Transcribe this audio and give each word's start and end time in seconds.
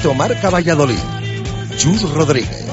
Directo 0.00 0.14
Marca 0.14 0.48
Valladolid. 0.48 0.96
Chus 1.76 2.10
Rodríguez. 2.14 2.64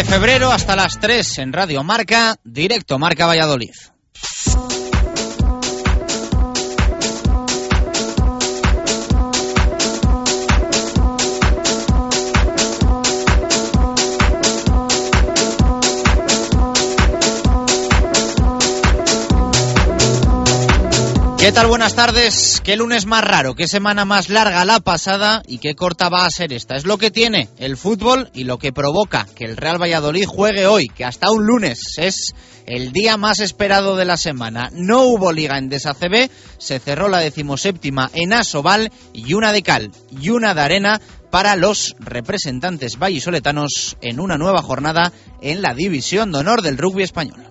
De 0.00 0.04
febrero 0.06 0.50
hasta 0.50 0.76
las 0.76 0.98
3 0.98 1.38
en 1.40 1.52
Radio 1.52 1.84
Marca, 1.84 2.34
directo 2.42 2.98
Marca 2.98 3.26
Valladolid. 3.26 3.74
¿Qué 21.40 21.52
tal? 21.52 21.68
Buenas 21.68 21.94
tardes. 21.94 22.60
¿Qué 22.62 22.76
lunes 22.76 23.06
más 23.06 23.24
raro? 23.24 23.54
¿Qué 23.54 23.66
semana 23.66 24.04
más 24.04 24.28
larga 24.28 24.62
la 24.66 24.78
pasada? 24.78 25.42
¿Y 25.46 25.56
qué 25.56 25.74
corta 25.74 26.10
va 26.10 26.26
a 26.26 26.30
ser 26.30 26.52
esta? 26.52 26.76
Es 26.76 26.84
lo 26.84 26.98
que 26.98 27.10
tiene 27.10 27.48
el 27.56 27.78
fútbol 27.78 28.30
y 28.34 28.44
lo 28.44 28.58
que 28.58 28.74
provoca 28.74 29.26
que 29.34 29.46
el 29.46 29.56
Real 29.56 29.80
Valladolid 29.80 30.26
juegue 30.26 30.66
hoy, 30.66 30.88
que 30.88 31.06
hasta 31.06 31.30
un 31.30 31.46
lunes 31.46 31.94
es 31.96 32.34
el 32.66 32.92
día 32.92 33.16
más 33.16 33.40
esperado 33.40 33.96
de 33.96 34.04
la 34.04 34.18
semana. 34.18 34.68
No 34.74 35.04
hubo 35.04 35.32
liga 35.32 35.56
en 35.56 35.70
DSACB, 35.70 36.28
se 36.58 36.78
cerró 36.78 37.08
la 37.08 37.20
decimoséptima 37.20 38.10
en 38.12 38.34
Asobal 38.34 38.92
y 39.14 39.32
una 39.32 39.52
de 39.52 39.62
cal 39.62 39.92
y 40.10 40.28
una 40.28 40.52
de 40.52 40.60
arena 40.60 41.00
para 41.30 41.56
los 41.56 41.96
representantes 42.00 42.98
vallisoletanos 42.98 43.96
en 44.02 44.20
una 44.20 44.36
nueva 44.36 44.60
jornada 44.60 45.10
en 45.40 45.62
la 45.62 45.72
División 45.72 46.32
de 46.32 46.38
Honor 46.38 46.60
del 46.60 46.76
Rugby 46.76 47.02
Español. 47.02 47.46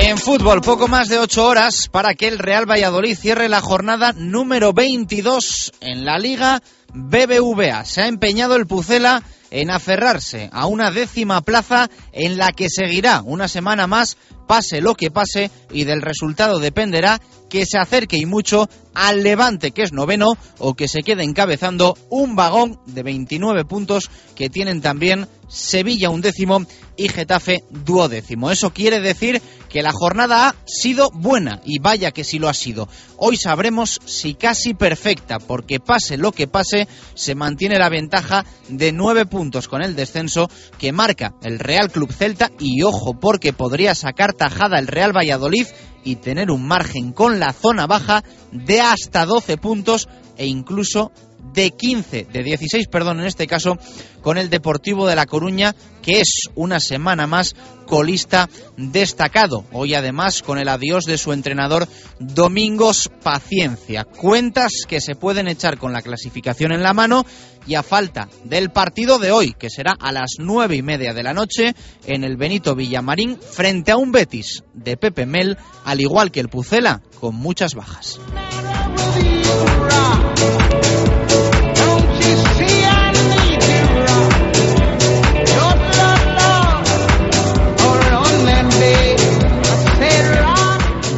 En 0.00 0.18
fútbol, 0.18 0.60
poco 0.60 0.88
más 0.88 1.08
de 1.08 1.18
ocho 1.18 1.46
horas 1.46 1.88
para 1.90 2.14
que 2.14 2.28
el 2.28 2.38
Real 2.38 2.68
Valladolid 2.68 3.16
cierre 3.16 3.48
la 3.48 3.60
jornada 3.60 4.12
número 4.12 4.72
22 4.72 5.72
en 5.80 6.04
la 6.04 6.18
Liga 6.18 6.62
BBVA. 6.92 7.84
Se 7.84 8.02
ha 8.02 8.08
empeñado 8.08 8.56
el 8.56 8.66
Pucela 8.66 9.22
en 9.50 9.70
aferrarse 9.70 10.50
a 10.52 10.66
una 10.66 10.90
décima 10.90 11.40
plaza 11.40 11.90
en 12.12 12.36
la 12.36 12.52
que 12.52 12.68
seguirá 12.68 13.22
una 13.24 13.48
semana 13.48 13.86
más, 13.86 14.16
pase 14.46 14.80
lo 14.80 14.94
que 14.94 15.10
pase, 15.10 15.50
y 15.72 15.84
del 15.84 16.02
resultado 16.02 16.58
dependerá 16.58 17.20
que 17.48 17.64
se 17.64 17.78
acerque 17.78 18.18
y 18.18 18.26
mucho 18.26 18.68
al 18.94 19.22
Levante, 19.22 19.70
que 19.70 19.82
es 19.82 19.92
noveno, 19.92 20.36
o 20.58 20.74
que 20.74 20.88
se 20.88 21.02
quede 21.02 21.24
encabezando 21.24 21.96
un 22.10 22.36
vagón 22.36 22.78
de 22.86 23.02
29 23.02 23.64
puntos 23.64 24.10
que 24.34 24.50
tienen 24.50 24.80
también 24.80 25.28
Sevilla 25.48 26.10
un 26.10 26.20
décimo 26.20 26.66
y 26.98 27.08
Getafe 27.08 27.64
duodécimo. 27.70 28.50
Eso 28.50 28.70
quiere 28.74 29.00
decir 29.00 29.40
que 29.70 29.82
la 29.82 29.92
jornada 29.92 30.48
ha 30.48 30.54
sido 30.66 31.10
buena 31.14 31.60
y 31.64 31.78
vaya 31.78 32.10
que 32.10 32.24
sí 32.24 32.38
lo 32.38 32.48
ha 32.48 32.54
sido. 32.54 32.88
Hoy 33.16 33.36
sabremos 33.36 34.00
si 34.04 34.34
casi 34.34 34.74
perfecta, 34.74 35.38
porque 35.38 35.78
pase 35.80 36.18
lo 36.18 36.32
que 36.32 36.48
pase, 36.48 36.88
se 37.14 37.34
mantiene 37.34 37.78
la 37.78 37.88
ventaja 37.88 38.44
de 38.68 38.92
nueve 38.92 39.24
puntos 39.24 39.68
con 39.68 39.80
el 39.82 39.94
descenso 39.94 40.50
que 40.78 40.92
marca 40.92 41.34
el 41.42 41.58
Real 41.58 41.90
Club 41.90 42.12
Celta 42.12 42.50
y 42.58 42.82
ojo 42.82 43.14
porque 43.14 43.52
podría 43.52 43.94
sacar 43.94 44.34
tajada 44.34 44.78
el 44.78 44.88
Real 44.88 45.16
Valladolid 45.16 45.66
y 46.04 46.16
tener 46.16 46.50
un 46.50 46.66
margen 46.66 47.12
con 47.12 47.38
la 47.38 47.52
zona 47.52 47.86
baja 47.86 48.24
de 48.50 48.80
hasta 48.80 49.24
12 49.24 49.56
puntos 49.58 50.08
e 50.36 50.46
incluso 50.46 51.12
de 51.58 51.72
15, 51.72 52.28
de 52.32 52.42
16, 52.44 52.86
perdón, 52.86 53.18
en 53.18 53.26
este 53.26 53.48
caso, 53.48 53.78
con 54.22 54.38
el 54.38 54.48
Deportivo 54.48 55.08
de 55.08 55.16
La 55.16 55.26
Coruña, 55.26 55.74
que 56.02 56.20
es 56.20 56.42
una 56.54 56.78
semana 56.78 57.26
más 57.26 57.56
colista 57.84 58.48
destacado. 58.76 59.64
Hoy 59.72 59.94
además 59.94 60.42
con 60.42 60.58
el 60.58 60.68
adiós 60.68 61.02
de 61.04 61.18
su 61.18 61.32
entrenador 61.32 61.88
Domingos 62.20 63.10
Paciencia. 63.24 64.04
Cuentas 64.04 64.70
que 64.86 65.00
se 65.00 65.16
pueden 65.16 65.48
echar 65.48 65.78
con 65.78 65.92
la 65.92 66.00
clasificación 66.00 66.70
en 66.70 66.84
la 66.84 66.94
mano 66.94 67.26
y 67.66 67.74
a 67.74 67.82
falta 67.82 68.28
del 68.44 68.70
partido 68.70 69.18
de 69.18 69.32
hoy, 69.32 69.52
que 69.58 69.68
será 69.68 69.96
a 69.98 70.12
las 70.12 70.36
nueve 70.38 70.76
y 70.76 70.82
media 70.82 71.12
de 71.12 71.24
la 71.24 71.34
noche 71.34 71.74
en 72.06 72.22
el 72.22 72.36
Benito 72.36 72.76
Villamarín, 72.76 73.36
frente 73.36 73.90
a 73.90 73.96
un 73.96 74.12
Betis 74.12 74.62
de 74.74 74.96
Pepe 74.96 75.26
Mel, 75.26 75.58
al 75.84 76.00
igual 76.00 76.30
que 76.30 76.38
el 76.38 76.50
Pucela, 76.50 77.02
con 77.18 77.34
muchas 77.34 77.74
bajas. 77.74 78.20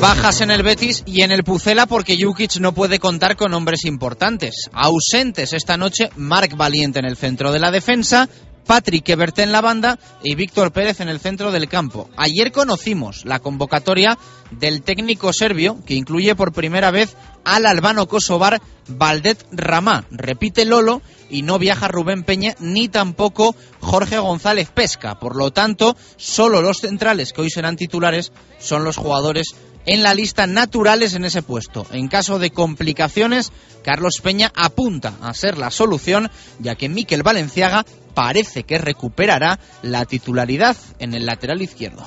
Bajas 0.00 0.40
en 0.40 0.50
el 0.50 0.62
Betis 0.62 1.02
y 1.04 1.22
en 1.22 1.30
el 1.30 1.44
Pucela 1.44 1.84
porque 1.84 2.16
Jukic 2.18 2.56
no 2.56 2.72
puede 2.72 2.98
contar 2.98 3.36
con 3.36 3.52
hombres 3.52 3.84
importantes. 3.84 4.70
Ausentes 4.72 5.52
esta 5.52 5.76
noche 5.76 6.08
Marc 6.16 6.56
Valiente 6.56 7.00
en 7.00 7.04
el 7.04 7.18
centro 7.18 7.52
de 7.52 7.58
la 7.58 7.70
defensa, 7.70 8.26
Patrick 8.66 9.06
Ebert 9.10 9.38
en 9.40 9.52
la 9.52 9.60
banda 9.60 9.98
y 10.22 10.36
Víctor 10.36 10.72
Pérez 10.72 11.00
en 11.00 11.10
el 11.10 11.20
centro 11.20 11.52
del 11.52 11.68
campo. 11.68 12.08
Ayer 12.16 12.50
conocimos 12.50 13.26
la 13.26 13.40
convocatoria 13.40 14.16
del 14.52 14.80
técnico 14.80 15.34
serbio, 15.34 15.84
que 15.84 15.94
incluye 15.94 16.34
por 16.34 16.52
primera 16.52 16.90
vez 16.90 17.14
al 17.44 17.66
albano 17.66 18.08
kosovar 18.08 18.62
Valdet 18.88 19.44
Ramá. 19.52 20.06
Repite 20.10 20.64
Lolo 20.64 21.02
y 21.28 21.42
no 21.42 21.58
viaja 21.58 21.88
Rubén 21.88 22.22
Peña 22.22 22.54
ni 22.58 22.88
tampoco 22.88 23.54
Jorge 23.80 24.18
González 24.18 24.70
Pesca. 24.70 25.18
Por 25.18 25.36
lo 25.36 25.50
tanto, 25.50 25.96
solo 26.16 26.62
los 26.62 26.78
centrales 26.78 27.32
que 27.32 27.42
hoy 27.42 27.50
serán 27.50 27.76
titulares 27.76 28.32
son 28.58 28.84
los 28.84 28.96
jugadores 28.96 29.54
en 29.86 30.02
la 30.02 30.14
lista 30.14 30.46
naturales 30.46 31.14
en 31.14 31.24
ese 31.24 31.42
puesto. 31.42 31.86
En 31.92 32.08
caso 32.08 32.38
de 32.38 32.50
complicaciones, 32.50 33.52
Carlos 33.82 34.20
Peña 34.22 34.52
apunta 34.54 35.14
a 35.22 35.34
ser 35.34 35.58
la 35.58 35.70
solución, 35.70 36.30
ya 36.58 36.74
que 36.74 36.88
Miquel 36.88 37.22
Valenciaga 37.22 37.84
parece 38.14 38.64
que 38.64 38.78
recuperará 38.78 39.58
la 39.82 40.04
titularidad 40.04 40.76
en 40.98 41.14
el 41.14 41.26
lateral 41.26 41.62
izquierdo. 41.62 42.04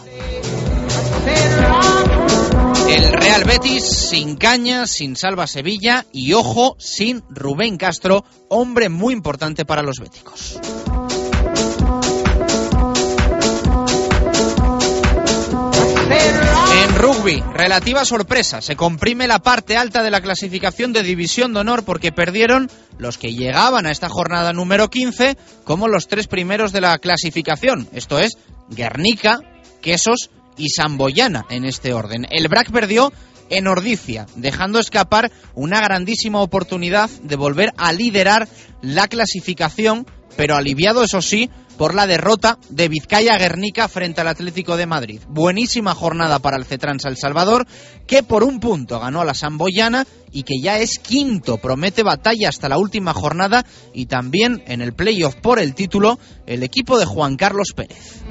El 2.87 3.13
Real 3.13 3.43
Betis 3.45 3.85
sin 3.85 4.35
Caña, 4.35 4.87
sin 4.87 5.15
Salva 5.15 5.47
Sevilla 5.47 6.05
y 6.11 6.33
ojo, 6.33 6.75
sin 6.79 7.23
Rubén 7.29 7.77
Castro, 7.77 8.25
hombre 8.49 8.89
muy 8.89 9.13
importante 9.13 9.65
para 9.65 9.81
los 9.81 9.99
béticos. 9.99 10.59
Rugby, 16.97 17.43
relativa 17.53 18.05
sorpresa, 18.05 18.61
se 18.61 18.75
comprime 18.75 19.27
la 19.27 19.39
parte 19.39 19.77
alta 19.77 20.03
de 20.03 20.11
la 20.11 20.21
clasificación 20.21 20.93
de 20.93 21.03
División 21.03 21.53
de 21.53 21.59
Honor 21.59 21.83
porque 21.83 22.11
perdieron 22.11 22.69
los 22.97 23.17
que 23.17 23.33
llegaban 23.33 23.85
a 23.85 23.91
esta 23.91 24.09
jornada 24.09 24.53
número 24.53 24.89
15 24.89 25.37
como 25.63 25.87
los 25.87 26.07
tres 26.07 26.27
primeros 26.27 26.71
de 26.71 26.81
la 26.81 26.97
clasificación, 26.99 27.89
esto 27.93 28.19
es 28.19 28.37
Guernica, 28.69 29.39
Quesos 29.81 30.29
y 30.57 30.69
Samboyana 30.69 31.45
en 31.49 31.65
este 31.65 31.93
orden. 31.93 32.25
El 32.29 32.47
BRAC 32.47 32.71
perdió 32.71 33.11
en 33.49 33.67
Ordicia, 33.67 34.25
dejando 34.35 34.79
escapar 34.79 35.31
una 35.53 35.81
grandísima 35.81 36.41
oportunidad 36.41 37.09
de 37.21 37.35
volver 37.35 37.73
a 37.77 37.91
liderar 37.91 38.47
la 38.81 39.07
clasificación, 39.07 40.07
pero 40.35 40.55
aliviado, 40.55 41.03
eso 41.03 41.21
sí, 41.21 41.49
por 41.77 41.95
la 41.95 42.07
derrota 42.07 42.57
de 42.69 42.87
Vizcaya 42.87 43.37
Guernica 43.37 43.87
frente 43.87 44.21
al 44.21 44.27
Atlético 44.27 44.77
de 44.77 44.85
Madrid. 44.85 45.21
Buenísima 45.27 45.95
jornada 45.95 46.39
para 46.39 46.57
el 46.57 46.65
Cetrans 46.65 47.05
El 47.05 47.17
Salvador, 47.17 47.67
que 48.07 48.23
por 48.23 48.43
un 48.43 48.59
punto 48.59 48.99
ganó 48.99 49.21
a 49.21 49.25
la 49.25 49.33
Samboyana 49.33 50.05
y 50.31 50.43
que 50.43 50.59
ya 50.61 50.79
es 50.79 50.99
quinto. 50.99 51.57
Promete 51.57 52.03
batalla 52.03 52.49
hasta 52.49 52.69
la 52.69 52.77
última 52.77 53.13
jornada 53.13 53.65
y 53.93 54.07
también 54.07 54.63
en 54.67 54.81
el 54.81 54.93
playoff 54.93 55.35
por 55.35 55.59
el 55.59 55.75
título 55.75 56.19
el 56.45 56.63
equipo 56.63 56.97
de 56.97 57.05
Juan 57.05 57.35
Carlos 57.35 57.69
Pérez. 57.75 58.23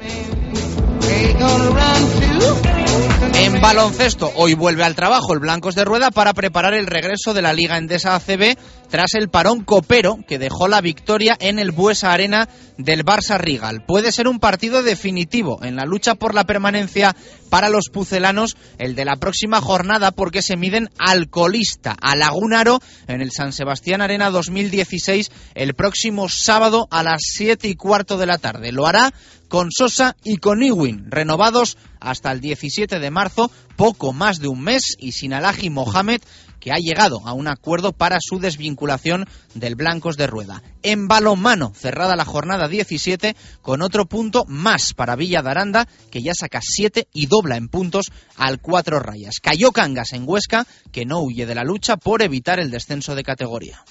En 3.35 3.59
baloncesto, 3.59 4.31
hoy 4.35 4.53
vuelve 4.53 4.83
al 4.83 4.95
trabajo 4.95 5.33
el 5.33 5.39
Blancos 5.39 5.73
de 5.73 5.83
Rueda 5.83 6.11
para 6.11 6.33
preparar 6.33 6.75
el 6.75 6.85
regreso 6.85 7.33
de 7.33 7.41
la 7.41 7.51
Liga 7.51 7.77
Endesa 7.77 8.15
ACB 8.15 8.55
tras 8.89 9.15
el 9.15 9.29
parón 9.29 9.63
copero 9.63 10.19
que 10.27 10.37
dejó 10.37 10.67
la 10.67 10.79
victoria 10.79 11.35
en 11.39 11.57
el 11.57 11.71
Buesa 11.71 12.13
Arena 12.13 12.47
del 12.77 13.03
Barça 13.03 13.39
Rigal. 13.39 13.83
Puede 13.87 14.11
ser 14.11 14.27
un 14.27 14.39
partido 14.39 14.83
definitivo 14.83 15.63
en 15.63 15.75
la 15.75 15.85
lucha 15.85 16.13
por 16.13 16.35
la 16.35 16.43
permanencia 16.43 17.15
para 17.49 17.69
los 17.69 17.89
pucelanos, 17.91 18.55
el 18.77 18.93
de 18.93 19.05
la 19.05 19.15
próxima 19.15 19.61
jornada, 19.61 20.11
porque 20.11 20.43
se 20.43 20.55
miden 20.55 20.89
al 20.99 21.29
colista, 21.29 21.95
a 21.99 22.15
Lagunaro, 22.15 22.81
en 23.07 23.21
el 23.21 23.31
San 23.31 23.51
Sebastián 23.51 24.01
Arena 24.01 24.29
2016, 24.29 25.31
el 25.55 25.73
próximo 25.73 26.29
sábado 26.29 26.87
a 26.91 27.01
las 27.01 27.21
7 27.23 27.67
y 27.67 27.75
cuarto 27.75 28.17
de 28.17 28.27
la 28.27 28.37
tarde. 28.37 28.71
Lo 28.71 28.85
hará 28.85 29.11
con 29.47 29.69
Sosa 29.71 30.15
y 30.23 30.37
con 30.37 30.63
Iwin, 30.63 31.11
renovados 31.11 31.77
hasta 32.03 32.31
el 32.31 32.41
17 32.41 32.99
de 32.99 33.11
marzo, 33.11 33.49
poco 33.75 34.13
más 34.13 34.39
de 34.39 34.47
un 34.47 34.61
mes, 34.61 34.95
y 34.99 35.13
sin 35.13 35.33
Alaji 35.33 35.69
Mohamed, 35.69 36.21
que 36.59 36.71
ha 36.71 36.77
llegado 36.77 37.21
a 37.25 37.33
un 37.33 37.47
acuerdo 37.47 37.91
para 37.91 38.19
su 38.21 38.39
desvinculación 38.39 39.27
del 39.53 39.75
Blancos 39.75 40.15
de 40.15 40.27
Rueda. 40.27 40.63
En 40.81 41.07
balonmano, 41.07 41.73
cerrada 41.75 42.15
la 42.15 42.23
jornada 42.23 42.67
17, 42.67 43.35
con 43.61 43.81
otro 43.81 44.05
punto 44.05 44.45
más 44.47 44.93
para 44.93 45.15
Villa 45.15 45.41
de 45.41 45.49
Aranda, 45.49 45.87
que 46.09 46.21
ya 46.21 46.33
saca 46.33 46.61
7 46.61 47.07
y 47.11 47.25
dobla 47.25 47.57
en 47.57 47.67
puntos 47.67 48.11
al 48.37 48.61
4 48.61 48.99
rayas. 48.99 49.39
Cayó 49.41 49.71
Cangas 49.71 50.13
en 50.13 50.23
Huesca, 50.25 50.65
que 50.91 51.05
no 51.05 51.19
huye 51.19 51.45
de 51.45 51.55
la 51.55 51.63
lucha 51.63 51.97
por 51.97 52.21
evitar 52.21 52.59
el 52.59 52.71
descenso 52.71 53.15
de 53.15 53.23
categoría. 53.23 53.83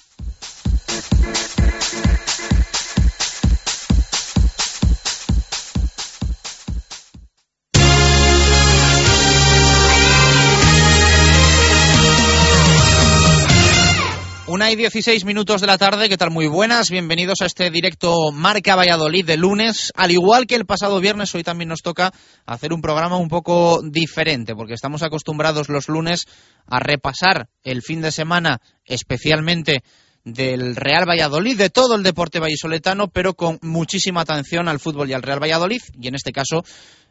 Una 14.63 14.71
y 14.71 14.77
16 14.77 15.25
minutos 15.25 15.61
de 15.61 15.67
la 15.67 15.77
tarde, 15.77 16.09
¿qué 16.09 16.17
tal? 16.17 16.31
Muy 16.31 16.47
buenas, 16.47 16.89
bienvenidos 16.89 17.41
a 17.41 17.47
este 17.47 17.69
directo 17.69 18.31
Marca 18.31 18.77
Valladolid 18.77 19.27
de 19.27 19.37
lunes. 19.37 19.93
Al 19.97 20.13
igual 20.13 20.47
que 20.47 20.55
el 20.55 20.67
pasado 20.67 21.01
viernes, 21.01 21.35
hoy 21.35 21.43
también 21.43 21.69
nos 21.69 21.83
toca 21.83 22.13
hacer 22.47 22.73
un 22.73 22.81
programa 22.81 23.17
un 23.17 23.29
poco 23.29 23.81
diferente, 23.83 24.55
porque 24.55 24.75
estamos 24.75 25.03
acostumbrados 25.03 25.69
los 25.69 25.89
lunes 25.89 26.27
a 26.65 26.79
repasar 26.79 27.49
el 27.65 27.83
fin 27.83 28.03
de 28.03 28.13
semana, 28.13 28.61
especialmente 28.85 29.83
del 30.25 30.77
Real 30.77 31.09
Valladolid, 31.09 31.59
de 31.59 31.69
todo 31.69 31.97
el 31.97 32.05
deporte 32.05 32.39
vallisoletano, 32.39 33.09
pero 33.09 33.35
con 33.35 33.59
muchísima 33.63 34.21
atención 34.21 34.69
al 34.69 34.79
fútbol 34.79 35.11
y 35.11 35.13
al 35.13 35.23
Real 35.23 35.43
Valladolid, 35.43 35.83
y 36.01 36.07
en 36.07 36.15
este 36.15 36.31
caso 36.31 36.63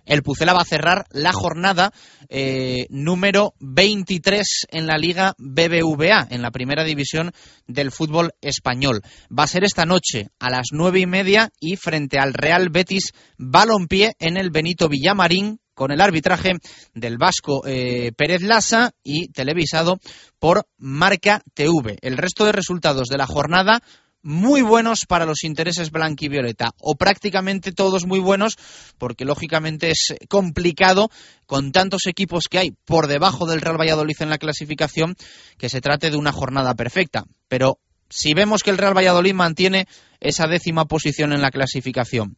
el 0.06 0.24
Pucela 0.24 0.54
va 0.54 0.62
a 0.62 0.66
cerrar 0.66 1.06
la 1.12 1.34
jornada 1.34 1.92
eh, 2.30 2.88
número 2.90 3.54
23 3.60 4.68
en 4.70 4.88
la 4.88 4.98
Liga 4.98 5.34
BBVA, 5.38 6.28
en 6.30 6.42
la 6.42 6.52
primera 6.52 6.84
división 6.84 7.32
del 7.68 7.92
fútbol 7.92 8.32
español. 8.42 9.02
Va 9.38 9.44
a 9.44 9.48
ser 9.48 9.64
esta 9.64 9.86
noche 9.86 10.30
a 10.40 10.50
las 10.50 10.68
nueve 10.72 11.00
y 11.00 11.06
media 11.06 11.50
y 11.60 11.76
frente 11.76 12.20
al 12.20 12.34
Real 12.34 12.70
Betis 12.70 13.12
Balompié 13.38 14.14
en 14.20 14.38
el 14.38 14.52
Benito 14.52 14.90
Villamarín 14.90 15.60
con 15.74 15.92
el 15.92 16.02
arbitraje 16.02 16.54
del 16.94 17.18
vasco 17.18 17.64
eh, 17.66 18.12
Pérez 18.16 18.42
Lassa 18.42 18.92
y 19.04 19.30
televisado 19.30 20.00
por 20.40 20.68
Marca 20.78 21.42
TV. 21.54 21.98
El 22.02 22.18
resto 22.18 22.46
de 22.46 22.52
resultados 22.52 23.08
de 23.08 23.18
la 23.18 23.26
jornada 23.26 23.82
muy 24.24 24.62
buenos 24.62 25.06
para 25.06 25.26
los 25.26 25.44
intereses 25.44 25.92
blanquivioleta 25.92 26.72
o 26.80 26.96
prácticamente 26.96 27.72
todos 27.72 28.06
muy 28.06 28.20
buenos 28.20 28.58
porque 28.98 29.26
lógicamente 29.26 29.92
es 29.92 30.16
complicado 30.30 31.10
con 31.46 31.72
tantos 31.72 32.06
equipos 32.06 32.46
que 32.50 32.60
hay 32.60 32.72
por 32.86 33.08
debajo 33.08 33.46
del 33.46 33.62
Real 33.62 33.80
Valladolid 33.80 34.16
en 34.20 34.30
la 34.30 34.38
clasificación 34.38 35.16
que 35.58 35.70
se 35.70 35.82
trate 35.82 36.12
de 36.12 36.18
una 36.18 36.32
jornada 36.32 36.76
perfecta. 36.76 37.26
Pero 37.48 37.80
si 38.10 38.34
vemos 38.34 38.62
que 38.62 38.70
el 38.70 38.78
Real 38.78 38.96
Valladolid 38.96 39.34
mantiene 39.34 39.88
esa 40.20 40.48
décima 40.48 40.86
posición 40.86 41.34
en 41.34 41.42
la 41.42 41.50
clasificación, 41.50 42.38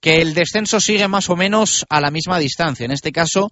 que 0.00 0.20
el 0.20 0.34
descenso 0.34 0.80
sigue 0.80 1.08
más 1.08 1.30
o 1.30 1.36
menos 1.36 1.86
a 1.88 2.00
la 2.00 2.10
misma 2.10 2.38
distancia, 2.38 2.84
en 2.84 2.92
este 2.92 3.12
caso 3.12 3.50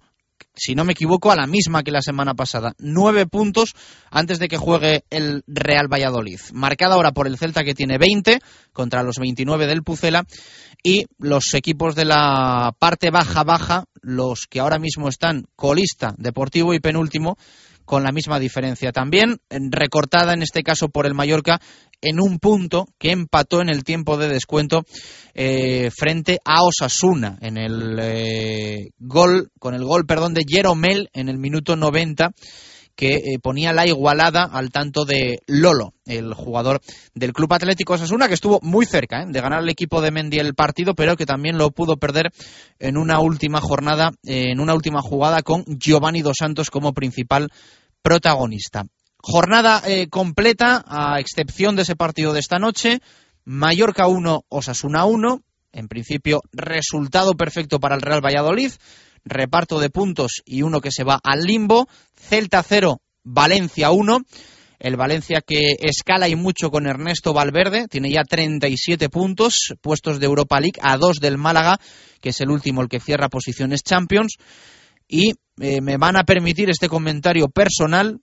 si 0.55 0.75
no 0.75 0.83
me 0.83 0.93
equivoco, 0.93 1.31
a 1.31 1.35
la 1.35 1.47
misma 1.47 1.83
que 1.83 1.91
la 1.91 2.01
semana 2.01 2.33
pasada. 2.33 2.73
Nueve 2.77 3.25
puntos 3.25 3.73
antes 4.09 4.39
de 4.39 4.47
que 4.47 4.57
juegue 4.57 5.05
el 5.09 5.43
Real 5.47 5.87
Valladolid. 5.91 6.39
Marcada 6.53 6.95
ahora 6.95 7.11
por 7.11 7.27
el 7.27 7.37
Celta 7.37 7.63
que 7.63 7.73
tiene 7.73 7.97
20 7.97 8.39
contra 8.73 9.03
los 9.03 9.17
29 9.17 9.67
del 9.67 9.83
Pucela. 9.83 10.25
Y 10.83 11.05
los 11.19 11.53
equipos 11.53 11.95
de 11.95 12.05
la 12.05 12.73
parte 12.79 13.11
baja-baja, 13.11 13.85
los 14.01 14.47
que 14.47 14.59
ahora 14.59 14.79
mismo 14.79 15.09
están 15.09 15.45
colista, 15.55 16.15
deportivo 16.17 16.73
y 16.73 16.79
penúltimo, 16.79 17.37
con 17.85 18.03
la 18.03 18.11
misma 18.11 18.39
diferencia. 18.39 18.91
También 18.91 19.39
recortada 19.49 20.33
en 20.33 20.41
este 20.41 20.63
caso 20.63 20.89
por 20.89 21.05
el 21.05 21.13
Mallorca 21.13 21.59
en 22.01 22.19
un 22.19 22.39
punto 22.39 22.87
que 22.97 23.11
empató 23.11 23.61
en 23.61 23.69
el 23.69 23.83
tiempo 23.83 24.17
de 24.17 24.27
descuento 24.27 24.83
eh, 25.33 25.91
frente 25.95 26.39
a 26.43 26.63
Osasuna 26.63 27.37
en 27.41 27.57
el 27.57 27.99
eh, 28.01 28.89
gol 28.97 29.51
con 29.59 29.75
el 29.75 29.83
gol 29.83 30.05
perdón 30.05 30.33
de 30.33 30.43
Jeromel 30.47 31.09
en 31.13 31.29
el 31.29 31.37
minuto 31.37 31.75
90 31.75 32.31
que 33.01 33.15
eh, 33.15 33.39
ponía 33.41 33.73
la 33.73 33.87
igualada 33.87 34.43
al 34.43 34.69
tanto 34.69 35.05
de 35.05 35.39
Lolo, 35.47 35.95
el 36.05 36.35
jugador 36.35 36.81
del 37.15 37.33
Club 37.33 37.51
Atlético 37.51 37.93
Osasuna, 37.93 38.27
que 38.27 38.35
estuvo 38.35 38.59
muy 38.61 38.85
cerca 38.85 39.25
de 39.25 39.41
ganar 39.41 39.63
el 39.63 39.69
equipo 39.71 40.01
de 40.01 40.11
Mendy 40.11 40.37
el 40.37 40.53
partido, 40.53 40.93
pero 40.93 41.17
que 41.17 41.25
también 41.25 41.57
lo 41.57 41.71
pudo 41.71 41.97
perder 41.97 42.31
en 42.77 42.97
una 42.97 43.19
última 43.19 43.59
jornada, 43.59 44.11
en 44.21 44.59
una 44.59 44.75
última 44.75 45.01
jugada 45.01 45.41
con 45.41 45.63
Giovanni 45.65 46.21
Dos 46.21 46.37
Santos 46.37 46.69
como 46.69 46.93
principal 46.93 47.49
protagonista. 48.03 48.85
Jornada 49.17 49.81
eh, 49.87 50.07
completa, 50.07 50.85
a 50.85 51.19
excepción 51.19 51.75
de 51.75 51.81
ese 51.81 51.95
partido 51.95 52.33
de 52.33 52.39
esta 52.39 52.59
noche. 52.59 53.01
Mallorca 53.45 54.05
1, 54.05 54.45
Osasuna 54.47 55.05
1. 55.05 55.41
En 55.71 55.87
principio, 55.87 56.43
resultado 56.51 57.33
perfecto 57.33 57.79
para 57.79 57.95
el 57.95 58.01
Real 58.03 58.23
Valladolid. 58.23 58.73
Reparto 59.23 59.79
de 59.79 59.89
puntos 59.89 60.41
y 60.45 60.61
uno 60.63 60.81
que 60.81 60.91
se 60.91 61.03
va 61.03 61.19
al 61.23 61.41
limbo. 61.41 61.87
Celta 62.15 62.63
0, 62.63 63.01
Valencia 63.23 63.91
1. 63.91 64.19
El 64.79 64.95
Valencia 64.95 65.41
que 65.45 65.75
escala 65.79 66.27
y 66.27 66.35
mucho 66.35 66.71
con 66.71 66.87
Ernesto 66.87 67.33
Valverde, 67.33 67.87
tiene 67.87 68.09
ya 68.09 68.23
37 68.23 69.09
puntos, 69.09 69.75
puestos 69.79 70.19
de 70.19 70.25
Europa 70.25 70.59
League, 70.59 70.79
a 70.81 70.97
dos 70.97 71.17
del 71.17 71.37
Málaga, 71.37 71.79
que 72.19 72.29
es 72.29 72.41
el 72.41 72.49
último, 72.49 72.81
el 72.81 72.89
que 72.89 72.99
cierra 72.99 73.29
posiciones 73.29 73.83
Champions. 73.83 74.37
Y 75.07 75.33
eh, 75.59 75.81
me 75.81 75.97
van 75.97 76.17
a 76.17 76.23
permitir 76.23 76.71
este 76.71 76.89
comentario 76.89 77.47
personal, 77.49 78.21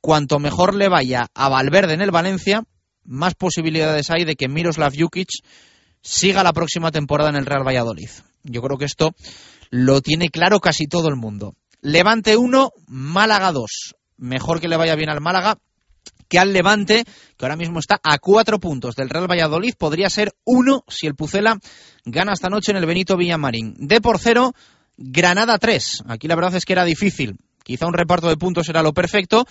cuanto 0.00 0.38
mejor 0.38 0.74
le 0.74 0.88
vaya 0.88 1.26
a 1.34 1.50
Valverde 1.50 1.92
en 1.92 2.00
el 2.00 2.10
Valencia, 2.10 2.62
más 3.04 3.34
posibilidades 3.34 4.10
hay 4.10 4.24
de 4.24 4.36
que 4.36 4.48
Miroslav 4.48 4.94
Jukic 4.96 5.28
siga 6.00 6.42
la 6.42 6.52
próxima 6.52 6.90
temporada 6.90 7.30
en 7.30 7.36
el 7.36 7.46
Real 7.46 7.66
Valladolid. 7.66 8.08
Yo 8.42 8.62
creo 8.62 8.78
que 8.78 8.84
esto 8.84 9.14
lo 9.74 10.00
tiene 10.00 10.28
claro 10.28 10.60
casi 10.60 10.86
todo 10.86 11.08
el 11.08 11.16
mundo. 11.16 11.56
Levante 11.80 12.36
1, 12.36 12.70
Málaga 12.86 13.50
2. 13.50 13.96
Mejor 14.18 14.60
que 14.60 14.68
le 14.68 14.76
vaya 14.76 14.94
bien 14.94 15.10
al 15.10 15.20
Málaga 15.20 15.58
que 16.28 16.38
al 16.38 16.52
Levante, 16.52 17.04
que 17.36 17.44
ahora 17.44 17.56
mismo 17.56 17.80
está 17.80 17.98
a 18.00 18.18
cuatro 18.18 18.60
puntos 18.60 18.94
del 18.94 19.10
Real 19.10 19.28
Valladolid. 19.28 19.74
Podría 19.76 20.08
ser 20.10 20.32
uno 20.44 20.84
si 20.86 21.08
el 21.08 21.16
Pucela 21.16 21.58
gana 22.04 22.34
esta 22.34 22.48
noche 22.48 22.70
en 22.70 22.78
el 22.78 22.86
Benito 22.86 23.16
Villamarín. 23.16 23.74
De 23.76 24.00
por 24.00 24.20
cero, 24.20 24.52
Granada 24.96 25.58
3. 25.58 26.04
Aquí 26.06 26.28
la 26.28 26.36
verdad 26.36 26.54
es 26.54 26.64
que 26.64 26.72
era 26.72 26.84
difícil. 26.84 27.36
Quizá 27.64 27.88
un 27.88 27.94
reparto 27.94 28.28
de 28.28 28.36
puntos 28.36 28.68
era 28.68 28.80
lo 28.80 28.92
perfecto, 28.92 29.44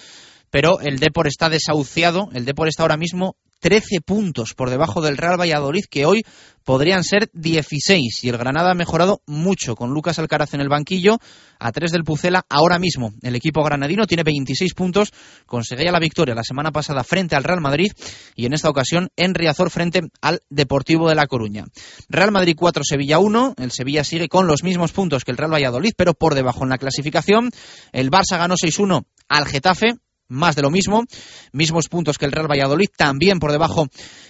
pero 0.49 0.79
el 0.79 0.99
Depor 0.99 1.27
está 1.27 1.49
desahuciado. 1.49 2.29
El 2.31 2.45
Depor 2.45 2.69
está 2.69 2.83
ahora 2.83 2.95
mismo 2.95 3.35
13 3.63 4.01
puntos 4.01 4.55
por 4.55 4.69
debajo 4.69 5.01
del 5.01 5.15
Real 5.15 5.39
Valladolid, 5.39 5.85
que 5.89 6.05
hoy 6.05 6.25
podrían 6.65 7.05
ser 7.05 7.29
16. 7.31 8.21
Y 8.25 8.27
el 8.27 8.37
Granada 8.37 8.71
ha 8.71 8.75
mejorado 8.75 9.21
mucho 9.25 9.75
con 9.75 9.91
Lucas 9.91 10.19
Alcaraz 10.19 10.53
en 10.53 10.59
el 10.59 10.67
banquillo, 10.67 11.17
a 11.59 11.71
3 11.71 11.93
del 11.93 12.03
Pucela. 12.03 12.45
Ahora 12.49 12.77
mismo 12.77 13.13
el 13.21 13.37
equipo 13.37 13.63
granadino 13.63 14.05
tiene 14.05 14.23
26 14.23 14.73
puntos, 14.73 15.13
conseguía 15.45 15.93
la 15.93 15.99
victoria 15.99 16.35
la 16.35 16.43
semana 16.43 16.71
pasada 16.73 17.05
frente 17.05 17.37
al 17.37 17.45
Real 17.45 17.61
Madrid 17.61 17.93
y 18.35 18.47
en 18.47 18.53
esta 18.53 18.69
ocasión 18.69 19.07
en 19.15 19.33
Riazor 19.33 19.69
frente 19.69 20.01
al 20.21 20.41
Deportivo 20.49 21.07
de 21.07 21.15
La 21.15 21.27
Coruña. 21.27 21.63
Real 22.09 22.33
Madrid 22.33 22.57
4, 22.59 22.83
Sevilla 22.83 23.19
1. 23.19 23.55
El 23.59 23.71
Sevilla 23.71 24.03
sigue 24.03 24.27
con 24.27 24.45
los 24.45 24.63
mismos 24.63 24.91
puntos 24.91 25.23
que 25.23 25.31
el 25.31 25.37
Real 25.37 25.53
Valladolid, 25.53 25.93
pero 25.95 26.13
por 26.13 26.35
debajo 26.35 26.65
en 26.65 26.69
la 26.69 26.77
clasificación. 26.77 27.49
El 27.93 28.11
Barça 28.11 28.37
ganó 28.37 28.55
6-1 28.55 29.05
al 29.29 29.47
Getafe, 29.47 29.95
más 30.27 30.55
de 30.55 30.61
lo 30.61 30.69
mismo, 30.69 31.03
mismos 31.51 31.89
puntos 31.89 32.17
que 32.17 32.25
el 32.25 32.31
Real 32.31 32.49
Valladolid, 32.49 32.89
también 32.95 33.39
por 33.39 33.51
debajo 33.51 33.87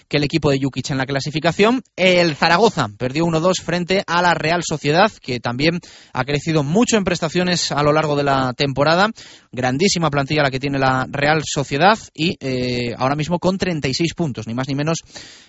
que 0.07 0.17
el 0.17 0.23
equipo 0.23 0.51
de 0.51 0.59
Jukic 0.61 0.91
en 0.91 0.97
la 0.97 1.05
clasificación. 1.05 1.81
El 1.95 2.35
Zaragoza 2.35 2.87
perdió 2.97 3.25
1-2 3.25 3.61
frente 3.63 4.03
a 4.05 4.21
la 4.21 4.33
Real 4.33 4.61
Sociedad, 4.63 5.11
que 5.21 5.39
también 5.39 5.79
ha 6.13 6.23
crecido 6.23 6.63
mucho 6.63 6.97
en 6.97 7.03
prestaciones 7.03 7.71
a 7.71 7.81
lo 7.83 7.93
largo 7.93 8.15
de 8.15 8.23
la 8.23 8.53
temporada. 8.53 9.09
Grandísima 9.51 10.09
plantilla 10.09 10.43
la 10.43 10.51
que 10.51 10.59
tiene 10.59 10.77
la 10.77 11.07
Real 11.09 11.41
Sociedad 11.45 11.97
y 12.13 12.35
eh, 12.39 12.93
ahora 12.97 13.15
mismo 13.15 13.39
con 13.39 13.57
36 13.57 14.13
puntos, 14.13 14.47
ni 14.47 14.53
más 14.53 14.67
ni 14.67 14.75
menos 14.75 14.99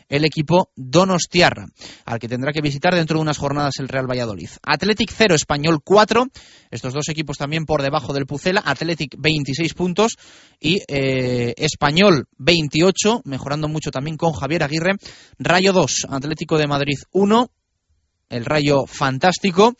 el 0.09 0.25
equipo 0.25 0.71
Donostiarra, 0.77 1.67
al 2.05 2.19
que 2.19 2.29
tendrá 2.29 2.53
que 2.53 2.61
visitar 2.61 2.95
dentro 2.95 3.19
de 3.19 3.23
unas 3.23 3.39
jornadas 3.39 3.75
el 3.79 3.89
Real 3.89 4.09
Valladolid. 4.09 4.51
Athletic 4.63 5.11
0, 5.15 5.35
Español 5.35 5.81
4, 5.83 6.27
estos 6.71 6.93
dos 6.93 7.09
equipos 7.09 7.39
también 7.39 7.65
por 7.65 7.83
debajo 7.83 8.13
del 8.13 8.27
Pucela, 8.27 8.63
Athletic 8.65 9.15
26 9.19 9.75
puntos 9.75 10.17
y 10.61 10.83
eh, 10.89 11.55
Español 11.57 12.27
28, 12.39 13.23
mejorando 13.25 13.69
mucho 13.69 13.91
también 13.91 14.17
con 14.17 14.33
Javier 14.33 14.63
Aguirre. 14.63 14.95
Rayo 15.39 15.73
2, 15.73 16.07
Atlético 16.11 16.57
de 16.57 16.67
Madrid 16.67 16.99
1, 17.13 17.51
el 18.31 18.45
Rayo 18.45 18.87
fantástico. 18.87 19.75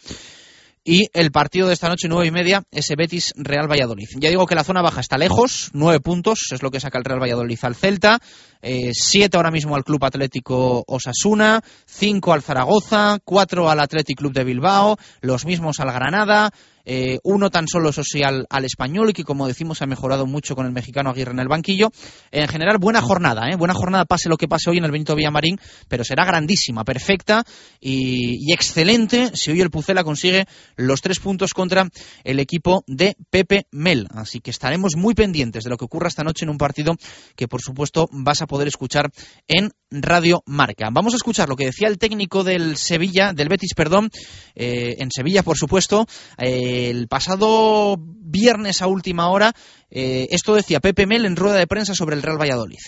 Y 0.87 1.09
el 1.15 1.33
partido 1.33 1.67
de 1.67 1.73
esta 1.73 1.89
noche, 1.89 2.09
nueve 2.09 2.27
y 2.27 2.31
media, 2.31 2.63
ese 2.71 2.95
Betis 2.95 3.33
Real 3.37 3.71
Valladolid. 3.71 4.07
Ya 4.19 4.29
digo 4.29 4.45
que 4.45 4.55
la 4.55 4.65
zona 4.65 4.83
baja 4.83 5.01
está 5.01 5.17
lejos, 5.17 5.71
nueve 5.73 5.99
puntos, 6.01 6.41
es 6.53 6.63
lo 6.63 6.71
que 6.71 6.79
saca 6.79 6.99
el 6.99 7.05
Real 7.05 7.23
Valladolid 7.23 7.59
al 7.63 7.75
Celta, 7.75 8.19
eh, 8.61 8.91
siete 8.93 9.39
ahora 9.39 9.51
mismo 9.51 9.77
al 9.77 9.85
Club 9.85 10.05
Atlético 10.05 10.85
Osasuna, 10.87 11.63
cinco 11.87 12.35
al 12.35 12.43
Zaragoza, 12.43 13.19
cuatro 13.25 13.71
al 13.71 13.81
Athletic 13.81 14.19
Club 14.19 14.35
de 14.35 14.45
Bilbao, 14.45 14.99
los 15.23 15.47
mismos 15.47 15.81
al 15.81 15.91
Granada, 15.91 16.53
eh, 16.85 17.19
uno 17.23 17.51
tan 17.51 17.67
solo 17.67 17.93
social 17.93 18.47
al 18.51 18.65
español 18.65 19.11
y 19.11 19.13
que 19.13 19.25
como 19.25 19.47
decimos 19.47 19.83
ha 19.83 19.87
mejorado 19.87 20.27
mucho 20.27 20.55
con 20.55 20.67
el 20.67 20.73
mexicano 20.73 21.11
Aguirre 21.11 21.33
en 21.33 21.39
el 21.39 21.49
banquillo. 21.49 21.91
En 22.31 22.49
general, 22.49 22.79
buena 22.79 23.01
jornada, 23.01 23.49
¿eh? 23.51 23.57
buena 23.57 23.75
jornada 23.75 24.05
pase 24.05 24.29
lo 24.29 24.37
que 24.37 24.49
pase 24.49 24.71
hoy 24.71 24.79
en 24.79 24.85
el 24.85 24.91
Benito 24.91 25.15
Villamarín, 25.15 25.59
pero 25.89 26.05
será 26.05 26.25
grandísima, 26.25 26.85
perfecta 26.85 27.45
y, 27.81 28.37
y 28.41 28.53
excelente 28.53 29.31
si 29.35 29.51
hoy 29.51 29.61
el 29.61 29.71
Pucela 29.71 30.05
consigue 30.05 30.47
los 30.77 31.01
tres 31.01 31.21
puntos 31.21 31.55
contra 31.55 31.89
el 32.25 32.41
equipo 32.41 32.85
de 32.87 33.17
Pepe 33.31 33.67
Mel. 33.71 34.09
Así 34.15 34.41
que 34.41 34.51
estaremos 34.51 34.97
muy 34.97 35.15
pendientes 35.15 35.65
de 35.65 35.71
lo 35.71 35.77
que 35.77 35.85
ocurra 35.85 36.09
esta 36.09 36.25
noche 36.25 36.45
en 36.45 36.51
un 36.51 36.59
partido 36.59 36.97
que 37.37 37.49
por 37.49 37.63
supuesto 37.63 38.09
vas 38.13 38.43
a 38.43 38.47
poder 38.47 38.69
escuchar 38.69 39.11
en 39.49 39.71
Radio 39.91 40.43
Marca. 40.47 40.89
Vamos 40.93 41.15
a 41.15 41.17
escuchar 41.17 41.49
lo 41.49 41.57
que 41.57 41.67
decía 41.67 41.89
el 41.89 41.99
técnico 41.99 42.43
del 42.45 42.77
Sevilla, 42.77 43.33
del 43.33 43.49
Betis, 43.49 43.75
perdón, 43.75 44.11
eh, 44.55 44.97
en 44.99 45.11
Sevilla 45.11 45.43
por 45.43 45.57
supuesto. 45.57 46.07
Eh, 46.39 46.74
el 46.75 47.09
pasado 47.09 47.97
viernes 47.99 48.83
a 48.83 48.89
última 48.89 49.31
hora, 49.31 49.53
eh, 49.91 50.27
esto 50.31 50.55
decía 50.55 50.81
Pepe 50.81 51.07
Mel 51.07 51.25
en 51.25 51.37
rueda 51.37 51.57
de 51.57 51.67
prensa 51.67 51.95
sobre 51.95 52.17
el 52.17 52.23
Real 52.23 52.41
Valladolid. 52.41 52.81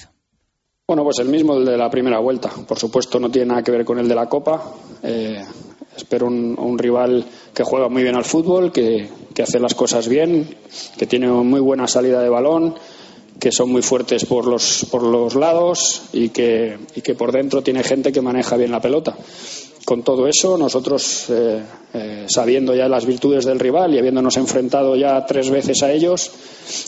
Bueno, 0.88 1.04
pues 1.04 1.18
el 1.18 1.28
mismo, 1.28 1.56
el 1.56 1.64
de 1.64 1.76
la 1.76 1.90
primera 1.90 2.18
vuelta. 2.18 2.50
Por 2.66 2.78
supuesto, 2.78 3.18
no 3.18 3.30
tiene 3.30 3.48
nada 3.48 3.62
que 3.62 3.72
ver 3.72 3.84
con 3.84 3.98
el 3.98 4.08
de 4.08 4.14
la 4.14 4.28
Copa. 4.28 4.72
Eh, 5.02 5.42
espero 5.96 6.26
un, 6.26 6.56
un, 6.58 6.78
rival 6.78 7.24
que 7.52 7.64
juega 7.64 7.88
muy 7.88 8.02
bien 8.02 8.16
al 8.16 8.24
fútbol, 8.24 8.72
que, 8.72 9.08
que, 9.34 9.42
hace 9.42 9.58
las 9.58 9.74
cosas 9.74 10.08
bien, 10.08 10.48
que 10.96 11.06
tiene 11.06 11.28
muy 11.28 11.60
buena 11.60 11.88
salida 11.88 12.22
de 12.22 12.28
balón, 12.28 12.74
que 13.40 13.50
son 13.50 13.70
muy 13.70 13.82
fuertes 13.82 14.24
por 14.24 14.46
los, 14.46 14.86
por 14.90 15.02
los 15.02 15.34
lados 15.34 16.02
y 16.12 16.28
que, 16.28 16.78
y 16.94 17.00
que 17.02 17.14
por 17.14 17.32
dentro 17.32 17.62
tiene 17.62 17.82
gente 17.82 18.12
que 18.12 18.20
maneja 18.20 18.56
bien 18.56 18.70
la 18.70 18.80
pelota 18.80 19.16
con 19.86 20.02
todo 20.02 20.26
eso, 20.26 20.58
nosotros, 20.58 21.30
eh, 21.30 21.62
eh, 21.94 22.26
sabiendo 22.28 22.74
ya 22.74 22.88
las 22.88 23.06
virtudes 23.06 23.44
del 23.44 23.60
rival 23.60 23.94
y 23.94 23.98
habiéndonos 24.00 24.36
enfrentado 24.36 24.96
ya 24.96 25.24
tres 25.24 25.48
veces 25.48 25.80
a 25.84 25.92
ellos, 25.92 26.32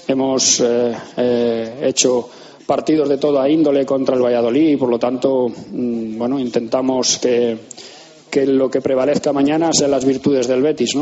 hemos 0.09 0.61
eh, 0.61 1.79
hecho 1.81 2.29
partidos 2.67 3.09
de 3.09 3.19
toda 3.19 3.49
índole 3.49 3.87
contra 3.87 4.17
el 4.17 4.23
Valladolid 4.23 4.71
y, 4.71 4.77
por 4.77 4.91
lo 4.91 4.99
tanto, 4.99 5.47
mm, 5.49 6.19
bueno, 6.19 6.41
intentamos 6.41 7.19
que, 7.19 7.57
lo 8.47 8.69
que 8.69 8.81
prevalezca 8.81 9.33
mañana 9.33 9.71
sean 9.73 9.93
las 9.93 10.05
virtudes 10.05 10.49
del 10.49 10.63
Betis. 10.63 10.97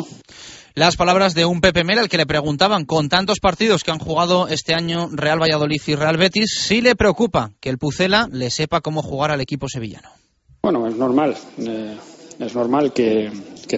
Las 0.75 0.97
palabras 0.97 1.35
de 1.35 1.47
un 1.47 1.63
Pepe 1.63 1.83
Mel 1.83 1.99
al 1.99 2.11
que 2.11 2.19
le 2.19 2.27
preguntaban, 2.27 2.85
con 2.85 3.09
tantos 3.09 3.41
partidos 3.41 3.85
que 3.85 3.91
han 3.91 4.01
jugado 4.01 4.49
este 4.49 4.75
año 4.75 5.09
Real 5.13 5.41
Valladolid 5.41 5.81
y 5.87 5.95
Real 5.95 6.19
Betis, 6.19 6.61
si 6.61 6.83
le 6.83 6.95
preocupa 6.95 7.53
que 7.59 7.71
el 7.71 7.79
Pucela 7.79 8.29
le 8.31 8.51
sepa 8.51 8.83
cómo 8.83 9.03
jugar 9.03 9.31
al 9.31 9.41
equipo 9.41 9.67
sevillano. 9.67 10.26
Bueno, 10.67 10.85
es 10.89 10.97
normal. 10.97 11.33
Eh, 11.59 11.97
es 12.41 12.55
normal 12.57 12.93
que, 12.93 13.31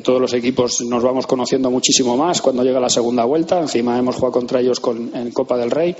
todos 0.02 0.22
los 0.22 0.32
equipos 0.32 0.80
nos 0.80 1.02
vamos 1.02 1.26
conociendo 1.26 1.70
muchísimo 1.70 2.16
más 2.16 2.40
cuando 2.40 2.64
llega 2.64 2.80
la 2.80 2.88
segunda 2.88 3.26
vuelta. 3.26 3.60
Encima 3.60 3.98
hemos 3.98 4.14
jugado 4.14 4.32
contra 4.32 4.60
ellos 4.60 4.80
con, 4.80 5.14
en 5.14 5.30
Copa 5.30 5.58
del 5.58 5.70
Rey. 5.70 5.94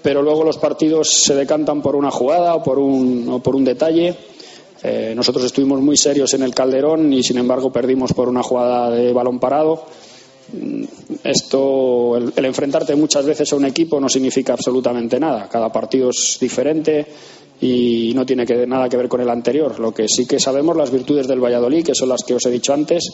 Pero 0.00 0.22
luego 0.22 0.42
los 0.42 0.56
partidos 0.56 1.10
se 1.10 1.34
decantan 1.34 1.82
por 1.82 1.94
una 1.94 2.10
jugada 2.10 2.54
o 2.54 2.62
por 2.62 2.78
un, 2.78 3.28
o 3.28 3.40
por 3.40 3.56
un 3.56 3.64
detalle. 3.64 4.16
Eh, 4.82 5.12
nosotros 5.14 5.44
estuvimos 5.44 5.82
muy 5.82 5.98
serios 5.98 6.32
en 6.32 6.44
el 6.44 6.54
Calderón 6.54 7.12
y, 7.12 7.22
sin 7.22 7.36
embargo, 7.36 7.70
perdimos 7.70 8.14
por 8.14 8.30
una 8.30 8.42
jugada 8.42 8.90
de 8.92 9.12
balón 9.12 9.38
parado. 9.38 9.84
Esto, 11.24 12.16
el, 12.16 12.32
el 12.34 12.44
enfrentarte 12.46 12.96
muchas 12.96 13.26
veces 13.26 13.52
a 13.52 13.56
un 13.56 13.66
equipo 13.66 14.00
no 14.00 14.08
significa 14.08 14.54
absolutamente 14.54 15.20
nada. 15.20 15.46
Cada 15.50 15.70
partido 15.70 16.08
es 16.08 16.38
diferente 16.40 17.06
y 17.60 18.12
no 18.14 18.26
tiene 18.26 18.44
que, 18.44 18.66
nada 18.66 18.88
que 18.88 18.96
ver 18.96 19.08
con 19.08 19.20
el 19.20 19.30
anterior. 19.30 19.78
Lo 19.80 19.92
que 19.92 20.08
sí 20.08 20.26
que 20.26 20.38
sabemos 20.38 20.76
las 20.76 20.90
virtudes 20.90 21.26
del 21.26 21.42
Valladolid, 21.42 21.84
que 21.84 21.94
son 21.94 22.08
las 22.08 22.22
que 22.24 22.34
os 22.34 22.44
he 22.46 22.50
dicho 22.50 22.74
antes, 22.74 23.08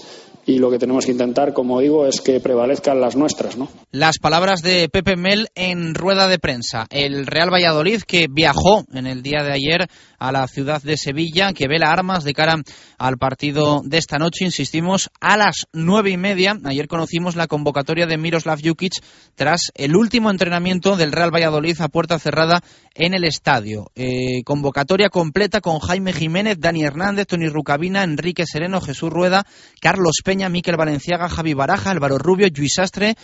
y 0.46 0.58
lo 0.58 0.70
que 0.70 0.78
tenemos 0.78 1.06
que 1.06 1.12
intentar, 1.12 1.52
como 1.52 1.80
digo, 1.80 2.06
es 2.06 2.20
que 2.20 2.40
prevalezcan 2.40 3.00
las 3.00 3.16
nuestras. 3.16 3.56
¿no? 3.56 3.68
Las 3.92 4.18
palabras 4.18 4.62
de 4.62 4.88
Pepe 4.88 5.16
Mel 5.16 5.48
en 5.54 5.94
rueda 5.94 6.26
de 6.28 6.38
prensa. 6.38 6.86
El 6.90 7.26
Real 7.26 7.52
Valladolid 7.52 8.02
que 8.02 8.26
viajó 8.28 8.84
en 8.92 9.06
el 9.06 9.22
día 9.22 9.44
de 9.44 9.52
ayer 9.52 9.88
a 10.22 10.30
la 10.30 10.46
ciudad 10.46 10.80
de 10.80 10.96
Sevilla, 10.96 11.52
que 11.52 11.66
vela 11.66 11.90
armas 11.90 12.22
de 12.22 12.32
cara 12.32 12.54
al 12.96 13.18
partido 13.18 13.82
de 13.84 13.98
esta 13.98 14.18
noche, 14.18 14.44
insistimos, 14.44 15.10
a 15.20 15.36
las 15.36 15.66
nueve 15.72 16.10
y 16.10 16.16
media. 16.16 16.56
Ayer 16.64 16.86
conocimos 16.86 17.34
la 17.34 17.48
convocatoria 17.48 18.06
de 18.06 18.16
Miroslav 18.18 18.60
Jukic 18.62 18.92
tras 19.34 19.72
el 19.74 19.96
último 19.96 20.30
entrenamiento 20.30 20.96
del 20.96 21.10
Real 21.10 21.34
Valladolid 21.34 21.80
a 21.80 21.88
puerta 21.88 22.20
cerrada 22.20 22.62
en 22.94 23.14
el 23.14 23.24
estadio. 23.24 23.90
Eh, 23.96 24.44
convocatoria 24.44 25.08
completa 25.08 25.60
con 25.60 25.80
Jaime 25.80 26.12
Jiménez, 26.12 26.56
Dani 26.60 26.84
Hernández, 26.84 27.26
Tony 27.26 27.48
Rucabina, 27.48 28.04
Enrique 28.04 28.46
Sereno, 28.46 28.80
Jesús 28.80 29.10
Rueda, 29.10 29.44
Carlos 29.80 30.18
Peña, 30.24 30.48
Miquel 30.48 30.76
Valenciaga, 30.76 31.28
Javi 31.28 31.54
Baraja, 31.54 31.90
Álvaro 31.90 32.18
Rubio, 32.18 32.46
Luis 32.54 32.74
Sastre, 32.76 33.16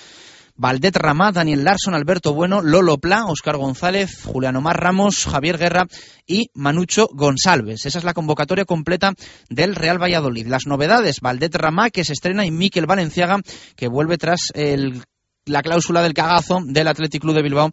Valdet 0.58 0.96
Ramá, 0.96 1.30
Daniel 1.30 1.62
Larson, 1.62 1.94
Alberto 1.94 2.34
Bueno, 2.34 2.60
Lolo 2.62 2.98
Pla, 2.98 3.26
Oscar 3.26 3.56
González, 3.56 4.24
Juliano 4.24 4.60
Mar 4.60 4.76
Ramos, 4.76 5.24
Javier 5.24 5.56
Guerra 5.56 5.86
y 6.26 6.50
Manucho 6.52 7.08
González. 7.12 7.86
Esa 7.86 7.98
es 7.98 8.04
la 8.04 8.12
convocatoria 8.12 8.64
completa 8.64 9.14
del 9.48 9.76
Real 9.76 10.02
Valladolid. 10.02 10.48
Las 10.48 10.66
novedades, 10.66 11.20
Valdet 11.20 11.54
Ramá, 11.54 11.90
que 11.90 12.04
se 12.04 12.12
estrena, 12.12 12.44
y 12.44 12.50
Miquel 12.50 12.86
Valenciaga, 12.86 13.40
que 13.76 13.86
vuelve 13.86 14.18
tras 14.18 14.50
la 15.48 15.62
cláusula 15.62 16.02
del 16.02 16.12
cagazo 16.12 16.60
del 16.64 16.88
Athletic 16.88 17.22
Club 17.22 17.36
de 17.36 17.42
Bilbao 17.42 17.70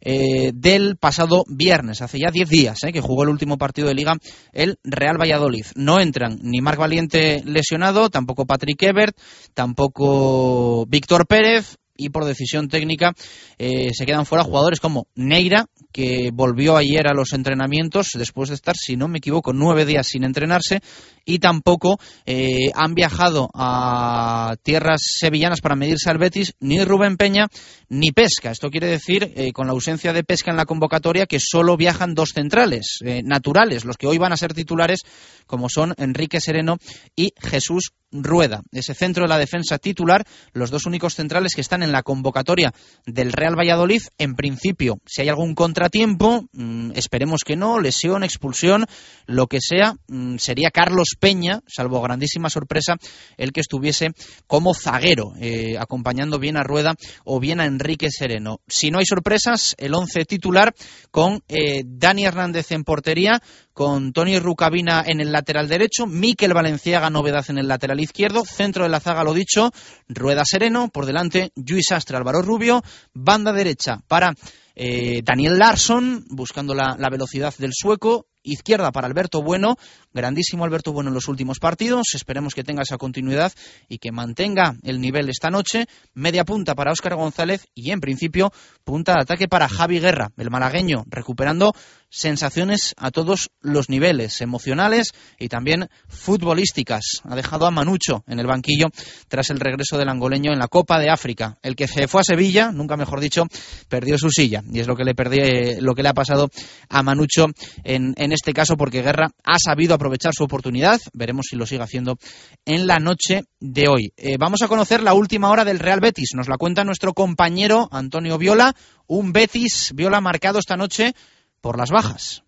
eh, 0.00 0.52
del 0.54 0.96
pasado 0.96 1.44
viernes, 1.48 2.02
hace 2.02 2.18
ya 2.18 2.30
10 2.30 2.48
días 2.48 2.84
eh, 2.84 2.92
que 2.92 3.00
jugó 3.00 3.24
el 3.24 3.30
último 3.30 3.58
partido 3.58 3.88
de 3.88 3.94
liga 3.94 4.16
el 4.52 4.78
Real 4.84 5.20
Valladolid. 5.20 5.66
No 5.74 6.00
entran 6.00 6.38
ni 6.42 6.60
Marc 6.60 6.78
Valiente 6.78 7.42
lesionado, 7.44 8.10
tampoco 8.10 8.46
Patrick 8.46 8.82
Ebert, 8.82 9.16
tampoco 9.54 10.86
Víctor 10.86 11.26
Pérez, 11.26 11.76
y 11.98 12.08
por 12.08 12.24
decisión 12.24 12.68
técnica 12.68 13.12
eh, 13.58 13.90
se 13.92 14.06
quedan 14.06 14.24
fuera 14.24 14.44
jugadores 14.44 14.80
como 14.80 15.08
Neira, 15.14 15.66
que 15.92 16.30
volvió 16.32 16.76
ayer 16.76 17.06
a 17.08 17.12
los 17.12 17.32
entrenamientos 17.34 18.10
después 18.14 18.48
de 18.48 18.54
estar, 18.54 18.76
si 18.76 18.96
no 18.96 19.08
me 19.08 19.18
equivoco, 19.18 19.52
nueve 19.52 19.84
días 19.84 20.06
sin 20.06 20.24
entrenarse 20.24 20.80
y 21.28 21.40
tampoco 21.40 22.00
eh, 22.24 22.70
han 22.74 22.94
viajado 22.94 23.50
a 23.52 24.56
tierras 24.62 25.02
sevillanas 25.20 25.60
para 25.60 25.76
medirse 25.76 26.08
al 26.08 26.16
Betis 26.16 26.54
ni 26.58 26.82
Rubén 26.82 27.18
Peña 27.18 27.48
ni 27.90 28.12
Pesca. 28.12 28.50
Esto 28.50 28.70
quiere 28.70 28.86
decir, 28.86 29.34
eh, 29.36 29.52
con 29.52 29.66
la 29.66 29.74
ausencia 29.74 30.14
de 30.14 30.24
Pesca 30.24 30.50
en 30.50 30.56
la 30.56 30.64
convocatoria, 30.64 31.26
que 31.26 31.38
solo 31.38 31.76
viajan 31.76 32.14
dos 32.14 32.30
centrales 32.30 33.00
naturales, 33.24 33.84
los 33.84 33.98
que 33.98 34.06
hoy 34.06 34.16
van 34.16 34.32
a 34.32 34.38
ser 34.38 34.54
titulares, 34.54 35.00
como 35.46 35.68
son 35.68 35.94
Enrique 35.98 36.40
Sereno 36.40 36.78
y 37.14 37.34
Jesús 37.38 37.92
Rueda, 38.10 38.62
ese 38.72 38.94
centro 38.94 39.24
de 39.24 39.28
la 39.28 39.38
defensa 39.38 39.78
titular, 39.78 40.24
los 40.52 40.70
dos 40.70 40.86
únicos 40.86 41.14
centrales 41.14 41.54
que 41.54 41.60
están 41.60 41.82
en 41.82 41.92
la 41.92 42.02
convocatoria 42.02 42.72
del 43.04 43.32
Real 43.32 43.58
Valladolid. 43.58 44.00
En 44.16 44.34
principio, 44.34 44.98
si 45.04 45.20
hay 45.20 45.28
algún 45.28 45.54
contratiempo, 45.54 46.46
mm, 46.52 46.92
esperemos 46.94 47.42
que 47.44 47.56
no, 47.56 47.78
lesión, 47.80 48.24
expulsión, 48.24 48.86
lo 49.26 49.46
que 49.46 49.58
sea, 49.60 49.94
mm, 50.08 50.36
sería 50.38 50.70
Carlos 50.70 51.16
Peña, 51.18 51.60
salvo 51.66 52.00
grandísima 52.00 52.50
sorpresa, 52.50 52.96
el 53.36 53.52
que 53.52 53.60
estuviese 53.60 54.12
como 54.46 54.74
zaguero, 54.74 55.32
eh, 55.40 55.76
acompañando 55.78 56.38
bien 56.38 56.56
a 56.56 56.62
Rueda 56.62 56.94
o 57.24 57.40
bien 57.40 57.60
a 57.60 57.66
Enrique 57.66 58.08
Sereno. 58.10 58.60
Si 58.66 58.90
no 58.90 58.98
hay 58.98 59.06
sorpresas, 59.06 59.74
el 59.78 59.94
once 59.94 60.24
titular 60.24 60.74
con 61.10 61.42
eh, 61.48 61.82
Dani 61.84 62.24
Hernández 62.24 62.72
en 62.72 62.84
portería, 62.84 63.40
con 63.72 64.12
Tony 64.12 64.38
Rucabina 64.40 65.04
en 65.06 65.20
el 65.20 65.30
lateral 65.30 65.68
derecho, 65.68 66.06
Miquel 66.06 66.52
Valenciaga 66.52 67.10
novedad 67.10 67.44
en 67.48 67.58
el 67.58 67.68
lateral 67.68 68.00
izquierdo, 68.00 68.44
centro 68.44 68.82
de 68.82 68.90
la 68.90 68.98
zaga 68.98 69.22
lo 69.22 69.34
dicho, 69.34 69.70
Rueda 70.08 70.42
Sereno, 70.44 70.88
por 70.88 71.06
delante 71.06 71.52
Luis 71.54 71.92
Astre, 71.92 72.16
Álvaro 72.16 72.42
Rubio, 72.42 72.82
banda 73.14 73.52
derecha 73.52 74.00
para 74.08 74.34
eh, 74.74 75.22
Daniel 75.24 75.58
Larsson, 75.58 76.24
buscando 76.28 76.74
la, 76.74 76.96
la 76.98 77.08
velocidad 77.08 77.54
del 77.58 77.70
sueco, 77.72 78.26
izquierda 78.42 78.92
para 78.92 79.06
Alberto 79.06 79.42
Bueno, 79.42 79.76
grandísimo 80.18 80.64
Alberto 80.64 80.92
Bueno 80.92 81.10
en 81.10 81.14
los 81.14 81.28
últimos 81.28 81.60
partidos, 81.60 82.08
esperemos 82.14 82.54
que 82.54 82.64
tenga 82.64 82.82
esa 82.82 82.98
continuidad 82.98 83.52
y 83.88 83.98
que 83.98 84.10
mantenga 84.10 84.74
el 84.82 85.00
nivel 85.00 85.28
esta 85.28 85.48
noche, 85.48 85.86
media 86.12 86.44
punta 86.44 86.74
para 86.74 86.90
Óscar 86.90 87.14
González 87.14 87.68
y 87.72 87.92
en 87.92 88.00
principio 88.00 88.52
punta 88.82 89.14
de 89.14 89.22
ataque 89.22 89.46
para 89.46 89.68
Javi 89.68 90.00
Guerra, 90.00 90.30
el 90.36 90.50
malagueño, 90.50 91.04
recuperando 91.08 91.72
sensaciones 92.10 92.94
a 92.96 93.10
todos 93.10 93.50
los 93.60 93.88
niveles, 93.88 94.40
emocionales 94.40 95.12
y 95.38 95.48
también 95.48 95.88
futbolísticas. 96.08 97.20
Ha 97.24 97.36
dejado 97.36 97.66
a 97.66 97.70
Manucho 97.70 98.24
en 98.26 98.40
el 98.40 98.46
banquillo 98.46 98.86
tras 99.28 99.50
el 99.50 99.60
regreso 99.60 99.98
del 99.98 100.08
angoleño 100.08 100.52
en 100.52 100.58
la 100.58 100.68
Copa 100.68 100.98
de 100.98 101.10
África. 101.10 101.58
El 101.62 101.76
que 101.76 101.86
se 101.86 102.08
fue 102.08 102.22
a 102.22 102.24
Sevilla, 102.24 102.72
nunca 102.72 102.96
mejor 102.96 103.20
dicho, 103.20 103.44
perdió 103.88 104.16
su 104.18 104.30
silla 104.30 104.62
y 104.72 104.80
es 104.80 104.86
lo 104.86 104.96
que 104.96 105.04
le 105.04 105.14
perdí, 105.14 105.80
lo 105.80 105.94
que 105.94 106.02
le 106.02 106.08
ha 106.08 106.14
pasado 106.14 106.48
a 106.88 107.02
Manucho 107.02 107.46
en, 107.84 108.14
en 108.16 108.32
este 108.32 108.52
caso 108.52 108.76
porque 108.76 109.02
Guerra 109.02 109.30
ha 109.44 109.58
sabido 109.58 109.94
aprovechar 109.94 110.07
su 110.32 110.44
oportunidad. 110.44 111.00
Veremos 111.12 111.46
si 111.48 111.56
lo 111.56 111.66
sigue 111.66 111.82
haciendo 111.82 112.18
en 112.64 112.86
la 112.86 112.98
noche 112.98 113.44
de 113.60 113.88
hoy. 113.88 114.12
Eh, 114.16 114.36
vamos 114.38 114.62
a 114.62 114.68
conocer 114.68 115.02
la 115.02 115.14
última 115.14 115.50
hora 115.50 115.64
del 115.64 115.78
Real 115.78 116.00
Betis. 116.00 116.30
Nos 116.34 116.48
la 116.48 116.56
cuenta 116.56 116.84
nuestro 116.84 117.14
compañero 117.14 117.88
Antonio 117.92 118.38
Viola. 118.38 118.74
Un 119.06 119.32
Betis 119.32 119.92
Viola 119.94 120.20
marcado 120.20 120.58
esta 120.58 120.76
noche 120.76 121.14
por 121.60 121.78
las 121.78 121.90
bajas. 121.90 122.42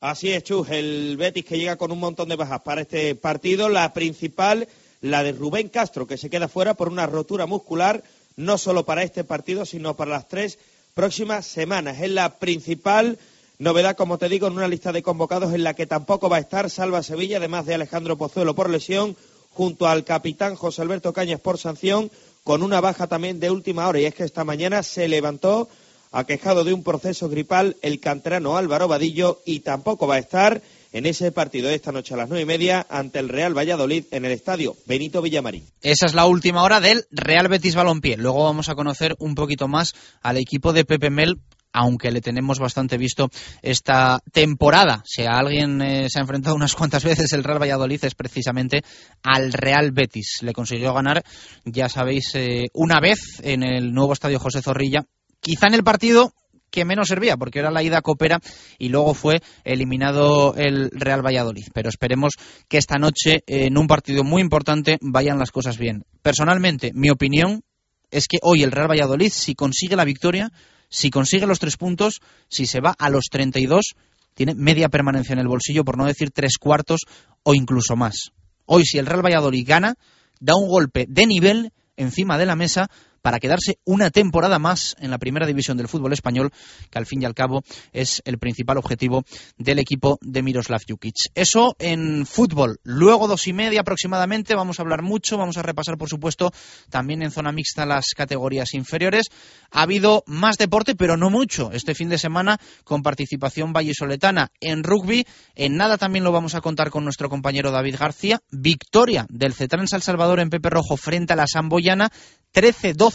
Así 0.00 0.30
es, 0.30 0.44
Chus, 0.44 0.68
el 0.68 1.16
Betis 1.16 1.44
que 1.44 1.58
llega 1.58 1.76
con 1.76 1.90
un 1.90 1.98
montón 1.98 2.28
de 2.28 2.36
bajas 2.36 2.60
para 2.60 2.82
este 2.82 3.14
partido. 3.14 3.68
La 3.68 3.92
principal, 3.92 4.68
la 5.00 5.22
de 5.22 5.32
Rubén 5.32 5.68
Castro, 5.68 6.06
que 6.06 6.18
se 6.18 6.28
queda 6.28 6.48
fuera 6.48 6.74
por 6.74 6.88
una 6.88 7.06
rotura 7.06 7.46
muscular, 7.46 8.02
no 8.36 8.58
solo 8.58 8.84
para 8.84 9.02
este 9.02 9.24
partido, 9.24 9.64
sino 9.64 9.96
para 9.96 10.10
las 10.10 10.28
tres 10.28 10.58
próximas 10.92 11.46
semanas. 11.46 12.00
Es 12.00 12.10
la 12.10 12.38
principal 12.38 13.18
novedad, 13.58 13.96
como 13.96 14.18
te 14.18 14.28
digo, 14.28 14.46
en 14.46 14.54
una 14.54 14.68
lista 14.68 14.92
de 14.92 15.02
convocados 15.02 15.54
en 15.54 15.64
la 15.64 15.74
que 15.74 15.86
tampoco 15.86 16.28
va 16.28 16.36
a 16.36 16.40
estar 16.40 16.70
Salva 16.70 17.02
Sevilla, 17.02 17.38
además 17.38 17.66
de 17.66 17.74
Alejandro 17.74 18.16
Pozuelo 18.16 18.54
por 18.54 18.70
lesión, 18.70 19.16
junto 19.50 19.86
al 19.86 20.04
capitán 20.04 20.56
José 20.56 20.82
Alberto 20.82 21.12
Cañas 21.12 21.40
por 21.40 21.58
sanción, 21.58 22.10
con 22.42 22.62
una 22.62 22.80
baja 22.80 23.06
también 23.06 23.40
de 23.40 23.50
última 23.50 23.88
hora. 23.88 24.00
Y 24.00 24.04
es 24.04 24.14
que 24.14 24.24
esta 24.24 24.44
mañana 24.44 24.82
se 24.82 25.08
levantó 25.08 25.68
aquejado 26.12 26.64
de 26.64 26.72
un 26.72 26.82
proceso 26.82 27.28
gripal 27.28 27.76
el 27.82 28.00
canterano 28.00 28.56
Álvaro 28.56 28.88
Vadillo 28.88 29.40
y 29.44 29.60
tampoco 29.60 30.06
va 30.06 30.16
a 30.16 30.18
estar 30.18 30.62
en 30.92 31.06
ese 31.06 31.32
partido 31.32 31.68
esta 31.68 31.90
noche 31.90 32.14
a 32.14 32.16
las 32.16 32.28
nueve 32.28 32.42
y 32.42 32.46
media 32.46 32.86
ante 32.88 33.18
el 33.18 33.28
Real 33.28 33.56
Valladolid 33.56 34.04
en 34.12 34.24
el 34.24 34.30
estadio 34.30 34.76
Benito 34.86 35.22
Villamarín. 35.22 35.66
Esa 35.82 36.06
es 36.06 36.14
la 36.14 36.26
última 36.26 36.62
hora 36.62 36.80
del 36.80 37.04
Real 37.10 37.48
Betis 37.48 37.74
Balompié. 37.74 38.16
Luego 38.16 38.44
vamos 38.44 38.68
a 38.68 38.76
conocer 38.76 39.16
un 39.18 39.34
poquito 39.34 39.66
más 39.66 39.94
al 40.22 40.36
equipo 40.36 40.72
de 40.72 40.84
Pepe 40.84 41.10
Mel 41.10 41.40
aunque 41.74 42.12
le 42.12 42.20
tenemos 42.20 42.58
bastante 42.58 42.96
visto 42.96 43.28
esta 43.60 44.20
temporada. 44.32 45.02
Si 45.04 45.24
alguien 45.24 45.82
eh, 45.82 46.06
se 46.08 46.18
ha 46.18 46.22
enfrentado 46.22 46.54
unas 46.54 46.74
cuantas 46.74 47.04
veces 47.04 47.32
el 47.32 47.44
Real 47.44 47.60
Valladolid 47.60 48.02
es 48.04 48.14
precisamente 48.14 48.82
al 49.22 49.52
Real 49.52 49.90
Betis. 49.92 50.38
Le 50.40 50.52
consiguió 50.52 50.94
ganar, 50.94 51.22
ya 51.64 51.88
sabéis, 51.88 52.34
eh, 52.36 52.66
una 52.72 53.00
vez 53.00 53.18
en 53.42 53.64
el 53.64 53.92
nuevo 53.92 54.12
estadio 54.12 54.38
José 54.38 54.62
Zorrilla 54.62 55.04
quizá 55.40 55.66
en 55.66 55.74
el 55.74 55.84
partido 55.84 56.32
que 56.70 56.84
menos 56.84 57.08
servía, 57.08 57.36
porque 57.36 57.60
era 57.60 57.70
la 57.70 57.82
ida 57.84 58.02
copera 58.02 58.40
y 58.78 58.88
luego 58.88 59.14
fue 59.14 59.40
eliminado 59.62 60.54
el 60.56 60.90
Real 60.90 61.24
Valladolid. 61.24 61.66
Pero 61.72 61.88
esperemos 61.88 62.32
que 62.68 62.78
esta 62.78 62.98
noche, 62.98 63.44
en 63.46 63.78
un 63.78 63.86
partido 63.86 64.24
muy 64.24 64.42
importante, 64.42 64.98
vayan 65.00 65.38
las 65.38 65.52
cosas 65.52 65.78
bien. 65.78 66.04
Personalmente, 66.22 66.90
mi 66.92 67.10
opinión 67.10 67.62
es 68.10 68.26
que 68.26 68.38
hoy 68.42 68.64
el 68.64 68.72
Real 68.72 68.90
Valladolid, 68.90 69.30
si 69.30 69.54
consigue 69.54 69.94
la 69.94 70.04
victoria, 70.04 70.50
si 70.94 71.10
consigue 71.10 71.48
los 71.48 71.58
tres 71.58 71.76
puntos, 71.76 72.20
si 72.48 72.66
se 72.66 72.78
va 72.78 72.94
a 72.96 73.10
los 73.10 73.24
32, 73.28 73.96
tiene 74.32 74.54
media 74.54 74.88
permanencia 74.88 75.32
en 75.32 75.40
el 75.40 75.48
bolsillo, 75.48 75.84
por 75.84 75.98
no 75.98 76.06
decir 76.06 76.30
tres 76.30 76.56
cuartos 76.56 77.00
o 77.42 77.52
incluso 77.52 77.96
más. 77.96 78.30
Hoy, 78.64 78.84
si 78.84 78.98
el 78.98 79.06
Real 79.06 79.24
Valladolid 79.24 79.66
gana, 79.66 79.96
da 80.38 80.54
un 80.54 80.68
golpe 80.68 81.06
de 81.08 81.26
nivel 81.26 81.72
encima 81.96 82.38
de 82.38 82.46
la 82.46 82.54
mesa 82.54 82.88
para 83.24 83.40
quedarse 83.40 83.78
una 83.86 84.10
temporada 84.10 84.58
más 84.58 84.96
en 85.00 85.10
la 85.10 85.16
primera 85.16 85.46
división 85.46 85.78
del 85.78 85.88
fútbol 85.88 86.12
español, 86.12 86.52
que 86.90 86.98
al 86.98 87.06
fin 87.06 87.22
y 87.22 87.24
al 87.24 87.32
cabo 87.32 87.62
es 87.94 88.20
el 88.26 88.36
principal 88.36 88.76
objetivo 88.76 89.24
del 89.56 89.78
equipo 89.78 90.18
de 90.20 90.42
Miroslav 90.42 90.82
Jukic. 90.86 91.14
Eso 91.34 91.74
en 91.78 92.26
fútbol. 92.26 92.80
Luego, 92.82 93.26
dos 93.26 93.46
y 93.46 93.54
media 93.54 93.80
aproximadamente, 93.80 94.54
vamos 94.54 94.78
a 94.78 94.82
hablar 94.82 95.00
mucho, 95.00 95.38
vamos 95.38 95.56
a 95.56 95.62
repasar, 95.62 95.96
por 95.96 96.10
supuesto, 96.10 96.52
también 96.90 97.22
en 97.22 97.30
zona 97.30 97.50
mixta 97.50 97.86
las 97.86 98.08
categorías 98.14 98.74
inferiores. 98.74 99.28
Ha 99.70 99.80
habido 99.80 100.22
más 100.26 100.58
deporte, 100.58 100.94
pero 100.94 101.16
no 101.16 101.30
mucho, 101.30 101.72
este 101.72 101.94
fin 101.94 102.10
de 102.10 102.18
semana 102.18 102.60
con 102.84 103.02
participación 103.02 103.72
vallisoletana 103.72 104.50
en 104.60 104.84
rugby. 104.84 105.26
En 105.54 105.78
nada 105.78 105.96
también 105.96 106.24
lo 106.24 106.32
vamos 106.32 106.54
a 106.54 106.60
contar 106.60 106.90
con 106.90 107.04
nuestro 107.04 107.30
compañero 107.30 107.70
David 107.70 107.96
García. 107.98 108.42
Victoria 108.50 109.24
del 109.30 109.54
Cetrans 109.54 109.94
El 109.94 110.02
Salvador 110.02 110.40
en 110.40 110.50
Pepe 110.50 110.68
Rojo 110.68 110.98
frente 110.98 111.32
a 111.32 111.36
la 111.36 111.46
Samboyana 111.46 112.10
13-12 112.54 113.13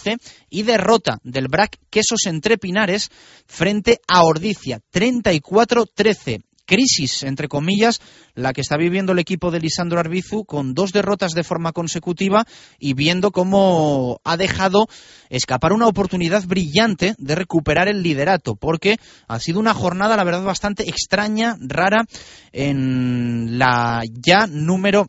y 0.50 0.64
derrota 0.64 1.20
del 1.24 1.48
BRAC 1.48 1.78
Quesos 1.90 2.26
entre 2.26 2.58
Pinares 2.58 3.10
frente 3.46 4.00
a 4.08 4.24
Ordicia 4.24 4.82
34-13 4.94 6.44
crisis, 6.70 7.24
entre 7.24 7.48
comillas, 7.48 8.00
la 8.36 8.54
que 8.54 8.62
está 8.62 8.78
viviendo 8.78 9.14
el 9.14 9.20
equipo 9.20 9.50
de 9.50 9.60
Lisandro 9.60 10.00
Arbizu 10.00 10.46
con 10.46 10.76
dos 10.76 10.94
derrotas 10.94 11.32
de 11.32 11.44
forma 11.44 11.72
consecutiva 11.72 12.46
y 12.78 12.94
viendo 12.94 13.32
cómo 13.32 14.22
ha 14.24 14.38
dejado 14.38 14.88
escapar 15.32 15.74
una 15.74 15.88
oportunidad 15.88 16.46
brillante 16.46 17.16
de 17.18 17.36
recuperar 17.36 17.88
el 17.88 18.04
liderato, 18.04 18.56
porque 18.56 18.98
ha 19.28 19.40
sido 19.40 19.60
una 19.60 19.74
jornada, 19.74 20.16
la 20.16 20.24
verdad, 20.24 20.44
bastante 20.44 20.84
extraña, 20.84 21.58
rara, 21.60 22.06
en 22.52 23.58
la 23.58 24.04
ya 24.08 24.46
número 24.46 25.08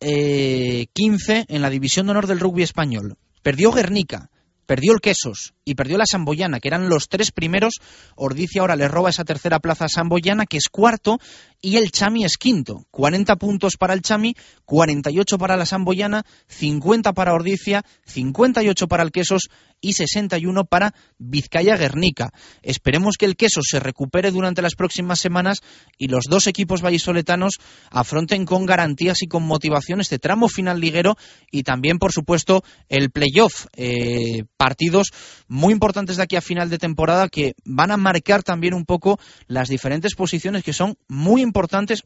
eh, 0.00 0.86
15 0.92 1.46
en 1.48 1.62
la 1.62 1.70
División 1.70 2.06
de 2.06 2.10
Honor 2.10 2.26
del 2.26 2.40
Rugby 2.40 2.64
Español. 2.64 3.16
Perdió 3.44 3.72
Guernica, 3.72 4.30
perdió 4.64 4.94
el 4.94 5.02
Quesos 5.02 5.52
y 5.66 5.74
perdió 5.74 5.98
la 5.98 6.06
Samboyana, 6.10 6.60
que 6.60 6.68
eran 6.68 6.88
los 6.88 7.08
tres 7.10 7.30
primeros. 7.30 7.74
Ordicia 8.16 8.62
ahora 8.62 8.74
le 8.74 8.88
roba 8.88 9.10
esa 9.10 9.22
tercera 9.22 9.60
plaza 9.60 9.84
a 9.84 9.88
Samboyana, 9.90 10.46
que 10.46 10.56
es 10.56 10.70
cuarto, 10.70 11.18
y 11.64 11.78
el 11.78 11.90
Chami 11.90 12.26
es 12.26 12.36
quinto. 12.36 12.84
40 12.90 13.36
puntos 13.36 13.78
para 13.78 13.94
el 13.94 14.02
Chami, 14.02 14.36
48 14.66 15.38
para 15.38 15.56
la 15.56 15.64
Samboyana, 15.64 16.26
50 16.48 17.14
para 17.14 17.32
Ordicia, 17.32 17.82
58 18.04 18.86
para 18.86 19.02
el 19.02 19.10
Quesos 19.10 19.48
y 19.84 19.92
61 19.92 20.64
para 20.64 20.94
Vizcaya 21.18 21.76
Guernica. 21.76 22.32
Esperemos 22.62 23.16
que 23.18 23.26
el 23.26 23.36
queso 23.36 23.60
se 23.62 23.80
recupere 23.80 24.30
durante 24.30 24.62
las 24.62 24.74
próximas 24.74 25.20
semanas 25.20 25.60
y 25.98 26.08
los 26.08 26.24
dos 26.24 26.46
equipos 26.46 26.80
vallisoletanos 26.80 27.58
afronten 27.90 28.46
con 28.46 28.64
garantías 28.64 29.22
y 29.22 29.26
con 29.26 29.42
motivación 29.42 30.00
este 30.00 30.18
tramo 30.18 30.48
final 30.48 30.80
liguero 30.80 31.16
y 31.50 31.62
también, 31.62 31.98
por 31.98 32.12
supuesto, 32.12 32.64
el 32.88 33.10
playoff. 33.10 33.66
Eh, 33.76 34.44
partidos 34.56 35.08
muy 35.48 35.72
importantes 35.74 36.16
de 36.16 36.22
aquí 36.22 36.36
a 36.36 36.40
final 36.40 36.70
de 36.70 36.78
temporada 36.78 37.28
que 37.28 37.52
van 37.64 37.90
a 37.90 37.98
marcar 37.98 38.42
también 38.42 38.72
un 38.72 38.86
poco 38.86 39.18
las 39.46 39.68
diferentes 39.68 40.14
posiciones 40.14 40.64
que 40.64 40.72
son 40.72 40.96
muy 41.08 41.42
importantes, 41.42 41.53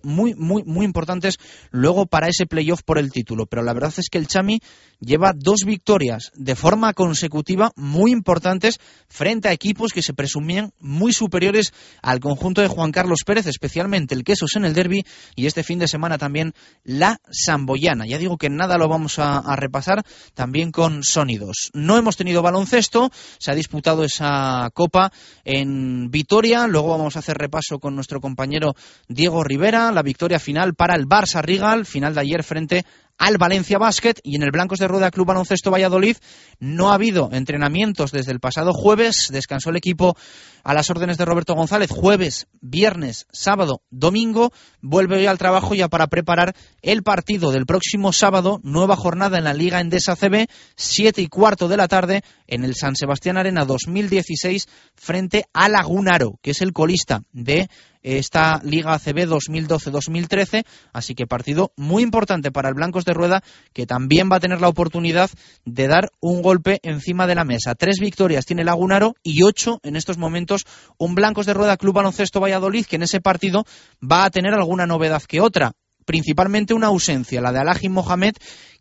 muy, 0.03 0.35
muy, 0.35 0.63
muy 0.65 0.85
importantes 0.85 1.39
luego 1.71 2.07
para 2.07 2.29
ese 2.29 2.47
playoff 2.47 2.83
por 2.83 2.99
el 2.99 3.11
título. 3.11 3.47
Pero 3.47 3.63
la 3.63 3.73
verdad 3.73 3.95
es 3.97 4.09
que 4.11 4.19
el 4.19 4.27
Chami 4.27 4.61
lleva 5.01 5.33
dos 5.35 5.61
victorias 5.65 6.31
de 6.35 6.55
forma 6.57 6.93
consecutiva 6.93 7.73
muy 7.77 8.13
importantes 8.13 8.79
frente 9.09 9.49
a 9.49 9.53
equipos 9.53 9.93
que 9.93 10.03
se 10.03 10.13
presumían 10.15 10.73
muy 10.81 11.13
superiores 11.13 11.73
al 12.03 12.21
conjunto 12.21 12.61
de 12.61 12.69
Juan 12.69 12.93
Carlos 12.93 13.21
Pérez, 13.25 13.47
especialmente 13.47 14.15
el 14.15 14.25
Quesos 14.25 14.57
en 14.57 14.65
el 14.65 14.75
derby 14.75 15.05
y 15.35 15.47
este 15.47 15.63
fin 15.63 15.79
de 15.79 15.89
semana 15.89 16.19
también 16.19 16.53
la 16.85 17.21
Samboyana. 17.31 18.07
Ya 18.07 18.19
digo 18.19 18.37
que 18.37 18.51
nada 18.51 18.77
lo 18.77 18.89
vamos 18.89 19.19
a, 19.19 19.39
a 19.39 19.57
repasar 19.57 20.05
también 20.35 20.71
con 20.71 21.03
sonidos. 21.03 21.71
No 21.73 21.97
hemos 21.97 22.17
tenido 22.17 22.43
baloncesto, 22.43 23.11
se 23.39 23.51
ha 23.51 23.55
disputado 23.55 24.05
esa 24.05 24.71
copa 24.75 25.13
en 25.45 26.11
Vitoria, 26.11 26.67
luego 26.67 26.91
vamos 26.91 27.17
a 27.17 27.21
hacer 27.21 27.39
repaso 27.39 27.79
con 27.79 27.95
nuestro 27.95 28.21
compañero 28.21 28.75
Diego 29.09 29.38
Rivera, 29.45 29.93
la 29.93 30.03
victoria 30.03 30.39
final 30.39 30.75
para 30.75 30.95
el 30.95 31.07
Barça 31.07 31.43
Rigal, 31.43 31.87
final 31.87 32.15
de 32.15 32.21
ayer 32.21 32.43
frente 32.43 32.85
al 33.19 33.37
Valencia 33.37 33.79
Basket. 33.79 34.15
Y 34.23 34.37
en 34.37 34.43
el 34.43 34.51
Blancos 34.51 34.79
de 34.79 34.89
Rueda 34.89 35.11
Club 35.11 35.27
Baloncesto 35.27 35.71
Valladolid 35.71 36.17
no 36.61 36.91
ha 36.91 36.95
habido 36.95 37.29
entrenamientos 37.33 38.13
desde 38.13 38.33
el 38.33 38.41
pasado 38.41 38.73
jueves, 38.73 39.29
descansó 39.31 39.71
el 39.71 39.77
equipo 39.77 40.17
a 40.65 40.75
las 40.75 40.91
órdenes 40.91 41.19
de 41.19 41.25
Roberto 41.25 41.55
González. 41.55 41.91
Jueves, 41.91 42.47
viernes, 42.61 43.27
sábado, 43.33 43.83
domingo, 43.91 44.53
vuelve 44.81 45.17
hoy 45.17 45.27
al 45.27 45.39
trabajo 45.39 45.75
ya 45.75 45.89
para 45.89 46.07
preparar 46.07 46.55
el 46.83 47.03
partido 47.03 47.51
del 47.51 47.67
próximo 47.67 48.13
sábado, 48.13 48.61
nueva 48.63 48.97
jornada 48.97 49.39
en 49.39 49.45
la 49.45 49.55
Liga 49.55 49.81
Endesa 49.81 50.17
CB, 50.17 50.47
siete 50.77 51.23
y 51.23 51.29
cuarto 51.29 51.69
de 51.69 51.77
la 51.77 51.89
tarde 51.89 52.23
en 52.47 52.65
el 52.65 52.75
San 52.75 52.97
Sebastián 52.97 53.37
Arena 53.37 53.65
2016 53.65 54.67
frente 54.95 55.45
a 55.53 55.69
Lagunaro, 55.69 56.39
que 56.43 56.53
es 56.53 56.61
el 56.63 56.73
colista 56.73 57.23
de 57.33 57.69
esta 58.03 58.61
Liga 58.63 58.95
ACB 58.95 59.27
2012-2013, 59.27 60.65
así 60.93 61.15
que 61.15 61.27
partido 61.27 61.73
muy 61.77 62.03
importante 62.03 62.51
para 62.51 62.69
el 62.69 62.75
Blancos 62.75 63.05
de 63.05 63.15
Rueda, 63.15 63.43
que 63.73 63.87
también 63.87 64.29
va 64.31 64.37
a 64.37 64.41
tener 64.41 64.61
la 64.61 64.69
oportunidad 64.69 65.31
de 65.65 65.89
dar 65.89 66.11
un 66.21 66.43
golpe 66.43 66.81
encima 66.83 67.27
de 67.27 67.35
la 67.35 67.45
mesa. 67.45 67.75
Tres 67.75 67.99
victorias 68.01 68.47
tiene 68.47 68.65
Lagunaro 68.65 69.15
y 69.23 69.43
ocho 69.43 69.81
en 69.83 69.97
estos 69.97 70.19
momentos 70.19 70.65
un 70.99 71.15
Blancos 71.15 71.47
de 71.47 71.55
Rueda 71.55 71.77
Club 71.77 71.95
Baloncesto 71.95 72.41
Valladolid, 72.41 72.87
que 72.87 72.97
en 72.97 73.03
ese 73.03 73.21
partido 73.21 73.65
va 74.01 74.25
a 74.25 74.31
tener 74.31 74.55
alguna 74.55 74.87
novedad 74.87 75.23
que 75.23 75.41
otra 75.41 75.73
principalmente 76.09 76.73
una 76.73 76.87
ausencia, 76.87 77.43
la 77.43 77.53
de 77.53 77.59
Alaji 77.59 77.91
Mohamed, 77.91 78.33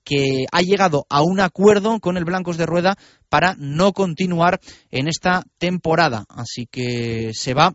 que 0.06 0.45
ha 0.49 0.62
llegado 0.62 1.06
a 1.10 1.21
un 1.21 1.41
acuerdo 1.41 1.99
con 1.99 2.15
el 2.15 2.23
Blancos 2.23 2.56
de 2.56 2.65
Rueda 2.65 2.95
para 3.27 3.53
no 3.60 3.91
continuar 3.91 4.62
en 4.91 5.10
esta 5.10 5.43
temporada. 5.58 6.23
Así 6.30 6.67
que 6.71 7.32
se 7.34 7.53
va 7.53 7.73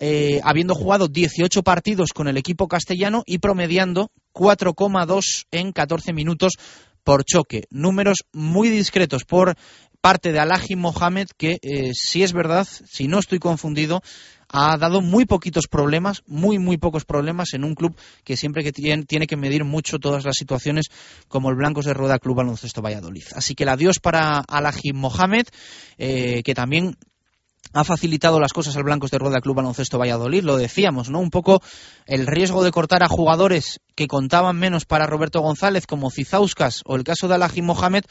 eh, 0.00 0.40
habiendo 0.42 0.74
jugado 0.74 1.08
18 1.08 1.62
partidos 1.62 2.10
con 2.12 2.26
el 2.26 2.36
equipo 2.36 2.66
castellano 2.66 3.22
y 3.26 3.38
promediando 3.38 4.10
4,2 4.34 5.46
en 5.50 5.72
14 5.72 6.12
minutos 6.12 6.54
por 7.04 7.24
choque. 7.24 7.64
Números 7.70 8.18
muy 8.32 8.68
discretos 8.68 9.24
por 9.24 9.54
parte 10.00 10.32
de 10.32 10.38
Alaji 10.38 10.76
Mohamed, 10.76 11.28
que 11.36 11.58
eh, 11.62 11.90
si 11.92 12.22
es 12.22 12.32
verdad, 12.32 12.66
si 12.66 13.06
no 13.06 13.18
estoy 13.18 13.38
confundido, 13.38 14.02
ha 14.48 14.76
dado 14.78 15.00
muy 15.00 15.26
poquitos 15.26 15.68
problemas, 15.68 16.22
muy, 16.26 16.58
muy 16.58 16.76
pocos 16.76 17.04
problemas 17.04 17.52
en 17.52 17.64
un 17.64 17.74
club 17.74 17.94
que 18.24 18.36
siempre 18.36 18.64
que 18.64 18.72
tiene, 18.72 19.04
tiene 19.04 19.26
que 19.26 19.36
medir 19.36 19.64
mucho 19.64 19.98
todas 19.98 20.24
las 20.24 20.36
situaciones, 20.36 20.86
como 21.28 21.50
el 21.50 21.56
Blancos 21.56 21.84
de 21.84 21.94
Rueda 21.94 22.18
Club 22.18 22.36
Baloncesto 22.36 22.82
Valladolid. 22.82 23.24
Así 23.34 23.54
que 23.54 23.62
el 23.62 23.68
adiós 23.68 24.00
para 24.00 24.38
Alaji 24.40 24.92
Mohamed, 24.92 25.46
eh, 25.98 26.42
que 26.42 26.54
también 26.54 26.96
ha 27.72 27.84
facilitado 27.84 28.40
las 28.40 28.52
cosas 28.52 28.76
al 28.76 28.82
Blancos 28.82 29.10
de 29.10 29.18
Rueda 29.18 29.40
Club 29.40 29.56
Baloncesto 29.56 29.98
Valladolid, 29.98 30.42
lo 30.42 30.56
decíamos, 30.56 31.10
¿no? 31.10 31.20
Un 31.20 31.30
poco 31.30 31.62
el 32.06 32.26
riesgo 32.26 32.64
de 32.64 32.72
cortar 32.72 33.02
a 33.02 33.08
jugadores 33.08 33.80
que 33.94 34.08
contaban 34.08 34.58
menos 34.58 34.86
para 34.86 35.06
Roberto 35.06 35.40
González, 35.40 35.86
como 35.86 36.10
Cizauskas 36.10 36.82
o 36.84 36.96
el 36.96 37.04
caso 37.04 37.28
de 37.28 37.34
Alaji 37.34 37.62
Mohamed, 37.62 38.04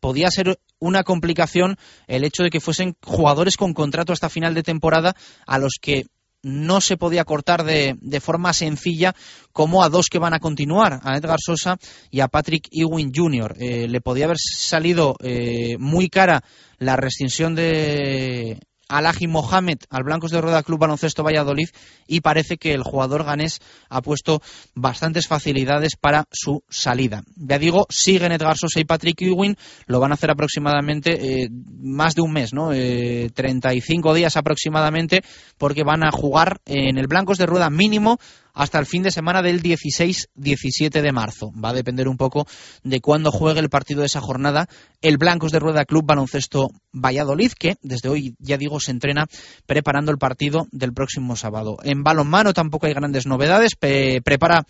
podía 0.00 0.30
ser 0.30 0.58
una 0.78 1.02
complicación 1.02 1.76
el 2.06 2.24
hecho 2.24 2.42
de 2.42 2.50
que 2.50 2.60
fuesen 2.60 2.96
jugadores 3.02 3.56
con 3.56 3.72
contrato 3.72 4.12
hasta 4.12 4.28
final 4.28 4.54
de 4.54 4.62
temporada 4.62 5.16
a 5.46 5.58
los 5.58 5.74
que 5.80 6.06
no 6.42 6.80
se 6.80 6.96
podía 6.96 7.24
cortar 7.24 7.64
de, 7.64 7.96
de, 8.00 8.20
forma 8.20 8.52
sencilla 8.52 9.14
como 9.52 9.82
a 9.82 9.88
dos 9.88 10.06
que 10.08 10.20
van 10.20 10.34
a 10.34 10.38
continuar, 10.38 11.00
a 11.02 11.16
Edgar 11.16 11.38
Sosa 11.44 11.76
y 12.10 12.20
a 12.20 12.28
Patrick 12.28 12.68
Ewing 12.70 13.12
Jr. 13.12 13.56
Eh, 13.58 13.88
le 13.88 14.00
podía 14.00 14.26
haber 14.26 14.36
salido 14.38 15.16
eh, 15.24 15.76
muy 15.78 16.08
cara 16.08 16.44
la 16.78 16.94
rescisión 16.94 17.56
de 17.56 18.60
Alaji 18.88 19.26
Mohamed 19.26 19.78
al 19.90 20.04
Blancos 20.04 20.30
de 20.30 20.40
Rueda 20.40 20.62
Club 20.62 20.80
Baloncesto 20.80 21.22
Valladolid 21.22 21.68
y 22.06 22.20
parece 22.20 22.56
que 22.56 22.72
el 22.72 22.82
jugador 22.82 23.24
ganés 23.24 23.60
ha 23.88 24.02
puesto 24.02 24.42
bastantes 24.74 25.26
facilidades 25.26 25.96
para 25.96 26.26
su 26.30 26.62
salida. 26.68 27.22
Ya 27.36 27.58
digo, 27.58 27.86
siguen 27.88 28.32
Edgar 28.32 28.56
Sosa 28.56 28.80
y 28.80 28.84
Patrick 28.84 29.22
Ewing, 29.22 29.56
lo 29.86 30.00
van 30.00 30.12
a 30.12 30.14
hacer 30.14 30.30
aproximadamente 30.30 31.42
eh, 31.42 31.48
más 31.80 32.14
de 32.14 32.22
un 32.22 32.32
mes, 32.32 32.52
¿no? 32.52 32.72
Eh, 32.72 33.30
35 33.34 34.14
días 34.14 34.36
aproximadamente, 34.36 35.22
porque 35.58 35.84
van 35.84 36.04
a 36.04 36.10
jugar 36.12 36.60
en 36.66 36.98
el 36.98 37.06
Blancos 37.06 37.38
de 37.38 37.46
Rueda 37.46 37.70
mínimo 37.70 38.18
hasta 38.56 38.78
el 38.78 38.86
fin 38.86 39.02
de 39.02 39.10
semana 39.10 39.42
del 39.42 39.62
16-17 39.62 41.02
de 41.02 41.12
marzo. 41.12 41.52
Va 41.62 41.68
a 41.68 41.74
depender 41.74 42.08
un 42.08 42.16
poco 42.16 42.46
de 42.82 43.00
cuándo 43.00 43.30
juegue 43.30 43.60
el 43.60 43.68
partido 43.68 44.00
de 44.00 44.06
esa 44.06 44.22
jornada 44.22 44.66
el 45.02 45.18
Blancos 45.18 45.52
de 45.52 45.58
Rueda 45.58 45.84
Club 45.84 46.06
Baloncesto 46.06 46.70
Valladolid, 46.90 47.52
que 47.52 47.76
desde 47.82 48.08
hoy, 48.08 48.34
ya 48.38 48.56
digo, 48.56 48.80
se 48.80 48.92
entrena 48.92 49.26
preparando 49.66 50.10
el 50.10 50.16
partido 50.16 50.66
del 50.72 50.94
próximo 50.94 51.36
sábado. 51.36 51.76
En 51.84 52.02
balonmano 52.02 52.54
tampoco 52.54 52.86
hay 52.86 52.94
grandes 52.94 53.26
novedades. 53.26 53.76
prepara 53.76 54.64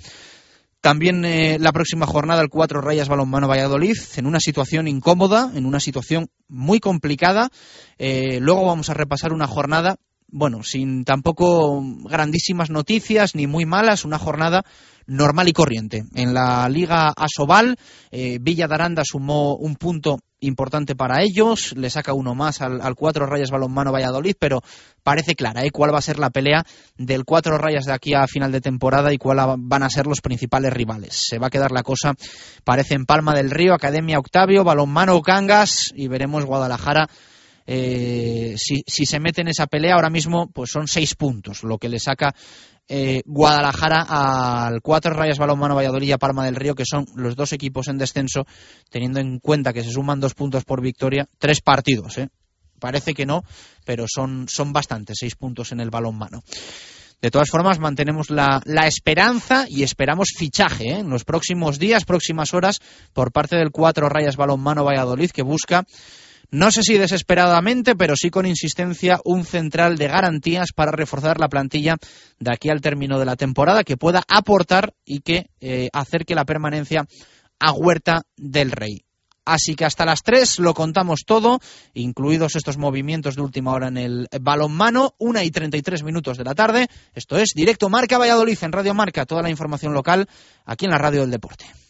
también 0.81 1.25
eh, 1.25 1.59
la 1.61 1.73
próxima 1.73 2.07
jornada 2.07 2.43
el 2.43 2.49
Cuatro 2.49 2.81
Rayas 2.81 3.09
Balonmano 3.09 3.49
Valladolid 3.49 3.97
en 4.17 4.27
una 4.27 4.41
situación 4.41 4.89
incómoda, 4.89 5.53
en 5.55 5.65
una 5.65 5.79
situación 5.79 6.29
muy 6.49 6.81
complicada. 6.81 7.51
Eh, 7.99 8.41
luego 8.41 8.67
vamos 8.67 8.91
a 8.91 8.95
repasar 8.95 9.33
una 9.33 9.47
jornada 9.47 9.97
bueno, 10.37 10.63
sin 10.63 11.07
tampoco 11.07 11.83
grandísimas 12.05 12.69
noticias 12.69 13.35
ni 13.35 13.47
muy 13.47 13.65
malas, 13.65 14.05
una 14.05 14.19
jornada 14.19 14.67
normal 15.07 15.49
y 15.49 15.55
corriente. 15.55 16.05
En 16.15 16.35
la 16.35 16.69
Liga 16.69 17.11
Asobal, 17.17 17.77
eh, 18.11 18.37
Villa 18.39 18.67
de 18.69 18.75
Aranda 18.75 19.03
sumó 19.03 19.57
un 19.57 19.77
punto 19.77 20.19
importante 20.41 20.95
para 20.95 21.23
ellos, 21.23 21.73
le 21.75 21.89
saca 21.89 22.13
uno 22.13 22.35
más 22.35 22.61
al, 22.61 22.83
al 22.83 22.95
Cuatro 22.95 23.25
Rayas 23.25 23.51
Balonmano 23.51 23.93
Valladolid, 23.93 24.35
pero 24.39 24.61
parece 25.03 25.35
clara 25.35 25.65
¿eh? 25.65 25.71
cuál 25.71 25.95
va 25.95 26.01
a 26.01 26.03
ser 26.03 26.19
la 26.19 26.29
pelea 26.29 26.65
del 26.99 27.25
Cuatro 27.25 27.57
Rayas 27.57 27.87
de 27.87 27.95
aquí 27.95 28.13
a 28.13 28.27
final 28.27 28.53
de 28.53 28.61
temporada 28.61 29.15
y 29.15 29.19
cuál 29.19 29.39
van 29.57 29.83
a 29.85 29.89
ser 29.89 30.07
los 30.07 30.21
principales 30.21 30.71
rivales. 30.71 31.19
Se 31.31 31.39
va 31.39 31.47
a 31.47 31.51
quedar 31.51 31.73
la 31.73 31.83
cosa, 31.83 32.13
parece 32.63 32.93
en 32.93 33.07
Palma 33.07 33.35
del 33.35 33.51
Río, 33.51 33.73
Academia 33.73 34.19
Octavio, 34.19 34.65
Balonmano 34.65 35.23
Cangas 35.23 35.93
y 35.95 36.09
veremos 36.09 36.45
Guadalajara 36.45 37.09
eh, 37.67 38.55
si, 38.57 38.83
se 38.87 39.21
mete 39.21 39.41
en 39.41 39.49
esa 39.49 39.67
pelea 39.67 39.95
ahora 39.95 40.11
mismo, 40.11 40.49
pues 40.53 40.71
son 40.71 40.87
seis 40.87 41.15
puntos, 41.15 41.65
lo 41.65 41.79
que 41.79 41.89
le 41.89 41.99
saca 41.99 42.35
eh, 42.89 43.23
Guadalajara 43.27 44.07
al 44.67 44.81
cuatro 44.81 45.13
Rayas 45.13 45.39
Balonmano 45.39 45.75
Valladolid 45.75 46.09
y 46.09 46.13
a 46.13 46.19
Palma 46.19 46.45
del 46.45 46.55
Río, 46.55 46.77
que 46.77 46.85
son 46.89 47.05
los 47.17 47.35
dos 47.35 47.53
equipos 47.53 47.89
en 47.89 47.99
descenso, 47.99 48.47
teniendo 48.91 49.19
en 49.19 49.41
cuenta 49.41 49.73
que 49.73 49.83
se 49.83 49.91
suman 49.91 50.21
dos 50.21 50.35
puntos 50.35 50.65
por 50.65 50.81
victoria, 50.81 51.29
tres 51.39 51.61
partidos, 51.61 52.19
¿eh? 52.19 52.29
Parece 52.79 53.15
que 53.15 53.27
no, 53.27 53.43
pero 53.85 54.05
son, 54.07 54.49
son 54.49 54.73
bastantes, 54.73 55.17
seis 55.19 55.35
puntos 55.35 55.73
en 55.73 55.81
el 55.81 55.91
balonmano. 55.91 56.43
De 57.23 57.31
todas 57.31 57.49
formas, 57.49 57.79
mantenemos 57.79 58.29
la, 58.29 58.61
la 58.67 58.87
esperanza 58.87 59.65
y 59.67 59.83
esperamos 59.83 60.29
fichaje 60.37 60.99
en 60.99 61.09
los 61.09 61.25
próximos 61.25 61.79
días, 61.79 62.05
próximas 62.05 62.53
horas, 62.53 62.81
por 63.15 63.33
parte 63.33 63.57
del 63.57 63.71
cuatro 63.71 64.11
Rayas 64.11 64.37
Balonmano 64.37 64.85
Valladolid, 64.85 65.31
que 65.31 65.43
busca 65.43 65.87
no 66.51 66.71
sé 66.71 66.83
si 66.83 66.99
desesperadamente, 66.99 67.97
pero 67.97 68.15
sí 68.17 68.31
con 68.31 68.47
insistencia, 68.47 69.21
un 69.25 69.45
central 69.45 69.97
de 69.97 70.09
garantías 70.09 70.69
para 70.75 70.93
reforzar 70.93 71.41
la 71.41 71.49
plantilla 71.49 71.97
de 72.39 72.53
aquí 72.53 72.69
al 72.71 72.81
término 72.81 73.19
de 73.19 73.25
la 73.25 73.37
temporada, 73.37 73.85
que 73.85 73.97
pueda 73.97 74.23
aportar 74.29 74.95
y 75.05 75.21
que 75.21 75.51
eh, 75.61 75.89
acerque 75.93 76.35
la 76.35 76.45
permanencia 76.45 77.07
a 77.59 77.73
Huerta 77.73 78.23
del 78.37 78.71
Rey. 78.71 79.03
Así 79.47 79.77
que 79.77 79.85
hasta 79.85 80.05
las 80.05 80.25
3 80.25 80.59
lo 80.59 80.75
contamos 80.75 81.21
todo, 81.25 81.61
incluidos 81.95 82.57
estos 82.57 82.79
movimientos 82.79 83.37
de 83.37 83.43
última 83.43 83.73
hora 83.73 83.89
en 83.89 83.97
el 83.97 84.29
balonmano, 84.41 85.15
una 85.19 85.45
y 85.45 85.53
33 85.53 86.03
minutos 86.03 86.37
de 86.37 86.45
la 86.45 86.55
tarde. 86.55 86.89
Esto 87.15 87.39
es 87.39 87.51
Directo 87.55 87.89
Marca 87.89 88.19
Valladolid 88.19 88.59
en 88.63 88.73
Radio 88.73 88.93
Marca, 88.93 89.25
toda 89.25 89.43
la 89.43 89.51
información 89.51 89.95
local 89.95 90.29
aquí 90.65 90.87
en 90.87 90.91
la 90.91 90.99
Radio 90.99 91.21
del 91.21 91.31
Deporte. 91.31 91.86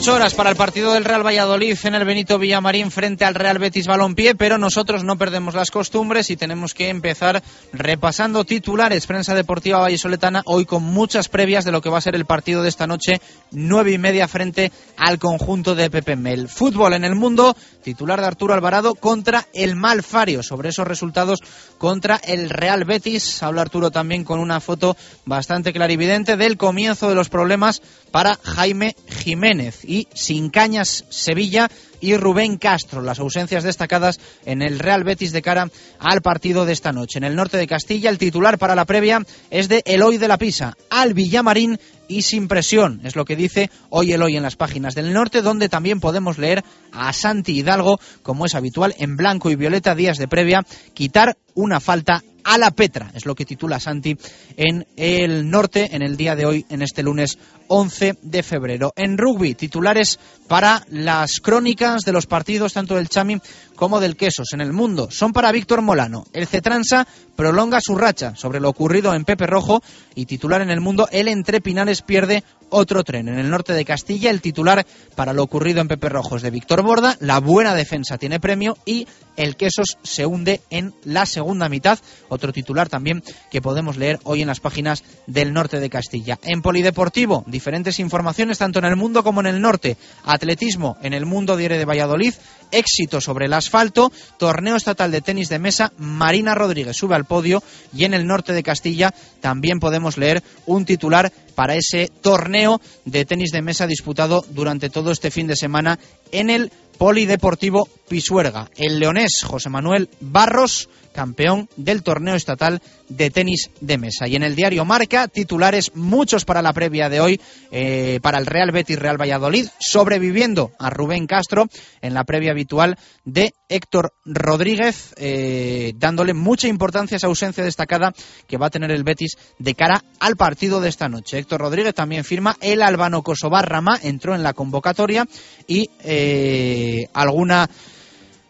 18 0.00 0.16
horas 0.16 0.32
para 0.32 0.48
el 0.48 0.56
partido 0.56 0.94
del 0.94 1.04
Real 1.04 1.26
Valladolid 1.26 1.76
en 1.84 1.94
el 1.94 2.06
Benito 2.06 2.38
Villamarín 2.38 2.90
frente 2.90 3.26
al 3.26 3.34
Real 3.34 3.58
Betis 3.58 3.86
Balompié, 3.86 4.34
pero 4.34 4.56
nosotros 4.56 5.04
no 5.04 5.18
perdemos 5.18 5.54
las 5.54 5.70
costumbres 5.70 6.30
y 6.30 6.38
tenemos 6.38 6.72
que 6.72 6.88
empezar 6.88 7.42
repasando 7.74 8.46
titulares. 8.46 9.06
Prensa 9.06 9.34
Deportiva 9.34 9.80
Vallisoletana 9.80 10.40
hoy 10.46 10.64
con 10.64 10.84
muchas 10.84 11.28
previas 11.28 11.66
de 11.66 11.72
lo 11.72 11.82
que 11.82 11.90
va 11.90 11.98
a 11.98 12.00
ser 12.00 12.14
el 12.14 12.24
partido 12.24 12.62
de 12.62 12.70
esta 12.70 12.86
noche, 12.86 13.20
nueve 13.50 13.92
y 13.92 13.98
media 13.98 14.26
frente 14.26 14.72
al 14.96 15.18
conjunto 15.18 15.74
de 15.74 15.90
Pepe 15.90 16.16
Mel. 16.16 16.48
Fútbol 16.48 16.94
en 16.94 17.04
el 17.04 17.14
mundo, 17.14 17.54
titular 17.82 18.22
de 18.22 18.26
Arturo 18.26 18.54
Alvarado 18.54 18.94
contra 18.94 19.48
el 19.52 19.76
Malfario. 19.76 20.42
Sobre 20.42 20.70
esos 20.70 20.88
resultados 20.88 21.40
contra 21.76 22.16
el 22.24 22.48
Real 22.48 22.86
Betis, 22.86 23.42
habla 23.42 23.60
Arturo 23.60 23.90
también 23.90 24.24
con 24.24 24.40
una 24.40 24.60
foto 24.60 24.96
bastante 25.26 25.74
clarividente 25.74 26.38
del 26.38 26.56
comienzo 26.56 27.10
de 27.10 27.16
los 27.16 27.28
problemas 27.28 27.82
para 28.10 28.38
Jaime 28.42 28.96
Jiménez 29.08 29.84
y 29.90 30.06
Sin 30.14 30.50
Cañas 30.50 31.04
Sevilla 31.08 31.68
y 32.00 32.16
Rubén 32.16 32.58
Castro, 32.58 33.02
las 33.02 33.18
ausencias 33.18 33.64
destacadas 33.64 34.20
en 34.46 34.62
el 34.62 34.78
Real 34.78 35.02
Betis 35.02 35.32
de 35.32 35.42
cara 35.42 35.68
al 35.98 36.22
partido 36.22 36.64
de 36.64 36.72
esta 36.72 36.92
noche. 36.92 37.18
En 37.18 37.24
el 37.24 37.34
norte 37.34 37.56
de 37.56 37.66
Castilla, 37.66 38.08
el 38.08 38.16
titular 38.16 38.56
para 38.56 38.76
la 38.76 38.84
previa 38.84 39.20
es 39.50 39.68
de 39.68 39.82
Eloy 39.84 40.16
de 40.16 40.28
la 40.28 40.38
Pisa, 40.38 40.76
al 40.90 41.12
Villamarín 41.12 41.80
y 42.10 42.22
sin 42.22 42.48
presión, 42.48 43.00
es 43.04 43.14
lo 43.14 43.24
que 43.24 43.36
dice 43.36 43.70
hoy 43.88 44.12
Eloy 44.12 44.36
en 44.36 44.42
las 44.42 44.56
páginas 44.56 44.96
del 44.96 45.12
norte, 45.12 45.42
donde 45.42 45.68
también 45.68 46.00
podemos 46.00 46.38
leer 46.38 46.64
a 46.90 47.12
Santi 47.12 47.56
Hidalgo, 47.56 48.00
como 48.24 48.46
es 48.46 48.56
habitual, 48.56 48.96
en 48.98 49.16
blanco 49.16 49.48
y 49.48 49.54
violeta, 49.54 49.94
días 49.94 50.18
de 50.18 50.26
previa, 50.26 50.66
quitar 50.92 51.36
una 51.54 51.78
falta 51.78 52.24
a 52.42 52.58
la 52.58 52.72
Petra, 52.72 53.12
es 53.14 53.26
lo 53.26 53.34
que 53.34 53.44
titula 53.44 53.78
Santi 53.78 54.16
en 54.56 54.86
el 54.96 55.48
norte 55.48 55.94
en 55.94 56.02
el 56.02 56.16
día 56.16 56.34
de 56.34 56.46
hoy, 56.46 56.66
en 56.68 56.82
este 56.82 57.02
lunes 57.02 57.38
11 57.68 58.16
de 58.22 58.42
febrero. 58.42 58.92
En 58.96 59.16
rugby, 59.16 59.54
titulares 59.54 60.18
para 60.48 60.84
las 60.90 61.40
crónicas 61.40 62.02
de 62.02 62.12
los 62.12 62.26
partidos 62.26 62.72
tanto 62.72 62.96
del 62.96 63.08
Chami 63.08 63.40
como 63.80 63.98
del 63.98 64.14
Quesos 64.14 64.48
en 64.52 64.60
el 64.60 64.74
mundo. 64.74 65.10
Son 65.10 65.32
para 65.32 65.50
Víctor 65.52 65.80
Molano. 65.80 66.26
El 66.34 66.46
Cetransa 66.46 67.08
prolonga 67.34 67.78
su 67.80 67.96
racha 67.96 68.36
sobre 68.36 68.60
lo 68.60 68.68
ocurrido 68.68 69.14
en 69.14 69.24
Pepe 69.24 69.46
Rojo 69.46 69.82
y 70.14 70.26
titular 70.26 70.60
en 70.60 70.68
el 70.68 70.82
mundo, 70.82 71.08
el 71.10 71.28
Entre 71.28 71.62
Pinares 71.62 72.02
pierde 72.02 72.44
otro 72.70 73.04
tren. 73.04 73.28
En 73.28 73.38
el 73.38 73.50
norte 73.50 73.72
de 73.72 73.84
Castilla, 73.84 74.30
el 74.30 74.40
titular 74.40 74.86
para 75.14 75.32
lo 75.32 75.42
ocurrido 75.42 75.80
en 75.80 75.88
Pepe 75.88 76.08
Rojo 76.08 76.36
es 76.36 76.42
de 76.42 76.50
Víctor 76.50 76.82
Borda. 76.82 77.16
La 77.20 77.40
buena 77.40 77.74
defensa 77.74 78.18
tiene 78.18 78.40
premio 78.40 78.76
y 78.84 79.06
el 79.36 79.56
Quesos 79.56 79.98
se 80.02 80.26
hunde 80.26 80.60
en 80.70 80.94
la 81.04 81.26
segunda 81.26 81.68
mitad. 81.68 81.98
Otro 82.28 82.52
titular 82.52 82.88
también 82.88 83.22
que 83.50 83.62
podemos 83.62 83.96
leer 83.96 84.18
hoy 84.24 84.42
en 84.42 84.48
las 84.48 84.60
páginas 84.60 85.02
del 85.26 85.52
norte 85.52 85.80
de 85.80 85.90
Castilla. 85.90 86.38
En 86.42 86.62
Polideportivo, 86.62 87.44
diferentes 87.46 87.98
informaciones 88.00 88.58
tanto 88.58 88.78
en 88.78 88.84
el 88.84 88.96
mundo 88.96 89.24
como 89.24 89.40
en 89.40 89.46
el 89.46 89.60
norte. 89.60 89.96
Atletismo 90.24 90.96
en 91.02 91.14
el 91.14 91.26
mundo 91.26 91.56
diario 91.56 91.78
de 91.78 91.84
Valladolid. 91.84 92.34
Éxito 92.70 93.20
sobre 93.20 93.46
el 93.46 93.52
asfalto. 93.52 94.12
Torneo 94.38 94.76
estatal 94.76 95.10
de 95.10 95.20
tenis 95.22 95.48
de 95.48 95.58
mesa. 95.58 95.92
Marina 95.96 96.54
Rodríguez 96.54 96.96
sube 96.96 97.14
al 97.14 97.24
podio. 97.24 97.62
Y 97.94 98.04
en 98.04 98.14
el 98.14 98.26
norte 98.26 98.52
de 98.52 98.62
Castilla 98.62 99.14
también 99.40 99.80
podemos 99.80 100.18
leer 100.18 100.42
un 100.66 100.84
titular 100.84 101.32
para 101.60 101.74
ese 101.74 102.10
torneo 102.22 102.80
de 103.04 103.26
tenis 103.26 103.50
de 103.52 103.60
mesa 103.60 103.86
disputado 103.86 104.42
durante 104.48 104.88
todo 104.88 105.10
este 105.10 105.30
fin 105.30 105.46
de 105.46 105.56
semana 105.56 105.98
en 106.32 106.48
el 106.48 106.72
Polideportivo 107.00 107.88
Pisuerga. 108.10 108.68
El 108.76 108.98
leonés 108.98 109.42
José 109.42 109.70
Manuel 109.70 110.10
Barros, 110.20 110.90
campeón 111.14 111.68
del 111.76 112.02
torneo 112.02 112.34
estatal 112.34 112.82
de 113.08 113.30
tenis 113.30 113.70
de 113.80 113.98
mesa. 113.98 114.28
Y 114.28 114.36
en 114.36 114.42
el 114.42 114.54
diario 114.54 114.84
Marca, 114.84 115.26
titulares 115.26 115.92
muchos 115.94 116.44
para 116.44 116.62
la 116.62 116.72
previa 116.72 117.08
de 117.08 117.20
hoy, 117.20 117.40
eh, 117.70 118.20
para 118.22 118.38
el 118.38 118.46
Real 118.46 118.70
Betis 118.70 118.98
Real 118.98 119.20
Valladolid, 119.20 119.68
sobreviviendo 119.78 120.72
a 120.78 120.90
Rubén 120.90 121.26
Castro 121.26 121.66
en 122.02 122.14
la 122.14 122.24
previa 122.24 122.52
habitual 122.52 122.98
de 123.24 123.54
Héctor 123.68 124.12
Rodríguez, 124.24 125.14
eh, 125.16 125.92
dándole 125.96 126.34
mucha 126.34 126.68
importancia 126.68 127.16
a 127.16 127.18
esa 127.18 127.26
ausencia 127.26 127.64
destacada 127.64 128.12
que 128.46 128.56
va 128.56 128.66
a 128.66 128.70
tener 128.70 128.90
el 128.90 129.04
Betis 129.04 129.36
de 129.58 129.74
cara 129.74 130.02
al 130.18 130.36
partido 130.36 130.80
de 130.80 130.88
esta 130.88 131.08
noche. 131.08 131.38
Héctor 131.38 131.60
Rodríguez 131.60 131.94
también 131.94 132.24
firma 132.24 132.56
el 132.60 132.82
albano 132.82 133.22
Kosovar 133.22 133.68
Rama, 133.68 133.98
entró 134.02 134.34
en 134.34 134.42
la 134.42 134.52
convocatoria 134.52 135.26
y 135.70 135.88
eh, 136.02 137.08
alguna 137.14 137.70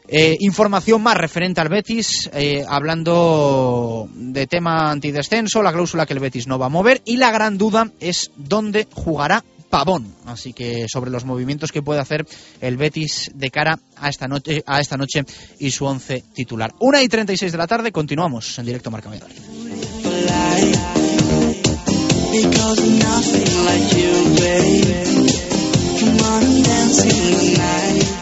eh, 0.09 0.37
información 0.41 1.03
más 1.03 1.19
referente 1.19 1.61
al 1.61 1.69
Betis, 1.69 2.31
eh, 2.33 2.65
hablando 2.67 4.09
de 4.13 4.47
tema 4.47 4.91
antidescenso, 4.91 5.63
la 5.63 5.73
cláusula 5.73 6.07
que 6.07 6.15
el 6.15 6.19
Betis 6.19 6.47
no 6.47 6.59
va 6.59 6.67
a 6.67 6.71
mover 6.71 7.03
y 7.05 7.19
la 7.19 7.31
gran 7.31 7.59
duda 7.59 7.93
es 8.01 8.31
dónde 8.37 8.89
jugará 8.91 9.45
Pavón. 9.69 10.15
Así 10.25 10.55
que 10.55 10.87
sobre 10.91 11.11
los 11.11 11.27
movimientos 11.27 11.71
que 11.71 11.83
puede 11.83 12.01
hacer 12.01 12.27
el 12.63 12.79
Betis 12.79 13.31
de 13.35 13.51
cara 13.51 13.79
a 13.97 14.09
esta 14.09 14.27
noche, 14.27 14.65
a 14.67 14.81
esta 14.81 14.97
noche 14.97 15.25
y 15.59 15.71
su 15.71 15.85
once 15.85 16.25
titular. 16.35 16.73
Una 16.81 17.03
y 17.03 17.09
36 17.09 17.53
de 17.53 17.59
la 17.59 17.67
tarde, 17.67 17.93
continuamos 17.93 18.59
en 18.59 18.65
directo 18.65 18.91
Marca 18.91 19.11
Valladolid. 19.11 19.37
Come 26.01 26.19
on 26.21 26.43
and 26.43 26.65
dance 26.65 27.05
in 27.05 28.20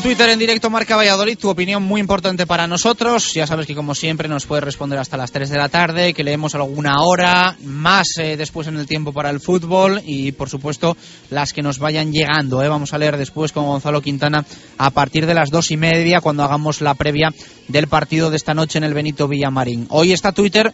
Twitter 0.00 0.30
en 0.30 0.38
directo 0.38 0.70
Marca 0.70 0.96
Valladolid, 0.96 1.36
tu 1.36 1.48
opinión 1.48 1.82
muy 1.82 2.00
importante 2.00 2.46
para 2.46 2.66
nosotros. 2.66 3.34
Ya 3.34 3.46
sabes 3.46 3.66
que 3.66 3.74
como 3.74 3.94
siempre 3.94 4.28
nos 4.28 4.46
puedes 4.46 4.64
responder 4.64 4.98
hasta 4.98 5.16
las 5.16 5.30
3 5.30 5.50
de 5.50 5.58
la 5.58 5.68
tarde, 5.68 6.14
que 6.14 6.24
leemos 6.24 6.54
alguna 6.54 7.02
hora 7.02 7.56
más 7.62 8.06
eh, 8.18 8.36
después 8.36 8.66
en 8.66 8.76
el 8.76 8.86
tiempo 8.86 9.12
para 9.12 9.30
el 9.30 9.40
fútbol 9.40 10.00
y 10.04 10.32
por 10.32 10.48
supuesto 10.48 10.96
las 11.28 11.52
que 11.52 11.62
nos 11.62 11.78
vayan 11.78 12.12
llegando. 12.12 12.62
eh. 12.62 12.68
Vamos 12.68 12.94
a 12.94 12.98
leer 12.98 13.16
después 13.16 13.52
con 13.52 13.66
Gonzalo 13.66 14.00
Quintana 14.00 14.44
a 14.78 14.90
partir 14.90 15.26
de 15.26 15.34
las 15.34 15.50
dos 15.50 15.70
y 15.70 15.76
media 15.76 16.20
cuando 16.20 16.44
hagamos 16.44 16.80
la 16.80 16.94
previa 16.94 17.30
del 17.68 17.86
partido 17.86 18.30
de 18.30 18.36
esta 18.36 18.54
noche 18.54 18.78
en 18.78 18.84
el 18.84 18.94
Benito 18.94 19.28
Villamarín. 19.28 19.86
Hoy 19.90 20.12
está 20.12 20.32
Twitter 20.32 20.72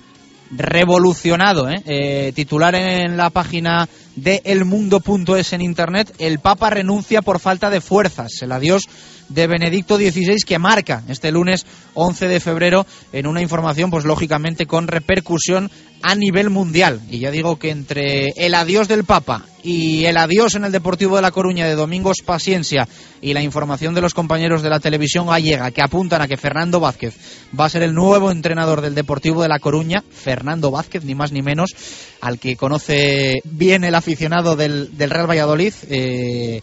revolucionado. 0.50 1.68
¿eh? 1.68 1.82
Eh, 1.84 2.32
titular 2.34 2.74
en 2.74 3.16
la 3.16 3.30
página 3.30 3.88
de 4.14 4.40
elmundo.es 4.44 5.52
en 5.52 5.60
internet, 5.60 6.14
el 6.18 6.38
Papa 6.38 6.70
renuncia 6.70 7.22
por 7.22 7.40
falta 7.40 7.70
de 7.70 7.80
fuerzas. 7.80 8.30
El 8.42 8.52
adiós 8.52 8.88
de 9.28 9.46
Benedicto 9.46 9.96
XVI 9.96 10.42
que 10.46 10.58
marca 10.58 11.02
este 11.08 11.32
lunes 11.32 11.66
11 11.94 12.28
de 12.28 12.40
febrero 12.40 12.86
en 13.12 13.26
una 13.26 13.42
información 13.42 13.90
pues 13.90 14.04
lógicamente 14.04 14.66
con 14.66 14.88
repercusión 14.88 15.70
a 16.02 16.14
nivel 16.14 16.50
mundial. 16.50 17.00
Y 17.10 17.18
ya 17.18 17.30
digo 17.30 17.58
que 17.58 17.70
entre 17.70 18.28
el 18.36 18.54
adiós 18.54 18.88
del 18.88 19.04
Papa 19.04 19.44
y 19.62 20.04
el 20.04 20.16
adiós 20.16 20.54
en 20.54 20.64
el 20.64 20.72
Deportivo 20.72 21.16
de 21.16 21.22
La 21.22 21.30
Coruña 21.30 21.66
de 21.66 21.74
Domingos 21.74 22.18
Paciencia 22.24 22.86
y 23.20 23.32
la 23.32 23.42
información 23.42 23.94
de 23.94 24.02
los 24.02 24.14
compañeros 24.14 24.62
de 24.62 24.70
la 24.70 24.78
televisión 24.78 25.26
gallega 25.26 25.70
que 25.70 25.82
apuntan 25.82 26.22
a 26.22 26.28
que 26.28 26.36
Fernando 26.36 26.80
Vázquez 26.80 27.16
va 27.58 27.64
a 27.64 27.70
ser 27.70 27.82
el 27.82 27.94
nuevo 27.94 28.30
entrenador 28.30 28.80
del 28.80 28.94
Deportivo 28.94 29.42
de 29.42 29.48
La 29.48 29.58
Coruña, 29.58 30.04
Fernando 30.10 30.70
Vázquez, 30.70 31.04
ni 31.04 31.14
más 31.14 31.32
ni 31.32 31.42
menos, 31.42 31.70
al 32.20 32.38
que 32.38 32.56
conoce 32.56 33.40
bien 33.44 33.82
el 33.82 33.94
aficionado 33.94 34.54
del, 34.54 34.96
del 34.96 35.10
Real 35.10 35.28
Valladolid. 35.28 35.72
eh, 35.88 36.60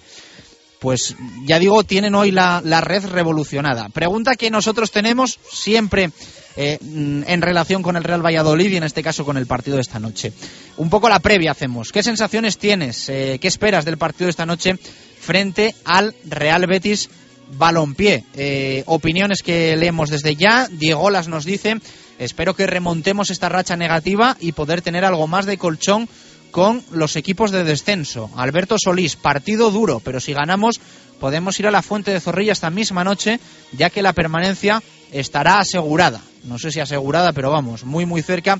pues 0.83 1.15
ya 1.45 1.59
digo, 1.59 1.85
tienen 1.85 2.13
hoy 2.13 2.31
la, 2.31 2.59
red 2.81 3.05
revolucionada. 3.05 3.87
Pregunta 3.87 4.35
que 4.35 4.51
nosotros 4.51 4.91
tenemos 4.91 5.39
siempre 5.49 6.11
eh, 6.57 6.77
mm, 6.81 7.21
en 7.25 7.41
relación 7.41 7.81
con 7.81 7.95
el 7.95 8.03
Real 8.03 8.21
Valladolid 8.21 8.69
y 8.69 8.75
en 8.75 8.83
este 8.83 9.01
caso 9.01 9.23
con 9.23 9.37
el 9.37 9.47
partido 9.47 9.77
de 9.77 9.81
esta 9.81 9.99
noche. 9.99 10.33
Un 10.75 10.89
poco 10.89 11.07
la 11.07 11.21
previa 11.21 11.51
hacemos. 11.51 11.93
¿Qué 11.93 12.03
sensaciones 12.03 12.57
tienes? 12.57 13.07
Eh, 13.07 13.37
¿Qué 13.39 13.47
esperas 13.47 13.85
del 13.85 13.97
partido 13.97 14.25
de 14.25 14.31
esta 14.31 14.45
noche 14.45 14.77
frente 15.21 15.73
al 15.85 16.13
Real 16.25 16.67
Betis 16.67 17.09
Balompié? 17.57 18.25
Eh, 18.35 18.83
opiniones 18.85 19.41
que 19.41 19.77
leemos 19.77 20.09
desde 20.09 20.35
ya. 20.35 20.67
Diego 20.69 21.09
Las 21.09 21.29
nos 21.29 21.45
dice, 21.45 21.77
espero 22.19 22.57
que 22.57 22.67
remontemos 22.67 23.29
esta 23.29 23.47
racha 23.47 23.77
negativa 23.77 24.35
y 24.41 24.51
poder 24.51 24.81
tener 24.81 25.05
algo 25.05 25.27
más 25.27 25.45
de 25.45 25.57
colchón 25.57 26.09
con 26.53 26.83
los 26.91 27.15
equipos 27.15 27.49
de 27.49 27.63
descenso. 27.63 28.29
Alberto 28.37 28.75
Solís, 28.77 29.15
partido 29.15 29.71
duro, 29.71 29.99
pero 29.99 30.19
si 30.19 30.33
ganamos 30.33 30.79
podemos 31.19 31.59
ir 31.59 31.65
a 31.65 31.71
la 31.71 31.81
Fuente 31.81 32.11
de 32.11 32.19
Zorrilla 32.19 32.53
esta 32.53 32.69
misma 32.69 33.03
noche, 33.03 33.39
ya 33.71 33.89
que 33.89 34.03
la 34.03 34.13
permanencia 34.13 34.83
estará 35.11 35.57
asegurada. 35.57 36.21
No 36.43 36.59
sé 36.59 36.71
si 36.71 36.79
asegurada, 36.79 37.33
pero 37.33 37.49
vamos, 37.49 37.85
muy 37.85 38.05
muy 38.05 38.21
cerca, 38.21 38.59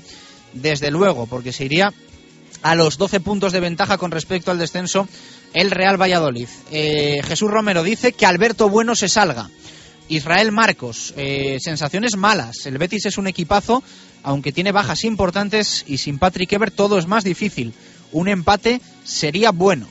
desde 0.52 0.90
luego, 0.90 1.26
porque 1.26 1.52
se 1.52 1.66
iría 1.66 1.94
a 2.62 2.74
los 2.74 2.98
12 2.98 3.20
puntos 3.20 3.52
de 3.52 3.60
ventaja 3.60 3.96
con 3.96 4.10
respecto 4.10 4.50
al 4.50 4.58
descenso 4.58 5.06
el 5.52 5.70
Real 5.70 6.00
Valladolid. 6.00 6.48
Eh, 6.72 7.20
Jesús 7.22 7.48
Romero 7.48 7.84
dice 7.84 8.12
que 8.12 8.26
Alberto 8.26 8.68
Bueno 8.68 8.96
se 8.96 9.08
salga. 9.08 9.50
Israel 10.08 10.52
Marcos, 10.52 11.14
eh, 11.16 11.58
sensaciones 11.60 12.16
malas. 12.16 12.66
El 12.66 12.78
Betis 12.78 13.06
es 13.06 13.18
un 13.18 13.26
equipazo, 13.26 13.82
aunque 14.22 14.52
tiene 14.52 14.72
bajas 14.72 15.04
importantes 15.04 15.84
y 15.86 15.98
sin 15.98 16.18
Patrick 16.18 16.52
Ebert 16.52 16.74
todo 16.74 16.98
es 16.98 17.06
más 17.06 17.24
difícil. 17.24 17.74
Un 18.12 18.28
empate 18.28 18.80
sería 19.04 19.50
bueno. 19.50 19.88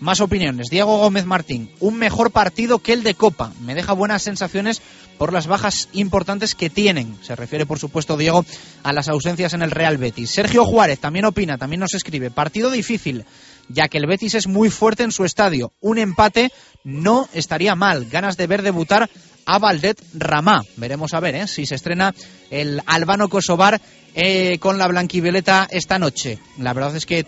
Más 0.00 0.20
opiniones. 0.20 0.68
Diego 0.70 0.98
Gómez 0.98 1.24
Martín, 1.24 1.72
un 1.80 1.96
mejor 1.96 2.30
partido 2.30 2.78
que 2.78 2.92
el 2.92 3.02
de 3.02 3.14
Copa. 3.14 3.52
Me 3.64 3.74
deja 3.74 3.94
buenas 3.94 4.22
sensaciones 4.22 4.80
por 5.18 5.32
las 5.32 5.48
bajas 5.48 5.88
importantes 5.92 6.54
que 6.54 6.70
tienen. 6.70 7.18
Se 7.22 7.34
refiere, 7.34 7.66
por 7.66 7.80
supuesto, 7.80 8.16
Diego, 8.16 8.46
a 8.84 8.92
las 8.92 9.08
ausencias 9.08 9.54
en 9.54 9.62
el 9.62 9.72
Real 9.72 9.98
Betis. 9.98 10.30
Sergio 10.30 10.64
Juárez 10.64 11.00
también 11.00 11.24
opina, 11.24 11.58
también 11.58 11.80
nos 11.80 11.94
escribe. 11.94 12.30
Partido 12.30 12.70
difícil, 12.70 13.24
ya 13.68 13.88
que 13.88 13.98
el 13.98 14.06
Betis 14.06 14.36
es 14.36 14.46
muy 14.46 14.70
fuerte 14.70 15.02
en 15.02 15.10
su 15.10 15.24
estadio. 15.24 15.72
Un 15.80 15.98
empate 15.98 16.52
no 16.84 17.28
estaría 17.34 17.74
mal. 17.74 18.06
Ganas 18.08 18.36
de 18.36 18.46
ver 18.46 18.62
debutar 18.62 19.10
a 19.48 19.58
Valdet 19.58 19.98
Ramá. 20.12 20.62
Veremos 20.76 21.14
a 21.14 21.20
ver 21.20 21.34
¿eh? 21.34 21.46
si 21.48 21.64
se 21.64 21.74
estrena 21.74 22.14
el 22.50 22.82
albano 22.84 23.30
Kosovar 23.30 23.80
eh, 24.14 24.58
con 24.58 24.76
la 24.76 24.86
blanquivioleta 24.86 25.66
esta 25.70 25.98
noche. 25.98 26.38
La 26.58 26.74
verdad 26.74 26.94
es 26.94 27.06
que 27.06 27.26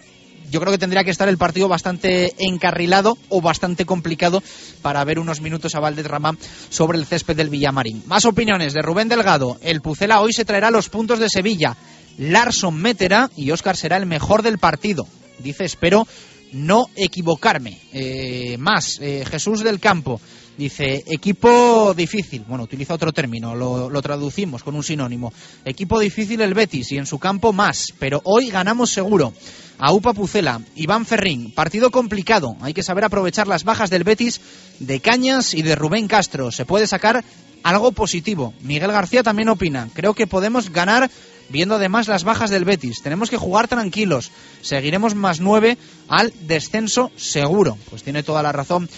yo 0.51 0.61
creo 0.61 0.71
que 0.71 0.79
tendría 0.79 1.03
que 1.03 1.11
estar 1.11 1.31
el 1.31 1.39
partido 1.39 1.67
bastante 1.67 2.35
encarrilado 2.39 3.17
o 3.31 3.41
bastante 3.41 3.87
complicado 3.87 4.43
para 4.83 5.03
ver 5.05 5.19
unos 5.19 5.41
minutos 5.41 5.75
a 5.75 5.81
Valdet 5.81 6.07
Ramá 6.07 6.37
sobre 6.69 6.99
el 6.99 7.07
césped 7.07 7.37
del 7.37 7.49
Villamarín. 7.49 8.03
Más 8.07 8.27
opiniones 8.27 8.75
de 8.75 8.83
Rubén 8.83 9.09
Delgado. 9.09 9.59
El 9.63 9.81
Pucela 9.81 10.21
hoy 10.21 10.35
se 10.35 10.45
traerá 10.45 10.71
los 10.71 10.91
puntos 10.91 11.21
de 11.21 11.31
Sevilla. 11.31 11.75
Larson 12.19 12.77
meterá 12.77 13.31
y 13.35 13.51
Óscar 13.51 13.79
será 13.79 13.97
el 13.97 14.05
mejor 14.05 14.43
del 14.43 14.59
partido. 14.59 15.07
Dice, 15.39 15.65
espero 15.65 16.07
no 16.53 16.91
equivocarme. 16.97 17.79
Eh, 17.93 18.57
más, 18.59 18.99
eh, 19.01 19.25
Jesús 19.31 19.65
del 19.65 19.81
Campo. 19.81 20.21
Dice, 20.61 21.05
equipo 21.07 21.95
difícil. 21.95 22.45
Bueno, 22.47 22.65
utiliza 22.65 22.93
otro 22.93 23.13
término, 23.13 23.55
lo, 23.55 23.89
lo 23.89 24.03
traducimos 24.03 24.63
con 24.63 24.75
un 24.75 24.85
sinónimo. 24.85 25.33
Equipo 25.65 25.99
difícil 25.99 26.39
el 26.43 26.53
Betis 26.53 26.93
y 26.93 26.99
en 26.99 27.07
su 27.07 27.19
campo 27.19 27.55
más, 27.55 27.87
pero 27.99 28.21
hoy 28.25 28.51
ganamos 28.51 28.91
seguro. 28.91 29.33
Aupa 29.79 30.13
Pucela, 30.13 30.61
Iván 30.75 31.07
Ferrín, 31.07 31.55
partido 31.55 31.91
complicado. 31.91 32.59
Hay 32.61 32.75
que 32.75 32.83
saber 32.83 33.05
aprovechar 33.05 33.49
las 33.49 33.65
bajas 33.65 33.89
del 33.89 34.05
Betis, 34.05 34.43
de 34.81 35.01
Cañas 35.01 35.55
y 35.55 35.63
de 35.63 35.77
Rubén 35.77 36.07
Castro. 36.07 36.53
Se 36.53 36.67
puede 36.67 36.87
sacar 36.87 37.25
algo 37.63 37.93
positivo. 37.93 38.53
Miguel 38.61 38.93
García 38.93 39.23
también 39.23 39.49
opina. 39.49 39.89
Creo 39.95 40.13
que 40.13 40.27
podemos 40.27 40.69
ganar 40.69 41.11
viendo 41.49 41.77
además 41.77 42.07
las 42.07 42.25
bajas 42.25 42.51
del 42.51 42.67
Betis. 42.67 43.01
Tenemos 43.03 43.31
que 43.31 43.39
jugar 43.39 43.67
tranquilos. 43.67 44.31
Seguiremos 44.61 45.15
más 45.15 45.41
nueve 45.41 45.79
al 46.07 46.35
descenso 46.43 47.11
seguro. 47.17 47.79
Pues 47.89 48.03
tiene 48.03 48.23
toda 48.23 48.43
la 48.43 48.53
razón 48.53 48.91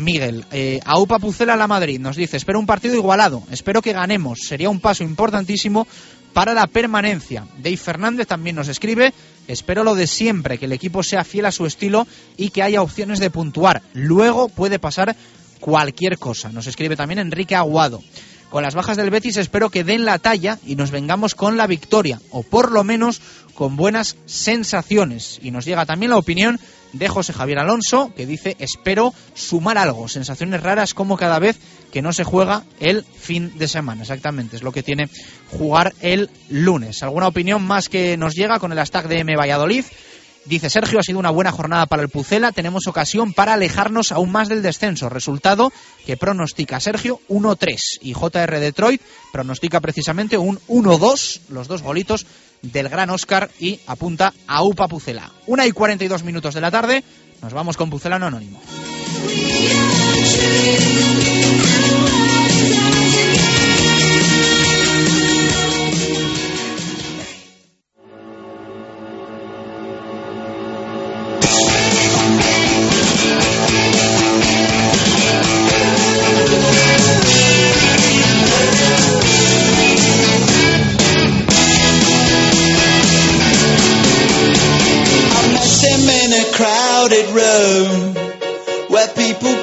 Miguel. 0.00 0.44
Eh, 0.50 0.80
Aupa 0.84 1.18
Pucela 1.18 1.56
la 1.56 1.66
Madrid 1.66 2.00
nos 2.00 2.16
dice, 2.16 2.36
espero 2.36 2.58
un 2.58 2.66
partido 2.66 2.94
igualado, 2.94 3.42
espero 3.50 3.82
que 3.82 3.92
ganemos. 3.92 4.40
Sería 4.40 4.70
un 4.70 4.80
paso 4.80 5.04
importantísimo 5.04 5.86
para 6.32 6.54
la 6.54 6.66
permanencia. 6.66 7.46
Dave 7.58 7.76
Fernández 7.76 8.26
también 8.26 8.56
nos 8.56 8.68
escribe, 8.68 9.12
espero 9.48 9.84
lo 9.84 9.94
de 9.94 10.06
siempre, 10.06 10.58
que 10.58 10.66
el 10.66 10.72
equipo 10.72 11.02
sea 11.02 11.24
fiel 11.24 11.46
a 11.46 11.52
su 11.52 11.66
estilo 11.66 12.06
y 12.36 12.50
que 12.50 12.62
haya 12.62 12.82
opciones 12.82 13.20
de 13.20 13.30
puntuar. 13.30 13.82
Luego 13.94 14.48
puede 14.48 14.78
pasar 14.78 15.16
cualquier 15.60 16.18
cosa. 16.18 16.50
Nos 16.50 16.66
escribe 16.66 16.96
también 16.96 17.18
Enrique 17.18 17.54
Aguado. 17.54 18.02
Con 18.50 18.64
las 18.64 18.74
bajas 18.74 18.96
del 18.96 19.10
Betis 19.10 19.36
espero 19.36 19.70
que 19.70 19.84
den 19.84 20.04
la 20.04 20.18
talla 20.18 20.58
y 20.66 20.74
nos 20.74 20.90
vengamos 20.90 21.36
con 21.36 21.56
la 21.56 21.68
victoria, 21.68 22.20
o 22.30 22.42
por 22.42 22.72
lo 22.72 22.82
menos 22.82 23.20
con 23.54 23.76
buenas 23.76 24.16
sensaciones. 24.26 25.38
Y 25.40 25.52
nos 25.52 25.64
llega 25.64 25.86
también 25.86 26.10
la 26.10 26.16
opinión 26.16 26.58
de 26.92 27.08
José 27.08 27.32
Javier 27.32 27.58
Alonso, 27.58 28.12
que 28.16 28.26
dice 28.26 28.56
espero 28.58 29.14
sumar 29.34 29.78
algo, 29.78 30.08
sensaciones 30.08 30.62
raras 30.62 30.94
como 30.94 31.16
cada 31.16 31.38
vez 31.38 31.58
que 31.92 32.02
no 32.02 32.12
se 32.12 32.24
juega 32.24 32.64
el 32.78 33.04
fin 33.04 33.58
de 33.58 33.68
semana. 33.68 34.02
Exactamente, 34.02 34.56
es 34.56 34.62
lo 34.62 34.72
que 34.72 34.82
tiene 34.82 35.08
jugar 35.50 35.94
el 36.00 36.30
lunes. 36.48 37.02
¿Alguna 37.02 37.28
opinión 37.28 37.62
más 37.62 37.88
que 37.88 38.16
nos 38.16 38.34
llega 38.34 38.58
con 38.58 38.72
el 38.72 38.78
hashtag 38.78 39.08
de 39.08 39.18
M 39.20 39.36
Valladolid? 39.36 39.84
Dice 40.46 40.70
Sergio, 40.70 40.98
ha 40.98 41.02
sido 41.02 41.18
una 41.18 41.30
buena 41.30 41.52
jornada 41.52 41.84
para 41.84 42.02
el 42.02 42.08
Pucela. 42.08 42.50
Tenemos 42.50 42.86
ocasión 42.86 43.34
para 43.34 43.52
alejarnos 43.52 44.10
aún 44.10 44.32
más 44.32 44.48
del 44.48 44.62
descenso. 44.62 45.10
Resultado 45.10 45.70
que 46.06 46.16
pronostica 46.16 46.80
Sergio 46.80 47.20
1-3 47.28 47.98
y 48.00 48.14
JR 48.14 48.58
Detroit 48.58 49.02
pronostica 49.32 49.80
precisamente 49.80 50.38
un 50.38 50.58
1-2, 50.66 51.40
los 51.50 51.68
dos 51.68 51.82
golitos 51.82 52.26
del 52.62 52.88
gran 52.88 53.10
Oscar 53.10 53.50
y 53.58 53.80
apunta 53.86 54.32
a 54.46 54.62
UPA 54.62 54.88
Pucela. 54.88 55.30
Una 55.46 55.66
y 55.66 55.72
42 55.72 56.24
minutos 56.24 56.54
de 56.54 56.60
la 56.60 56.70
tarde, 56.70 57.04
nos 57.42 57.52
vamos 57.52 57.76
con 57.76 57.90
Pucelano 57.90 58.26
Anónimo. 58.26 58.60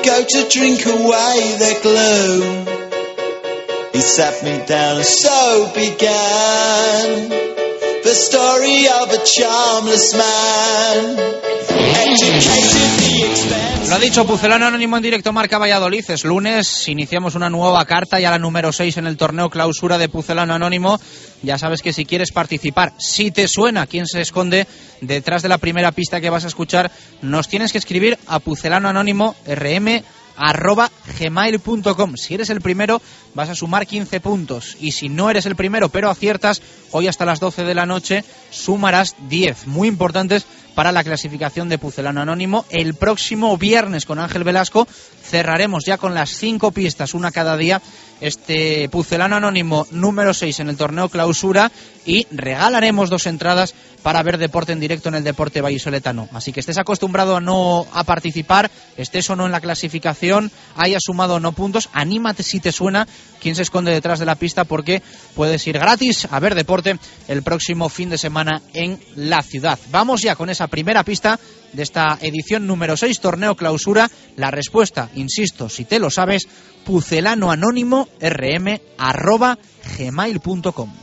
Go 0.04 0.24
to 0.24 0.50
drink 0.50 0.86
away 0.86 1.56
their 1.60 1.82
gloom. 1.82 2.68
He 3.94 4.02
sat 4.02 4.44
me 4.44 4.66
down, 4.66 4.98
and 4.98 5.06
so 5.06 5.72
began 5.74 7.32
the. 8.04 8.38
Lo 13.90 13.96
ha 13.96 14.00
dicho 14.00 14.26
Pucelano 14.26 14.66
Anónimo 14.66 14.98
en 14.98 15.04
directo 15.04 15.32
Marca 15.32 15.58
Valladolid. 15.58 16.04
Es 16.10 16.26
lunes, 16.26 16.88
iniciamos 16.90 17.36
una 17.36 17.50
nueva 17.50 17.86
carta, 17.86 18.20
ya 18.20 18.32
la 18.32 18.38
número 18.38 18.74
6 18.74 18.98
en 18.98 19.08
el 19.08 19.16
torneo 19.16 19.50
clausura 19.50 19.98
de 19.98 20.10
Pucelano 20.10 20.54
Anónimo. 20.54 21.00
Ya 21.42 21.58
sabes 21.58 21.82
que 21.82 21.94
si 21.94 22.06
quieres 22.06 22.32
participar, 22.32 22.94
si 23.00 23.32
te 23.32 23.48
suena 23.48 23.88
quién 23.88 24.06
se 24.06 24.22
esconde 24.22 24.68
detrás 25.00 25.42
de 25.42 25.50
la 25.50 25.58
primera 25.58 25.92
pista 25.92 26.20
que 26.20 26.30
vas 26.30 26.44
a 26.44 26.48
escuchar, 26.48 26.92
nos 27.22 27.48
tienes 27.48 27.72
que 27.72 27.78
escribir 27.78 28.18
a 28.28 28.40
Pucelano 28.40 28.90
Anónimo 28.90 29.36
rm 29.46 30.04
arroba 30.38 30.92
gmail.com. 31.20 32.16
Si 32.16 32.36
eres 32.36 32.50
el 32.50 32.62
primero, 32.62 33.02
vas 33.34 33.50
a 33.50 33.56
sumar 33.56 33.86
15 33.86 34.20
puntos. 34.22 34.78
Y 34.80 34.92
si 34.92 35.10
no 35.10 35.30
eres 35.30 35.46
el 35.46 35.56
primero, 35.56 35.90
pero 35.90 36.10
aciertas, 36.10 36.62
hoy 36.92 37.08
hasta 37.08 37.26
las 37.26 37.40
12 37.40 37.64
de 37.64 37.76
la 37.76 37.86
noche 37.86 38.24
sumarás 38.50 39.16
10. 39.28 39.68
Muy 39.68 39.88
importantes 39.88 40.46
para 40.78 40.92
la 40.92 41.04
clasificación 41.04 41.70
de 41.70 41.80
Pucelano 41.80 42.22
Anónimo. 42.22 42.66
El 42.70 42.94
próximo 42.94 43.58
viernes 43.58 44.06
con 44.06 44.20
Ángel 44.20 44.44
Velasco 44.44 44.88
cerraremos 45.24 45.84
ya 45.86 45.98
con 45.98 46.14
las 46.14 46.30
cinco 46.30 46.72
pistas, 46.72 47.16
una 47.16 47.32
cada 47.32 47.58
día, 47.58 47.82
este 48.22 48.90
Pucelano 48.90 49.36
Anónimo 49.36 49.88
número 49.92 50.34
6 50.34 50.60
en 50.62 50.70
el 50.70 50.78
torneo 50.78 51.10
clausura 51.10 51.72
y 52.06 52.26
regalaremos 52.32 53.10
dos 53.10 53.28
entradas 53.28 53.76
para 54.02 54.24
ver 54.24 54.38
deporte 54.38 54.72
en 54.72 54.80
directo 54.80 55.10
en 55.10 55.16
el 55.16 55.24
deporte 55.24 55.62
vallisoletano. 55.62 56.30
Así 56.32 56.54
que 56.54 56.62
estés 56.62 56.78
acostumbrado 56.78 57.36
a 57.36 57.42
no 57.42 57.86
a 57.92 58.04
participar, 58.04 58.72
estés 58.96 59.30
o 59.30 59.36
no 59.36 59.46
en 59.46 59.52
la 59.52 59.60
clasificación, 59.60 60.52
hayas 60.76 61.04
sumado 61.06 61.36
o 61.36 61.40
no 61.40 61.52
puntos, 61.52 61.90
anímate 61.94 62.44
si 62.44 62.60
te 62.60 62.72
suena 62.72 63.08
quién 63.42 63.56
se 63.56 63.64
esconde 63.64 63.92
detrás 63.92 64.20
de 64.20 64.26
la 64.26 64.36
pista 64.36 64.64
porque 64.64 65.02
puedes 65.36 65.66
ir 65.68 65.78
gratis 65.78 66.28
a 66.32 66.40
ver 66.40 66.56
deporte 66.56 66.98
el 67.28 67.44
próximo 67.44 67.90
fin 67.90 68.10
de 68.10 68.18
semana 68.18 68.62
en 68.74 69.00
la 69.16 69.42
ciudad. 69.42 69.78
Vamos 69.92 70.22
ya 70.22 70.36
con 70.36 70.50
esa 70.50 70.68
primera 70.68 71.04
pista 71.04 71.40
de 71.74 71.84
esta 71.84 72.18
edición 72.22 72.66
número 72.66 72.96
6, 72.96 73.20
torneo 73.20 73.56
clausura. 73.56 74.10
La 74.36 74.52
respuesta, 74.52 75.10
insisto, 75.16 75.70
si 75.70 75.86
te 75.86 76.00
lo 76.00 76.10
sabes, 76.10 76.48
pucelano 76.86 77.52
anónimo 77.52 78.07
rm 78.20 78.80
arroba 78.98 79.58
gmail.com. 79.98 80.94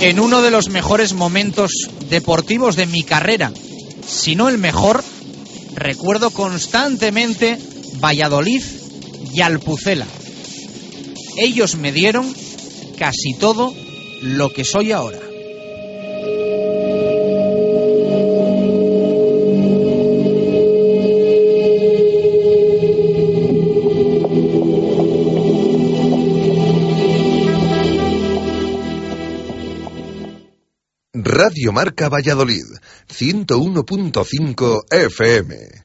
En 0.00 0.18
uno 0.18 0.42
de 0.42 0.50
los 0.50 0.68
mejores 0.68 1.12
momentos 1.12 1.70
deportivos 2.08 2.74
de 2.74 2.86
mi 2.86 3.04
carrera, 3.04 3.52
si 4.04 4.34
no 4.34 4.48
el 4.48 4.58
mejor, 4.58 5.02
recuerdo 5.74 6.30
constantemente 6.30 7.56
Valladolid 8.00 8.62
y 9.32 9.40
Alpucela. 9.40 10.06
Ellos 11.38 11.76
me 11.76 11.92
dieron 11.92 12.32
casi 12.98 13.34
todo 13.38 13.74
lo 14.22 14.52
que 14.52 14.64
soy 14.64 14.92
ahora. 14.92 15.18
Radio 31.34 31.72
Marca 31.72 32.08
Valladolid, 32.08 32.64
101.5 33.08 34.84
FM. 34.90 35.81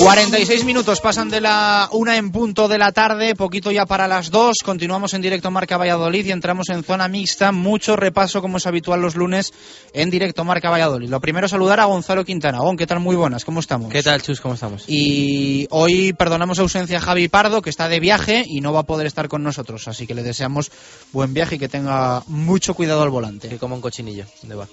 46 0.00 0.64
minutos 0.64 0.98
pasan 1.02 1.28
de 1.28 1.42
la 1.42 1.90
una 1.92 2.16
en 2.16 2.32
punto 2.32 2.68
de 2.68 2.78
la 2.78 2.90
tarde, 2.90 3.34
poquito 3.34 3.70
ya 3.70 3.84
para 3.84 4.08
las 4.08 4.30
dos. 4.30 4.56
Continuamos 4.64 5.12
en 5.12 5.20
directo 5.20 5.50
Marca 5.50 5.76
Valladolid 5.76 6.24
y 6.24 6.30
entramos 6.30 6.70
en 6.70 6.82
zona 6.82 7.06
mixta. 7.06 7.52
Mucho 7.52 7.96
repaso, 7.96 8.40
como 8.40 8.56
es 8.56 8.66
habitual 8.66 9.02
los 9.02 9.14
lunes, 9.14 9.52
en 9.92 10.08
directo 10.08 10.42
Marca 10.42 10.70
Valladolid. 10.70 11.10
Lo 11.10 11.20
primero, 11.20 11.48
saludar 11.48 11.80
a 11.80 11.84
Gonzalo 11.84 12.24
Quintana. 12.24 12.60
Gon, 12.60 12.78
¿qué 12.78 12.86
tal? 12.86 13.00
Muy 13.00 13.14
buenas, 13.14 13.44
¿cómo 13.44 13.60
estamos? 13.60 13.92
¿Qué 13.92 14.02
tal, 14.02 14.22
Chus? 14.22 14.40
¿Cómo 14.40 14.54
estamos? 14.54 14.84
Y 14.86 15.66
hoy 15.68 16.14
perdonamos 16.14 16.58
ausencia 16.60 16.96
a 16.96 17.02
Javi 17.02 17.28
Pardo, 17.28 17.60
que 17.60 17.68
está 17.68 17.90
de 17.90 18.00
viaje 18.00 18.42
y 18.46 18.62
no 18.62 18.72
va 18.72 18.80
a 18.80 18.84
poder 18.84 19.06
estar 19.06 19.28
con 19.28 19.42
nosotros. 19.42 19.86
Así 19.86 20.06
que 20.06 20.14
le 20.14 20.22
deseamos 20.22 20.72
buen 21.12 21.34
viaje 21.34 21.56
y 21.56 21.58
que 21.58 21.68
tenga 21.68 22.22
mucho 22.26 22.72
cuidado 22.72 23.02
al 23.02 23.10
volante. 23.10 23.50
Que 23.50 23.58
como 23.58 23.74
un 23.74 23.82
cochinillo. 23.82 24.24
¿Dónde 24.40 24.54
va? 24.54 24.66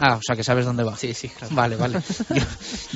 Ah, 0.00 0.14
o 0.16 0.20
sea 0.22 0.36
que 0.36 0.44
sabes 0.44 0.64
dónde 0.64 0.84
va. 0.84 0.96
Sí, 0.96 1.12
sí, 1.12 1.28
claro. 1.28 1.54
Vale, 1.54 1.74
vale. 1.76 2.00
Yo, 2.34 2.42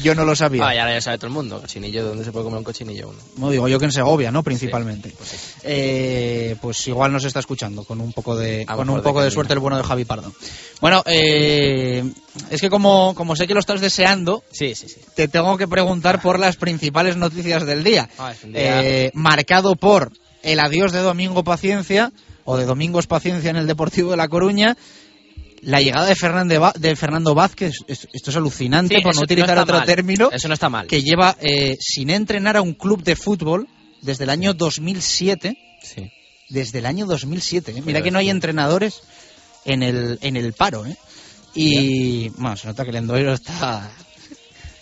yo 0.02 0.14
no 0.14 0.24
lo 0.24 0.36
sabía. 0.36 0.66
Ah, 0.68 0.74
ya, 0.74 0.88
ya 0.88 1.00
sabe 1.00 1.18
todo 1.18 1.26
el 1.26 1.32
mundo. 1.32 1.60
Cochinillo, 1.60 2.04
¿dónde 2.04 2.24
se 2.24 2.30
puede 2.30 2.44
comer 2.44 2.58
un 2.58 2.64
cochinillo 2.64 3.08
uno? 3.08 3.18
No 3.38 3.50
digo 3.50 3.66
yo 3.66 3.78
que 3.80 3.86
en 3.86 3.92
Segovia, 3.92 4.30
¿no? 4.30 4.42
Principalmente. 4.44 5.08
Sí, 5.10 5.14
pues 5.18 5.28
sí. 5.30 5.36
Eh, 5.64 6.56
pues 6.60 6.86
igual 6.86 7.12
nos 7.12 7.24
está 7.24 7.40
escuchando 7.40 7.84
con 7.84 8.00
un 8.00 8.12
poco 8.12 8.36
de, 8.36 8.64
con 8.66 8.88
un 8.88 9.02
poco 9.02 9.20
de 9.22 9.30
suerte 9.32 9.52
el 9.52 9.58
bueno 9.58 9.76
de 9.76 9.82
Javi 9.82 10.04
Pardo. 10.04 10.32
Bueno, 10.80 11.02
eh, 11.06 12.04
es 12.50 12.60
que 12.60 12.70
como, 12.70 13.14
como 13.16 13.34
sé 13.36 13.46
que 13.46 13.54
lo 13.54 13.60
estás 13.60 13.80
deseando, 13.80 14.42
Sí, 14.52 14.74
sí, 14.74 14.88
sí. 14.88 15.00
te 15.16 15.26
tengo 15.28 15.56
que 15.56 15.66
preguntar 15.66 16.22
por 16.22 16.38
las 16.38 16.56
principales 16.56 17.16
noticias 17.16 17.66
del 17.66 17.82
día. 17.84 18.08
Ah, 18.18 18.32
día- 18.44 18.82
Eh, 18.82 19.10
marcado 19.14 19.74
por 19.76 20.12
el 20.42 20.60
adiós 20.60 20.92
de 20.92 21.00
Domingo 21.00 21.42
Paciencia 21.44 22.12
o 22.44 22.56
de 22.56 22.64
Domingos 22.64 23.06
Paciencia 23.06 23.50
en 23.50 23.56
el 23.56 23.66
Deportivo 23.66 24.10
de 24.12 24.16
La 24.16 24.28
Coruña. 24.28 24.76
La 25.62 25.80
llegada 25.80 26.06
de 26.06 26.14
Fernando, 26.16 26.60
Va- 26.60 26.74
de 26.76 26.94
Fernando 26.96 27.34
Vázquez, 27.34 27.76
es- 27.86 28.08
esto 28.12 28.30
es 28.30 28.36
alucinante, 28.36 28.96
Sí, 28.96 29.00
por 29.02 29.14
no 29.14 29.22
utilizar 29.22 29.56
otro 29.58 29.76
mal. 29.78 29.86
término 29.86 30.28
Eso 30.32 30.48
no 30.48 30.54
está 30.54 30.68
mal. 30.68 30.86
que 30.86 31.02
lleva 31.02 31.36
eh, 31.40 31.76
sin 31.80 32.10
entrenar 32.10 32.56
a 32.56 32.62
un 32.62 32.74
club 32.74 33.02
de 33.02 33.16
fútbol 33.16 33.68
desde 34.00 34.24
el 34.24 34.30
año 34.30 34.54
2007. 34.54 35.56
Sí. 35.82 36.10
Desde 36.48 36.80
el 36.80 36.86
año 36.86 37.06
2007. 37.06 37.72
¿eh? 37.76 37.82
Mira 37.84 38.02
que 38.02 38.10
no 38.10 38.18
hay 38.18 38.28
entrenadores 38.30 39.02
en 39.64 39.82
el, 39.82 40.18
en 40.20 40.36
el 40.36 40.52
paro. 40.52 40.84
¿eh? 40.84 40.96
Y 41.54 42.28
bueno, 42.30 42.56
se 42.56 42.66
nota 42.66 42.82
que 42.84 42.90
el 42.90 42.96
Endoiro 42.96 43.32
está, 43.32 43.90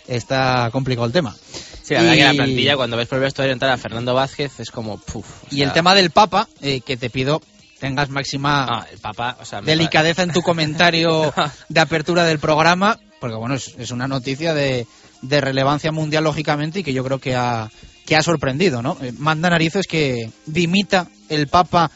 está 0.07 0.69
complicado 0.71 1.05
el 1.05 1.13
tema. 1.13 1.35
Sí, 1.83 1.93
la 1.93 2.01
verdad 2.01 2.13
Y- 2.13 2.17
que 2.17 2.23
la 2.23 2.33
plantilla, 2.33 2.75
cuando 2.75 2.97
ves 2.97 3.07
por 3.07 3.17
el 3.17 3.23
vestuario 3.23 3.53
entrar 3.53 3.71
a 3.71 3.77
Fernando 3.77 4.13
Vázquez, 4.13 4.59
es 4.59 4.71
como, 4.71 4.97
puf. 4.99 5.25
o 5.43 5.47
Y 5.55 5.61
el 5.61 5.71
tema 5.73 5.93
del 5.95 6.11
Papa, 6.11 6.47
eh, 6.61 6.81
que 6.81 6.97
te 6.97 7.09
pido 7.09 7.41
tengas 7.81 8.09
máxima 8.09 8.85
el 8.91 8.99
Papa, 8.99 9.37
o 9.41 9.45
sea, 9.45 9.59
me 9.59 9.71
delicadeza 9.71 10.21
en 10.21 10.31
tu 10.31 10.43
comentario 10.43 11.33
de 11.69 11.79
apertura 11.79 12.23
del 12.25 12.37
programa, 12.37 12.99
porque 13.19 13.35
bueno, 13.35 13.55
es, 13.55 13.75
es 13.79 13.89
una 13.89 14.07
noticia 14.07 14.53
de, 14.53 14.85
de 15.23 15.41
relevancia 15.41 15.91
mundial 15.91 16.23
lógicamente 16.23 16.79
y 16.79 16.83
que 16.83 16.93
yo 16.93 17.03
creo 17.03 17.17
que 17.17 17.35
ha, 17.35 17.69
que 18.05 18.15
ha 18.15 18.21
sorprendido, 18.21 18.83
¿no? 18.83 18.97
Eh, 19.01 19.11
Manda 19.17 19.49
narices 19.49 19.87
que 19.87 20.29
dimita 20.45 21.07
el 21.27 21.47
Papa 21.47 21.89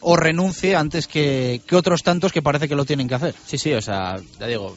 o 0.00 0.16
renuncie 0.16 0.74
antes 0.74 1.06
que, 1.06 1.60
que 1.66 1.76
otros 1.76 2.02
tantos 2.02 2.32
que 2.32 2.40
parece 2.40 2.66
que 2.66 2.74
lo 2.74 2.86
tienen 2.86 3.06
que 3.06 3.16
hacer. 3.16 3.34
Sí, 3.44 3.58
sí, 3.58 3.74
o 3.74 3.82
sea, 3.82 4.16
ya 4.40 4.46
digo, 4.46 4.74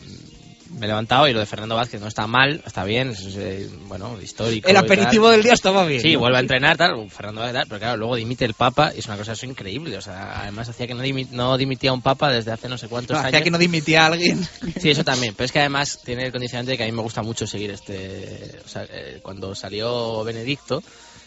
me 0.80 0.86
he 0.86 0.90
levantado 0.90 1.28
y 1.28 1.34
lo 1.34 1.40
de 1.40 1.46
Fernando 1.46 1.76
Vázquez 1.76 2.00
no 2.02 2.08
está 2.08 2.26
mal, 2.26 2.62
está 2.66 2.84
bien, 2.84 3.10
es, 3.10 3.36
eh, 3.36 3.70
bueno, 3.88 4.18
histórico. 4.22 4.68
El 4.70 4.78
aperitivo 4.78 5.30
del 5.30 5.44
día 5.44 5.54
estaba 5.54 5.86
bien. 5.86 6.02
Sí, 6.02 6.14
¿no? 6.14 6.20
vuelve 6.20 6.38
a 6.38 6.42
entrenar, 6.42 6.78
tal, 6.78 7.10
Fernando 7.10 7.42
Vázquez, 7.42 7.54
tal, 7.60 7.68
pero 7.68 7.80
claro, 7.80 7.98
luego 7.98 8.16
dimite 8.16 8.46
el 8.46 8.54
Papa 8.54 8.92
y 8.96 9.00
es 9.00 9.06
una 9.08 9.18
cosa 9.18 9.34
eso 9.34 9.46
increíble, 9.46 9.98
o 9.98 10.02
sea, 10.02 10.42
además 10.42 10.70
hacía 10.70 10.88
que 10.88 10.94
no, 10.96 11.04
dimi- 11.04 11.28
no 11.32 11.58
dimitía 11.58 11.92
un 11.94 12.02
Papa 12.02 12.32
desde 12.32 12.52
hace 12.52 12.70
no 12.70 12.78
sé 12.78 12.88
cuántos 12.88 13.14
No, 13.16 13.20
años. 13.20 13.28
hacía 13.28 13.44
que 13.44 13.52
no 13.52 13.58
dimitía 13.58 14.04
a 14.04 14.08
alguien. 14.08 14.48
Sí, 14.80 14.90
eso 14.90 15.04
también, 15.04 15.34
pero 15.36 15.46
es 15.46 15.52
que 15.52 15.60
además 15.60 16.00
tiene 16.04 16.26
el 16.26 16.32
condicionante 16.32 16.72
de 16.72 16.78
que 16.78 16.84
a 16.84 16.88
mí 16.88 16.92
me 16.94 17.02
gusta 17.02 17.22
mucho 17.22 17.46
seguir 17.46 17.72
este, 17.72 18.60
o 18.66 18.68
sea, 18.68 18.86
eh, 18.90 19.20
cuando 19.22 19.54
salió 19.56 20.24
Benedicto, 20.24 20.82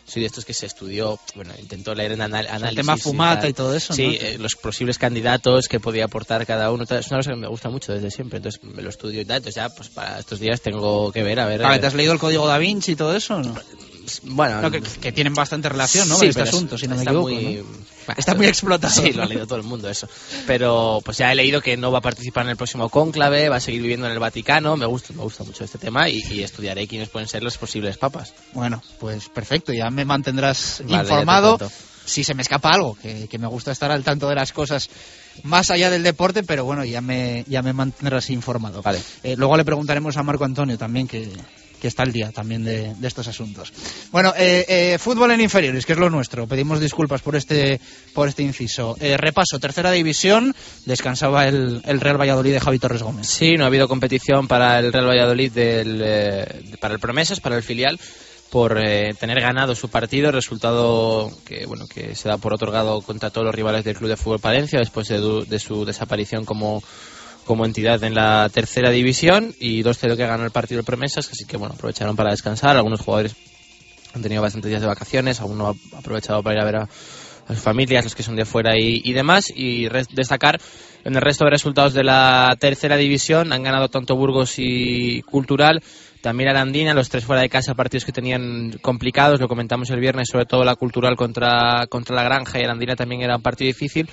soy 0.06 0.22
de 0.22 0.26
estos 0.26 0.44
que 0.44 0.52
se 0.54 0.66
estudió, 0.66 1.18
bueno, 1.34 1.52
intentó 1.58 1.94
leer 1.94 2.12
en 2.12 2.20
anal- 2.22 2.46
análisis. 2.48 2.76
tema 2.76 2.96
fumata 2.96 3.48
y 3.48 3.52
todo 3.52 3.74
eso, 3.74 3.94
Sí, 3.94 4.06
¿no? 4.06 4.12
eh, 4.12 4.36
los 4.38 4.54
posibles 4.56 4.98
candidatos 4.98 5.68
que 5.68 5.80
podía 5.80 6.04
aportar 6.06 6.44
cada 6.46 6.70
uno, 6.72 6.84
tal, 6.86 6.98
es 6.98 7.08
una 7.08 7.18
cosa 7.20 7.30
que 7.30 7.36
me 7.36 7.48
gusta 7.48 7.70
mucho 7.70 7.92
desde 7.92 8.10
siempre, 8.10 8.38
entonces 8.38 8.62
me 8.64 8.82
lo 8.82 8.90
estudio 8.90 9.20
y 9.20 9.24
tal, 9.24 9.38
entonces 9.38 9.54
ya, 9.56 9.68
pues 9.70 9.88
para 9.90 10.18
estos 10.18 10.40
días 10.40 10.60
tengo 10.60 11.10
que 11.12 11.22
ver, 11.22 11.40
a 11.40 11.46
ver. 11.46 11.60
Claro, 11.60 11.74
eh, 11.74 11.78
¿Te 11.78 11.86
has 11.86 11.94
leído 11.94 12.12
el 12.12 12.18
código 12.18 12.46
da 12.46 12.58
Vinci 12.58 12.92
y 12.92 12.96
todo 12.96 13.14
eso? 13.16 13.38
¿no? 13.40 13.54
Bueno, 14.24 14.60
No, 14.60 14.70
que, 14.70 14.80
que 14.80 15.12
tienen 15.12 15.34
bastante 15.34 15.68
relación, 15.68 16.08
¿no? 16.08 16.14
Sí, 16.16 16.20
con 16.20 16.28
este 16.28 16.42
asunto, 16.42 16.76
si 16.78 16.86
no 16.86 16.94
me 16.96 17.00
está 17.02 17.10
equivoco. 17.10 17.30
muy- 17.30 17.54
¿no? 17.56 17.64
Bah, 18.06 18.14
Está 18.18 18.34
muy 18.34 18.46
explotado. 18.46 18.92
Sí, 18.92 19.12
lo 19.12 19.22
ha 19.22 19.26
leído 19.26 19.46
todo 19.46 19.58
el 19.58 19.64
mundo 19.64 19.88
eso. 19.88 20.08
Pero 20.46 21.00
pues 21.04 21.18
ya 21.18 21.30
he 21.30 21.34
leído 21.36 21.60
que 21.60 21.76
no 21.76 21.92
va 21.92 21.98
a 21.98 22.02
participar 22.02 22.44
en 22.44 22.50
el 22.50 22.56
próximo 22.56 22.88
cónclave, 22.88 23.48
va 23.48 23.56
a 23.56 23.60
seguir 23.60 23.80
viviendo 23.82 24.06
en 24.06 24.12
el 24.12 24.18
Vaticano. 24.18 24.76
Me 24.76 24.86
gusta, 24.86 25.12
me 25.14 25.22
gusta 25.22 25.44
mucho 25.44 25.62
este 25.64 25.78
tema 25.78 26.08
y, 26.08 26.20
y 26.30 26.42
estudiaré 26.42 26.88
quiénes 26.88 27.08
pueden 27.10 27.28
ser 27.28 27.42
los 27.44 27.56
posibles 27.58 27.96
papas. 27.98 28.34
Bueno, 28.52 28.82
pues 28.98 29.28
perfecto, 29.28 29.72
ya 29.72 29.88
me 29.90 30.04
mantendrás 30.04 30.82
Vale, 30.84 31.02
informado. 31.02 31.58
Si 32.04 32.24
se 32.24 32.34
me 32.34 32.42
escapa 32.42 32.70
algo, 32.72 32.96
que, 33.00 33.28
que 33.28 33.38
me 33.38 33.46
gusta 33.46 33.70
estar 33.70 33.92
al 33.92 34.02
tanto 34.02 34.28
de 34.28 34.34
las 34.34 34.52
cosas 34.52 34.90
más 35.44 35.70
allá 35.70 35.88
del 35.88 36.02
deporte, 36.02 36.42
pero 36.42 36.64
bueno, 36.64 36.84
ya 36.84 37.00
me, 37.00 37.44
ya 37.46 37.62
me 37.62 37.72
mantendrás 37.72 38.28
informado. 38.30 38.82
Vale. 38.82 39.00
Eh, 39.22 39.36
luego 39.36 39.56
le 39.56 39.64
preguntaremos 39.64 40.16
a 40.16 40.24
Marco 40.24 40.44
Antonio 40.44 40.76
también, 40.76 41.06
que, 41.06 41.30
que 41.82 41.88
está 41.88 42.04
al 42.04 42.12
día 42.12 42.30
también 42.30 42.62
de, 42.62 42.94
de 42.94 43.08
estos 43.08 43.26
asuntos. 43.26 43.72
Bueno, 44.12 44.32
eh, 44.38 44.64
eh, 44.68 44.98
fútbol 45.00 45.32
en 45.32 45.40
inferiores, 45.40 45.84
que 45.84 45.94
es 45.94 45.98
lo 45.98 46.10
nuestro. 46.10 46.46
Pedimos 46.46 46.78
disculpas 46.78 47.22
por 47.22 47.34
este, 47.34 47.80
por 48.14 48.28
este 48.28 48.44
inciso. 48.44 48.96
Eh, 49.00 49.16
repaso, 49.16 49.58
tercera 49.58 49.90
división, 49.90 50.54
descansaba 50.86 51.48
el, 51.48 51.82
el 51.84 52.00
Real 52.00 52.20
Valladolid 52.20 52.52
de 52.52 52.60
Javi 52.60 52.78
Torres 52.78 53.02
Gómez. 53.02 53.26
Sí, 53.26 53.54
no 53.56 53.64
ha 53.64 53.66
habido 53.66 53.88
competición 53.88 54.46
para 54.46 54.78
el 54.78 54.92
Real 54.92 55.08
Valladolid, 55.08 55.50
del, 55.50 56.00
eh, 56.04 56.76
para 56.80 56.94
el 56.94 57.00
Promesas, 57.00 57.40
para 57.40 57.56
el 57.56 57.64
filial, 57.64 57.98
por 58.48 58.78
eh, 58.78 59.12
tener 59.18 59.40
ganado 59.40 59.74
su 59.74 59.88
partido, 59.88 60.30
resultado 60.30 61.32
que 61.44 61.66
bueno 61.66 61.88
que 61.88 62.14
se 62.14 62.28
da 62.28 62.38
por 62.38 62.54
otorgado 62.54 63.00
contra 63.00 63.30
todos 63.30 63.46
los 63.46 63.54
rivales 63.56 63.82
del 63.82 63.96
Club 63.96 64.10
de 64.10 64.16
Fútbol 64.16 64.38
Palencia 64.38 64.78
después 64.78 65.08
de, 65.08 65.18
de 65.48 65.58
su 65.58 65.84
desaparición 65.84 66.44
como 66.44 66.80
como 67.44 67.64
entidad 67.64 68.02
en 68.04 68.14
la 68.14 68.48
tercera 68.52 68.90
división 68.90 69.54
y 69.58 69.82
2-0 69.82 70.16
que 70.16 70.26
ganó 70.26 70.44
el 70.44 70.50
partido 70.50 70.80
el 70.80 70.86
Promesas, 70.86 71.28
así 71.30 71.44
que 71.44 71.56
bueno, 71.56 71.74
aprovecharon 71.74 72.16
para 72.16 72.30
descansar, 72.30 72.76
algunos 72.76 73.00
jugadores 73.00 73.34
han 74.14 74.22
tenido 74.22 74.42
bastantes 74.42 74.68
días 74.68 74.82
de 74.82 74.86
vacaciones, 74.86 75.40
algunos 75.40 75.76
ha 75.94 75.98
aprovechado 75.98 76.42
para 76.42 76.56
ir 76.56 76.62
a 76.62 76.64
ver 76.64 76.76
a, 76.76 76.88
sus 77.48 77.58
familias, 77.58 78.04
los 78.04 78.14
que 78.14 78.22
son 78.22 78.36
de 78.36 78.44
fuera 78.44 78.78
y, 78.78 79.02
y 79.04 79.12
demás, 79.12 79.52
y 79.54 79.88
destacar 80.12 80.60
en 81.04 81.14
el 81.14 81.20
resto 81.20 81.44
de 81.44 81.50
resultados 81.50 81.92
de 81.92 82.04
la 82.04 82.56
tercera 82.58 82.96
división, 82.96 83.52
han 83.52 83.62
ganado 83.62 83.88
tanto 83.88 84.16
Burgos 84.16 84.54
y 84.58 85.22
Cultural, 85.22 85.82
también 86.20 86.50
Arandina, 86.50 86.94
los 86.94 87.10
tres 87.10 87.24
fuera 87.24 87.42
de 87.42 87.48
casa, 87.48 87.74
partidos 87.74 88.04
que 88.04 88.12
tenían 88.12 88.78
complicados, 88.80 89.40
lo 89.40 89.48
comentamos 89.48 89.90
el 89.90 89.98
viernes, 89.98 90.28
sobre 90.30 90.46
todo 90.46 90.64
la 90.64 90.76
Cultural 90.76 91.16
contra, 91.16 91.86
contra 91.88 92.14
la 92.14 92.22
Granja 92.22 92.60
y 92.60 92.64
Arandina 92.64 92.94
también 92.94 93.22
era 93.22 93.36
un 93.36 93.42
partido 93.42 93.66
difícil, 93.66 94.08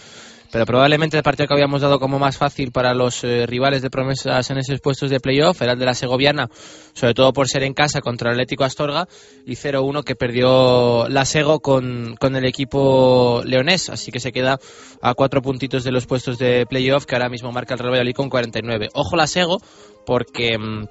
pero 0.51 0.65
probablemente 0.65 1.17
el 1.17 1.23
partido 1.23 1.47
que 1.47 1.53
habíamos 1.53 1.81
dado 1.81 1.99
como 1.99 2.19
más 2.19 2.37
fácil 2.37 2.71
para 2.71 2.93
los 2.93 3.23
eh, 3.23 3.45
rivales 3.45 3.81
de 3.81 3.89
promesas 3.89 4.49
en 4.49 4.57
esos 4.57 4.79
puestos 4.81 5.09
de 5.09 5.19
playoff 5.19 5.61
era 5.61 5.73
el 5.73 5.79
de 5.79 5.85
la 5.85 5.93
Segoviana, 5.93 6.49
sobre 6.93 7.13
todo 7.13 7.33
por 7.33 7.47
ser 7.47 7.63
en 7.63 7.73
casa 7.73 8.01
contra 8.01 8.29
el 8.29 8.35
Atlético 8.35 8.63
Astorga, 8.63 9.07
y 9.45 9.53
0-1 9.53 10.03
que 10.03 10.15
perdió 10.15 11.07
la 11.09 11.25
Sego 11.25 11.59
con, 11.59 12.15
con 12.19 12.35
el 12.35 12.45
equipo 12.45 13.43
leonés, 13.45 13.89
así 13.89 14.11
que 14.11 14.19
se 14.19 14.31
queda 14.31 14.59
a 15.01 15.13
cuatro 15.13 15.41
puntitos 15.41 15.83
de 15.83 15.91
los 15.91 16.07
puestos 16.07 16.37
de 16.37 16.65
playoff 16.67 17.05
que 17.05 17.15
ahora 17.15 17.29
mismo 17.29 17.51
marca 17.51 17.73
el 17.75 17.79
Real 17.79 17.91
Valladolid 17.91 18.15
con 18.15 18.29
49. 18.29 18.89
Ojo 18.93 19.15
la 19.15 19.27
Sego, 19.27 19.59
porque... 20.05 20.57
mm, 20.57 20.85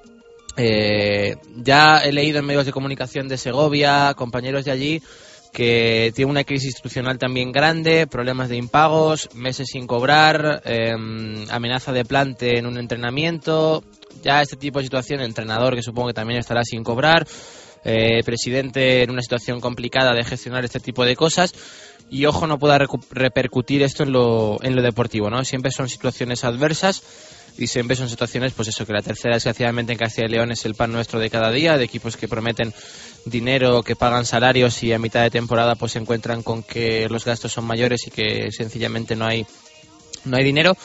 eh, 0.61 1.37
ya 1.55 1.99
he 1.99 2.11
leído 2.11 2.39
en 2.39 2.45
medios 2.45 2.65
de 2.65 2.73
comunicación 2.73 3.29
de 3.29 3.37
Segovia, 3.37 4.13
compañeros 4.15 4.65
de 4.65 4.71
allí, 4.71 5.01
que 5.51 6.11
tiene 6.15 6.31
una 6.31 6.43
crisis 6.43 6.69
institucional 6.69 7.17
también 7.17 7.51
grande, 7.51 8.07
problemas 8.07 8.49
de 8.49 8.57
impagos, 8.57 9.29
meses 9.33 9.69
sin 9.71 9.87
cobrar, 9.87 10.61
eh, 10.65 10.93
amenaza 11.49 11.91
de 11.91 12.05
plante 12.05 12.57
en 12.57 12.65
un 12.65 12.77
entrenamiento, 12.77 13.83
ya 14.23 14.41
este 14.41 14.57
tipo 14.57 14.79
de 14.79 14.85
situación, 14.85 15.21
entrenador 15.21 15.75
que 15.75 15.83
supongo 15.83 16.09
que 16.09 16.13
también 16.13 16.39
estará 16.39 16.63
sin 16.63 16.83
cobrar, 16.83 17.27
eh, 17.83 18.23
presidente 18.23 19.03
en 19.03 19.11
una 19.11 19.21
situación 19.21 19.59
complicada 19.61 20.13
de 20.13 20.23
gestionar 20.23 20.65
este 20.65 20.79
tipo 20.79 21.05
de 21.05 21.15
cosas. 21.15 21.53
Y 22.11 22.25
ojo 22.25 22.47
no 22.47 22.57
pueda 22.57 22.79
repercutir 23.11 23.83
esto 23.83 24.01
en 24.01 24.11
lo, 24.11 24.57
en 24.63 24.75
lo 24.75 24.81
deportivo, 24.81 25.29
¿no? 25.29 25.45
Siempre 25.45 25.71
son 25.71 25.87
situaciones 25.87 26.43
adversas 26.43 27.03
y 27.59 27.67
siempre 27.67 27.95
son 27.95 28.07
situaciones, 28.09 28.53
pues 28.53 28.69
eso, 28.69 28.85
que 28.85 28.93
la 28.93 29.01
tercera 29.01 29.35
desgraciadamente 29.35 29.91
en 29.91 29.99
Castilla 29.99 30.27
y 30.27 30.31
León 30.31 30.51
es 30.51 30.65
el 30.65 30.75
pan 30.75 30.93
nuestro 30.93 31.19
de 31.19 31.29
cada 31.29 31.51
día, 31.51 31.77
de 31.77 31.83
equipos 31.83 32.15
que 32.15 32.27
prometen 32.27 32.73
dinero, 33.25 33.83
que 33.83 33.97
pagan 33.97 34.25
salarios 34.25 34.81
y 34.81 34.93
a 34.93 34.99
mitad 34.99 35.23
de 35.23 35.29
temporada 35.29 35.75
pues 35.75 35.91
se 35.91 35.99
encuentran 35.99 36.41
con 36.41 36.63
que 36.63 37.09
los 37.09 37.25
gastos 37.25 37.51
son 37.51 37.65
mayores 37.65 38.07
y 38.07 38.11
que 38.11 38.49
sencillamente 38.51 39.15
no 39.17 39.25
hay, 39.25 39.45
no 40.23 40.37
hay 40.37 40.43
dinero. 40.45 40.75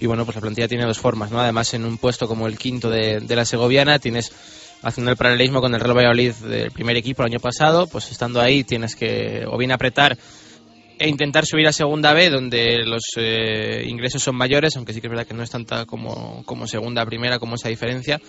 Y 0.00 0.06
bueno, 0.06 0.24
pues 0.24 0.34
la 0.34 0.40
plantilla 0.40 0.66
tiene 0.66 0.86
dos 0.86 0.98
formas, 0.98 1.30
¿no? 1.30 1.40
Además, 1.40 1.72
en 1.74 1.84
un 1.84 1.98
puesto 1.98 2.26
como 2.26 2.46
el 2.46 2.58
quinto 2.58 2.90
de, 2.90 3.20
de 3.20 3.36
la 3.36 3.44
Segoviana, 3.44 3.98
tienes, 3.98 4.32
haciendo 4.82 5.10
el 5.10 5.16
paralelismo 5.16 5.60
con 5.60 5.74
el 5.74 5.80
Real 5.80 5.96
Valladolid 5.96 6.32
del 6.32 6.70
primer 6.70 6.96
equipo 6.96 7.22
el 7.22 7.32
año 7.32 7.40
pasado, 7.40 7.86
pues 7.86 8.10
estando 8.10 8.40
ahí 8.40 8.64
tienes 8.64 8.96
que 8.96 9.44
o 9.46 9.58
bien 9.58 9.72
apretar 9.72 10.16
e 10.98 11.08
intentar 11.08 11.44
subir 11.44 11.66
a 11.66 11.72
segunda 11.72 12.12
B, 12.12 12.30
donde 12.30 12.84
los 12.84 13.02
eh, 13.16 13.84
ingresos 13.86 14.22
son 14.22 14.36
mayores, 14.36 14.76
aunque 14.76 14.92
sí 14.92 15.00
que 15.00 15.08
es 15.08 15.10
verdad 15.10 15.26
que 15.26 15.34
no 15.34 15.42
es 15.42 15.50
tanta 15.50 15.86
como, 15.86 16.44
como 16.44 16.66
segunda 16.66 17.04
primera, 17.04 17.38
como 17.38 17.56
esa 17.56 17.68
diferencia. 17.68 18.20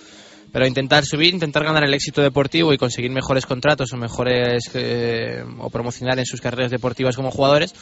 Pero 0.51 0.67
intentar 0.67 1.05
subir, 1.05 1.33
intentar 1.33 1.63
ganar 1.63 1.83
el 1.83 1.93
éxito 1.93 2.21
deportivo 2.21 2.71
y 2.71 2.77
conseguir 2.77 3.11
mejores 3.11 3.45
contratos 3.45 3.91
o 3.93 3.97
mejores 3.97 4.69
eh, 4.73 5.43
o 5.59 5.69
promocionar 5.69 6.17
en 6.19 6.25
sus 6.25 6.41
carreras 6.41 6.71
deportivas 6.71 7.15
como 7.15 7.31
jugadores 7.31 7.73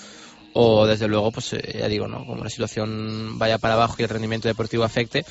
o 0.54 0.86
desde 0.86 1.08
luego 1.08 1.32
pues 1.32 1.54
eh, 1.54 1.78
ya 1.80 1.88
digo 1.88 2.08
no 2.08 2.26
como 2.26 2.44
la 2.44 2.50
situación 2.50 3.38
vaya 3.40 3.58
para 3.58 3.74
abajo 3.74 3.96
y 3.98 4.04
el 4.04 4.10
rendimiento 4.10 4.48
deportivo 4.48 4.84
afecte 4.84 5.26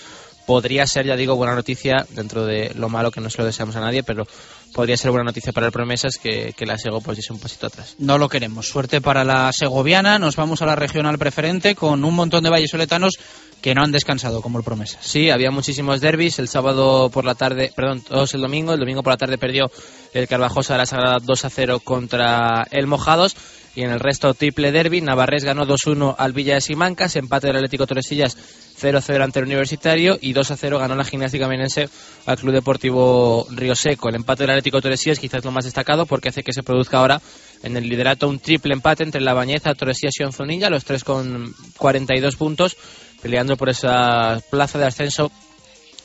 podría 0.47 0.87
ser 0.87 1.07
ya 1.07 1.17
digo 1.17 1.37
buena 1.37 1.55
noticia 1.55 2.07
dentro 2.11 2.45
de 2.45 2.73
lo 2.75 2.89
malo 2.89 3.11
que 3.11 3.21
no 3.21 3.31
se 3.31 3.39
lo 3.39 3.45
deseamos 3.45 3.77
a 3.77 3.81
nadie 3.81 4.03
pero 4.03 4.25
podría 4.73 4.97
ser 4.97 5.11
buena 5.11 5.25
noticia 5.25 5.53
para 5.53 5.67
el 5.67 5.73
promesas 5.73 6.19
que, 6.19 6.55
que 6.57 6.67
la 6.67 6.79
Sego 6.79 7.01
pues 7.01 7.17
diese 7.17 7.33
un 7.33 7.39
pasito 7.39 7.67
atrás 7.67 7.95
No 7.99 8.19
lo 8.19 8.29
queremos. 8.29 8.69
Suerte 8.69 9.01
para 9.01 9.25
la 9.25 9.53
segoviana. 9.53 10.19
Nos 10.19 10.37
vamos 10.37 10.63
a 10.63 10.67
la 10.67 10.77
regional 10.77 11.19
preferente 11.19 11.75
con 11.75 12.05
un 12.05 12.15
montón 12.15 12.43
de 12.43 12.51
vallesoletanos 12.51 13.19
que 13.61 13.75
no 13.75 13.83
han 13.83 13.93
descansado, 13.93 14.43
como 14.43 14.59
el 14.59 14.65
Promesas. 14.65 15.05
Sí, 15.07 15.31
había 15.31 15.51
muchísimos 15.51 16.01
derbis. 16.01 16.39
El 16.39 16.49
sábado 16.49 17.11
por 17.11 17.25
la 17.25 17.37
tarde, 17.37 17.73
perdón, 17.75 18.03
todos 18.03 18.35
el 18.35 18.41
domingo. 18.41 18.73
El 18.73 18.81
domingo 18.81 19.03
por 19.03 19.13
la 19.13 19.17
tarde 19.17 19.39
perdió 19.39 19.71
el 20.13 20.27
Carvajosa 20.27 20.75
de 20.75 20.79
la 20.79 20.87
Sagrada 20.87 21.19
2 21.23 21.45
a 21.45 21.51
0 21.51 21.81
contra 21.81 22.67
el 22.71 22.87
Mojados. 22.87 23.37
Y 23.75 23.83
en 23.83 23.91
el 23.91 24.01
resto, 24.01 24.35
triple 24.35 24.73
derby. 24.73 25.01
Navarrés 25.01 25.45
ganó 25.45 25.65
2-1 25.67 26.17
al 26.19 26.33
Villa 26.33 26.55
de 26.55 26.61
Simancas. 26.61 27.17
Empate 27.17 27.47
del 27.47 27.57
Atlético 27.57 27.87
Torresillas 27.87 28.37
0-0 28.83 29.23
ante 29.23 29.39
el 29.39 29.47
Universitario. 29.47 30.19
Y 30.21 30.35
2-0 30.35 30.79
ganó 30.79 30.95
la 30.97 31.05
Gimnástica 31.05 31.47
Menense 31.47 31.89
al 32.27 32.37
Club 32.37 32.53
Deportivo 32.53 33.47
Río 33.51 33.75
Seco. 33.75 34.09
El 34.09 34.17
empate 34.17 34.43
del 34.43 34.51
Atlético 34.51 34.81
Torresillas 34.81 35.19
quizás 35.19 35.45
lo 35.45 35.53
más 35.53 35.65
destacado 35.65 36.07
porque 36.07 36.31
hace 36.31 36.43
que 36.43 36.53
se 36.53 36.63
produzca 36.63 36.99
ahora 36.99 37.21
en 37.63 37.77
el 37.77 37.89
liderato 37.89 38.29
un 38.29 38.41
triple 38.41 38.75
empate 38.75 39.05
entre 39.05 39.21
La 39.21 39.35
Bañeza, 39.35 39.75
Torresillas 39.75 40.15
y 40.19 40.25
Onzonilla. 40.25 40.71
Los 40.71 40.85
tres 40.85 41.05
con 41.05 41.55
42 41.79 42.37
puntos 42.37 42.77
peleando 43.23 43.57
por 43.57 43.69
esa 43.69 44.41
plaza 44.51 44.79
de 44.79 44.87
ascenso 44.87 45.31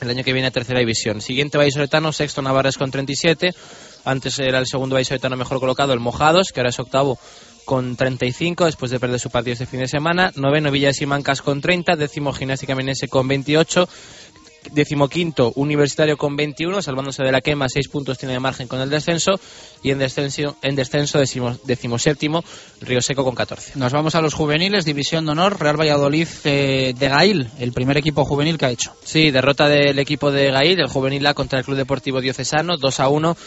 el 0.02 0.10
año 0.10 0.24
que 0.24 0.34
viene 0.34 0.48
a 0.48 0.52
tercera 0.52 0.80
división. 0.80 1.22
Siguiente 1.22 1.58
Vallisoletano, 1.58 2.12
sexto 2.12 2.42
Navarres 2.42 2.78
con 2.78 2.92
37. 2.92 3.54
Antes 4.06 4.40
era 4.40 4.60
el 4.60 4.68
segundo 4.68 4.94
Vallisoletano 4.94 5.36
mejor 5.36 5.60
colocado, 5.60 5.94
el 5.94 6.00
Mojados, 6.00 6.52
que 6.54 6.60
ahora 6.60 6.70
es 6.70 6.80
octavo 6.80 7.20
con 7.68 7.98
35 7.98 8.66
después 8.66 8.92
de 8.92 9.00
perder 9.00 9.20
su 9.20 9.30
partido 9.30 9.52
este 9.52 9.66
fin 9.66 9.82
de 9.82 9.90
semana. 9.90 10.32
Noveno 10.38 10.72
Villa 10.72 10.88
de 10.88 10.94
Simancas 10.94 11.42
con 11.42 11.60
30. 11.60 11.98
Décimo 11.98 12.32
Gimnástica 12.32 12.74
Menense 12.76 13.10
con 13.10 13.28
28. 13.28 13.90
decimoquinto 14.72 15.52
Universitario 15.56 16.18
con 16.18 16.38
21, 16.38 16.82
salvándose 16.82 17.24
de 17.24 17.32
la 17.32 17.42
quema, 17.42 17.68
6 17.68 17.90
puntos 17.90 18.18
tiene 18.18 18.34
de 18.34 18.40
margen 18.40 18.70
con 18.70 18.80
el 18.80 18.90
descenso. 18.90 19.34
Y 19.84 19.92
en 19.92 20.00
descenso, 20.00 20.56
en 20.62 20.78
descenso 20.78 21.20
decimo, 21.20 21.58
decimoséptimo, 21.66 22.42
Río 22.80 23.02
Seco 23.02 23.26
con 23.26 23.36
14. 23.36 23.74
Nos 23.76 23.92
vamos 23.92 24.16
a 24.16 24.22
los 24.22 24.34
juveniles, 24.34 24.86
División 24.86 25.26
de 25.26 25.34
Honor, 25.34 25.60
Real 25.60 25.78
Valladolid 25.78 26.28
eh, 26.46 26.94
de 26.98 27.10
Gail, 27.10 27.50
el 27.60 27.74
primer 27.74 27.98
equipo 27.98 28.24
juvenil 28.24 28.58
que 28.58 28.66
ha 28.66 28.72
hecho. 28.72 28.94
Sí, 29.04 29.30
derrota 29.30 29.68
del 29.68 30.00
equipo 30.00 30.32
de 30.32 30.52
Gail, 30.52 30.80
el 30.80 30.88
juvenil 30.88 31.28
A 31.28 31.34
contra 31.34 31.60
el 31.60 31.66
Club 31.66 31.76
Deportivo 31.76 32.22
Diocesano, 32.22 32.78
2 32.78 33.00
a 33.02 33.10
1. 33.10 33.38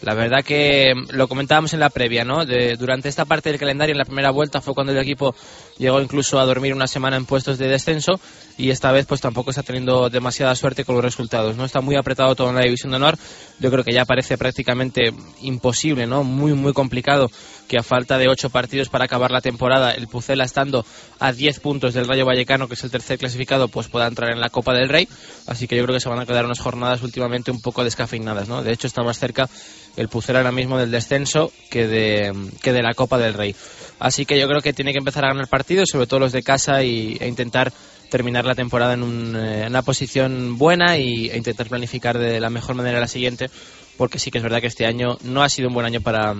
La 0.00 0.14
verdad 0.14 0.44
que 0.44 0.92
lo 1.10 1.26
comentábamos 1.26 1.72
en 1.74 1.80
la 1.80 1.90
previa, 1.90 2.24
¿no? 2.24 2.44
De- 2.46 2.76
durante 2.76 3.08
esta 3.08 3.24
parte 3.24 3.50
del 3.50 3.58
calendario, 3.58 3.92
en 3.92 3.98
la 3.98 4.04
primera 4.04 4.30
vuelta, 4.30 4.60
fue 4.60 4.72
cuando 4.74 4.92
el 4.92 4.98
equipo 4.98 5.34
llegó 5.76 6.00
incluso 6.00 6.38
a 6.38 6.44
dormir 6.44 6.72
una 6.72 6.86
semana 6.86 7.16
en 7.16 7.26
puestos 7.26 7.58
de 7.58 7.66
descenso 7.68 8.20
y 8.58 8.70
esta 8.70 8.90
vez 8.90 9.06
pues 9.06 9.20
tampoco 9.20 9.50
está 9.50 9.62
teniendo 9.62 10.10
demasiada 10.10 10.54
suerte 10.56 10.84
con 10.84 10.96
los 10.96 11.04
resultados, 11.04 11.56
¿no? 11.56 11.64
Está 11.64 11.80
muy 11.80 11.94
apretado 11.94 12.34
todo 12.34 12.50
en 12.50 12.56
la 12.56 12.62
División 12.62 12.90
de 12.90 12.96
Honor. 12.96 13.16
Yo 13.60 13.70
creo 13.70 13.84
que 13.84 13.92
ya 13.92 14.04
parece 14.04 14.36
prácticamente 14.36 15.14
imposible, 15.40 16.08
¿no? 16.08 16.24
Muy, 16.24 16.52
muy 16.54 16.72
complicado 16.72 17.30
que 17.68 17.78
a 17.78 17.82
falta 17.84 18.18
de 18.18 18.28
ocho 18.28 18.50
partidos 18.50 18.88
para 18.88 19.04
acabar 19.04 19.30
la 19.30 19.40
temporada, 19.40 19.92
el 19.92 20.08
Pucela 20.08 20.44
estando 20.44 20.84
a 21.20 21.32
10 21.32 21.60
puntos 21.60 21.94
del 21.94 22.08
Rayo 22.08 22.26
Vallecano, 22.26 22.66
que 22.66 22.74
es 22.74 22.82
el 22.82 22.90
tercer 22.90 23.18
clasificado, 23.18 23.68
pues 23.68 23.88
pueda 23.88 24.08
entrar 24.08 24.32
en 24.32 24.40
la 24.40 24.50
Copa 24.50 24.74
del 24.74 24.88
Rey. 24.88 25.08
Así 25.46 25.68
que 25.68 25.76
yo 25.76 25.84
creo 25.84 25.94
que 25.94 26.00
se 26.00 26.08
van 26.08 26.18
a 26.18 26.26
quedar 26.26 26.44
unas 26.44 26.58
jornadas 26.58 27.02
últimamente 27.02 27.52
un 27.52 27.60
poco 27.60 27.84
descafeinadas, 27.84 28.48
¿no? 28.48 28.64
De 28.64 28.72
hecho, 28.72 28.88
está 28.88 29.02
más 29.02 29.18
cerca 29.18 29.48
el 29.96 30.08
Pucela 30.08 30.40
ahora 30.40 30.52
mismo 30.52 30.78
del 30.78 30.90
descenso 30.90 31.52
que 31.70 31.86
de, 31.86 32.32
que 32.62 32.72
de 32.72 32.82
la 32.82 32.94
Copa 32.94 33.18
del 33.18 33.34
Rey. 33.34 33.54
Así 34.00 34.26
que 34.26 34.38
yo 34.38 34.48
creo 34.48 34.60
que 34.60 34.72
tiene 34.72 34.92
que 34.92 34.98
empezar 34.98 35.24
a 35.24 35.28
ganar 35.28 35.48
partidos, 35.48 35.90
sobre 35.90 36.06
todo 36.06 36.20
los 36.20 36.32
de 36.32 36.42
casa, 36.42 36.82
y, 36.82 37.16
e 37.20 37.28
intentar 37.28 37.72
terminar 38.08 38.44
la 38.44 38.54
temporada 38.54 38.94
en, 38.94 39.02
un, 39.02 39.36
eh, 39.36 39.62
en 39.62 39.68
una 39.68 39.82
posición 39.82 40.58
buena 40.58 40.96
y, 40.98 41.30
e 41.30 41.36
intentar 41.36 41.68
planificar 41.68 42.18
de 42.18 42.40
la 42.40 42.50
mejor 42.50 42.74
manera 42.74 43.00
la 43.00 43.08
siguiente, 43.08 43.50
porque 43.96 44.18
sí 44.18 44.30
que 44.30 44.38
es 44.38 44.44
verdad 44.44 44.60
que 44.60 44.66
este 44.66 44.86
año 44.86 45.18
no 45.22 45.42
ha 45.42 45.48
sido 45.48 45.68
un 45.68 45.74
buen 45.74 45.86
año 45.86 46.00
para, 46.00 46.34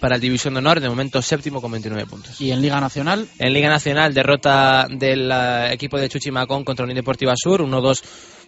para 0.00 0.16
el 0.16 0.20
División 0.20 0.54
de 0.54 0.58
Honor, 0.58 0.80
de 0.80 0.88
momento 0.88 1.22
séptimo 1.22 1.60
con 1.60 1.70
29 1.72 2.06
puntos. 2.06 2.40
Y 2.40 2.50
en 2.50 2.62
Liga 2.62 2.80
Nacional, 2.80 3.28
En 3.38 3.52
Liga 3.52 3.68
Nacional, 3.68 4.14
derrota 4.14 4.86
del 4.90 5.30
eh, 5.32 5.72
equipo 5.72 5.98
de 5.98 6.08
Chuchimacón 6.08 6.64
contra 6.64 6.84
Unión 6.84 6.96
Deportiva 6.96 7.34
Sur, 7.36 7.62
1-2 7.62 8.02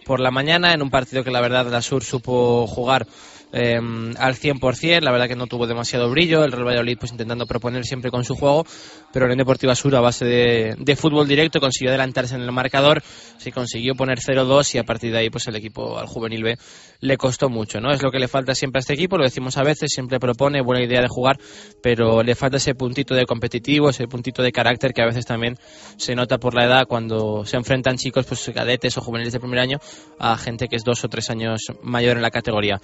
por 0.05 0.19
la 0.19 0.31
mañana, 0.31 0.73
en 0.73 0.81
un 0.81 0.89
partido 0.89 1.23
que 1.23 1.31
la 1.31 1.41
verdad 1.41 1.67
la 1.69 1.81
Sur 1.81 2.03
supo 2.03 2.65
jugar 2.67 3.05
eh, 3.51 3.75
al 3.75 4.35
100%, 4.35 5.01
la 5.01 5.11
verdad 5.11 5.27
que 5.27 5.35
no 5.35 5.47
tuvo 5.47 5.65
demasiado 5.65 6.09
brillo, 6.09 6.43
el 6.43 6.51
Real 6.51 6.67
Valladolid 6.67 6.97
pues 6.99 7.11
intentando 7.11 7.45
proponer 7.45 7.83
siempre 7.83 8.11
con 8.11 8.23
su 8.23 8.35
juego, 8.35 8.65
pero 9.11 9.25
Unión 9.25 9.39
Deportiva 9.39 9.73
Sur 9.75 9.95
a 9.95 10.01
base 10.01 10.25
de, 10.25 10.95
fútbol 10.95 11.27
directo 11.27 11.59
consiguió 11.59 11.89
adelantarse 11.91 12.35
en 12.35 12.41
el 12.41 12.51
marcador, 12.51 13.01
se 13.37 13.51
consiguió 13.51 13.95
poner 13.95 14.19
0-2 14.19 14.75
y 14.75 14.77
a 14.77 14.83
partir 14.83 15.11
de 15.11 15.19
ahí 15.19 15.29
pues 15.29 15.47
el 15.47 15.55
equipo 15.55 15.97
al 15.97 16.07
juvenil 16.07 16.43
B 16.43 16.57
le 16.99 17.17
costó 17.17 17.49
mucho, 17.49 17.79
¿no? 17.79 17.91
Es 17.91 18.03
lo 18.03 18.11
que 18.11 18.19
le 18.19 18.27
falta 18.27 18.53
siempre 18.53 18.79
a 18.79 18.81
este 18.81 18.93
equipo, 18.93 19.17
lo 19.17 19.23
decimos 19.23 19.57
a 19.57 19.63
veces, 19.63 19.91
siempre 19.93 20.19
propone 20.19 20.61
buena 20.61 20.83
idea 20.83 21.01
de 21.01 21.07
jugar, 21.07 21.39
pero 21.81 22.21
le 22.21 22.35
falta 22.35 22.57
ese 22.57 22.75
puntito 22.75 23.15
de 23.15 23.25
competitivo, 23.25 23.89
ese 23.89 24.07
puntito 24.07 24.43
de 24.43 24.51
carácter 24.51 24.93
que 24.93 25.01
a 25.01 25.05
veces 25.05 25.25
también 25.25 25.55
se 25.97 26.15
nota 26.15 26.37
por 26.37 26.53
la 26.53 26.65
edad 26.65 26.87
cuando 26.87 27.45
se 27.45 27.57
enfrentan 27.57 27.97
chicos 27.97 28.25
pues 28.25 28.51
cadetes 28.53 28.97
o 28.97 29.01
juveniles 29.01 29.33
de 29.33 29.39
primer 29.39 29.59
año 29.59 29.79
a 30.19 30.37
gente 30.37 30.67
que 30.67 30.75
es 30.75 30.83
dos 30.83 31.03
o 31.03 31.07
tres 31.07 31.29
años 31.29 31.61
mayor 31.81 32.17
en 32.17 32.23
la 32.23 32.31
categoría. 32.31 32.79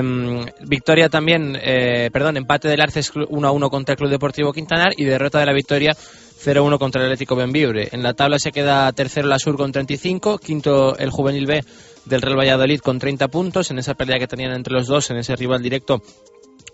Em, 0.00 0.46
victoria 0.66 1.08
también, 1.08 1.56
eh, 1.60 2.10
perdón, 2.12 2.36
empate 2.36 2.68
del 2.68 2.80
Arces 2.80 3.12
1-1 3.14 3.70
contra 3.70 3.92
el 3.92 3.98
Club 3.98 4.10
Deportivo 4.10 4.52
Quintanar 4.52 4.92
y 4.96 5.04
derrota 5.04 5.38
de 5.38 5.46
la 5.46 5.52
Victoria 5.52 5.94
0-1 5.94 6.78
contra 6.78 7.00
el 7.00 7.08
Atlético 7.08 7.36
Benvibre. 7.36 7.88
En 7.92 8.02
la 8.02 8.14
tabla 8.14 8.38
se 8.38 8.50
queda 8.50 8.90
tercero 8.92 9.28
la 9.28 9.38
Sur 9.38 9.56
con 9.56 9.72
35, 9.72 10.38
quinto 10.38 10.96
el 10.96 11.10
Juvenil 11.10 11.46
B 11.46 11.62
del 12.06 12.22
Real 12.22 12.38
Valladolid 12.38 12.80
con 12.80 12.98
30 12.98 13.28
puntos 13.28 13.70
en 13.70 13.78
esa 13.78 13.94
pelea 13.94 14.18
que 14.18 14.26
tenían 14.26 14.52
entre 14.52 14.72
los 14.72 14.86
dos, 14.86 15.10
en 15.10 15.18
ese 15.18 15.36
rival 15.36 15.62
directo 15.62 16.02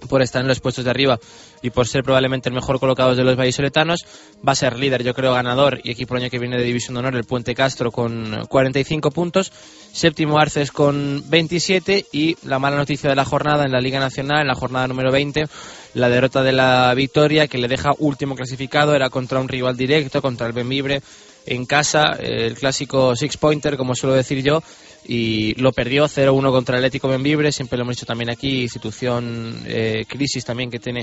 por 0.08 0.22
estar 0.22 0.42
en 0.42 0.48
los 0.48 0.60
puestos 0.60 0.84
de 0.84 0.90
arriba 0.90 1.18
y 1.62 1.70
por 1.70 1.88
ser 1.88 2.02
probablemente 2.02 2.48
el 2.48 2.54
mejor 2.54 2.78
colocado 2.78 3.14
de 3.14 3.24
los 3.24 3.36
vallisoletanos, 3.36 4.04
va 4.46 4.52
a 4.52 4.56
ser 4.56 4.78
líder, 4.78 5.02
yo 5.02 5.14
creo, 5.14 5.32
ganador 5.32 5.80
y 5.82 5.90
equipo 5.90 6.14
el 6.14 6.22
año 6.22 6.30
que 6.30 6.38
viene 6.38 6.56
de 6.56 6.64
División 6.64 6.94
de 6.94 7.00
Honor, 7.00 7.16
el 7.16 7.24
Puente 7.24 7.54
Castro 7.54 7.90
con 7.90 8.46
45 8.48 9.10
puntos, 9.10 9.52
séptimo 9.92 10.38
Arces 10.38 10.70
con 10.70 11.24
27 11.28 12.06
y 12.12 12.36
la 12.44 12.58
mala 12.58 12.76
noticia 12.76 13.10
de 13.10 13.16
la 13.16 13.24
jornada 13.24 13.64
en 13.64 13.72
la 13.72 13.80
Liga 13.80 13.98
Nacional, 13.98 14.42
en 14.42 14.48
la 14.48 14.54
jornada 14.54 14.86
número 14.86 15.10
20, 15.10 15.46
la 15.94 16.08
derrota 16.08 16.42
de 16.42 16.52
la 16.52 16.92
Victoria 16.94 17.48
que 17.48 17.58
le 17.58 17.68
deja 17.68 17.90
último 17.98 18.34
clasificado, 18.34 18.94
era 18.94 19.10
contra 19.10 19.40
un 19.40 19.48
rival 19.48 19.76
directo, 19.76 20.20
contra 20.22 20.46
el 20.46 20.52
Benvibre 20.52 21.02
en 21.46 21.64
casa, 21.64 22.16
el 22.18 22.54
clásico 22.54 23.14
six 23.14 23.36
pointer, 23.36 23.76
como 23.76 23.94
suelo 23.94 24.14
decir 24.14 24.42
yo, 24.42 24.62
y 25.08 25.54
lo 25.54 25.72
perdió 25.72 26.06
0-1 26.06 26.50
contra 26.50 26.76
el 26.76 26.84
Atlético 26.84 27.08
Benvibre, 27.08 27.52
siempre 27.52 27.78
lo 27.78 27.84
hemos 27.84 27.96
dicho 27.96 28.06
también 28.06 28.30
aquí, 28.30 28.62
institución, 28.62 29.62
eh, 29.66 30.04
crisis 30.08 30.44
también 30.44 30.70
que 30.70 30.78
tiene 30.78 31.02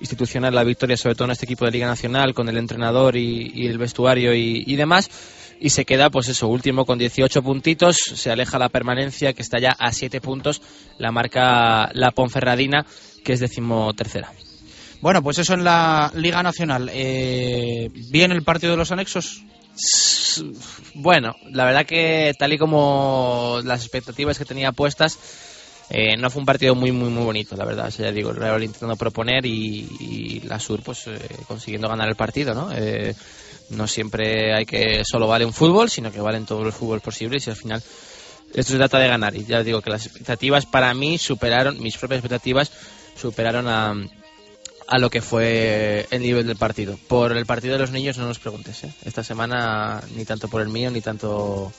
institucional 0.00 0.54
la 0.54 0.64
victoria, 0.64 0.96
sobre 0.96 1.14
todo 1.14 1.26
en 1.26 1.32
este 1.32 1.44
equipo 1.44 1.64
de 1.64 1.72
Liga 1.72 1.86
Nacional, 1.86 2.34
con 2.34 2.48
el 2.48 2.56
entrenador 2.56 3.16
y, 3.16 3.66
el 3.66 3.78
vestuario 3.78 4.34
y, 4.34 4.76
demás. 4.76 5.10
Y 5.60 5.70
se 5.70 5.84
queda, 5.84 6.10
pues 6.10 6.28
eso, 6.28 6.48
último 6.48 6.84
con 6.84 6.98
18 6.98 7.42
puntitos, 7.42 7.96
se 7.96 8.30
aleja 8.30 8.58
la 8.58 8.68
permanencia, 8.68 9.32
que 9.32 9.42
está 9.42 9.58
ya 9.60 9.70
a 9.78 9.92
7 9.92 10.20
puntos, 10.20 10.60
la 10.98 11.12
marca 11.12 11.90
la 11.92 12.10
Ponferradina, 12.10 12.84
que 13.24 13.34
es 13.34 13.40
decimotercera. 13.40 14.32
bueno, 15.00 15.22
pues 15.22 15.38
eso 15.38 15.54
en 15.54 15.64
la 15.64 16.10
Liga 16.14 16.42
Nacional. 16.42 16.90
Eh, 16.92 17.88
¿Bien 18.10 18.32
el 18.32 18.42
partido 18.42 18.72
de 18.72 18.78
los 18.78 18.90
anexos? 18.90 19.44
Bueno, 20.94 21.36
la 21.50 21.64
verdad 21.64 21.86
que 21.86 22.32
tal 22.38 22.52
y 22.52 22.58
como 22.58 23.60
las 23.64 23.82
expectativas 23.82 24.38
que 24.38 24.44
tenía 24.44 24.72
puestas, 24.72 25.18
eh, 25.90 26.16
no 26.16 26.30
fue 26.30 26.40
un 26.40 26.46
partido 26.46 26.74
muy, 26.74 26.92
muy, 26.92 27.10
muy 27.10 27.24
bonito, 27.24 27.56
la 27.56 27.64
verdad. 27.64 27.88
O 27.88 27.90
sea, 27.90 28.06
ya 28.06 28.12
digo, 28.12 28.30
el 28.30 28.36
Real 28.36 28.62
intentando 28.62 28.96
proponer 28.96 29.44
y, 29.44 30.40
la 30.46 30.58
Sur 30.58 30.82
pues 30.82 31.06
eh, 31.06 31.18
consiguiendo 31.46 31.88
ganar 31.88 32.08
el 32.08 32.16
partido, 32.16 32.54
¿no? 32.54 32.70
Eh, 32.72 33.14
no 33.70 33.86
siempre 33.86 34.54
hay 34.54 34.66
que 34.66 35.02
solo 35.04 35.26
vale 35.26 35.44
un 35.44 35.52
fútbol, 35.52 35.90
sino 35.90 36.12
que 36.12 36.20
valen 36.20 36.46
todos 36.46 36.64
los 36.64 36.74
fútboles 36.74 37.02
posibles 37.02 37.46
y 37.46 37.50
al 37.50 37.56
final 37.56 37.82
esto 38.54 38.72
se 38.72 38.78
trata 38.78 38.98
de 38.98 39.08
ganar. 39.08 39.34
Y 39.34 39.44
ya 39.44 39.62
digo 39.62 39.80
que 39.80 39.90
las 39.90 40.06
expectativas 40.06 40.66
para 40.66 40.92
mí 40.94 41.18
superaron, 41.18 41.82
mis 41.82 41.96
propias 41.96 42.18
expectativas 42.18 42.70
superaron 43.16 43.68
a, 43.68 43.94
a 44.94 44.98
lo 44.98 45.10
que 45.10 45.20
fue 45.20 46.06
el 46.12 46.22
nivel 46.22 46.46
del 46.46 46.56
partido. 46.56 46.96
Por 47.08 47.36
el 47.36 47.46
partido 47.46 47.72
de 47.72 47.80
los 47.80 47.90
niños 47.90 48.16
no 48.16 48.28
nos 48.28 48.38
preguntes, 48.38 48.84
¿eh? 48.84 48.94
Esta 49.04 49.24
semana 49.24 50.00
ni 50.14 50.24
tanto 50.24 50.46
por 50.46 50.62
el 50.62 50.68
mío, 50.68 50.88
ni 50.92 51.00
tanto 51.00 51.72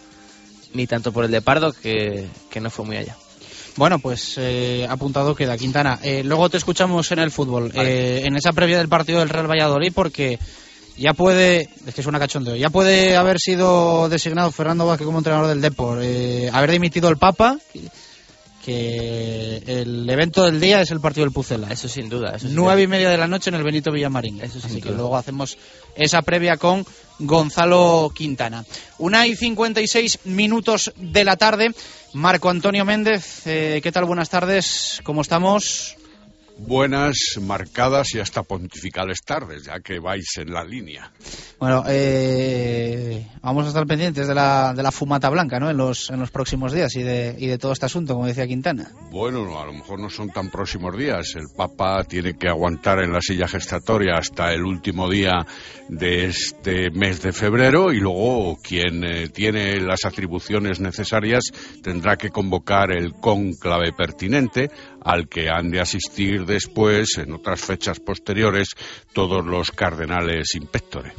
ni 0.73 0.85
tanto 0.85 1.13
por 1.13 1.23
el 1.23 1.31
de 1.31 1.41
Pardo, 1.41 1.71
que, 1.71 2.27
que 2.49 2.59
no 2.59 2.69
fue 2.69 2.85
muy 2.85 2.97
allá. 2.97 3.15
Bueno, 3.77 3.99
pues 3.99 4.33
eh, 4.37 4.85
apuntado 4.89 5.33
queda 5.33 5.57
Quintana. 5.57 5.97
Eh, 6.03 6.23
luego 6.25 6.49
te 6.49 6.57
escuchamos 6.57 7.09
en 7.13 7.19
el 7.19 7.31
fútbol, 7.31 7.71
eh, 7.73 8.23
en 8.25 8.35
esa 8.35 8.51
previa 8.51 8.79
del 8.79 8.89
partido 8.89 9.19
del 9.19 9.29
Real 9.29 9.49
Valladolid, 9.49 9.93
porque 9.95 10.37
ya 10.97 11.13
puede, 11.13 11.69
es 11.87 11.95
que 11.95 12.01
es 12.01 12.07
una 12.07 12.19
cachondeo, 12.19 12.57
ya 12.57 12.69
puede 12.69 13.15
haber 13.15 13.39
sido 13.39 14.09
designado 14.09 14.51
Fernando 14.51 14.85
Vázquez 14.85 15.05
como 15.05 15.19
entrenador 15.19 15.47
del 15.47 15.61
Depor, 15.61 15.99
eh, 16.01 16.49
haber 16.51 16.71
dimitido 16.71 17.07
el 17.07 17.15
Papa, 17.15 17.57
que 17.71 17.79
el 18.73 20.09
evento 20.09 20.43
del 20.45 20.59
día 20.59 20.81
es 20.81 20.91
el 20.91 20.99
partido 20.99 21.25
del 21.25 21.33
Pucela. 21.33 21.71
Eso 21.71 21.87
sin 21.87 22.09
duda. 22.09 22.35
Eso 22.35 22.47
Nueve 22.49 22.83
y 22.83 22.87
media 22.87 23.09
de 23.09 23.17
la 23.17 23.27
noche 23.27 23.49
en 23.49 23.55
el 23.55 23.63
Benito 23.63 23.91
Villamarín. 23.91 24.41
Eso 24.41 24.59
sin 24.59 24.71
Así 24.71 24.81
que 24.81 24.89
duda. 24.89 24.97
luego 24.97 25.17
hacemos 25.17 25.57
esa 25.95 26.21
previa 26.21 26.57
con 26.57 26.85
Gonzalo 27.19 28.11
Quintana. 28.13 28.65
Una 28.97 29.27
y 29.27 29.35
56 29.35 30.19
minutos 30.25 30.91
de 30.97 31.23
la 31.23 31.35
tarde. 31.37 31.71
Marco 32.13 32.49
Antonio 32.49 32.85
Méndez, 32.85 33.45
eh, 33.45 33.79
¿qué 33.83 33.91
tal? 33.91 34.05
Buenas 34.05 34.29
tardes. 34.29 34.99
¿Cómo 35.03 35.21
estamos? 35.21 35.95
Buenas, 36.57 37.15
marcadas 37.41 38.15
y 38.15 38.19
hasta 38.19 38.43
pontificales 38.43 39.21
tardes, 39.23 39.65
ya 39.65 39.79
que 39.81 39.99
vais 39.99 40.37
en 40.37 40.53
la 40.53 40.63
línea. 40.63 41.11
Bueno, 41.59 41.83
eh, 41.87 43.27
vamos 43.41 43.65
a 43.65 43.67
estar 43.69 43.85
pendientes 43.85 44.27
de 44.27 44.33
la, 44.33 44.73
de 44.73 44.81
la 44.81 44.91
fumata 44.91 45.29
blanca, 45.29 45.59
¿no? 45.59 45.69
En 45.69 45.77
los, 45.77 46.09
en 46.09 46.19
los 46.19 46.31
próximos 46.31 46.73
días 46.73 46.95
y 46.95 47.03
de, 47.03 47.35
y 47.37 47.47
de 47.47 47.57
todo 47.57 47.73
este 47.73 47.85
asunto, 47.85 48.13
como 48.13 48.27
decía 48.27 48.47
Quintana. 48.47 48.91
Bueno, 49.11 49.59
a 49.59 49.65
lo 49.65 49.73
mejor 49.73 49.99
no 49.99 50.09
son 50.09 50.29
tan 50.29 50.49
próximos 50.49 50.97
días. 50.97 51.35
El 51.35 51.47
Papa 51.55 52.03
tiene 52.03 52.37
que 52.37 52.47
aguantar 52.47 53.03
en 53.03 53.11
la 53.11 53.21
silla 53.21 53.47
gestatoria 53.47 54.15
hasta 54.17 54.53
el 54.53 54.63
último 54.63 55.09
día 55.09 55.45
de 55.89 56.25
este 56.25 56.89
mes 56.91 57.21
de 57.21 57.31
febrero 57.31 57.91
y 57.91 57.99
luego 57.99 58.57
quien 58.61 59.03
eh, 59.03 59.29
tiene 59.29 59.79
las 59.79 60.05
atribuciones 60.05 60.79
necesarias 60.79 61.43
tendrá 61.83 62.17
que 62.17 62.29
convocar 62.29 62.91
el 62.91 63.13
cónclave 63.13 63.93
pertinente 63.93 64.69
al 65.05 65.29
que 65.29 65.49
han 65.49 65.69
de 65.69 65.79
asistir 65.79 66.45
después, 66.45 67.19
en 67.19 67.31
otras 67.31 67.61
fechas 67.61 67.99
posteriores, 67.99 68.69
todos 69.13 69.45
los 69.45 69.71
cardenales 69.71 70.55
inspectores. 70.55 71.13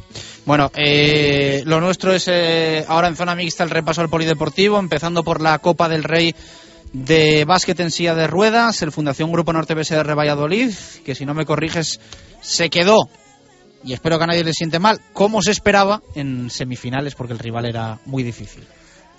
Bueno, 0.45 0.69
eh, 0.75 1.63
lo 1.65 1.79
nuestro 1.79 2.13
es 2.13 2.27
eh, 2.27 2.83
ahora 2.87 3.07
en 3.07 3.15
zona 3.15 3.33
mixta 3.33 3.63
el 3.63 3.69
repaso 3.69 4.01
al 4.01 4.09
polideportivo, 4.09 4.77
empezando 4.77 5.23
por 5.23 5.41
la 5.41 5.57
Copa 5.59 5.87
del 5.87 6.03
Rey 6.03 6.35
de 6.91 7.45
básquet 7.45 7.79
en 7.79 7.91
silla 7.91 8.13
de 8.13 8.27
ruedas, 8.27 8.81
el 8.81 8.91
Fundación 8.91 9.31
Grupo 9.31 9.53
Norte 9.53 9.73
BSR 9.73 10.17
Valladolid, 10.17 10.73
que 11.05 11.15
si 11.15 11.25
no 11.25 11.33
me 11.33 11.45
corriges 11.45 12.01
se 12.41 12.69
quedó, 12.69 13.09
y 13.85 13.93
espero 13.93 14.17
que 14.17 14.25
a 14.25 14.27
nadie 14.27 14.43
le 14.43 14.53
siente 14.53 14.79
mal, 14.79 14.99
como 15.13 15.41
se 15.41 15.51
esperaba 15.51 16.01
en 16.13 16.49
semifinales, 16.49 17.15
porque 17.15 17.33
el 17.33 17.39
rival 17.39 17.65
era 17.65 17.99
muy 18.05 18.23
difícil. 18.23 18.67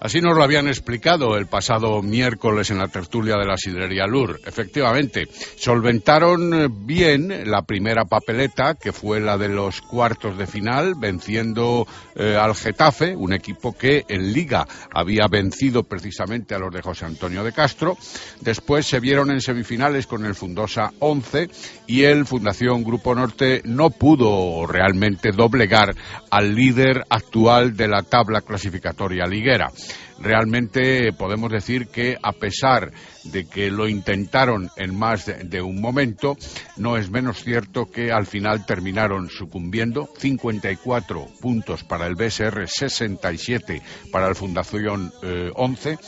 Así 0.01 0.21
nos 0.21 0.37
lo 0.37 0.45
habían 0.45 0.69
explicado 0.69 1.37
el 1.37 1.47
pasado 1.47 2.03
miércoles 2.03 2.71
en 2.71 2.79
la 2.79 2.87
tertulia 2.87 3.37
de 3.37 3.47
la 3.47 3.57
sidrería 3.57 4.07
Lur. 4.07 4.41
Efectivamente, 4.47 5.27
solventaron 5.57 6.55
eh, 6.55 6.69
bien 6.71 7.51
la 7.51 7.63
primera 7.63 8.05
papeleta, 8.05 8.75
que 8.75 8.93
fue 8.93 9.19
la 9.21 9.37
de 9.37 9.49
los 9.49 9.81
cuartos 9.83 10.39
de 10.39 10.47
final, 10.47 10.95
venciendo 10.95 11.85
eh, 12.15 12.37
al 12.41 12.55
Getafe, 12.55 13.17
un 13.17 13.33
equipo 13.33 13.77
que 13.77 14.05
en 14.09 14.33
Liga 14.33 14.69
había 14.95 15.27
vencido 15.27 15.83
precisamente 15.83 16.55
a 16.55 16.61
los 16.61 16.73
de 16.73 16.83
José 16.83 17.05
Antonio 17.05 17.43
de 17.43 17.53
Castro. 17.53 17.99
Después 18.41 18.87
se 18.87 19.01
vieron 19.01 19.33
en 19.33 19.41
semifinales 19.41 20.07
con 20.07 20.25
el 20.25 20.37
Fundosa 20.37 20.93
11 21.01 21.51
y 21.89 22.05
el 22.05 22.25
Fundación 22.25 22.85
Grupo 22.85 23.17
Norte 23.17 23.63
no 23.65 23.91
pudo 23.91 24.65
realmente 24.69 25.33
doblegar 25.33 25.97
al 26.31 26.55
líder 26.55 27.05
actual 27.11 27.77
de 27.77 27.89
la 27.89 28.05
tabla 28.05 28.43
clasificatoria 28.43 29.27
liguera 29.27 29.73
realmente 30.21 31.13
podemos 31.13 31.51
decir 31.51 31.89
que 31.89 32.17
a 32.23 32.33
pesar 32.33 32.93
de 33.25 33.47
que 33.47 33.71
lo 33.71 33.89
intentaron 33.89 34.71
en 34.77 34.97
más 34.97 35.27
de, 35.27 35.63
un 35.63 35.81
momento, 35.81 36.37
no 36.77 36.97
es 36.97 37.11
menos 37.11 37.43
cierto 37.43 37.87
que 37.87 38.13
al 38.13 38.27
final 38.27 38.67
terminaron 38.67 39.29
sucumbiendo. 39.29 40.09
54 40.19 41.27
puntos 41.41 41.85
para 41.85 42.07
el 42.07 42.15
BSR, 42.15 42.69
67 42.69 43.83
para 44.11 44.29
el 44.29 44.35
Fundación 44.35 45.13
eh, 45.23 45.51
11. 45.55 45.99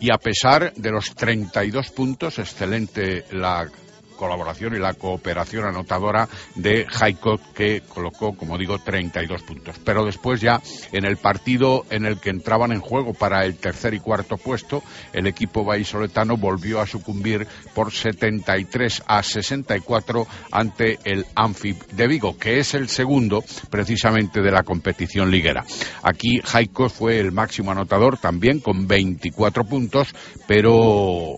Y 0.00 0.12
a 0.12 0.18
pesar 0.18 0.74
de 0.74 0.90
los 0.90 1.14
32 1.14 1.90
puntos, 1.90 2.38
excelente 2.38 3.24
la 3.30 3.68
colaboración 4.16 4.74
y 4.74 4.78
la 4.78 4.94
cooperación 4.94 5.64
anotadora 5.64 6.28
de 6.54 6.86
Jaikot, 6.88 7.52
que 7.52 7.82
colocó, 7.88 8.36
como 8.36 8.58
digo, 8.58 8.78
32 8.78 9.42
puntos. 9.42 9.76
Pero 9.84 10.04
después 10.04 10.40
ya, 10.40 10.60
en 10.92 11.04
el 11.04 11.16
partido 11.16 11.84
en 11.90 12.06
el 12.06 12.18
que 12.18 12.30
entraban 12.30 12.72
en 12.72 12.80
juego 12.80 13.14
para 13.14 13.44
el 13.44 13.56
tercer 13.56 13.94
y 13.94 14.00
cuarto 14.00 14.36
puesto, 14.36 14.82
el 15.12 15.26
equipo 15.26 15.64
vallisoletano 15.64 16.36
volvió 16.36 16.80
a 16.80 16.86
sucumbir 16.86 17.46
por 17.74 17.92
73 17.92 19.02
a 19.06 19.22
64 19.22 20.26
ante 20.50 20.98
el 21.04 21.26
Amphib 21.34 21.86
de 21.88 22.06
Vigo, 22.06 22.36
que 22.38 22.58
es 22.58 22.74
el 22.74 22.88
segundo 22.88 23.44
precisamente 23.70 24.40
de 24.40 24.50
la 24.50 24.62
competición 24.62 25.30
liguera. 25.30 25.64
Aquí 26.02 26.40
Jaikot 26.42 26.90
fue 26.90 27.18
el 27.18 27.32
máximo 27.32 27.70
anotador 27.70 28.18
también 28.18 28.60
con 28.60 28.86
24 28.86 29.64
puntos, 29.64 30.14
pero 30.46 31.36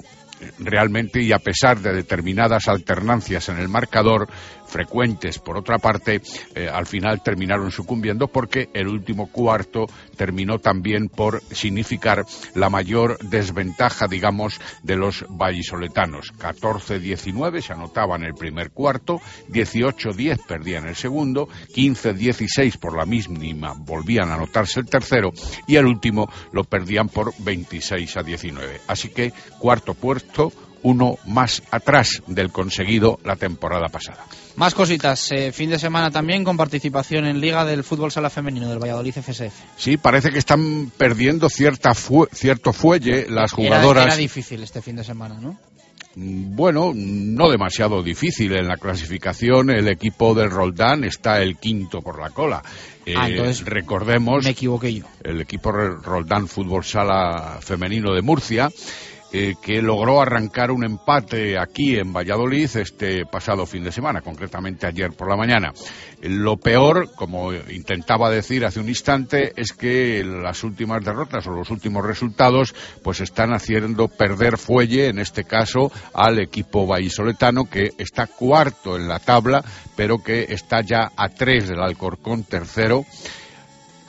realmente 0.59 1.23
y 1.23 1.33
a 1.33 1.39
pesar 1.39 1.81
de 1.81 1.93
determinadas 1.93 2.69
alternancias 2.69 3.49
en 3.49 3.59
el 3.59 3.69
marcador 3.69 4.29
frecuentes. 4.69 5.39
Por 5.39 5.57
otra 5.57 5.79
parte 5.79 6.21
eh, 6.55 6.69
al 6.69 6.87
final 6.87 7.23
terminaron 7.23 7.71
sucumbiendo 7.71 8.29
porque 8.29 8.69
el 8.75 8.89
último 8.89 9.31
cuarto 9.31 9.87
terminó 10.17 10.59
también 10.59 11.09
por 11.09 11.43
significar 11.51 12.25
la 12.55 12.71
mayor 12.71 13.19
desventaja 13.19 14.07
digamos 14.07 14.61
de 14.83 14.97
los 14.97 15.25
vallisoletanos. 15.29 16.33
14-19 16.39 17.63
se 17.63 17.73
anotaba 17.73 18.17
en 18.17 18.25
el 18.25 18.35
primer 18.35 18.71
cuarto 18.71 19.21
18-10 19.51 20.47
perdían 20.47 20.87
el 20.87 20.97
segundo 20.97 21.49
15-16 21.75 22.79
por 22.79 22.97
la 22.97 23.05
misma 23.05 23.75
volvían 23.77 24.31
a 24.31 24.35
anotarse 24.35 24.81
el 24.81 24.87
tercero 24.87 25.33
y 25.67 25.77
el 25.77 25.87
último 25.87 26.31
lo 26.53 26.65
perdían 26.65 27.09
por 27.09 27.33
26 27.39 28.17
a 28.17 28.23
19 28.23 28.81
así 28.87 29.09
que 29.09 29.33
cuarto 29.59 29.95
puesto 29.95 30.53
uno 30.83 31.17
más 31.27 31.63
atrás 31.71 32.23
del 32.27 32.51
conseguido 32.53 33.19
la 33.25 33.37
temporada 33.37 33.89
pasada. 33.89 34.25
Más 34.59 34.75
cositas. 34.75 35.31
Eh, 35.33 35.53
fin 35.53 35.71
de 35.71 35.79
semana 35.79 36.11
también 36.11 36.43
con 36.43 36.57
participación 36.57 37.27
en 37.27 37.41
Liga 37.41 37.65
del 37.65 37.85
Fútbol 37.85 38.11
Sala 38.11 38.29
Femenino 38.29 38.69
del 38.69 38.79
Valladolid 38.81 39.13
FSF. 39.15 39.55
Sí, 39.77 39.97
parece 39.97 40.31
que 40.31 40.39
están 40.39 40.91
perdiendo 40.97 41.49
cierta 41.49 41.95
fu 41.95 42.27
cierto 42.33 42.73
fuelle 42.73 43.27
las 43.31 43.53
jugadoras. 43.53 44.03
Era, 44.05 44.15
era 44.15 44.21
difícil 44.21 44.63
este 44.63 44.83
fin 44.83 44.97
de 44.97 45.05
semana, 45.05 45.37
¿no? 45.41 45.57
Bueno, 46.21 46.91
no 46.95 47.49
demasiado 47.49 48.03
difícil. 48.03 48.53
En 48.57 48.67
la 48.67 48.77
clasificación 48.77 49.71
el 49.71 49.87
equipo 49.87 50.35
del 50.35 50.51
Roldán 50.51 51.05
está 51.05 51.41
el 51.41 51.57
quinto 51.59 52.03
por 52.03 52.21
la 52.21 52.31
cola. 52.31 52.61
Eh, 53.07 53.15
Ah, 53.17 53.29
entonces 53.29 53.65
recordemos 53.65 54.45
Me 54.45 54.51
equivoqué 54.51 54.93
yo. 54.93 55.05
el 55.23 55.41
equipo 55.41 55.71
Roldán 55.71 56.49
Fútbol 56.49 56.85
Sala 56.85 57.59
Femenino 57.61 58.13
de 58.13 58.23
Murcia, 58.23 58.69
eh, 59.33 59.55
que 59.61 59.83
logró 59.83 60.23
arrancar 60.23 60.71
un 60.71 60.85
empate 60.85 61.59
aquí 61.59 61.97
en 61.97 62.13
Valladolid 62.13 62.69
este 62.77 63.27
pasado 63.27 63.67
fin 63.67 63.85
de 63.85 63.93
semana, 63.93 64.23
concretamente 64.23 64.87
ayer 64.87 65.13
por 65.13 65.29
la 65.29 65.37
mañana. 65.37 65.73
Lo 66.23 66.57
peor, 66.57 67.11
como 67.15 67.53
intentaba 67.53 68.31
decir 68.31 68.65
hace 68.65 68.81
un 68.81 68.89
instante, 68.89 69.53
es 69.57 69.73
que 69.73 70.25
las 70.25 70.65
últimas 70.65 71.05
derrotas 71.05 71.47
o 71.47 71.51
los 71.51 71.71
últimos 71.71 72.05
resultados 72.05 72.75
pues 73.03 73.21
están 73.21 73.53
haciendo 73.53 74.09
perder 74.09 74.57
fuelle, 74.57 75.09
en 75.09 75.19
este 75.19 75.45
caso, 75.45 75.93
al 76.15 76.41
equipo 76.41 76.87
vallisoletano 76.87 77.69
que 77.69 77.93
está 77.99 78.27
cuarto 78.27 78.97
en 78.97 79.09
la 79.09 79.19
tabla, 79.19 79.65
pero 79.95 80.23
que 80.23 80.47
está 80.49 80.81
ya 80.81 81.13
a 81.17 81.29
tres 81.29 81.69
del 81.69 81.81
Alcorcón 81.81 82.45
tercero 82.45 83.05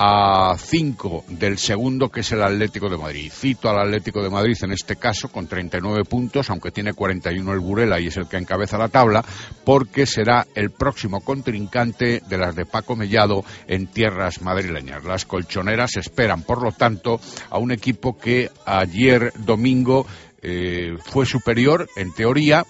a 0.01 0.55
5 0.57 1.25
del 1.27 1.57
segundo, 1.57 2.09
que 2.09 2.21
es 2.21 2.31
el 2.31 2.41
Atlético 2.41 2.89
de 2.89 2.97
Madrid. 2.97 3.29
Cito 3.29 3.69
al 3.69 3.79
Atlético 3.79 4.23
de 4.23 4.29
Madrid 4.29 4.55
en 4.61 4.71
este 4.71 4.95
caso 4.95 5.27
con 5.27 5.45
39 5.45 6.05
puntos, 6.05 6.49
aunque 6.49 6.71
tiene 6.71 6.93
41 6.93 7.51
el 7.51 7.59
Burela 7.59 7.99
y 7.99 8.07
es 8.07 8.15
el 8.15 8.29
que 8.29 8.37
encabeza 8.37 8.77
la 8.77 8.87
tabla, 8.87 9.25
porque 9.65 10.05
será 10.05 10.47
el 10.55 10.71
próximo 10.71 11.19
contrincante 11.19 12.21
de 12.25 12.37
las 12.37 12.55
de 12.55 12.65
Paco 12.65 12.95
Mellado 12.95 13.43
en 13.67 13.87
tierras 13.87 14.41
madrileñas. 14.41 15.03
Las 15.03 15.25
colchoneras 15.25 15.97
esperan, 15.97 16.43
por 16.43 16.63
lo 16.63 16.71
tanto, 16.71 17.19
a 17.49 17.57
un 17.57 17.73
equipo 17.73 18.17
que 18.17 18.49
ayer 18.65 19.33
domingo 19.37 20.07
eh, 20.41 20.95
fue 21.03 21.25
superior, 21.25 21.89
en 21.97 22.13
teoría, 22.13 22.65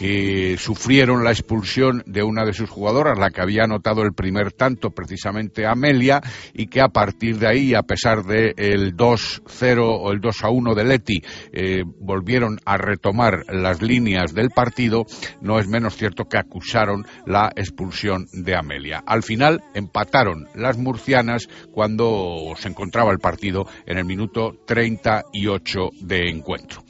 que 0.00 0.56
sufrieron 0.56 1.24
la 1.24 1.30
expulsión 1.30 2.02
de 2.06 2.22
una 2.22 2.46
de 2.46 2.54
sus 2.54 2.70
jugadoras, 2.70 3.18
la 3.18 3.28
que 3.28 3.42
había 3.42 3.64
anotado 3.64 4.00
el 4.00 4.14
primer 4.14 4.50
tanto, 4.50 4.92
precisamente 4.92 5.66
Amelia, 5.66 6.22
y 6.54 6.68
que 6.68 6.80
a 6.80 6.88
partir 6.88 7.38
de 7.38 7.46
ahí, 7.46 7.74
a 7.74 7.82
pesar 7.82 8.22
del 8.24 8.54
el 8.56 8.96
2-0 8.96 9.98
o 10.00 10.10
el 10.10 10.22
2-1 10.22 10.74
de 10.74 10.84
Leti, 10.84 11.22
eh, 11.52 11.82
volvieron 11.98 12.58
a 12.64 12.78
retomar 12.78 13.44
las 13.52 13.82
líneas 13.82 14.32
del 14.32 14.48
partido, 14.48 15.04
no 15.42 15.58
es 15.58 15.68
menos 15.68 15.98
cierto 15.98 16.24
que 16.24 16.38
acusaron 16.38 17.04
la 17.26 17.52
expulsión 17.54 18.26
de 18.32 18.56
Amelia. 18.56 19.02
Al 19.04 19.22
final 19.22 19.62
empataron 19.74 20.48
las 20.54 20.78
murcianas 20.78 21.46
cuando 21.72 22.54
se 22.56 22.68
encontraba 22.68 23.12
el 23.12 23.18
partido 23.18 23.66
en 23.84 23.98
el 23.98 24.06
minuto 24.06 24.56
38 24.64 25.90
de 26.00 26.30
encuentro. 26.30 26.82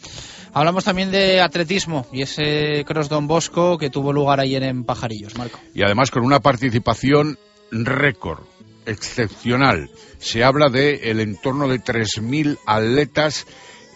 Hablamos 0.52 0.84
también 0.84 1.10
de 1.10 1.40
atletismo 1.40 2.06
y 2.12 2.22
ese 2.22 2.84
Cross 2.84 3.08
Don 3.08 3.26
Bosco 3.26 3.78
que 3.78 3.90
tuvo 3.90 4.12
lugar 4.12 4.40
ayer 4.40 4.62
en 4.64 4.84
Pajarillos, 4.84 5.36
Marco. 5.36 5.60
y 5.74 5.82
además 5.82 6.10
con 6.10 6.24
una 6.24 6.40
participación 6.40 7.38
récord, 7.70 8.40
excepcional. 8.86 9.90
Se 10.18 10.42
habla 10.42 10.68
de 10.68 11.10
el 11.10 11.20
entorno 11.20 11.68
de 11.68 11.78
3.000 11.80 12.58
atletas 12.66 13.46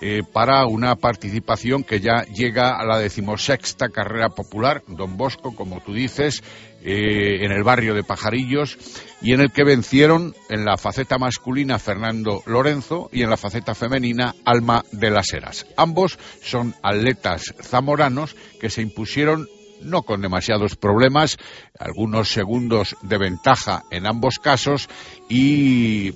eh, 0.01 0.23
para 0.33 0.67
una 0.67 0.97
participación 0.97 1.83
que 1.83 2.01
ya 2.01 2.25
llega 2.25 2.79
a 2.79 2.85
la 2.85 2.99
decimosexta 2.99 3.89
carrera 3.89 4.29
popular, 4.29 4.83
Don 4.87 5.17
Bosco, 5.17 5.55
como 5.55 5.81
tú 5.81 5.93
dices, 5.93 6.43
eh, 6.85 7.45
en 7.45 7.51
el 7.51 7.65
barrio 7.65 7.95
de 7.95 8.05
Pajarillos, 8.05 8.79
y 9.23 9.33
en 9.33 9.41
el 9.41 9.51
que 9.51 9.65
vencieron 9.65 10.35
en 10.51 10.67
la 10.67 10.77
faceta 10.77 11.17
masculina 11.17 11.79
Fernando 11.79 12.43
Lorenzo 12.45 13.09
y 13.11 13.23
en 13.23 13.31
la 13.31 13.39
faceta 13.39 13.75
femenina 13.75 14.35
Alma 14.45 14.85
de 14.93 15.11
las 15.11 15.33
Heras. 15.33 15.67
Ambos 15.79 16.19
son 16.43 16.75
atletas 16.83 17.55
zamoranos 17.63 18.37
que 18.61 18.69
se 18.69 18.83
impusieron 18.83 19.49
no 19.81 20.03
con 20.03 20.21
demasiados 20.21 20.77
problemas, 20.77 21.39
algunos 21.79 22.29
segundos 22.29 22.97
de 23.03 23.19
ventaja 23.19 23.85
en 23.91 24.07
ambos 24.07 24.39
casos 24.39 24.89
y 25.29 26.15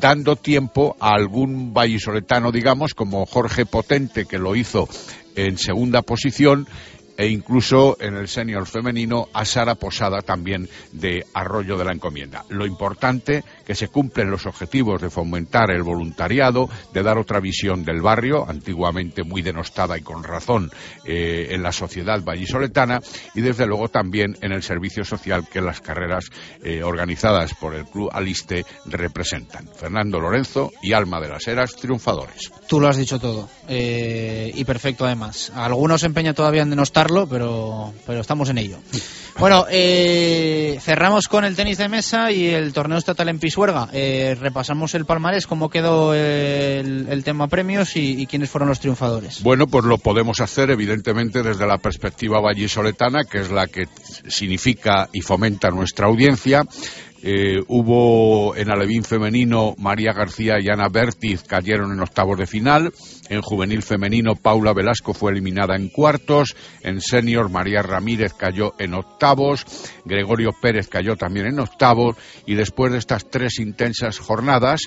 dando 0.00 0.36
tiempo 0.36 0.96
a 1.00 1.10
algún 1.10 1.72
vallisoletano, 1.72 2.52
digamos, 2.52 2.94
como 2.94 3.26
Jorge 3.26 3.66
Potente, 3.66 4.26
que 4.26 4.38
lo 4.38 4.56
hizo 4.56 4.88
en 5.36 5.58
segunda 5.58 6.02
posición, 6.02 6.66
e 7.20 7.28
incluso 7.28 7.98
en 8.00 8.14
el 8.16 8.28
senior 8.28 8.66
femenino 8.66 9.28
a 9.34 9.44
Sara 9.44 9.74
Posada 9.74 10.22
también 10.22 10.70
de 10.90 11.26
Arroyo 11.34 11.76
de 11.76 11.84
la 11.84 11.92
Encomienda. 11.92 12.46
Lo 12.48 12.64
importante 12.64 13.44
que 13.70 13.76
se 13.76 13.86
cumplen 13.86 14.32
los 14.32 14.46
objetivos 14.46 15.00
de 15.00 15.10
fomentar 15.10 15.70
el 15.70 15.84
voluntariado, 15.84 16.68
de 16.92 17.04
dar 17.04 17.18
otra 17.18 17.38
visión 17.38 17.84
del 17.84 18.02
barrio, 18.02 18.44
antiguamente 18.48 19.22
muy 19.22 19.42
denostada 19.42 19.96
y 19.96 20.00
con 20.00 20.24
razón 20.24 20.72
eh, 21.04 21.50
en 21.50 21.62
la 21.62 21.70
sociedad 21.70 22.20
vallisoletana, 22.20 22.98
y 23.32 23.42
desde 23.42 23.68
luego 23.68 23.88
también 23.88 24.36
en 24.40 24.50
el 24.50 24.64
servicio 24.64 25.04
social 25.04 25.46
que 25.48 25.60
las 25.60 25.80
carreras 25.80 26.24
eh, 26.64 26.82
organizadas 26.82 27.54
por 27.54 27.76
el 27.76 27.84
Club 27.84 28.10
Aliste 28.12 28.66
representan. 28.86 29.68
Fernando 29.72 30.18
Lorenzo 30.18 30.72
y 30.82 30.92
Alma 30.92 31.20
de 31.20 31.28
las 31.28 31.46
Heras, 31.46 31.76
triunfadores. 31.76 32.50
Tú 32.66 32.80
lo 32.80 32.88
has 32.88 32.96
dicho 32.96 33.20
todo. 33.20 33.48
Eh, 33.68 34.50
y 34.52 34.64
perfecto 34.64 35.06
además. 35.06 35.52
Algunos 35.54 36.00
se 36.00 36.08
empeñan 36.08 36.34
todavía 36.34 36.62
en 36.62 36.70
denostarlo 36.70 37.28
pero, 37.28 37.94
pero 38.04 38.20
estamos 38.20 38.48
en 38.48 38.58
ello. 38.58 38.78
Bueno, 39.38 39.64
cerramos 39.70 41.28
con 41.28 41.44
el 41.44 41.54
tenis 41.54 41.78
de 41.78 41.88
mesa 41.88 42.32
y 42.32 42.48
el 42.48 42.72
torneo 42.72 42.98
estatal 42.98 43.28
en 43.28 43.38
Pisuerga. 43.38 43.59
Eh, 43.92 44.36
repasamos 44.40 44.94
el 44.94 45.04
palmarés, 45.04 45.46
cómo 45.46 45.68
quedó 45.68 46.14
el, 46.14 47.22
tema 47.24 47.48
premios 47.48 47.96
y, 47.96 48.22
y 48.22 48.26
quiénes 48.26 48.48
fueron 48.48 48.68
los 48.68 48.80
triunfadores. 48.80 49.42
Bueno, 49.42 49.66
pues 49.66 49.84
lo 49.84 49.98
podemos 49.98 50.40
hacer 50.40 50.70
evidentemente 50.70 51.42
desde 51.42 51.66
la 51.66 51.78
perspectiva 51.78 52.40
vallisoletana, 52.40 53.24
que 53.24 53.38
es 53.38 53.50
la 53.50 53.66
que 53.66 53.86
significa 54.28 55.08
y 55.12 55.20
fomenta 55.20 55.70
nuestra 55.70 56.06
audiencia. 56.06 56.64
Eh, 57.22 57.58
hubo 57.68 58.56
en 58.56 58.70
alevín 58.70 59.04
femenino 59.04 59.74
María 59.76 60.12
García 60.14 60.54
y 60.58 60.70
Ana 60.70 60.88
Bertiz 60.88 61.42
cayeron 61.42 61.92
en 61.92 62.00
octavos 62.00 62.38
de 62.38 62.46
final. 62.46 62.92
En 63.30 63.40
juvenil 63.42 63.82
femenino 63.82 64.34
Paula 64.34 64.74
Velasco 64.74 65.14
fue 65.14 65.32
eliminada 65.32 65.76
en 65.76 65.88
cuartos. 65.88 66.54
En 66.82 67.00
senior 67.00 67.48
María 67.48 67.80
Ramírez 67.80 68.34
cayó 68.34 68.74
en 68.78 68.92
octavos. 68.94 69.64
Gregorio 70.04 70.50
Pérez 70.60 70.88
cayó 70.88 71.16
también 71.16 71.46
en 71.46 71.60
octavos. 71.60 72.16
Y 72.44 72.54
después 72.56 72.92
de 72.92 72.98
estas 72.98 73.30
tres 73.30 73.58
intensas 73.60 74.18
jornadas 74.18 74.80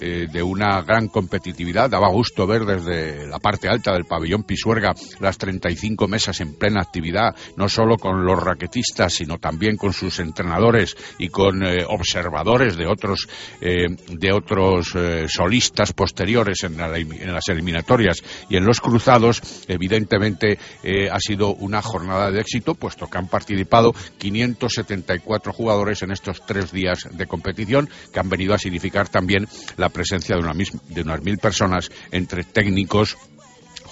eh, 0.00 0.26
de 0.32 0.42
una 0.42 0.80
gran 0.82 1.08
competitividad, 1.08 1.90
daba 1.90 2.08
gusto 2.08 2.46
ver 2.46 2.64
desde 2.64 3.26
la 3.28 3.38
parte 3.38 3.68
alta 3.68 3.92
del 3.92 4.06
pabellón 4.06 4.42
Pisuerga 4.44 4.94
las 5.20 5.36
35 5.38 6.08
mesas 6.08 6.40
en 6.40 6.54
plena 6.56 6.80
actividad, 6.80 7.36
no 7.56 7.68
solo 7.68 7.96
con 7.98 8.24
los 8.24 8.42
raquetistas, 8.42 9.12
sino 9.12 9.38
también 9.38 9.76
con 9.76 9.92
sus 9.92 10.18
entrenadores 10.18 10.96
y 11.18 11.28
con 11.28 11.62
eh, 11.62 11.84
observadores 11.86 12.76
de 12.76 12.86
otros, 12.86 13.28
eh, 13.60 13.86
de 14.08 14.32
otros 14.32 14.94
solistas 15.28 15.92
posteriores 15.92 16.64
en, 16.64 16.78
la- 16.78 16.96
en 16.98 17.32
las 17.32 17.48
y 18.48 18.56
en 18.56 18.64
los 18.64 18.80
cruzados, 18.80 19.42
evidentemente 19.68 20.58
eh, 20.82 21.08
ha 21.10 21.18
sido 21.18 21.54
una 21.54 21.82
jornada 21.82 22.30
de 22.30 22.40
éxito, 22.40 22.74
puesto 22.74 23.06
que 23.06 23.18
han 23.18 23.28
participado 23.28 23.92
574 24.18 25.52
jugadores 25.52 26.02
en 26.02 26.12
estos 26.12 26.44
tres 26.46 26.72
días 26.72 27.08
de 27.10 27.26
competición, 27.26 27.88
que 28.12 28.20
han 28.20 28.28
venido 28.28 28.54
a 28.54 28.58
significar 28.58 29.08
también 29.08 29.46
la 29.76 29.88
presencia 29.88 30.36
de, 30.36 30.42
de 30.88 31.02
unas 31.02 31.22
mil 31.22 31.38
personas 31.38 31.90
entre 32.10 32.44
técnicos, 32.44 33.16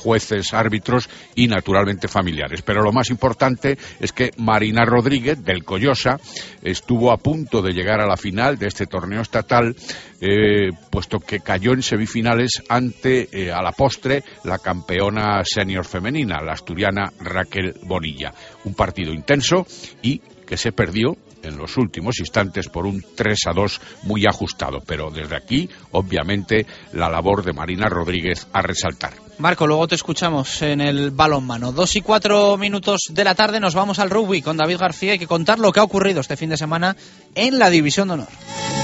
jueces, 0.00 0.52
árbitros 0.54 1.08
y 1.34 1.46
naturalmente 1.46 2.08
familiares. 2.08 2.62
Pero 2.62 2.82
lo 2.82 2.92
más 2.92 3.10
importante 3.10 3.78
es 4.00 4.12
que 4.12 4.30
Marina 4.38 4.84
Rodríguez 4.84 5.44
del 5.44 5.64
Collosa 5.64 6.18
estuvo 6.62 7.12
a 7.12 7.18
punto 7.18 7.62
de 7.62 7.72
llegar 7.72 8.00
a 8.00 8.06
la 8.06 8.16
final 8.16 8.58
de 8.58 8.66
este 8.66 8.86
torneo 8.86 9.20
estatal, 9.20 9.76
eh, 10.20 10.70
puesto 10.90 11.18
que 11.18 11.40
cayó 11.40 11.72
en 11.72 11.82
semifinales 11.82 12.62
ante, 12.68 13.28
eh, 13.32 13.52
a 13.52 13.62
la 13.62 13.72
postre, 13.72 14.24
la 14.44 14.58
campeona 14.58 15.42
senior 15.44 15.84
femenina, 15.84 16.42
la 16.42 16.52
asturiana 16.52 17.12
Raquel 17.20 17.74
Bonilla. 17.82 18.32
Un 18.64 18.74
partido 18.74 19.12
intenso 19.12 19.66
y 20.02 20.18
que 20.46 20.56
se 20.56 20.72
perdió 20.72 21.16
en 21.42 21.56
los 21.56 21.76
últimos 21.76 22.18
instantes 22.20 22.68
por 22.68 22.86
un 22.86 23.04
3 23.14 23.38
a 23.46 23.52
2 23.52 23.80
muy 24.04 24.26
ajustado. 24.26 24.80
Pero 24.86 25.10
desde 25.10 25.36
aquí, 25.36 25.68
obviamente, 25.92 26.66
la 26.92 27.08
labor 27.08 27.44
de 27.44 27.52
Marina 27.52 27.88
Rodríguez 27.88 28.46
a 28.52 28.62
resaltar. 28.62 29.12
Marco, 29.38 29.66
luego 29.66 29.88
te 29.88 29.94
escuchamos 29.94 30.60
en 30.60 30.80
el 30.82 31.10
balonmano. 31.12 31.72
Dos 31.72 31.96
y 31.96 32.02
cuatro 32.02 32.58
minutos 32.58 33.00
de 33.08 33.24
la 33.24 33.34
tarde 33.34 33.58
nos 33.58 33.74
vamos 33.74 33.98
al 33.98 34.10
rugby 34.10 34.42
con 34.42 34.58
David 34.58 34.78
García. 34.78 35.12
Hay 35.12 35.18
que 35.18 35.26
contar 35.26 35.58
lo 35.58 35.72
que 35.72 35.80
ha 35.80 35.84
ocurrido 35.84 36.20
este 36.20 36.36
fin 36.36 36.50
de 36.50 36.58
semana 36.58 36.96
en 37.34 37.58
la 37.58 37.70
División 37.70 38.08
de 38.08 38.14
Honor. 38.14 38.79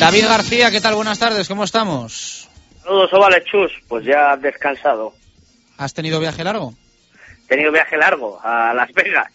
David 0.00 0.26
García, 0.26 0.70
¿qué 0.70 0.80
tal? 0.80 0.94
Buenas 0.94 1.18
tardes, 1.18 1.48
¿cómo 1.48 1.64
estamos? 1.64 2.48
Saludos, 2.82 3.12
Ovales 3.12 3.44
Chus. 3.44 3.72
Pues 3.88 4.04
ya 4.04 4.36
descansado. 4.36 5.14
¿Has 5.78 5.94
tenido 5.94 6.20
viaje 6.20 6.44
largo? 6.44 6.74
He 7.44 7.48
tenido 7.48 7.72
viaje 7.72 7.96
largo 7.96 8.38
a 8.42 8.72
Las 8.74 8.92
Vegas. 8.92 9.26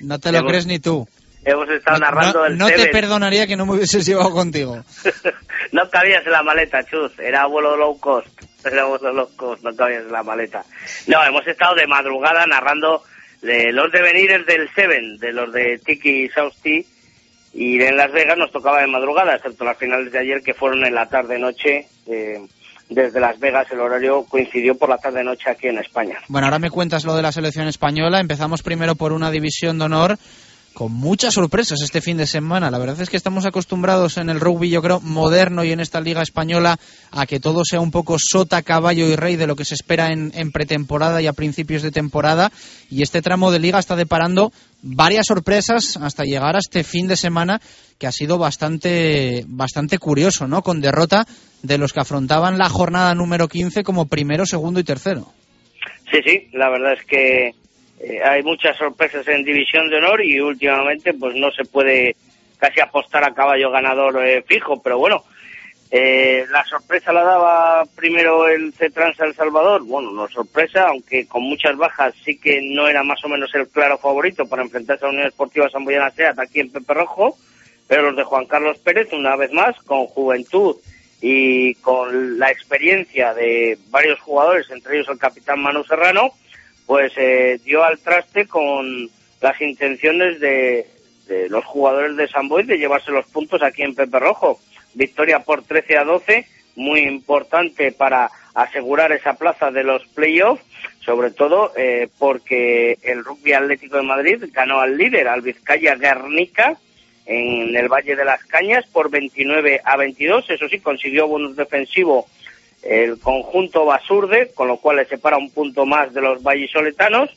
No 0.00 0.18
te 0.18 0.32
lo 0.32 0.38
Hemos- 0.38 0.50
crees 0.50 0.66
ni 0.66 0.78
tú. 0.78 1.06
Hemos 1.44 1.68
estado 1.70 1.98
narrando 1.98 2.40
No, 2.40 2.46
el 2.46 2.58
no 2.58 2.66
te 2.66 2.86
perdonaría 2.88 3.46
que 3.46 3.56
no 3.56 3.64
me 3.64 3.72
hubieses 3.74 4.04
llevado 4.06 4.30
contigo. 4.30 4.84
No 5.72 5.90
cabías 5.90 6.24
en 6.24 6.32
la 6.32 6.42
maleta, 6.42 6.82
Chus. 6.84 7.12
Era 7.18 7.44
vuelo 7.46 7.76
low 7.76 7.98
cost. 8.00 8.28
Era 8.64 8.84
vuelo 8.86 9.12
low 9.12 9.28
cost, 9.36 9.62
no 9.62 9.74
cabías 9.76 10.02
en 10.04 10.12
la 10.12 10.22
maleta. 10.22 10.64
No, 11.08 11.22
hemos 11.24 11.46
estado 11.46 11.74
de 11.74 11.86
madrugada 11.86 12.46
narrando 12.46 13.02
de 13.42 13.70
los 13.72 13.92
devenires 13.92 14.46
del 14.46 14.72
Seven, 14.74 15.18
de 15.18 15.32
los 15.32 15.52
de 15.52 15.78
Tiki 15.84 16.24
y 16.24 16.28
Sausti. 16.30 16.86
Y 17.60 17.82
en 17.82 17.96
Las 17.96 18.12
Vegas 18.12 18.38
nos 18.38 18.52
tocaba 18.52 18.80
de 18.80 18.86
madrugada, 18.86 19.34
excepto 19.34 19.64
las 19.64 19.76
finales 19.76 20.12
de 20.12 20.20
ayer 20.20 20.42
que 20.44 20.54
fueron 20.54 20.84
en 20.84 20.94
la 20.94 21.08
tarde-noche. 21.08 21.88
eh, 22.06 22.38
desde 22.88 23.20
Las 23.20 23.38
Vegas 23.38 23.66
el 23.70 23.80
horario 23.80 24.24
coincidió 24.24 24.74
por 24.76 24.88
la 24.88 24.96
tarde-noche 24.96 25.50
aquí 25.50 25.66
en 25.66 25.78
España. 25.78 26.20
Bueno, 26.28 26.46
ahora 26.46 26.58
me 26.58 26.70
cuentas 26.70 27.04
lo 27.04 27.14
de 27.14 27.22
la 27.22 27.32
selección 27.32 27.66
española. 27.66 28.20
Empezamos 28.20 28.62
primero 28.62 28.94
por 28.94 29.12
una 29.12 29.30
división 29.30 29.78
de 29.78 29.84
honor 29.84 30.18
con 30.78 30.92
muchas 30.92 31.34
sorpresas 31.34 31.82
este 31.82 32.00
fin 32.00 32.18
de 32.18 32.26
semana. 32.28 32.70
La 32.70 32.78
verdad 32.78 33.00
es 33.00 33.10
que 33.10 33.16
estamos 33.16 33.44
acostumbrados 33.44 34.16
en 34.16 34.30
el 34.30 34.38
rugby, 34.38 34.70
yo 34.70 34.80
creo, 34.80 35.00
moderno 35.00 35.64
y 35.64 35.72
en 35.72 35.80
esta 35.80 36.00
liga 36.00 36.22
española 36.22 36.78
a 37.10 37.26
que 37.26 37.40
todo 37.40 37.62
sea 37.64 37.80
un 37.80 37.90
poco 37.90 38.14
sota, 38.16 38.62
caballo 38.62 39.08
y 39.08 39.16
rey 39.16 39.34
de 39.34 39.48
lo 39.48 39.56
que 39.56 39.64
se 39.64 39.74
espera 39.74 40.12
en, 40.12 40.30
en 40.36 40.52
pretemporada 40.52 41.20
y 41.20 41.26
a 41.26 41.32
principios 41.32 41.82
de 41.82 41.90
temporada. 41.90 42.52
Y 42.92 43.02
este 43.02 43.22
tramo 43.22 43.50
de 43.50 43.58
liga 43.58 43.80
está 43.80 43.96
deparando 43.96 44.52
varias 44.80 45.26
sorpresas 45.26 45.96
hasta 45.96 46.22
llegar 46.22 46.54
a 46.54 46.60
este 46.60 46.84
fin 46.84 47.08
de 47.08 47.16
semana 47.16 47.60
que 47.98 48.06
ha 48.06 48.12
sido 48.12 48.38
bastante, 48.38 49.42
bastante 49.48 49.98
curioso, 49.98 50.46
¿no? 50.46 50.62
Con 50.62 50.80
derrota 50.80 51.26
de 51.60 51.76
los 51.78 51.92
que 51.92 52.02
afrontaban 52.02 52.56
la 52.56 52.68
jornada 52.68 53.16
número 53.16 53.48
15 53.48 53.82
como 53.82 54.06
primero, 54.06 54.46
segundo 54.46 54.78
y 54.78 54.84
tercero. 54.84 55.32
Sí, 56.12 56.20
sí, 56.24 56.48
la 56.52 56.70
verdad 56.70 56.92
es 56.92 57.04
que 57.04 57.67
eh, 58.00 58.22
hay 58.22 58.42
muchas 58.42 58.76
sorpresas 58.76 59.26
en 59.28 59.44
División 59.44 59.88
de 59.88 59.96
Honor 59.96 60.24
y 60.24 60.40
últimamente 60.40 61.14
pues 61.14 61.34
no 61.34 61.50
se 61.50 61.64
puede 61.64 62.16
casi 62.58 62.80
apostar 62.80 63.24
a 63.24 63.34
caballo 63.34 63.70
ganador 63.70 64.24
eh, 64.24 64.42
fijo, 64.42 64.80
pero 64.82 64.98
bueno, 64.98 65.24
eh, 65.90 66.44
la 66.50 66.64
sorpresa 66.64 67.12
la 67.12 67.22
daba 67.22 67.84
primero 67.96 68.46
el 68.46 68.74
C-Trans 68.74 69.18
El 69.20 69.34
Salvador, 69.34 69.84
bueno, 69.84 70.10
no 70.10 70.28
sorpresa, 70.28 70.88
aunque 70.88 71.26
con 71.26 71.42
muchas 71.44 71.76
bajas 71.76 72.14
sí 72.24 72.38
que 72.38 72.60
no 72.62 72.88
era 72.88 73.02
más 73.02 73.24
o 73.24 73.28
menos 73.28 73.54
el 73.54 73.68
claro 73.68 73.96
favorito 73.96 74.46
para 74.46 74.62
enfrentarse 74.62 75.04
a 75.04 75.08
la 75.08 75.14
Unión 75.14 75.28
Esportiva 75.28 75.70
Samboyana 75.70 76.10
Seat 76.10 76.38
aquí 76.38 76.60
en 76.60 76.70
Pepe 76.70 76.94
Rojo, 76.94 77.36
pero 77.86 78.02
los 78.02 78.16
de 78.16 78.24
Juan 78.24 78.44
Carlos 78.44 78.78
Pérez, 78.78 79.12
una 79.12 79.34
vez 79.36 79.50
más, 79.52 79.76
con 79.82 80.06
juventud 80.06 80.76
y 81.22 81.74
con 81.76 82.38
la 82.38 82.50
experiencia 82.50 83.32
de 83.32 83.78
varios 83.88 84.20
jugadores, 84.20 84.70
entre 84.70 84.96
ellos 84.96 85.08
el 85.08 85.18
capitán 85.18 85.60
Manu 85.60 85.82
Serrano, 85.84 86.32
pues 86.88 87.12
eh, 87.18 87.60
dio 87.66 87.84
al 87.84 87.98
traste 87.98 88.46
con 88.46 89.10
las 89.42 89.60
intenciones 89.60 90.40
de, 90.40 90.86
de 91.26 91.50
los 91.50 91.62
jugadores 91.66 92.16
de 92.16 92.26
San 92.28 92.48
Boy 92.48 92.64
de 92.64 92.78
llevarse 92.78 93.12
los 93.12 93.26
puntos 93.26 93.62
aquí 93.62 93.82
en 93.82 93.94
Pepe 93.94 94.18
Rojo. 94.18 94.58
Victoria 94.94 95.40
por 95.40 95.62
13 95.62 95.98
a 95.98 96.04
12, 96.04 96.46
muy 96.76 97.00
importante 97.00 97.92
para 97.92 98.30
asegurar 98.54 99.12
esa 99.12 99.34
plaza 99.34 99.70
de 99.70 99.84
los 99.84 100.02
playoffs, 100.08 100.64
sobre 101.00 101.30
todo 101.30 101.72
eh, 101.76 102.08
porque 102.18 102.96
el 103.02 103.22
Rugby 103.22 103.52
Atlético 103.52 103.98
de 103.98 104.04
Madrid 104.04 104.44
ganó 104.50 104.80
al 104.80 104.96
líder, 104.96 105.28
al 105.28 105.42
Vizcaya 105.42 105.94
Guernica, 105.94 106.78
en 107.26 107.76
el 107.76 107.88
Valle 107.90 108.16
de 108.16 108.24
las 108.24 108.42
Cañas 108.46 108.86
por 108.86 109.10
29 109.10 109.82
a 109.84 109.98
22. 109.98 110.48
Eso 110.48 110.66
sí, 110.70 110.80
consiguió 110.80 111.28
bonus 111.28 111.54
defensivo 111.54 112.26
el 112.88 113.18
conjunto 113.20 113.84
Basurde, 113.84 114.50
con 114.54 114.66
lo 114.66 114.78
cual 114.78 114.96
le 114.96 115.04
separa 115.04 115.36
un 115.36 115.50
punto 115.50 115.84
más 115.84 116.12
de 116.14 116.22
los 116.22 116.42
vallisoletanos. 116.42 117.30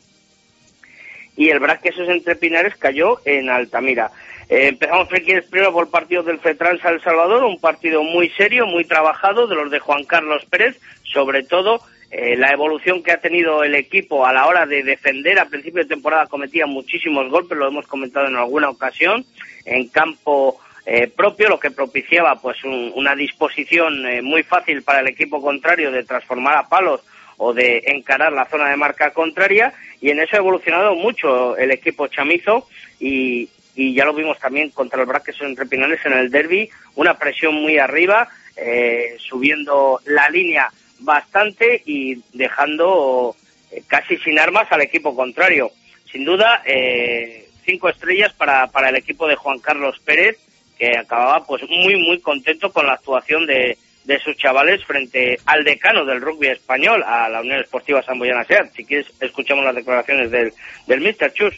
Y 1.36 1.50
el 1.50 1.60
Braquesos 1.60 2.08
entre 2.08 2.36
Pinares 2.36 2.76
cayó 2.78 3.20
en 3.26 3.50
Altamira. 3.50 4.12
Eh, 4.48 4.68
empezamos, 4.68 5.10
primero 5.10 5.74
por 5.74 5.86
el 5.86 5.92
partido 5.92 6.24
del 6.24 6.40
Fetrans 6.40 6.84
El 6.86 7.02
Salvador, 7.02 7.44
un 7.44 7.60
partido 7.60 8.02
muy 8.02 8.30
serio, 8.30 8.66
muy 8.66 8.86
trabajado, 8.86 9.48
de 9.48 9.56
los 9.56 9.70
de 9.72 9.80
Juan 9.80 10.06
Carlos 10.06 10.46
Pérez, 10.46 10.80
sobre 11.04 11.44
todo 11.44 11.82
eh, 12.12 12.36
la 12.38 12.52
evolución 12.52 13.04
que 13.04 13.12
ha 13.12 13.22
tenido 13.22 13.64
el 13.64 13.76
equipo 13.76 14.26
a 14.26 14.34
la 14.34 14.48
hora 14.48 14.66
de 14.66 14.84
defender. 14.84 15.40
A 15.40 15.50
principio 15.50 15.84
de 15.84 15.90
temporada 15.90 16.28
cometía 16.28 16.66
muchísimos 16.66 17.30
golpes, 17.30 17.58
lo 17.58 17.68
hemos 17.68 17.88
comentado 17.88 18.28
en 18.28 18.38
alguna 18.38 18.70
ocasión, 18.70 19.26
en 19.66 19.90
campo 19.90 20.60
eh, 20.86 21.08
propio, 21.08 21.50
lo 21.50 21.60
que 21.60 21.72
propiciaba 21.72 22.36
pues 22.42 22.64
un- 22.64 22.92
una 22.96 23.16
disposición 23.16 24.06
eh, 24.08 24.22
muy 24.22 24.44
fácil 24.44 24.82
para 24.84 25.00
el 25.02 25.08
equipo 25.08 25.42
contrario 25.42 25.92
de 25.92 26.04
transformar 26.04 26.58
a 26.58 26.68
palos 26.70 27.02
o 27.38 27.54
de 27.54 27.84
encarar 27.88 28.32
la 28.34 28.46
zona 28.46 28.70
de 28.70 28.78
marca 28.78 29.12
contraria 29.12 29.74
y 30.00 30.10
en 30.10 30.20
eso 30.20 30.36
ha 30.36 30.40
evolucionado 30.40 30.96
mucho 30.96 31.58
el 31.58 31.72
equipo 31.72 32.08
chamizo 32.08 32.68
y, 33.00 33.50
y 33.76 33.94
ya 33.94 34.06
lo 34.06 34.14
vimos 34.14 34.38
también 34.40 34.70
contra 34.72 35.00
el 35.02 35.08
Braques 35.08 35.36
entre 35.42 35.66
Pinares 35.66 36.00
en 36.06 36.14
el 36.14 36.30
derby, 36.30 36.70
una 36.96 37.18
presión 37.18 37.56
muy 37.56 37.78
arriba, 37.78 38.28
eh, 38.58 39.16
subiendo 39.20 40.00
la 40.06 40.30
línea 40.30 40.70
bastante 41.00 41.82
y 41.86 42.22
dejando 42.34 43.36
eh, 43.72 43.82
casi 43.88 44.18
sin 44.18 44.38
armas 44.38 44.72
al 44.72 44.82
equipo 44.82 45.16
contrario. 45.16 45.72
Sin 46.12 46.26
duda, 46.26 46.62
eh, 46.66 47.48
cinco 47.66 47.90
estrellas 47.90 48.34
para, 48.34 48.68
para 48.68 48.90
el 48.90 48.96
equipo 48.98 49.28
de 49.28 49.36
Juan 49.36 49.60
Carlos 49.60 50.00
Pérez, 50.04 50.38
que 50.82 50.98
acababa 50.98 51.44
pues 51.46 51.62
muy, 51.70 51.96
muy 51.96 52.20
contento 52.22 52.72
con 52.72 52.88
la 52.88 52.94
actuación 52.94 53.46
de, 53.46 53.78
de 54.04 54.20
sus 54.20 54.36
chavales 54.36 54.84
frente 54.84 55.38
al 55.46 55.64
decano 55.64 56.04
del 56.06 56.20
rugby 56.20 56.48
español, 56.48 57.04
a 57.06 57.30
la 57.30 57.42
Unión 57.42 57.60
Esportiva 57.60 58.02
Samboyana 58.02 58.44
Seat. 58.46 58.74
Si 58.76 58.84
quieres, 58.84 59.06
escuchamos 59.20 59.64
las 59.64 59.76
declaraciones 59.76 60.32
del, 60.32 60.52
del 60.88 61.02
Mr. 61.02 61.34
Chus. 61.34 61.54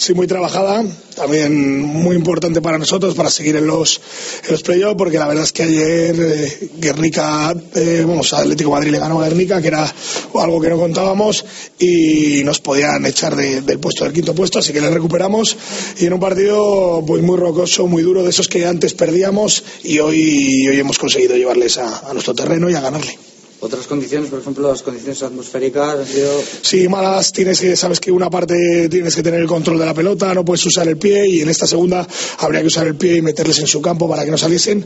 Sí 0.00 0.14
muy 0.14 0.26
trabajada, 0.26 0.82
también 1.14 1.82
muy 1.82 2.16
importante 2.16 2.62
para 2.62 2.78
nosotros 2.78 3.14
para 3.14 3.28
seguir 3.28 3.56
en 3.56 3.66
los, 3.66 4.00
en 4.46 4.52
los 4.52 4.62
playoffs, 4.62 4.96
porque 4.96 5.18
la 5.18 5.26
verdad 5.28 5.44
es 5.44 5.52
que 5.52 5.62
ayer 5.64 6.16
eh, 6.18 6.70
Guernica, 6.78 7.54
eh, 7.74 8.02
vamos, 8.06 8.32
Atlético 8.32 8.70
Madrid 8.70 8.92
le 8.92 8.98
ganó 8.98 9.20
a 9.20 9.24
Guernica, 9.28 9.60
que 9.60 9.68
era 9.68 9.92
algo 10.36 10.58
que 10.58 10.70
no 10.70 10.78
contábamos, 10.78 11.44
y 11.78 12.40
nos 12.44 12.60
podían 12.60 13.04
echar 13.04 13.36
de- 13.36 13.60
del 13.60 13.78
puesto 13.78 14.04
del 14.04 14.14
quinto 14.14 14.34
puesto, 14.34 14.58
así 14.60 14.72
que 14.72 14.80
le 14.80 14.88
recuperamos, 14.88 15.54
y 15.98 16.06
en 16.06 16.14
un 16.14 16.20
partido 16.20 17.04
pues 17.06 17.22
muy 17.22 17.36
rocoso, 17.36 17.86
muy 17.86 18.02
duro, 18.02 18.22
de 18.22 18.30
esos 18.30 18.48
que 18.48 18.64
antes 18.64 18.94
perdíamos, 18.94 19.62
y 19.84 19.98
hoy, 19.98 20.66
hoy 20.66 20.80
hemos 20.80 20.98
conseguido 20.98 21.36
llevarles 21.36 21.76
a 21.76 22.10
nuestro 22.14 22.34
terreno 22.34 22.70
y 22.70 22.74
a 22.74 22.80
ganarle. 22.80 23.18
Otras 23.62 23.86
condiciones, 23.86 24.30
por 24.30 24.40
ejemplo, 24.40 24.68
las 24.68 24.82
condiciones 24.82 25.22
atmosféricas 25.22 25.98
han 25.98 26.06
sido 26.06 26.42
Sí, 26.62 26.88
malas, 26.88 27.30
tienes 27.30 27.60
que, 27.60 27.76
sabes 27.76 28.00
que 28.00 28.10
una 28.10 28.30
parte 28.30 28.88
tienes 28.88 29.14
que 29.14 29.22
tener 29.22 29.40
el 29.40 29.46
control 29.46 29.78
de 29.78 29.84
la 29.84 29.92
pelota, 29.92 30.32
no 30.32 30.44
puedes 30.46 30.64
usar 30.64 30.88
el 30.88 30.96
pie 30.96 31.28
y 31.28 31.40
en 31.42 31.48
esta 31.50 31.66
segunda 31.66 32.06
habría 32.38 32.62
que 32.62 32.68
usar 32.68 32.86
el 32.86 32.94
pie 32.94 33.16
y 33.16 33.22
meterles 33.22 33.58
en 33.58 33.66
su 33.66 33.82
campo 33.82 34.08
para 34.08 34.24
que 34.24 34.30
no 34.30 34.38
saliesen. 34.38 34.82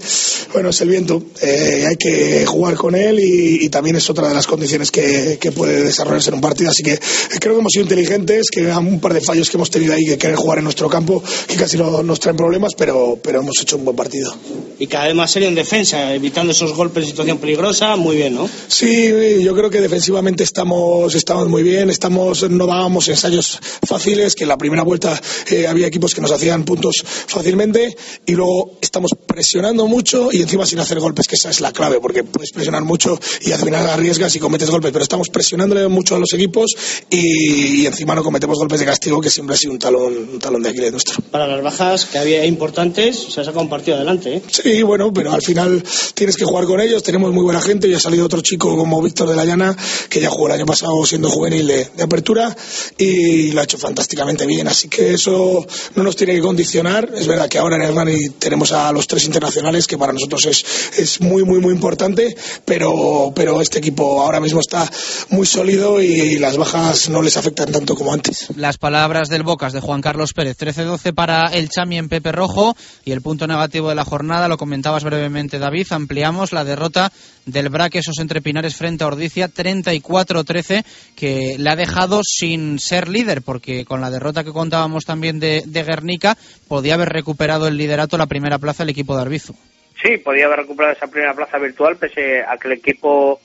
Bueno, 0.52 0.70
es 0.70 0.80
el 0.80 0.88
viento, 0.88 1.22
eh, 1.40 1.84
hay 1.88 1.96
que 1.96 2.44
jugar 2.46 2.74
con 2.74 2.96
él 2.96 3.20
y, 3.20 3.64
y 3.64 3.68
también 3.68 3.94
es 3.94 4.10
otra 4.10 4.28
de 4.28 4.34
las 4.34 4.46
condiciones 4.46 4.90
que, 4.90 5.38
que 5.40 5.52
puede 5.52 5.84
desarrollarse 5.84 6.30
en 6.30 6.34
un 6.34 6.40
partido. 6.40 6.70
Así 6.70 6.82
que 6.82 6.94
eh, 6.94 6.98
creo 7.40 7.54
que 7.54 7.60
hemos 7.60 7.72
sido 7.72 7.84
inteligentes, 7.84 8.50
que 8.50 8.72
hay 8.72 8.76
un 8.76 9.00
par 9.00 9.14
de 9.14 9.20
fallos 9.20 9.50
que 9.50 9.56
hemos 9.56 9.70
tenido 9.70 9.94
ahí 9.94 10.04
que 10.04 10.18
querer 10.18 10.36
jugar 10.36 10.58
en 10.58 10.64
nuestro 10.64 10.88
campo, 10.88 11.22
que 11.46 11.54
casi 11.54 11.76
no, 11.76 12.02
nos 12.02 12.18
traen 12.18 12.36
problemas, 12.36 12.72
pero, 12.76 13.18
pero 13.22 13.40
hemos 13.40 13.54
hecho 13.62 13.76
un 13.76 13.84
buen 13.84 13.96
partido. 13.96 14.34
Y 14.80 14.88
cada 14.88 15.06
vez 15.06 15.14
más 15.14 15.30
serio 15.30 15.48
en 15.48 15.54
defensa, 15.54 16.12
evitando 16.12 16.50
esos 16.50 16.74
golpes 16.74 17.04
en 17.04 17.10
situación 17.10 17.38
peligrosa, 17.38 17.94
muy 17.94 18.16
bien, 18.16 18.34
¿no? 18.34 18.48
Sí, 18.68 19.42
yo 19.42 19.54
creo 19.54 19.70
que 19.70 19.80
defensivamente 19.80 20.44
estamos, 20.44 21.14
estamos 21.14 21.48
muy 21.48 21.62
bien, 21.62 21.90
estamos, 21.90 22.48
no 22.50 22.66
dábamos 22.66 23.08
ensayos 23.08 23.58
fáciles, 23.86 24.34
que 24.34 24.44
en 24.44 24.48
la 24.48 24.58
primera 24.58 24.82
vuelta 24.82 25.20
eh, 25.50 25.66
había 25.66 25.86
equipos 25.86 26.14
que 26.14 26.20
nos 26.20 26.32
hacían 26.32 26.64
puntos 26.64 27.02
fácilmente 27.04 27.96
y 28.26 28.32
luego 28.32 28.78
estamos 28.80 29.12
presionando 29.26 29.86
mucho 29.86 30.30
y 30.32 30.42
encima 30.42 30.66
sin 30.66 30.78
hacer 30.80 31.00
golpes, 31.00 31.26
que 31.26 31.36
esa 31.36 31.50
es 31.50 31.60
la 31.60 31.72
clave, 31.72 32.00
porque 32.00 32.24
puedes 32.24 32.52
presionar 32.52 32.84
mucho 32.84 33.18
y 33.42 33.52
al 33.52 33.60
final 33.60 33.88
arriesgas 33.88 34.34
y 34.36 34.38
cometes 34.38 34.70
golpes, 34.70 34.92
pero 34.92 35.02
estamos 35.02 35.28
presionándole 35.28 35.86
mucho 35.88 36.16
a 36.16 36.18
los 36.18 36.32
equipos 36.32 36.74
y, 37.10 37.82
y 37.82 37.86
encima 37.86 38.14
no 38.14 38.22
cometemos 38.22 38.58
golpes 38.58 38.80
de 38.80 38.86
castigo, 38.86 39.20
que 39.20 39.30
siempre 39.30 39.54
ha 39.54 39.58
sido 39.58 39.72
un 39.72 39.78
talón, 39.78 40.28
un 40.34 40.38
talón 40.38 40.62
de 40.62 40.70
Aquiles 40.70 40.92
nuestro. 40.92 41.22
Para 41.30 41.46
las 41.46 41.62
bajas 41.62 42.04
que 42.06 42.18
había 42.18 42.44
importantes, 42.46 43.18
se 43.18 43.40
ha 43.40 43.44
sacado 43.44 43.62
un 43.62 43.68
partido 43.68 43.96
adelante, 43.96 44.36
¿eh? 44.36 44.42
Sí, 44.50 44.82
bueno, 44.82 45.12
pero 45.12 45.32
al 45.32 45.42
final 45.42 45.82
tienes 46.14 46.36
que 46.36 46.44
jugar 46.44 46.64
con 46.64 46.80
ellos. 46.80 47.02
Tenemos 47.02 47.32
muy 47.32 47.42
buena 47.42 47.60
gente. 47.60 47.88
Y 47.88 47.94
ha 47.94 48.00
salido 48.00 48.24
otro 48.24 48.40
chico 48.40 48.53
como 48.58 49.02
Víctor 49.02 49.28
de 49.28 49.36
la 49.36 49.44
Llana, 49.44 49.76
que 50.08 50.20
ya 50.20 50.30
jugó 50.30 50.46
el 50.46 50.54
año 50.54 50.66
pasado 50.66 51.04
siendo 51.06 51.30
juvenil 51.30 51.66
de, 51.66 51.90
de 51.96 52.02
apertura 52.02 52.54
y 52.98 53.52
lo 53.52 53.60
ha 53.60 53.64
hecho 53.64 53.78
fantásticamente 53.78 54.46
bien. 54.46 54.68
Así 54.68 54.88
que 54.88 55.14
eso 55.14 55.66
no 55.94 56.02
nos 56.02 56.16
tiene 56.16 56.34
que 56.34 56.40
condicionar. 56.40 57.10
Es 57.14 57.26
verdad 57.26 57.48
que 57.48 57.58
ahora 57.58 57.76
en 57.76 57.82
Hernani 57.82 58.30
tenemos 58.38 58.72
a 58.72 58.92
los 58.92 59.06
tres 59.06 59.24
internacionales, 59.24 59.86
que 59.86 59.98
para 59.98 60.12
nosotros 60.12 60.46
es, 60.46 60.64
es 60.96 61.20
muy, 61.20 61.44
muy, 61.44 61.60
muy 61.60 61.72
importante. 61.72 62.36
Pero, 62.64 63.32
pero 63.34 63.60
este 63.60 63.78
equipo 63.78 64.22
ahora 64.22 64.40
mismo 64.40 64.60
está 64.60 64.88
muy 65.30 65.46
sólido 65.46 66.00
y 66.00 66.38
las 66.38 66.56
bajas 66.56 67.08
no 67.08 67.22
les 67.22 67.36
afectan 67.36 67.72
tanto 67.72 67.94
como 67.94 68.12
antes. 68.12 68.48
Las 68.56 68.78
palabras 68.78 69.28
del 69.28 69.42
Bocas 69.42 69.72
de 69.72 69.80
Juan 69.80 70.00
Carlos 70.00 70.32
Pérez. 70.32 70.56
13-12 70.58 71.14
para 71.14 71.46
el 71.46 71.68
Chami 71.68 71.98
en 71.98 72.08
Pepe 72.08 72.32
Rojo. 72.32 72.76
Y 73.04 73.12
el 73.12 73.20
punto 73.20 73.46
negativo 73.46 73.88
de 73.88 73.94
la 73.94 74.04
jornada, 74.04 74.48
lo 74.48 74.58
comentabas 74.58 75.04
brevemente, 75.04 75.58
David. 75.58 75.86
Ampliamos 75.90 76.52
la 76.52 76.64
derrota 76.64 77.12
del 77.46 77.68
Braque, 77.68 77.98
esos 77.98 78.18
entre 78.18 78.40
Pinares 78.44 78.76
frente 78.76 79.02
a 79.02 79.08
Ordicia, 79.08 79.48
34-13, 79.48 80.84
que 81.16 81.56
le 81.58 81.70
ha 81.70 81.74
dejado 81.74 82.20
sin 82.22 82.78
ser 82.78 83.08
líder, 83.08 83.42
porque 83.42 83.84
con 83.84 84.00
la 84.00 84.10
derrota 84.10 84.44
que 84.44 84.52
contábamos 84.52 85.04
también 85.04 85.40
de, 85.40 85.64
de 85.66 85.82
Guernica, 85.82 86.36
podía 86.68 86.94
haber 86.94 87.08
recuperado 87.08 87.66
el 87.66 87.76
liderato 87.76 88.16
la 88.16 88.26
primera 88.26 88.60
plaza 88.60 88.84
el 88.84 88.90
equipo 88.90 89.16
de 89.16 89.22
Arbizu. 89.22 89.54
Sí, 90.00 90.18
podía 90.18 90.46
haber 90.46 90.60
recuperado 90.60 90.94
esa 90.94 91.08
primera 91.08 91.34
plaza 91.34 91.58
virtual, 91.58 91.96
pese 91.96 92.42
a 92.42 92.56
que 92.58 92.68
el 92.68 92.74
equipo 92.74 93.40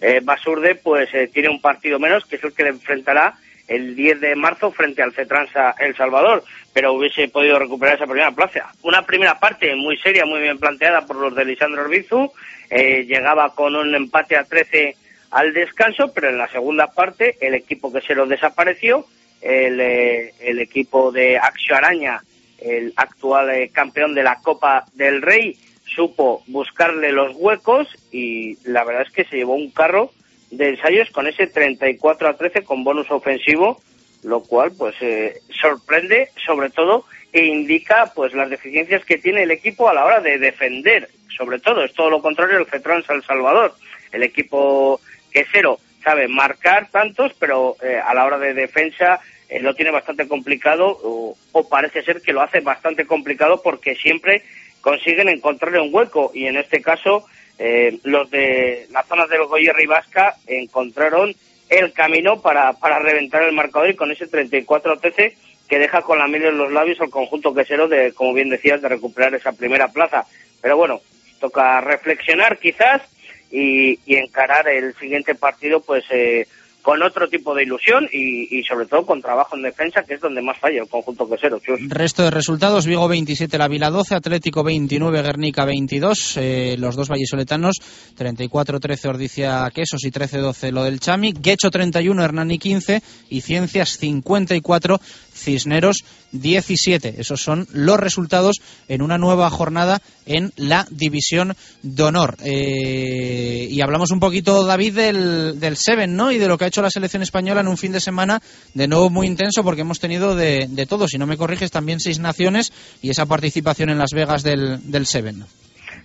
eh, 0.00 0.20
Basurde 0.22 0.76
pues 0.76 1.08
eh, 1.12 1.28
tiene 1.32 1.48
un 1.48 1.60
partido 1.60 1.98
menos, 1.98 2.24
que 2.24 2.36
es 2.36 2.44
el 2.44 2.52
que 2.52 2.62
le 2.62 2.70
enfrentará 2.70 3.34
el 3.68 3.96
10 3.96 4.20
de 4.20 4.36
marzo 4.36 4.70
frente 4.72 5.02
al 5.02 5.12
Cetransa 5.12 5.74
El 5.78 5.96
Salvador, 5.96 6.44
pero 6.72 6.92
hubiese 6.92 7.28
podido 7.28 7.58
recuperar 7.58 7.96
esa 7.96 8.06
primera 8.06 8.32
plaza. 8.32 8.72
Una 8.82 9.02
primera 9.02 9.38
parte 9.38 9.74
muy 9.74 9.96
seria, 9.98 10.26
muy 10.26 10.40
bien 10.40 10.58
planteada 10.58 11.06
por 11.06 11.16
los 11.16 11.34
de 11.34 11.44
Lisandro 11.44 11.82
Orbizu, 11.82 12.30
eh, 12.70 13.04
llegaba 13.04 13.54
con 13.54 13.76
un 13.76 13.94
empate 13.94 14.36
a 14.36 14.44
13 14.44 14.96
al 15.30 15.52
descanso, 15.52 16.12
pero 16.12 16.28
en 16.28 16.38
la 16.38 16.48
segunda 16.48 16.88
parte 16.88 17.36
el 17.40 17.54
equipo 17.54 17.92
que 17.92 18.00
se 18.00 18.14
lo 18.14 18.26
desapareció, 18.26 19.06
el, 19.40 19.80
eh, 19.80 20.32
el 20.40 20.60
equipo 20.60 21.12
de 21.12 21.38
Axio 21.38 21.76
Araña, 21.76 22.22
el 22.58 22.92
actual 22.96 23.50
eh, 23.50 23.70
campeón 23.70 24.14
de 24.14 24.22
la 24.22 24.36
Copa 24.40 24.84
del 24.94 25.22
Rey, 25.22 25.56
supo 25.94 26.42
buscarle 26.46 27.12
los 27.12 27.36
huecos 27.36 27.88
y 28.10 28.56
la 28.68 28.84
verdad 28.84 29.02
es 29.06 29.12
que 29.12 29.24
se 29.24 29.36
llevó 29.36 29.54
un 29.54 29.70
carro 29.70 30.12
de 30.56 30.70
ensayos 30.70 31.10
con 31.10 31.26
ese 31.26 31.46
34 31.46 32.28
a 32.28 32.36
13 32.36 32.62
con 32.64 32.84
bonus 32.84 33.10
ofensivo, 33.10 33.80
lo 34.22 34.42
cual 34.42 34.72
pues 34.76 34.94
eh, 35.00 35.40
sorprende 35.60 36.30
sobre 36.44 36.70
todo 36.70 37.04
e 37.32 37.44
indica 37.44 38.12
pues 38.14 38.32
las 38.32 38.48
deficiencias 38.48 39.04
que 39.04 39.18
tiene 39.18 39.42
el 39.42 39.50
equipo 39.50 39.88
a 39.88 39.94
la 39.94 40.04
hora 40.04 40.20
de 40.20 40.38
defender, 40.38 41.08
sobre 41.36 41.58
todo 41.58 41.84
es 41.84 41.92
todo 41.92 42.10
lo 42.10 42.22
contrario 42.22 42.56
del 42.56 42.66
Fetrans 42.66 43.08
El 43.10 43.24
Salvador, 43.24 43.74
el 44.12 44.22
equipo 44.22 45.00
que 45.32 45.46
cero 45.50 45.78
sabe 46.02 46.28
marcar 46.28 46.88
tantos, 46.90 47.32
pero 47.38 47.76
eh, 47.82 47.98
a 48.04 48.14
la 48.14 48.24
hora 48.24 48.38
de 48.38 48.54
defensa 48.54 49.20
eh, 49.48 49.60
lo 49.60 49.74
tiene 49.74 49.90
bastante 49.90 50.28
complicado 50.28 50.98
o, 51.02 51.36
o 51.52 51.68
parece 51.68 52.02
ser 52.02 52.20
que 52.20 52.32
lo 52.32 52.42
hace 52.42 52.60
bastante 52.60 53.06
complicado 53.06 53.62
porque 53.62 53.96
siempre 53.96 54.42
consiguen 54.80 55.28
encontrarle 55.28 55.80
un 55.80 55.92
hueco. 55.92 56.30
Y 56.34 56.46
en 56.46 56.56
este 56.56 56.82
caso 56.82 57.26
eh, 57.58 57.98
los 58.02 58.30
de 58.30 58.86
la 58.90 59.02
zona 59.04 59.26
del 59.26 59.44
Goyer 59.44 59.76
y 59.80 59.86
Vasca 59.86 60.34
encontraron 60.46 61.34
el 61.68 61.92
camino 61.92 62.40
para, 62.40 62.72
para 62.74 62.98
reventar 62.98 63.42
el 63.42 63.52
marcador 63.52 63.90
y 63.90 63.96
con 63.96 64.10
ese 64.10 64.28
34-13 64.28 65.34
que 65.68 65.78
deja 65.78 66.02
con 66.02 66.18
la 66.18 66.28
miel 66.28 66.44
en 66.44 66.58
los 66.58 66.72
labios 66.72 67.00
al 67.00 67.10
conjunto 67.10 67.54
quesero 67.54 67.88
de, 67.88 68.12
como 68.12 68.34
bien 68.34 68.50
decías, 68.50 68.82
de 68.82 68.88
recuperar 68.88 69.34
esa 69.34 69.52
primera 69.52 69.88
plaza. 69.88 70.26
Pero 70.60 70.76
bueno, 70.76 71.00
toca 71.40 71.80
reflexionar 71.80 72.58
quizás 72.58 73.02
y, 73.50 73.98
y 74.04 74.16
encarar 74.16 74.68
el 74.68 74.94
siguiente 74.96 75.34
partido 75.34 75.80
pues 75.80 76.04
eh, 76.10 76.46
con 76.84 77.02
otro 77.02 77.28
tipo 77.28 77.54
de 77.54 77.62
ilusión 77.62 78.06
y, 78.12 78.58
y 78.58 78.62
sobre 78.62 78.84
todo 78.84 79.06
con 79.06 79.22
trabajo 79.22 79.56
en 79.56 79.62
defensa, 79.62 80.02
que 80.02 80.14
es 80.14 80.20
donde 80.20 80.42
más 80.42 80.58
falla 80.58 80.82
el 80.82 80.88
conjunto 80.88 81.26
quesero. 81.26 81.58
Chus. 81.58 81.80
Resto 81.88 82.24
de 82.24 82.30
resultados, 82.30 82.84
Vigo 82.86 83.08
27, 83.08 83.56
La 83.56 83.68
Vila 83.68 83.88
12, 83.88 84.14
Atlético 84.14 84.62
29, 84.62 85.22
Guernica 85.22 85.64
22, 85.64 86.36
eh, 86.36 86.76
los 86.78 86.94
dos 86.94 87.08
vallisoletanos 87.08 87.76
34-13 88.18 89.08
Ordicia 89.08 89.70
Quesos 89.74 90.04
y 90.04 90.10
13-12 90.10 90.72
lo 90.72 90.84
del 90.84 91.00
Chami, 91.00 91.32
Guecho 91.32 91.70
31, 91.70 92.22
Hernani 92.22 92.58
15 92.58 93.02
y 93.30 93.40
Ciencias 93.40 93.96
54, 93.96 95.00
Cisneros 95.32 96.04
17. 96.34 97.14
Esos 97.18 97.40
son 97.40 97.66
los 97.72 97.98
resultados 97.98 98.56
en 98.88 99.02
una 99.02 99.18
nueva 99.18 99.48
jornada 99.50 100.00
en 100.26 100.52
la 100.56 100.86
División 100.90 101.54
de 101.82 102.02
Honor. 102.02 102.36
Eh, 102.44 103.68
y 103.70 103.80
hablamos 103.80 104.10
un 104.10 104.20
poquito, 104.20 104.64
David, 104.64 104.94
del, 104.94 105.60
del 105.60 105.76
Seven, 105.76 106.14
¿no? 106.16 106.30
Y 106.30 106.38
de 106.38 106.48
lo 106.48 106.58
que 106.58 106.64
ha 106.64 106.68
hecho 106.68 106.82
la 106.82 106.90
selección 106.90 107.22
española 107.22 107.60
en 107.60 107.68
un 107.68 107.76
fin 107.76 107.92
de 107.92 108.00
semana 108.00 108.42
de 108.74 108.88
nuevo 108.88 109.10
muy 109.10 109.26
intenso 109.26 109.64
porque 109.64 109.82
hemos 109.82 110.00
tenido 110.00 110.34
de, 110.34 110.66
de 110.68 110.86
todo. 110.86 111.08
Si 111.08 111.18
no 111.18 111.26
me 111.26 111.36
corriges, 111.36 111.70
también 111.70 112.00
seis 112.00 112.18
naciones 112.18 112.72
y 113.00 113.10
esa 113.10 113.26
participación 113.26 113.90
en 113.90 113.98
Las 113.98 114.10
Vegas 114.12 114.42
del, 114.42 114.90
del 114.90 115.06
Seven. 115.06 115.44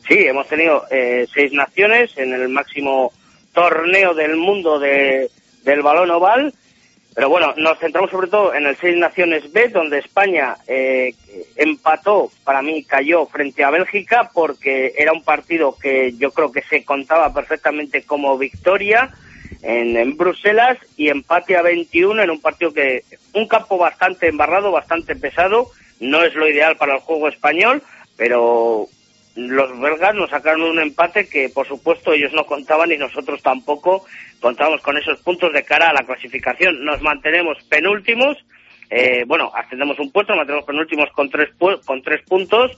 Sí, 0.07 0.17
hemos 0.19 0.47
tenido 0.47 0.85
eh, 0.89 1.27
seis 1.33 1.51
naciones 1.53 2.11
en 2.17 2.33
el 2.33 2.49
máximo 2.49 3.11
torneo 3.53 4.13
del 4.13 4.37
mundo 4.37 4.79
de, 4.79 5.29
del 5.63 5.81
balón 5.81 6.11
oval. 6.11 6.53
Pero 7.15 7.29
bueno, 7.29 7.53
nos 7.57 7.79
centramos 7.79 8.11
sobre 8.11 8.27
todo 8.27 8.53
en 8.53 8.65
el 8.65 8.77
Seis 8.77 8.95
Naciones 8.97 9.51
B, 9.51 9.69
donde 9.69 9.97
España 9.99 10.55
eh, 10.67 11.13
empató, 11.55 12.31
para 12.43 12.61
mí 12.61 12.83
cayó 12.83 13.25
frente 13.25 13.63
a 13.63 13.71
Bélgica, 13.71 14.29
porque 14.33 14.93
era 14.97 15.11
un 15.11 15.23
partido 15.23 15.75
que 15.75 16.13
yo 16.17 16.31
creo 16.31 16.51
que 16.51 16.61
se 16.61 16.85
contaba 16.85 17.33
perfectamente 17.33 18.03
como 18.03 18.37
victoria 18.37 19.09
en, 19.63 19.97
en 19.97 20.15
Bruselas 20.17 20.77
y 20.95 21.09
empate 21.09 21.57
a 21.57 21.61
21 21.61 22.23
en 22.23 22.29
un 22.29 22.41
partido 22.41 22.73
que, 22.73 23.03
un 23.33 23.47
campo 23.47 23.77
bastante 23.77 24.27
embarrado, 24.27 24.71
bastante 24.71 25.15
pesado, 25.15 25.71
no 25.99 26.23
es 26.23 26.33
lo 26.35 26.47
ideal 26.47 26.77
para 26.77 26.95
el 26.95 27.01
juego 27.01 27.27
español, 27.27 27.81
pero 28.17 28.87
los 29.47 29.79
belgas 29.79 30.15
nos 30.15 30.29
sacaron 30.29 30.61
un 30.63 30.79
empate 30.79 31.27
que, 31.27 31.49
por 31.49 31.67
supuesto, 31.67 32.13
ellos 32.13 32.33
no 32.33 32.45
contaban 32.45 32.91
y 32.91 32.97
nosotros 32.97 33.41
tampoco 33.41 34.05
contábamos 34.39 34.81
con 34.81 34.97
esos 34.97 35.19
puntos 35.21 35.53
de 35.53 35.63
cara 35.63 35.89
a 35.89 35.93
la 35.93 36.03
clasificación. 36.05 36.83
Nos 36.83 37.01
mantenemos 37.01 37.57
penúltimos, 37.69 38.37
eh, 38.89 39.23
bueno, 39.27 39.51
ascendemos 39.55 39.99
un 39.99 40.11
puesto, 40.11 40.33
nos 40.33 40.39
mantenemos 40.39 40.65
penúltimos 40.65 41.09
con 41.11 41.29
tres, 41.29 41.49
pu- 41.57 41.83
con 41.85 42.01
tres 42.01 42.21
puntos 42.23 42.71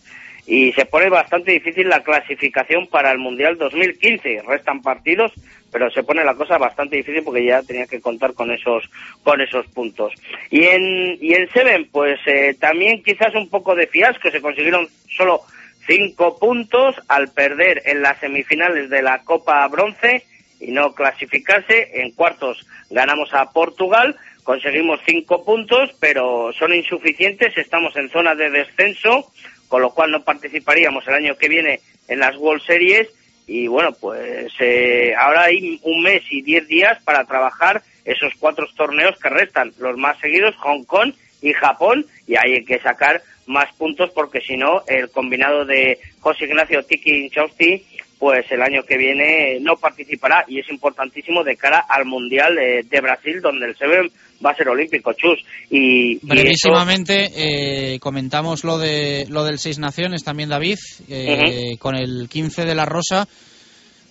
y 0.47 0.71
se 0.73 0.85
pone 0.85 1.07
bastante 1.09 1.51
difícil 1.51 1.87
la 1.87 2.01
clasificación 2.03 2.87
para 2.87 3.11
el 3.11 3.17
Mundial 3.19 3.57
2015. 3.57 4.41
Restan 4.47 4.81
partidos, 4.81 5.31
pero 5.71 5.89
se 5.91 6.03
pone 6.03 6.23
la 6.25 6.35
cosa 6.35 6.57
bastante 6.57 6.97
difícil 6.97 7.23
porque 7.23 7.45
ya 7.45 7.61
tenía 7.63 7.85
que 7.87 8.01
contar 8.01 8.33
con 8.33 8.51
esos 8.51 8.83
con 9.23 9.39
esos 9.39 9.65
puntos. 9.67 10.13
Y 10.49 10.63
en 10.63 11.17
y 11.21 11.33
en 11.33 11.47
Seven, 11.51 11.89
pues 11.91 12.19
eh, 12.25 12.55
también 12.59 13.01
quizás 13.03 13.33
un 13.35 13.49
poco 13.49 13.75
de 13.75 13.87
fiasco, 13.87 14.29
se 14.31 14.41
consiguieron 14.41 14.87
solo 15.15 15.41
cinco 15.85 16.37
puntos 16.37 16.95
al 17.07 17.29
perder 17.29 17.81
en 17.85 18.01
las 18.01 18.19
semifinales 18.19 18.89
de 18.89 19.01
la 19.01 19.23
Copa 19.23 19.67
Bronce 19.67 20.23
y 20.59 20.71
no 20.71 20.93
clasificarse. 20.93 22.01
En 22.01 22.11
cuartos 22.11 22.65
ganamos 22.89 23.33
a 23.33 23.51
Portugal, 23.51 24.15
conseguimos 24.43 24.99
cinco 25.05 25.43
puntos, 25.43 25.91
pero 25.99 26.51
son 26.53 26.73
insuficientes. 26.73 27.57
Estamos 27.57 27.95
en 27.95 28.09
zona 28.09 28.35
de 28.35 28.49
descenso, 28.49 29.31
con 29.67 29.81
lo 29.81 29.91
cual 29.93 30.11
no 30.11 30.23
participaríamos 30.23 31.07
el 31.07 31.15
año 31.15 31.37
que 31.37 31.49
viene 31.49 31.79
en 32.07 32.19
las 32.19 32.35
World 32.37 32.63
Series. 32.63 33.09
Y 33.47 33.67
bueno, 33.67 33.91
pues 33.99 34.53
eh, 34.59 35.13
ahora 35.17 35.43
hay 35.43 35.79
un 35.83 36.01
mes 36.03 36.21
y 36.29 36.41
diez 36.41 36.67
días 36.67 37.01
para 37.03 37.25
trabajar 37.25 37.81
esos 38.05 38.33
cuatro 38.39 38.67
torneos 38.75 39.17
que 39.19 39.29
restan, 39.29 39.73
los 39.77 39.97
más 39.97 40.17
seguidos, 40.19 40.55
Hong 40.57 40.83
Kong 40.83 41.13
y 41.41 41.53
Japón, 41.53 42.05
y 42.27 42.35
hay 42.35 42.63
que 42.65 42.79
sacar 42.79 43.21
más 43.51 43.73
puntos 43.75 44.09
porque 44.15 44.39
si 44.41 44.57
no, 44.57 44.83
el 44.87 45.09
combinado 45.11 45.65
de 45.65 45.99
José 46.19 46.45
Ignacio 46.45 46.83
Tiki 46.83 47.25
Inchausti, 47.25 47.83
pues 48.17 48.45
el 48.51 48.61
año 48.61 48.83
que 48.83 48.97
viene 48.97 49.57
no 49.61 49.75
participará 49.77 50.45
y 50.47 50.59
es 50.59 50.69
importantísimo 50.69 51.43
de 51.43 51.57
cara 51.57 51.79
al 51.89 52.05
Mundial 52.05 52.55
de, 52.55 52.83
de 52.87 53.01
Brasil, 53.01 53.41
donde 53.41 53.65
el 53.65 53.75
Seven 53.75 54.11
va 54.45 54.51
a 54.51 54.55
ser 54.55 54.69
olímpico, 54.69 55.13
Chus. 55.13 55.43
Y, 55.71 56.13
y 56.13 56.15
eso- 56.17 56.27
Brevísimamente 56.27 57.29
eh, 57.35 57.99
comentamos 57.99 58.63
lo 58.63 58.77
de 58.77 59.25
lo 59.29 59.43
del 59.43 59.57
Seis 59.57 59.79
Naciones 59.79 60.23
también 60.23 60.49
David 60.49 60.77
eh, 61.09 61.77
con 61.79 61.95
el 61.95 62.27
15 62.29 62.65
de 62.65 62.75
la 62.75 62.85
Rosa 62.85 63.27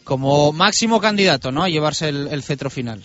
como 0.05 0.53
máximo 0.53 1.01
candidato, 1.01 1.53
¿no? 1.53 1.62
A 1.62 1.68
llevarse 1.68 2.09
el, 2.09 2.28
el 2.32 2.43
cetro 2.43 2.68
final. 2.70 3.03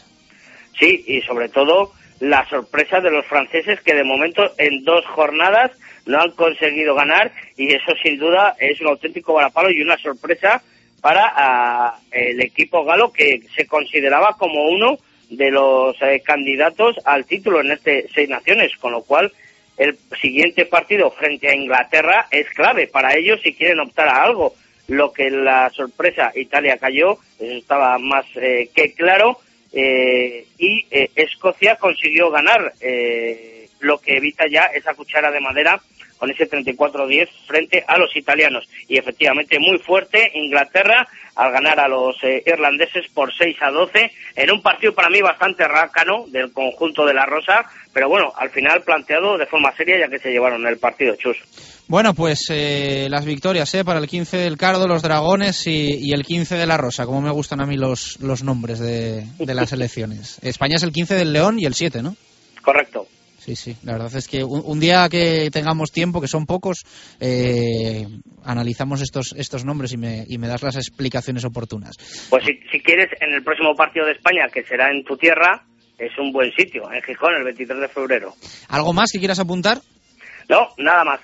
Sí, 0.79 1.03
y 1.07 1.21
sobre 1.21 1.49
todo 1.49 1.91
la 2.19 2.47
sorpresa 2.49 2.99
de 3.01 3.11
los 3.11 3.25
franceses 3.27 3.79
que 3.81 3.93
de 3.93 4.03
momento 4.03 4.41
en 4.57 4.83
dos 4.83 5.05
jornadas 5.13 5.71
no 6.05 6.21
han 6.21 6.31
conseguido 6.31 6.95
ganar 6.95 7.31
y 7.57 7.73
eso 7.73 7.93
sin 8.03 8.17
duda 8.17 8.55
es 8.59 8.79
un 8.81 8.87
auténtico 8.87 9.33
varapalo 9.33 9.71
y 9.71 9.81
una 9.81 9.97
sorpresa 9.97 10.61
para 11.01 11.31
ah, 11.35 11.99
el 12.11 12.41
equipo 12.41 12.83
galo 12.83 13.11
que 13.11 13.41
se 13.55 13.67
consideraba 13.67 14.35
como 14.37 14.69
uno 14.69 14.97
de 15.29 15.51
los 15.51 15.95
eh, 16.01 16.21
candidatos 16.23 16.95
al 17.05 17.25
título 17.25 17.61
en 17.61 17.71
este 17.71 18.07
Seis 18.13 18.29
Naciones, 18.29 18.71
con 18.79 18.91
lo 18.91 19.03
cual 19.03 19.31
el 19.77 19.97
siguiente 20.21 20.65
partido 20.65 21.11
frente 21.11 21.49
a 21.49 21.55
Inglaterra 21.55 22.27
es 22.31 22.47
clave 22.51 22.87
para 22.87 23.15
ellos 23.15 23.39
si 23.43 23.53
quieren 23.53 23.79
optar 23.79 24.07
a 24.07 24.23
algo. 24.23 24.53
Lo 24.87 25.11
que 25.11 25.31
la 25.31 25.71
sorpresa 25.71 26.31
Italia 26.35 26.77
cayó, 26.77 27.17
eso 27.39 27.57
estaba 27.57 27.97
más 27.97 28.25
eh, 28.35 28.69
que 28.73 28.93
claro, 28.93 29.39
eh, 29.77 30.47
y 30.57 30.85
eh, 30.89 31.09
Escocia 31.15 31.75
consiguió 31.75 32.31
ganar, 32.31 32.73
eh, 32.79 33.67
lo 33.81 33.99
que 33.99 34.15
evita 34.15 34.45
ya 34.47 34.67
esa 34.67 34.93
cuchara 34.93 35.31
de 35.31 35.41
madera 35.41 35.81
con 36.17 36.31
ese 36.31 36.49
34-10 36.49 37.29
frente 37.45 37.83
a 37.87 37.97
los 37.97 38.15
italianos. 38.15 38.67
Y 38.87 38.97
efectivamente 38.97 39.59
muy 39.59 39.77
fuerte 39.79 40.31
Inglaterra 40.33 41.07
al 41.35 41.51
ganar 41.51 41.79
a 41.79 41.87
los 41.87 42.15
eh, 42.23 42.41
irlandeses 42.45 43.07
por 43.13 43.33
6 43.33 43.57
a 43.61 43.71
12 43.71 44.11
en 44.35 44.51
un 44.51 44.61
partido 44.61 44.93
para 44.93 45.09
mí 45.09 45.21
bastante 45.21 45.67
rácano 45.67 46.25
del 46.27 46.53
conjunto 46.53 47.05
de 47.05 47.13
la 47.13 47.25
Rosa, 47.25 47.65
pero 47.93 48.07
bueno, 48.07 48.31
al 48.37 48.49
final 48.49 48.81
planteado 48.83 49.37
de 49.37 49.45
forma 49.45 49.75
seria 49.75 49.99
ya 49.99 50.07
que 50.07 50.19
se 50.19 50.31
llevaron 50.31 50.65
el 50.65 50.77
partido, 50.77 51.15
Chus. 51.15 51.37
Bueno, 51.87 52.13
pues 52.13 52.47
eh, 52.49 53.07
las 53.09 53.25
victorias 53.25 53.73
¿eh? 53.75 53.85
para 53.85 53.99
el 53.99 54.07
15 54.07 54.37
del 54.37 54.57
Cardo, 54.57 54.87
los 54.87 55.03
Dragones 55.03 55.67
y, 55.67 55.99
y 56.01 56.13
el 56.13 56.23
15 56.23 56.55
de 56.55 56.65
la 56.65 56.77
Rosa, 56.77 57.05
como 57.05 57.21
me 57.21 57.31
gustan 57.31 57.61
a 57.61 57.65
mí 57.65 57.75
los, 57.75 58.19
los 58.21 58.43
nombres 58.43 58.79
de, 58.79 59.25
de 59.37 59.53
las 59.53 59.71
elecciones. 59.73 60.39
España 60.41 60.75
es 60.75 60.83
el 60.83 60.91
15 60.91 61.15
del 61.15 61.33
León 61.33 61.59
y 61.59 61.65
el 61.65 61.73
7, 61.73 62.01
¿no? 62.01 62.15
Correcto. 62.63 63.04
Sí, 63.45 63.55
sí, 63.55 63.77
la 63.83 63.91
verdad 63.91 64.15
es 64.15 64.27
que 64.27 64.43
un, 64.43 64.63
un 64.65 64.79
día 64.79 65.07
que 65.07 65.51
tengamos 65.51 65.91
tiempo, 65.91 66.19
que 66.19 66.27
son 66.27 66.47
pocos, 66.47 66.79
eh, 67.19 68.07
analizamos 68.43 69.01
estos, 69.01 69.35
estos 69.37 69.63
nombres 69.63 69.93
y 69.93 69.97
me, 69.97 70.25
y 70.27 70.39
me 70.39 70.47
das 70.47 70.63
las 70.63 70.77
explicaciones 70.77 71.45
oportunas. 71.45 71.95
Pues 72.31 72.43
si, 72.43 72.53
si 72.71 72.79
quieres, 72.79 73.09
en 73.21 73.33
el 73.33 73.43
próximo 73.43 73.75
partido 73.75 74.07
de 74.07 74.13
España, 74.13 74.47
que 74.51 74.63
será 74.63 74.89
en 74.89 75.03
tu 75.03 75.15
tierra, 75.15 75.63
es 75.99 76.17
un 76.17 76.31
buen 76.31 76.51
sitio, 76.53 76.91
en 76.91 77.03
Gijón, 77.03 77.35
el 77.35 77.43
23 77.43 77.81
de 77.81 77.87
febrero. 77.87 78.33
¿Algo 78.67 78.93
más 78.93 79.11
que 79.11 79.19
quieras 79.19 79.37
apuntar? 79.37 79.79
No, 80.49 80.69
nada 80.79 81.03
más. 81.03 81.19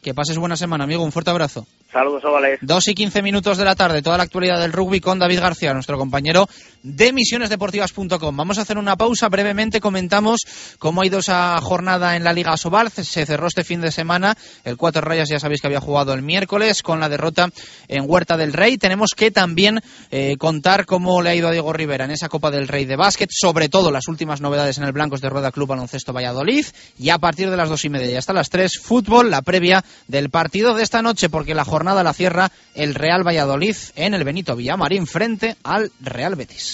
Que 0.00 0.14
pases 0.14 0.38
buena 0.38 0.56
semana, 0.56 0.84
amigo. 0.84 1.02
Un 1.02 1.10
fuerte 1.10 1.30
abrazo. 1.30 1.66
Saludos, 1.90 2.24
Ovales. 2.24 2.58
Dos 2.60 2.88
y 2.88 2.94
quince 2.94 3.22
minutos 3.22 3.56
de 3.56 3.64
la 3.64 3.76
tarde, 3.76 4.02
toda 4.02 4.16
la 4.16 4.24
actualidad 4.24 4.60
del 4.60 4.72
rugby 4.72 5.00
con 5.00 5.18
David 5.20 5.38
García, 5.40 5.72
nuestro 5.72 5.96
compañero 5.96 6.46
de 6.84 7.12
misionesdeportivas.com. 7.12 8.36
Vamos 8.36 8.58
a 8.58 8.62
hacer 8.62 8.76
una 8.76 8.94
pausa, 8.96 9.28
brevemente 9.28 9.80
comentamos 9.80 10.42
cómo 10.78 11.00
ha 11.00 11.06
ido 11.06 11.18
esa 11.18 11.58
jornada 11.60 12.14
en 12.14 12.24
la 12.24 12.32
Liga 12.34 12.56
Sobal. 12.56 12.90
Se 12.90 13.26
cerró 13.26 13.46
este 13.46 13.64
fin 13.64 13.80
de 13.80 13.90
semana, 13.90 14.36
el 14.64 14.76
Cuatro 14.76 15.00
Rayas 15.00 15.30
ya 15.30 15.40
sabéis 15.40 15.62
que 15.62 15.66
había 15.66 15.80
jugado 15.80 16.12
el 16.12 16.22
miércoles 16.22 16.82
con 16.82 17.00
la 17.00 17.08
derrota 17.08 17.48
en 17.88 18.04
Huerta 18.06 18.36
del 18.36 18.52
Rey. 18.52 18.76
Tenemos 18.76 19.10
que 19.16 19.30
también 19.30 19.80
eh, 20.10 20.36
contar 20.38 20.84
cómo 20.84 21.22
le 21.22 21.30
ha 21.30 21.34
ido 21.34 21.48
a 21.48 21.52
Diego 21.52 21.72
Rivera 21.72 22.04
en 22.04 22.10
esa 22.10 22.28
Copa 22.28 22.50
del 22.50 22.68
Rey 22.68 22.84
de 22.84 22.96
básquet, 22.96 23.30
sobre 23.32 23.70
todo 23.70 23.90
las 23.90 24.06
últimas 24.06 24.42
novedades 24.42 24.76
en 24.76 24.84
el 24.84 24.92
Blancos 24.92 25.22
de 25.22 25.30
Rueda 25.30 25.52
Club 25.52 25.68
Baloncesto 25.68 26.12
Valladolid. 26.12 26.66
Y 26.98 27.08
a 27.08 27.18
partir 27.18 27.50
de 27.50 27.56
las 27.56 27.70
dos 27.70 27.84
y 27.86 27.88
media 27.88 28.18
hasta 28.18 28.34
las 28.34 28.50
tres, 28.50 28.78
fútbol, 28.82 29.30
la 29.30 29.40
previa 29.40 29.82
del 30.06 30.28
partido 30.28 30.74
de 30.74 30.82
esta 30.82 31.00
noche, 31.00 31.30
porque 31.30 31.54
la 31.54 31.64
jornada 31.64 32.02
la 32.02 32.12
cierra 32.12 32.52
el 32.74 32.94
Real 32.94 33.26
Valladolid 33.26 33.76
en 33.96 34.12
el 34.12 34.24
Benito 34.24 34.54
Villamarín 34.54 35.06
frente 35.06 35.56
al 35.62 35.90
Real 36.00 36.36
Betis. 36.36 36.73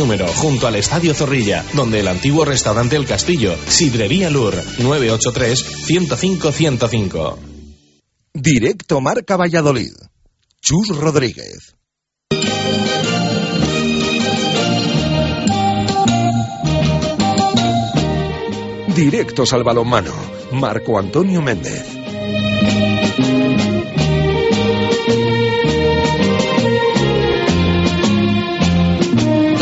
número, 0.00 0.26
junto 0.28 0.66
al 0.66 0.76
Estadio 0.76 1.12
Zorrilla, 1.12 1.62
donde 1.74 2.00
el 2.00 2.08
antiguo 2.08 2.46
restaurante 2.46 2.96
El 2.96 3.04
Castillo. 3.06 3.54
Sidrería 3.68 4.30
Lur, 4.30 4.54
983-105-105. 4.78 7.36
Directo 8.32 9.02
Marca 9.02 9.36
Valladolid. 9.36 9.92
Chus 10.62 10.96
Rodríguez. 10.96 11.76
Directos 18.96 19.52
al 19.52 19.64
balonmano. 19.64 20.14
Marco 20.52 20.98
Antonio 20.98 21.42
Méndez. 21.42 21.84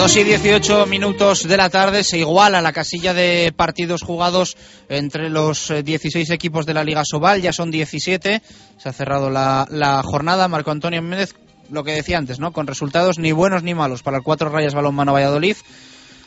Dos 0.09 0.17
y 0.17 0.25
18 0.25 0.87
minutos 0.87 1.47
de 1.47 1.57
la 1.59 1.69
tarde 1.69 2.03
se 2.03 2.17
iguala 2.17 2.63
la 2.63 2.73
casilla 2.73 3.13
de 3.13 3.53
partidos 3.55 4.01
jugados 4.01 4.57
entre 4.89 5.29
los 5.29 5.71
eh, 5.71 5.83
16 5.83 6.31
equipos 6.31 6.65
de 6.65 6.73
la 6.73 6.83
Liga 6.83 7.03
Sobal, 7.05 7.43
ya 7.43 7.53
son 7.53 7.71
17. 7.71 8.41
Se 8.79 8.89
ha 8.89 8.93
cerrado 8.95 9.29
la, 9.29 10.03
jornada. 10.03 10.49
Marco 10.49 10.71
Antonio 10.71 11.03
Méndez, 11.03 11.35
lo 11.71 11.85
que 11.85 11.93
decía 11.93 12.17
antes, 12.17 12.41
¿no? 12.41 12.55
Con 12.55 12.67
resultados 12.67 13.19
ni 13.19 13.33
buenos 13.33 13.63
ni 13.63 13.75
malos 13.75 14.03
para 14.03 14.17
el 14.17 14.23
Cuatro 14.23 14.49
Rayas 14.49 14.73
Balonmano 14.73 15.13
Valladolid. 15.13 15.57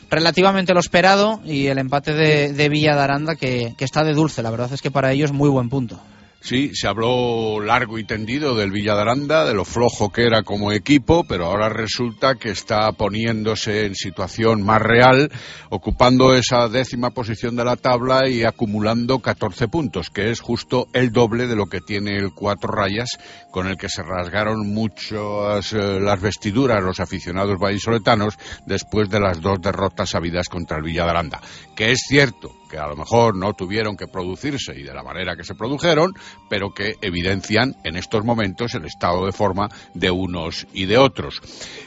Relativamente 0.08 0.74
lo 0.74 0.78
esperado 0.78 1.40
y 1.44 1.66
el 1.66 1.78
empate 1.78 2.12
de, 2.12 2.52
de 2.52 2.68
Villa 2.68 2.94
de 2.94 3.02
Aranda 3.02 3.34
que, 3.34 3.74
que 3.76 3.84
está 3.84 4.04
de 4.04 4.14
dulce. 4.14 4.44
La 4.44 4.52
verdad 4.52 4.72
es 4.72 4.80
que 4.80 4.92
para 4.92 5.10
ellos 5.10 5.32
muy 5.32 5.48
buen 5.48 5.68
punto. 5.68 6.00
Sí, 6.44 6.72
se 6.74 6.88
habló 6.88 7.60
largo 7.60 8.00
y 8.00 8.04
tendido 8.04 8.56
del 8.56 8.72
Villa 8.72 8.96
de 8.96 9.02
Aranda, 9.02 9.44
de 9.44 9.54
lo 9.54 9.64
flojo 9.64 10.10
que 10.10 10.26
era 10.26 10.42
como 10.42 10.72
equipo, 10.72 11.22
pero 11.22 11.46
ahora 11.46 11.68
resulta 11.68 12.34
que 12.34 12.50
está 12.50 12.90
poniéndose 12.90 13.86
en 13.86 13.94
situación 13.94 14.60
más 14.60 14.82
real, 14.82 15.30
ocupando 15.70 16.34
esa 16.34 16.66
décima 16.66 17.10
posición 17.10 17.54
de 17.54 17.64
la 17.64 17.76
tabla 17.76 18.28
y 18.28 18.42
acumulando 18.42 19.20
14 19.20 19.68
puntos, 19.68 20.10
que 20.10 20.32
es 20.32 20.40
justo 20.40 20.88
el 20.92 21.12
doble 21.12 21.46
de 21.46 21.54
lo 21.54 21.66
que 21.66 21.80
tiene 21.80 22.16
el 22.16 22.32
Cuatro 22.34 22.72
Rayas, 22.72 23.10
con 23.52 23.68
el 23.68 23.76
que 23.76 23.88
se 23.88 24.02
rasgaron 24.02 24.66
muchas 24.66 25.72
eh, 25.72 26.00
las 26.00 26.20
vestiduras 26.20 26.82
los 26.82 26.98
aficionados 26.98 27.56
vallisoletanos 27.56 28.36
después 28.66 29.08
de 29.08 29.20
las 29.20 29.40
dos 29.40 29.60
derrotas 29.60 30.16
habidas 30.16 30.48
contra 30.48 30.78
el 30.78 30.82
Villa 30.82 31.04
de 31.04 31.10
Aranda. 31.10 31.40
Que 31.76 31.92
es 31.92 32.00
cierto 32.04 32.50
que 32.72 32.78
a 32.78 32.86
lo 32.86 32.96
mejor 32.96 33.36
no 33.36 33.52
tuvieron 33.52 33.98
que 33.98 34.06
producirse 34.06 34.72
y 34.74 34.82
de 34.82 34.94
la 34.94 35.02
manera 35.02 35.36
que 35.36 35.44
se 35.44 35.54
produjeron, 35.54 36.14
pero 36.48 36.74
que 36.74 36.96
evidencian 37.00 37.76
en 37.82 37.96
estos 37.96 38.24
momentos 38.24 38.74
el 38.74 38.84
estado 38.84 39.24
de 39.24 39.32
forma 39.32 39.70
de 39.94 40.10
unos 40.10 40.66
y 40.74 40.84
de 40.84 40.98
otros. 40.98 41.40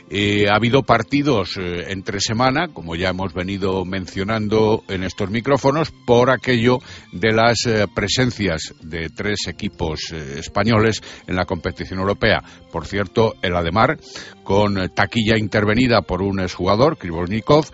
Eh, 0.10 0.48
ha 0.50 0.56
habido 0.56 0.84
partidos 0.84 1.58
eh, 1.58 1.92
entre 1.92 2.20
semana, 2.20 2.70
como 2.70 2.96
ya 2.96 3.10
hemos 3.10 3.34
venido 3.34 3.86
mencionando 3.86 4.84
en 4.88 5.04
estos 5.04 5.30
micrófonos, 5.30 5.92
por 6.06 6.32
aquello 6.32 6.80
de 7.12 7.32
las 7.32 7.66
eh, 7.68 7.86
presencias 7.94 8.74
de 8.82 9.10
tres 9.10 9.48
equipos 9.48 10.12
españoles 10.12 11.02
en 11.28 11.36
la 11.36 11.46
competición 11.46 12.00
europea. 12.00 12.44
Por 12.72 12.88
cierto, 12.88 13.36
el 13.42 13.56
Ademar, 13.56 14.00
con 14.44 14.90
taquilla 14.90 15.38
intervenida 15.38 16.02
por 16.02 16.22
un 16.22 16.40
exjugador, 16.40 16.98
Krivosnikov, 16.98 17.66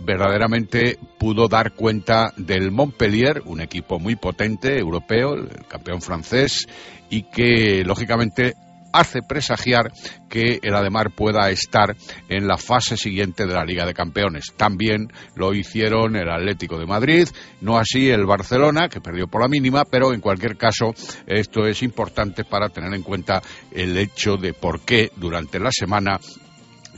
verdaderamente 0.00 0.98
pudo 1.18 1.48
dar 1.48 1.72
cuenta 1.72 2.32
del 2.36 2.70
Montpellier, 2.70 3.42
un 3.44 3.60
equipo 3.60 3.98
muy 3.98 4.16
potente 4.16 4.78
europeo, 4.78 5.34
el 5.34 5.66
campeón 5.66 6.00
francés, 6.02 6.66
y 7.10 7.22
que 7.22 7.82
lógicamente 7.84 8.54
hace 8.92 9.20
presagiar 9.22 9.92
que 10.28 10.60
el 10.62 10.74
Ademar 10.74 11.10
pueda 11.10 11.50
estar 11.50 11.94
en 12.28 12.46
la 12.46 12.56
fase 12.56 12.96
siguiente 12.96 13.46
de 13.46 13.54
la 13.54 13.64
Liga 13.64 13.86
de 13.86 13.94
Campeones. 13.94 14.52
También 14.56 15.08
lo 15.34 15.54
hicieron 15.54 16.16
el 16.16 16.30
Atlético 16.30 16.78
de 16.78 16.86
Madrid, 16.86 17.28
no 17.60 17.78
así 17.78 18.10
el 18.10 18.26
Barcelona, 18.26 18.88
que 18.88 19.00
perdió 19.00 19.26
por 19.26 19.42
la 19.42 19.48
mínima, 19.48 19.84
pero 19.84 20.12
en 20.12 20.20
cualquier 20.20 20.56
caso 20.56 20.94
esto 21.26 21.66
es 21.66 21.82
importante 21.82 22.44
para 22.44 22.68
tener 22.68 22.92
en 22.94 23.02
cuenta 23.02 23.42
el 23.70 23.96
hecho 23.96 24.36
de 24.36 24.54
por 24.54 24.80
qué 24.80 25.10
durante 25.16 25.58
la 25.58 25.70
semana 25.70 26.18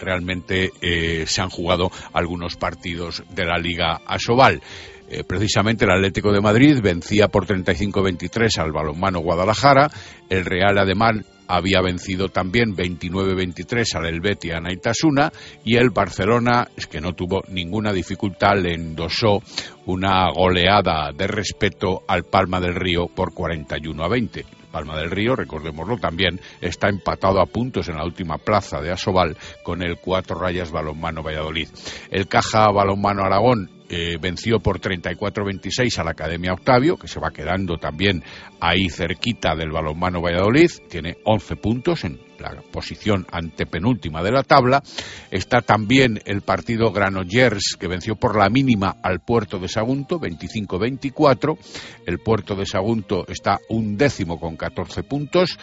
realmente 0.01 0.73
eh, 0.81 1.25
se 1.27 1.43
han 1.43 1.51
jugado 1.51 1.91
algunos 2.13 2.57
partidos 2.57 3.23
de 3.31 3.45
la 3.45 3.59
Liga 3.59 4.01
Asobal. 4.07 4.61
Eh, 5.09 5.25
precisamente 5.25 5.85
el 5.85 5.91
Atlético 5.91 6.33
de 6.33 6.41
Madrid 6.41 6.79
vencía 6.83 7.29
por 7.29 7.47
35-23 7.47 8.59
al 8.59 8.73
balonmano 8.73 9.21
Guadalajara, 9.21 9.91
el 10.29 10.45
Real 10.45 10.79
Ademán 10.79 11.25
había 11.51 11.81
vencido 11.81 12.29
también 12.29 12.77
29-23 12.77 13.97
al 13.97 14.07
Helvetia 14.07 14.59
Anaitasuna 14.59 15.33
y 15.65 15.77
el 15.77 15.91
Barcelona 15.91 16.69
es 16.77 16.87
que 16.87 17.01
no 17.01 17.13
tuvo 17.13 17.43
ninguna 17.49 17.93
dificultad, 17.93 18.57
le 18.57 18.75
endosó 18.75 19.43
una 19.87 20.31
goleada 20.33 21.11
de 21.13 21.27
respeto 21.27 22.03
al 22.07 22.23
Palma 22.23 22.61
del 22.61 22.77
Río 22.77 23.09
por 23.09 23.35
41 23.35 24.05
a 24.05 24.09
20. 24.09 24.60
Palma 24.71 24.97
del 24.97 25.11
Río, 25.11 25.37
recordémoslo 25.37 25.97
también, 25.99 26.41
está 26.61 26.89
empatado 26.89 27.41
a 27.41 27.47
puntos 27.47 27.89
en 27.89 27.97
la 27.97 28.05
última 28.05 28.39
plaza 28.39 28.81
de 28.81 28.91
Asobal 28.91 29.37
con 29.63 29.83
el 29.83 29.99
Cuatro 29.99 30.39
Rayas 30.39 30.71
Balonmano 30.71 31.23
Valladolid. 31.23 31.69
El 32.11 32.29
Caja 32.29 32.71
Balonmano 32.71 33.23
Aragón 33.23 33.71
eh, 33.89 34.19
venció 34.21 34.61
por 34.61 34.81
34-26 34.81 35.99
a 35.99 36.05
la 36.05 36.13
Academia 36.13 36.53
Octavio, 36.53 36.97
que 36.97 37.09
se 37.09 37.19
va 37.19 37.33
quedando 37.33 37.77
también 37.77 38.23
ahí 38.61 38.89
cerquita 38.89 39.57
del 39.57 39.73
balonmano 39.73 40.23
Valladolid, 40.23 40.71
tiene 40.89 41.17
11 41.25 41.57
puntos 41.57 42.05
en 42.05 42.30
la 42.41 42.63
posición 42.73 43.27
antepenúltima 43.31 44.23
de 44.23 44.33
la 44.33 44.43
tabla. 44.43 44.83
Está 45.31 45.61
también 45.61 46.21
el 46.25 46.41
partido 46.41 46.93
Granollers, 46.93 47.77
que 47.79 47.89
venció 47.89 48.17
por 48.17 48.37
la 48.37 48.49
mínima 48.49 48.97
al 49.03 49.21
Puerto 49.21 49.59
de 49.59 49.69
Sagunto, 49.69 50.19
25-24. 50.19 51.59
El 52.07 52.19
Puerto 52.19 52.55
de 52.55 52.67
Sagunto 52.67 53.27
está 53.29 53.59
un 53.69 53.97
décimo 53.97 54.41
con 54.41 54.57
14 54.57 55.03
puntos. 55.03 55.59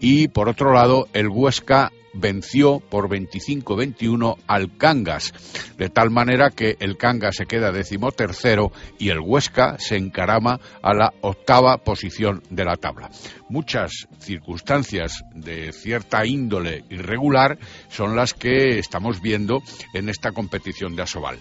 Y 0.00 0.28
por 0.28 0.48
otro 0.48 0.72
lado, 0.72 1.08
el 1.12 1.28
Huesca 1.28 1.90
venció 2.18 2.80
por 2.80 3.08
25-21 3.08 4.36
al 4.46 4.76
Cangas, 4.76 5.32
de 5.76 5.88
tal 5.88 6.10
manera 6.10 6.50
que 6.50 6.76
el 6.80 6.96
Cangas 6.96 7.36
se 7.36 7.46
queda 7.46 7.72
decimotercero 7.72 8.72
y 8.98 9.10
el 9.10 9.20
Huesca 9.20 9.76
se 9.78 9.96
encarama 9.96 10.60
a 10.82 10.94
la 10.94 11.12
octava 11.20 11.78
posición 11.78 12.42
de 12.50 12.64
la 12.64 12.76
tabla. 12.76 13.10
Muchas 13.48 14.08
circunstancias 14.18 15.24
de 15.34 15.72
cierta 15.72 16.26
índole 16.26 16.84
irregular 16.90 17.58
son 17.88 18.16
las 18.16 18.34
que 18.34 18.78
estamos 18.78 19.20
viendo 19.22 19.62
en 19.94 20.08
esta 20.08 20.32
competición 20.32 20.96
de 20.96 21.02
Asobal. 21.02 21.38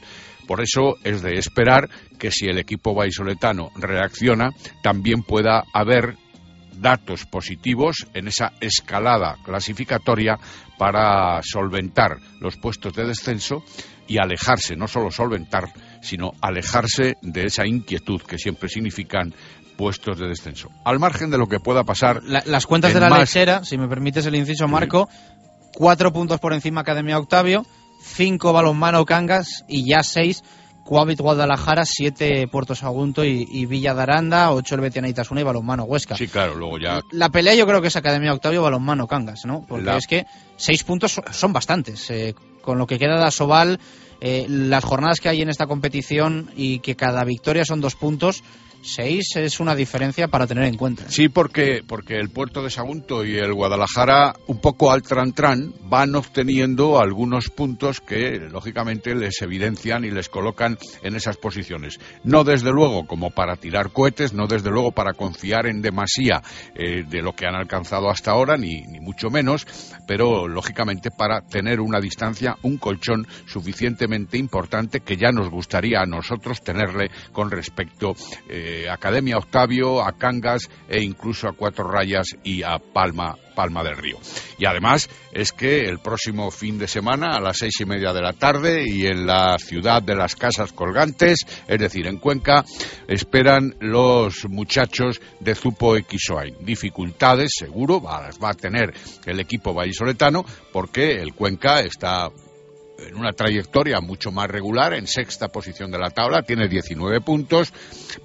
Por 0.47 0.61
eso 0.61 0.95
es 1.03 1.21
de 1.21 1.33
esperar 1.33 1.89
que 2.17 2.31
si 2.31 2.45
el 2.45 2.57
equipo 2.57 2.95
vallisoletano 2.95 3.71
reacciona, 3.75 4.51
también 4.81 5.21
pueda 5.23 5.63
haber 5.73 6.15
datos 6.81 7.25
positivos 7.25 8.07
en 8.13 8.27
esa 8.27 8.53
escalada 8.61 9.37
clasificatoria 9.43 10.37
para 10.77 11.41
solventar 11.43 12.17
los 12.39 12.57
puestos 12.57 12.93
de 12.93 13.05
descenso 13.05 13.63
y 14.07 14.19
alejarse, 14.19 14.75
no 14.75 14.87
solo 14.87 15.11
solventar, 15.11 15.65
sino 16.01 16.31
alejarse 16.41 17.15
de 17.21 17.45
esa 17.45 17.65
inquietud 17.65 18.21
que 18.21 18.37
siempre 18.37 18.69
significan 18.69 19.33
puestos 19.75 20.17
de 20.17 20.27
descenso. 20.27 20.69
Al 20.85 20.99
margen 20.99 21.29
de 21.29 21.37
lo 21.37 21.47
que 21.47 21.59
pueda 21.59 21.83
pasar. 21.83 22.21
La- 22.23 22.43
las 22.45 22.65
cuentas 22.65 22.93
de 22.93 22.99
la 22.99 23.09
más- 23.09 23.19
lechera, 23.19 23.63
si 23.63 23.77
me 23.77 23.87
permites 23.87 24.25
el 24.25 24.35
inciso, 24.35 24.67
Marco, 24.67 25.09
cuatro 25.73 26.11
puntos 26.13 26.39
por 26.39 26.53
encima 26.53 26.81
Academia 26.81 27.17
Octavio, 27.19 27.65
cinco 28.01 28.53
balonmano 28.53 29.05
Cangas 29.05 29.65
y 29.67 29.87
ya 29.89 30.01
seis 30.03 30.41
Coavit 30.87 31.19
Guadalajara, 31.19 31.83
siete 31.85 32.47
Puerto 32.47 32.73
Sagunto 32.73 33.25
y, 33.25 33.45
y 33.51 33.65
Villa 33.65 33.93
de 33.93 34.01
Aranda, 34.01 34.51
ocho 34.51 34.75
el 34.75 34.81
Betiana 34.81 35.09
Itasuna 35.09 35.41
y 35.41 35.43
balonmano 35.43 35.83
Huesca. 35.83 36.15
Sí, 36.15 36.27
claro, 36.27 36.55
luego 36.55 36.77
ya 36.79 37.01
La 37.11 37.29
pelea 37.29 37.53
yo 37.55 37.67
creo 37.67 37.81
que 37.81 37.89
es 37.89 37.95
Academia 37.97 38.33
Octavio 38.33 38.61
balonmano 38.63 39.05
Cangas, 39.07 39.45
¿no? 39.45 39.65
Porque 39.67 39.83
La- 39.85 39.97
es 39.97 40.07
que 40.07 40.25
seis 40.55 40.83
puntos 40.83 41.11
son, 41.11 41.25
son 41.31 41.51
bastantes. 41.53 42.09
eh, 42.09 42.33
con 42.61 42.77
lo 42.77 42.85
que 42.87 42.99
queda 42.99 43.17
de 43.17 43.23
Asobal, 43.25 43.79
eh, 44.21 44.45
las 44.49 44.83
jornadas 44.83 45.19
que 45.19 45.29
hay 45.29 45.41
en 45.41 45.49
esta 45.49 45.67
competición 45.67 46.51
y 46.55 46.79
que 46.79 46.95
cada 46.95 47.23
victoria 47.23 47.63
son 47.65 47.81
dos 47.81 47.95
puntos, 47.95 48.43
seis 48.81 49.35
es 49.35 49.59
una 49.59 49.75
diferencia 49.75 50.27
para 50.27 50.47
tener 50.47 50.63
en 50.65 50.77
cuenta. 50.77 51.09
Sí, 51.09 51.29
porque, 51.29 51.81
porque 51.85 52.15
el 52.15 52.29
puerto 52.29 52.63
de 52.63 52.69
Sagunto 52.69 53.25
y 53.25 53.35
el 53.37 53.53
Guadalajara, 53.53 54.35
un 54.47 54.59
poco 54.59 54.91
al 54.91 55.03
tran-tran, 55.03 55.73
van 55.83 56.15
obteniendo 56.15 56.99
algunos 56.99 57.49
puntos 57.49 58.01
que, 58.01 58.39
lógicamente, 58.51 59.15
les 59.15 59.41
evidencian 59.41 60.05
y 60.05 60.11
les 60.11 60.29
colocan 60.29 60.77
en 61.03 61.15
esas 61.15 61.37
posiciones. 61.37 61.99
No 62.23 62.43
desde 62.43 62.71
luego 62.71 63.05
como 63.05 63.31
para 63.31 63.55
tirar 63.55 63.91
cohetes, 63.91 64.33
no 64.33 64.47
desde 64.47 64.71
luego 64.71 64.91
para 64.91 65.13
confiar 65.13 65.67
en 65.67 65.81
demasía 65.81 66.41
eh, 66.75 67.03
de 67.07 67.21
lo 67.21 67.33
que 67.33 67.45
han 67.45 67.55
alcanzado 67.55 68.09
hasta 68.09 68.31
ahora, 68.31 68.57
ni, 68.57 68.81
ni 68.83 68.99
mucho 68.99 69.29
menos, 69.29 69.67
pero, 70.07 70.47
lógicamente, 70.47 71.09
para 71.11 71.41
tener 71.41 71.81
una 71.81 71.99
distancia, 71.99 72.55
un 72.63 72.77
colchón 72.77 73.27
importante 74.15 75.01
que 75.01 75.17
ya 75.17 75.31
nos 75.31 75.49
gustaría 75.49 76.01
a 76.01 76.05
nosotros 76.05 76.61
tenerle 76.61 77.09
con 77.31 77.51
respecto 77.51 78.15
eh, 78.49 78.87
a 78.89 78.93
Academia 78.93 79.37
Octavio, 79.37 80.01
a 80.01 80.13
Cangas 80.17 80.69
e 80.87 81.01
incluso 81.01 81.47
a 81.47 81.53
Cuatro 81.53 81.89
Rayas 81.89 82.27
y 82.43 82.63
a 82.63 82.79
Palma, 82.79 83.35
Palma 83.55 83.83
del 83.83 83.97
Río. 83.97 84.17
Y 84.57 84.65
además 84.65 85.09
es 85.31 85.51
que 85.51 85.85
el 85.85 85.99
próximo 85.99 86.51
fin 86.51 86.77
de 86.77 86.87
semana 86.87 87.35
a 87.35 87.41
las 87.41 87.57
seis 87.57 87.79
y 87.79 87.85
media 87.85 88.13
de 88.13 88.21
la 88.21 88.33
tarde 88.33 88.83
y 88.87 89.05
en 89.05 89.25
la 89.25 89.57
ciudad 89.59 90.01
de 90.01 90.15
las 90.15 90.35
Casas 90.35 90.73
Colgantes, 90.73 91.39
es 91.67 91.79
decir, 91.79 92.07
en 92.07 92.17
Cuenca, 92.17 92.63
esperan 93.07 93.75
los 93.79 94.45
muchachos 94.49 95.21
de 95.39 95.55
Zupo 95.55 95.95
Equisoain. 95.95 96.55
Dificultades, 96.61 97.51
seguro, 97.57 98.01
va, 98.01 98.29
va 98.43 98.51
a 98.51 98.53
tener 98.53 98.93
el 99.25 99.39
equipo 99.39 99.73
vallisoletano 99.73 100.45
porque 100.71 101.13
el 101.13 101.33
Cuenca 101.33 101.81
está 101.81 102.29
en 102.97 103.15
una 103.15 103.33
trayectoria 103.33 103.99
mucho 104.01 104.31
más 104.31 104.47
regular, 104.47 104.93
en 104.93 105.07
sexta 105.07 105.49
posición 105.49 105.91
de 105.91 105.99
la 105.99 106.09
tabla, 106.09 106.41
tiene 106.41 106.67
19 106.67 107.21
puntos, 107.21 107.73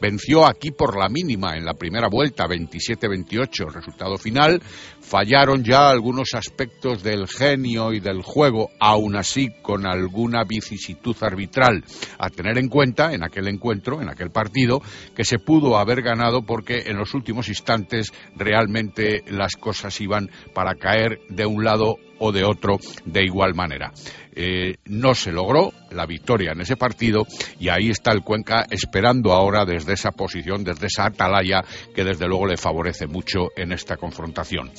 venció 0.01 0.47
aquí 0.47 0.71
por 0.71 0.99
la 0.99 1.09
mínima 1.09 1.57
en 1.57 1.65
la 1.65 1.75
primera 1.75 2.09
vuelta, 2.09 2.47
27-28, 2.47 3.67
el 3.67 3.75
resultado 3.75 4.17
final, 4.17 4.61
fallaron 5.01 5.65
ya 5.65 5.91
algunos 5.91 6.35
aspectos 6.35 7.03
del 7.03 7.29
genio 7.29 7.93
y 7.93 8.01
del 8.01 8.23
juego, 8.23 8.71
aún 8.81 9.17
así 9.17 9.51
con 9.63 9.87
alguna 9.87 10.45
vicisitud 10.45 11.17
arbitral 11.21 11.85
a 12.19 12.31
tener 12.31 12.59
en 12.59 12.69
cuenta 12.69 13.13
en 13.13 13.25
aquel 13.25 13.49
encuentro, 13.49 14.01
en 14.01 14.09
aquel 14.09 14.31
partido, 14.31 14.81
que 15.15 15.25
se 15.25 15.39
pudo 15.39 15.77
haber 15.77 16.03
ganado 16.03 16.43
porque 16.43 16.85
en 16.87 16.97
los 16.97 17.15
últimos 17.15 17.49
instantes 17.49 18.13
realmente 18.37 19.23
las 19.29 19.57
cosas 19.57 20.01
iban 20.01 20.31
para 20.55 20.75
caer 20.75 21.21
de 21.29 21.47
un 21.47 21.65
lado 21.65 21.99
o 22.19 22.33
de 22.33 22.45
otro 22.45 22.79
de 23.05 23.25
igual 23.25 23.55
manera. 23.55 23.93
Eh, 24.35 24.77
no 24.87 25.15
se 25.15 25.31
logró 25.31 25.73
la 25.91 26.07
victoria 26.07 26.53
en 26.53 26.61
ese 26.63 26.77
partido 26.77 27.27
y 27.61 27.69
ahí 27.69 27.91
está 27.91 28.13
el 28.13 28.23
Cuenca 28.23 28.67
esperando 28.71 29.33
ahora 29.33 29.67
desde 29.67 29.93
esa 29.93 30.13
posición, 30.13 30.65
desde 30.65 30.87
esa 30.87 31.07
atalaya 31.07 31.63
que 31.95 32.03
desde 32.03 32.27
luego 32.27 32.47
le 32.47 32.57
favorece 32.57 33.07
mucho 33.07 33.49
en 33.57 33.73
esta 33.73 33.97
confrontación. 33.97 34.71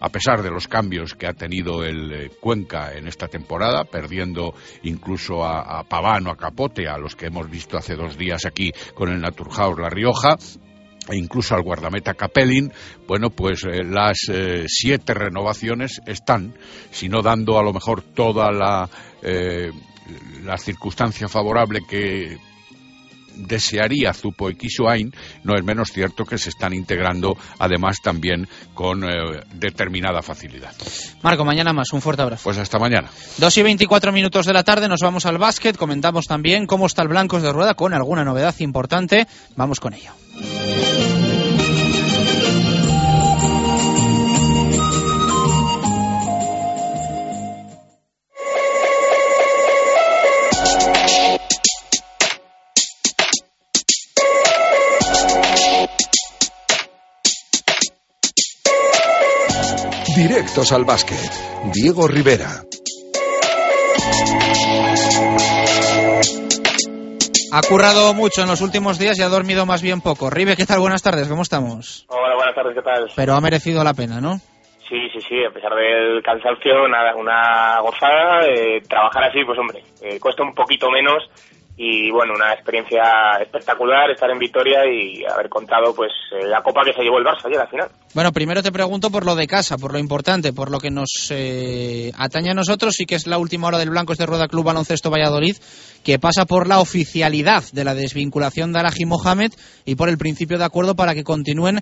A 0.00 0.08
pesar 0.10 0.42
de 0.42 0.50
los 0.50 0.68
cambios 0.68 1.14
que 1.14 1.26
ha 1.26 1.32
tenido 1.32 1.84
el 1.84 2.12
eh, 2.12 2.30
Cuenca 2.40 2.92
en 2.92 3.08
esta 3.08 3.26
temporada, 3.26 3.84
perdiendo 3.84 4.54
incluso 4.84 5.44
a, 5.44 5.80
a 5.80 5.84
Paván 5.84 6.28
o 6.28 6.30
a 6.30 6.36
Capote, 6.36 6.88
a 6.88 6.98
los 6.98 7.16
que 7.16 7.26
hemos 7.26 7.50
visto 7.50 7.76
hace 7.76 7.96
dos 7.96 8.16
días 8.16 8.46
aquí 8.46 8.70
con 8.94 9.08
el 9.10 9.20
Naturhaus 9.20 9.78
La 9.78 9.90
Rioja, 9.90 10.36
e 11.10 11.16
incluso 11.16 11.54
al 11.54 11.62
guardameta 11.62 12.14
Capelin, 12.14 12.72
bueno, 13.06 13.30
pues 13.30 13.64
eh, 13.64 13.82
las 13.84 14.28
eh, 14.28 14.64
siete 14.68 15.14
renovaciones 15.14 16.00
están, 16.06 16.54
si 16.90 17.08
no 17.08 17.22
dando 17.22 17.58
a 17.58 17.62
lo 17.62 17.72
mejor 17.72 18.02
toda 18.02 18.50
la, 18.52 18.88
eh, 19.22 19.70
la 20.44 20.56
circunstancia 20.56 21.28
favorable 21.28 21.80
que 21.88 22.38
desearía 23.36 24.12
Zupo 24.12 24.50
y 24.50 24.56
Kisuain, 24.56 25.12
no 25.44 25.54
es 25.54 25.64
menos 25.64 25.90
cierto 25.92 26.24
que 26.24 26.38
se 26.38 26.50
están 26.50 26.72
integrando 26.72 27.36
además 27.58 27.98
también 28.02 28.48
con 28.74 29.04
eh, 29.04 29.40
determinada 29.54 30.22
facilidad. 30.22 30.72
Marco, 31.22 31.44
mañana 31.44 31.72
más, 31.72 31.92
un 31.92 32.00
fuerte 32.00 32.22
abrazo. 32.22 32.44
Pues 32.44 32.58
hasta 32.58 32.78
mañana. 32.78 33.10
2 33.38 33.58
y 33.58 33.62
24 33.62 34.12
minutos 34.12 34.46
de 34.46 34.52
la 34.52 34.64
tarde, 34.64 34.88
nos 34.88 35.00
vamos 35.00 35.26
al 35.26 35.38
básquet, 35.38 35.76
comentamos 35.76 36.26
también 36.26 36.66
cómo 36.66 36.86
está 36.86 37.02
el 37.02 37.08
Blancos 37.08 37.42
de 37.42 37.52
Rueda 37.52 37.74
con 37.74 37.94
alguna 37.94 38.24
novedad 38.24 38.54
importante. 38.58 39.26
Vamos 39.56 39.80
con 39.80 39.94
ello. 39.94 40.12
Directos 60.20 60.70
al 60.72 60.84
básquet. 60.84 61.16
Diego 61.72 62.06
Rivera. 62.06 62.60
Ha 67.50 67.62
currado 67.66 68.12
mucho 68.12 68.42
en 68.42 68.48
los 68.48 68.60
últimos 68.60 68.98
días 68.98 69.18
y 69.18 69.22
ha 69.22 69.30
dormido 69.30 69.64
más 69.64 69.80
bien 69.80 70.02
poco. 70.02 70.28
Ribe, 70.28 70.56
¿qué 70.56 70.66
tal? 70.66 70.80
Buenas 70.80 71.02
tardes, 71.02 71.26
¿cómo 71.26 71.40
estamos? 71.40 72.04
Hola, 72.08 72.34
buenas 72.34 72.54
tardes, 72.54 72.74
¿qué 72.74 72.82
tal? 72.82 73.10
Pero 73.16 73.32
ha 73.32 73.40
merecido 73.40 73.82
la 73.82 73.94
pena, 73.94 74.20
¿no? 74.20 74.36
Sí, 74.90 75.08
sí, 75.14 75.20
sí, 75.26 75.36
a 75.42 75.54
pesar 75.54 75.72
del 75.74 76.22
cansancio, 76.22 76.86
nada, 76.86 77.16
una 77.16 77.80
gozada. 77.80 78.44
eh, 78.46 78.82
trabajar 78.86 79.24
así, 79.24 79.42
pues 79.46 79.58
hombre, 79.58 79.82
eh, 80.02 80.20
cuesta 80.20 80.42
un 80.42 80.52
poquito 80.52 80.90
menos 80.90 81.22
y 81.82 82.10
bueno, 82.10 82.34
una 82.34 82.52
experiencia 82.52 83.02
espectacular 83.40 84.10
estar 84.10 84.30
en 84.30 84.38
Vitoria 84.38 84.80
y 84.84 85.24
haber 85.24 85.48
contado 85.48 85.94
pues 85.94 86.12
eh, 86.30 86.46
la 86.46 86.62
copa 86.62 86.82
que 86.84 86.92
se 86.92 87.02
llevó 87.02 87.16
el 87.16 87.24
Barça 87.24 87.46
ayer 87.46 87.58
al 87.58 87.68
final. 87.68 87.88
Bueno, 88.12 88.32
primero 88.32 88.62
te 88.62 88.70
pregunto 88.70 89.10
por 89.10 89.24
lo 89.24 89.34
de 89.34 89.46
casa, 89.46 89.78
por 89.78 89.90
lo 89.90 89.98
importante, 89.98 90.52
por 90.52 90.70
lo 90.70 90.78
que 90.78 90.90
nos 90.90 91.30
eh, 91.30 92.12
atañe 92.18 92.50
a 92.50 92.54
nosotros 92.54 93.00
y 93.00 93.06
que 93.06 93.14
es 93.14 93.26
la 93.26 93.38
última 93.38 93.68
hora 93.68 93.78
del 93.78 93.88
Blancos 93.88 94.18
de 94.18 94.26
Rueda 94.26 94.46
Club 94.46 94.66
Baloncesto 94.66 95.10
Valladolid, 95.10 95.56
que 96.04 96.18
pasa 96.18 96.44
por 96.44 96.66
la 96.66 96.80
oficialidad 96.80 97.64
de 97.72 97.84
la 97.84 97.94
desvinculación 97.94 98.74
de 98.74 98.80
Araji 98.80 99.06
Mohamed 99.06 99.52
y 99.86 99.94
por 99.94 100.10
el 100.10 100.18
principio 100.18 100.58
de 100.58 100.66
acuerdo 100.66 100.96
para 100.96 101.14
que 101.14 101.24
continúen 101.24 101.80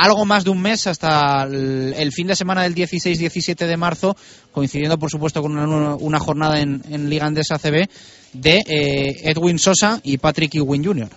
algo 0.00 0.24
más 0.24 0.44
de 0.44 0.50
un 0.50 0.62
mes 0.62 0.86
hasta 0.86 1.44
el, 1.44 2.10
fin 2.12 2.26
de 2.26 2.34
semana 2.34 2.62
del 2.62 2.74
16-17 2.74 3.66
de 3.66 3.76
marzo, 3.76 4.16
coincidiendo 4.50 4.98
por 4.98 5.10
supuesto 5.10 5.42
con 5.42 5.56
una, 5.58 6.18
jornada 6.18 6.60
en, 6.60 6.80
en 6.90 7.10
Liga 7.10 7.26
Andesa 7.26 7.56
ACB 7.56 7.86
de 8.32 8.56
eh, 8.66 9.30
Edwin 9.30 9.58
Sosa 9.58 10.00
y 10.02 10.18
Patrick 10.18 10.54
Ewing 10.54 10.84
Jr. 10.84 11.08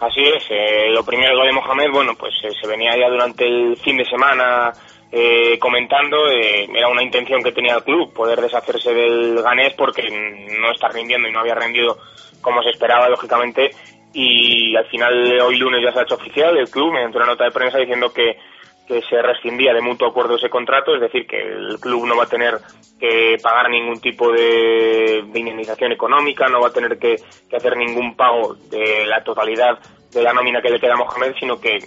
Así 0.00 0.20
es, 0.20 0.44
eh, 0.50 0.90
lo 0.90 1.04
primero 1.04 1.44
de 1.44 1.52
Mohamed, 1.52 1.90
bueno, 1.92 2.12
pues 2.18 2.32
eh, 2.42 2.50
se 2.60 2.66
venía 2.66 2.92
ya 2.98 3.08
durante 3.08 3.44
el 3.44 3.76
fin 3.76 3.96
de 3.96 4.04
semana 4.04 4.72
eh, 5.16 5.60
comentando, 5.60 6.28
eh, 6.28 6.66
era 6.74 6.88
una 6.88 7.04
intención 7.04 7.40
que 7.40 7.52
tenía 7.52 7.76
el 7.76 7.84
club, 7.84 8.12
poder 8.12 8.40
deshacerse 8.40 8.92
del 8.92 9.40
ganés 9.42 9.72
porque 9.74 10.02
no 10.10 10.72
está 10.72 10.88
rindiendo 10.88 11.28
y 11.28 11.32
no 11.32 11.38
había 11.38 11.54
rendido 11.54 11.98
como 12.40 12.62
se 12.64 12.70
esperaba, 12.70 13.08
lógicamente, 13.08 13.70
y 14.14 14.74
al 14.76 14.86
final 14.86 15.40
hoy 15.40 15.58
lunes 15.58 15.82
ya 15.82 15.92
se 15.92 15.98
ha 15.98 16.02
hecho 16.02 16.14
oficial 16.14 16.56
el 16.56 16.70
club 16.70 16.92
mediante 16.92 17.18
una 17.18 17.26
nota 17.26 17.44
de 17.44 17.50
prensa 17.50 17.78
diciendo 17.78 18.12
que 18.12 18.38
que 18.86 19.00
se 19.02 19.20
rescindía 19.22 19.72
de 19.72 19.80
mutuo 19.80 20.08
acuerdo 20.08 20.36
ese 20.36 20.50
contrato, 20.50 20.94
es 20.94 21.00
decir, 21.00 21.26
que 21.26 21.40
el 21.40 21.78
club 21.80 22.06
no 22.06 22.16
va 22.16 22.24
a 22.24 22.28
tener 22.28 22.58
que 23.00 23.36
pagar 23.42 23.70
ningún 23.70 24.00
tipo 24.00 24.30
de, 24.30 25.24
de 25.26 25.38
indemnización 25.40 25.92
económica, 25.92 26.46
no 26.48 26.60
va 26.60 26.68
a 26.68 26.72
tener 26.72 26.98
que, 26.98 27.16
que 27.48 27.56
hacer 27.56 27.76
ningún 27.76 28.14
pago 28.14 28.54
de 28.54 29.06
la 29.06 29.22
totalidad 29.24 29.78
de 30.12 30.22
la 30.22 30.32
nómina 30.32 30.62
que 30.62 30.70
le 30.70 30.78
queda 30.78 30.94
a 30.94 30.96
Mohamed, 30.96 31.34
sino 31.40 31.58
que 31.60 31.78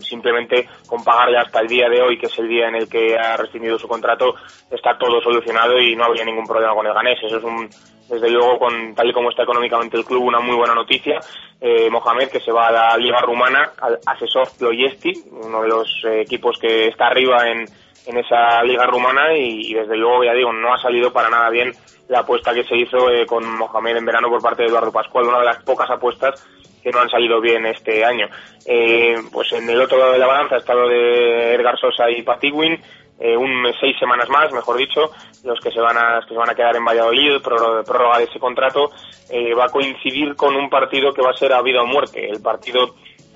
simplemente 0.00 0.68
con 0.86 1.04
pagarle 1.04 1.38
hasta 1.38 1.60
el 1.60 1.68
día 1.68 1.88
de 1.88 2.02
hoy, 2.02 2.18
que 2.18 2.26
es 2.26 2.38
el 2.38 2.48
día 2.48 2.68
en 2.68 2.74
el 2.74 2.88
que 2.88 3.16
ha 3.16 3.36
rescindido 3.36 3.78
su 3.78 3.86
contrato, 3.86 4.34
está 4.70 4.98
todo 4.98 5.20
solucionado 5.20 5.78
y 5.78 5.94
no 5.94 6.04
habría 6.04 6.24
ningún 6.24 6.46
problema 6.46 6.74
con 6.74 6.86
el 6.86 6.94
ganés. 6.94 7.18
Eso 7.22 7.36
es 7.36 7.44
un, 7.44 7.68
desde 8.08 8.30
luego, 8.30 8.58
con, 8.58 8.94
tal 8.94 9.08
y 9.08 9.12
como 9.12 9.30
está 9.30 9.42
económicamente 9.42 9.96
el 9.96 10.04
club, 10.04 10.24
una 10.24 10.40
muy 10.40 10.56
buena 10.56 10.74
noticia. 10.74 11.20
Eh, 11.60 11.90
Mohamed, 11.90 12.28
que 12.28 12.40
se 12.40 12.52
va 12.52 12.68
a 12.68 12.72
la 12.72 12.96
Liga 12.96 13.20
Rumana, 13.20 13.72
al 13.80 13.98
Asesor 14.06 14.48
Ploiesti, 14.58 15.12
uno 15.30 15.62
de 15.62 15.68
los 15.68 15.88
eh, 16.04 16.22
equipos 16.22 16.58
que 16.58 16.86
está 16.86 17.08
arriba 17.08 17.48
en, 17.48 17.66
en 18.06 18.18
esa 18.18 18.62
Liga 18.62 18.86
Rumana 18.86 19.36
y, 19.36 19.74
desde 19.74 19.96
luego, 19.96 20.24
ya 20.24 20.32
digo, 20.32 20.52
no 20.52 20.72
ha 20.72 20.78
salido 20.78 21.12
para 21.12 21.28
nada 21.28 21.50
bien 21.50 21.72
la 22.08 22.20
apuesta 22.20 22.54
que 22.54 22.64
se 22.64 22.76
hizo 22.76 23.10
eh, 23.10 23.26
con 23.26 23.44
Mohamed 23.58 23.96
en 23.98 24.06
verano 24.06 24.28
por 24.30 24.40
parte 24.40 24.62
de 24.62 24.68
Eduardo 24.68 24.90
Pascual, 24.90 25.26
una 25.26 25.40
de 25.40 25.44
las 25.44 25.62
pocas 25.62 25.90
apuestas 25.90 26.42
que 26.82 26.90
no 26.90 27.00
han 27.00 27.10
salido 27.10 27.40
bien 27.40 27.66
este 27.66 28.04
año. 28.04 28.28
Eh, 28.64 29.16
pues 29.30 29.52
en 29.52 29.68
el 29.68 29.80
otro 29.80 29.98
lado 29.98 30.12
de 30.12 30.18
la 30.18 30.26
balanza 30.26 30.54
ha 30.54 30.58
estado 30.58 30.88
de 30.88 31.54
Edgar 31.54 31.78
Sosa 31.78 32.10
y 32.10 32.22
Patigwin, 32.22 32.80
eh, 33.20 33.36
un 33.36 33.66
seis 33.80 33.96
semanas 33.98 34.28
más, 34.28 34.52
mejor 34.52 34.76
dicho, 34.76 35.10
los 35.44 35.58
que 35.60 35.70
se 35.70 35.80
van 35.80 35.96
a, 35.96 36.20
que 36.20 36.34
se 36.34 36.38
van 36.38 36.50
a 36.50 36.54
quedar 36.54 36.76
en 36.76 36.84
Valladolid, 36.84 37.40
prórroga, 37.42 38.18
de 38.18 38.24
ese 38.24 38.38
contrato, 38.38 38.90
eh, 39.28 39.54
va 39.54 39.64
a 39.64 39.70
coincidir 39.70 40.36
con 40.36 40.54
un 40.54 40.70
partido 40.70 41.12
que 41.12 41.22
va 41.22 41.30
a 41.30 41.36
ser 41.36 41.52
a 41.52 41.62
vida 41.62 41.82
o 41.82 41.86
muerte. 41.86 42.28
El 42.28 42.40
partido 42.40 42.94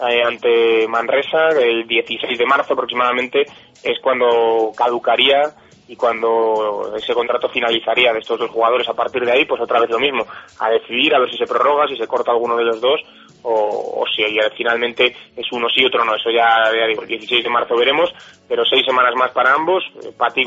eh, 0.08 0.22
ante 0.22 0.86
Manresa, 0.88 1.48
el 1.48 1.86
16 1.86 2.38
de 2.38 2.46
marzo 2.46 2.74
aproximadamente, 2.74 3.44
es 3.82 3.98
cuando 4.00 4.70
caducaría 4.76 5.52
y 5.88 5.96
cuando 5.96 6.94
ese 6.96 7.12
contrato 7.12 7.48
finalizaría 7.48 8.12
de 8.12 8.20
estos 8.20 8.38
dos 8.38 8.50
jugadores 8.50 8.88
a 8.88 8.94
partir 8.94 9.24
de 9.24 9.32
ahí, 9.32 9.44
pues 9.44 9.60
otra 9.60 9.80
vez 9.80 9.90
lo 9.90 9.98
mismo, 9.98 10.24
a 10.58 10.70
decidir 10.70 11.14
a 11.14 11.18
ver 11.18 11.30
si 11.30 11.36
se 11.36 11.46
prorroga, 11.46 11.88
si 11.88 11.96
se 11.96 12.06
corta 12.06 12.30
alguno 12.30 12.56
de 12.56 12.64
los 12.64 12.80
dos 12.80 13.00
o, 13.42 14.02
o 14.02 14.04
si 14.14 14.22
ya 14.22 14.48
finalmente 14.56 15.14
es 15.36 15.46
uno 15.52 15.68
sí, 15.68 15.84
otro 15.84 16.04
no. 16.04 16.14
Eso 16.14 16.30
ya, 16.30 16.70
ya 16.78 16.86
digo, 16.86 17.02
el 17.02 17.08
16 17.08 17.44
de 17.44 17.50
marzo 17.50 17.76
veremos, 17.76 18.10
pero 18.48 18.64
seis 18.64 18.84
semanas 18.86 19.14
más 19.16 19.32
para 19.32 19.54
ambos. 19.54 19.84
Eh, 20.02 20.12
Patty 20.16 20.44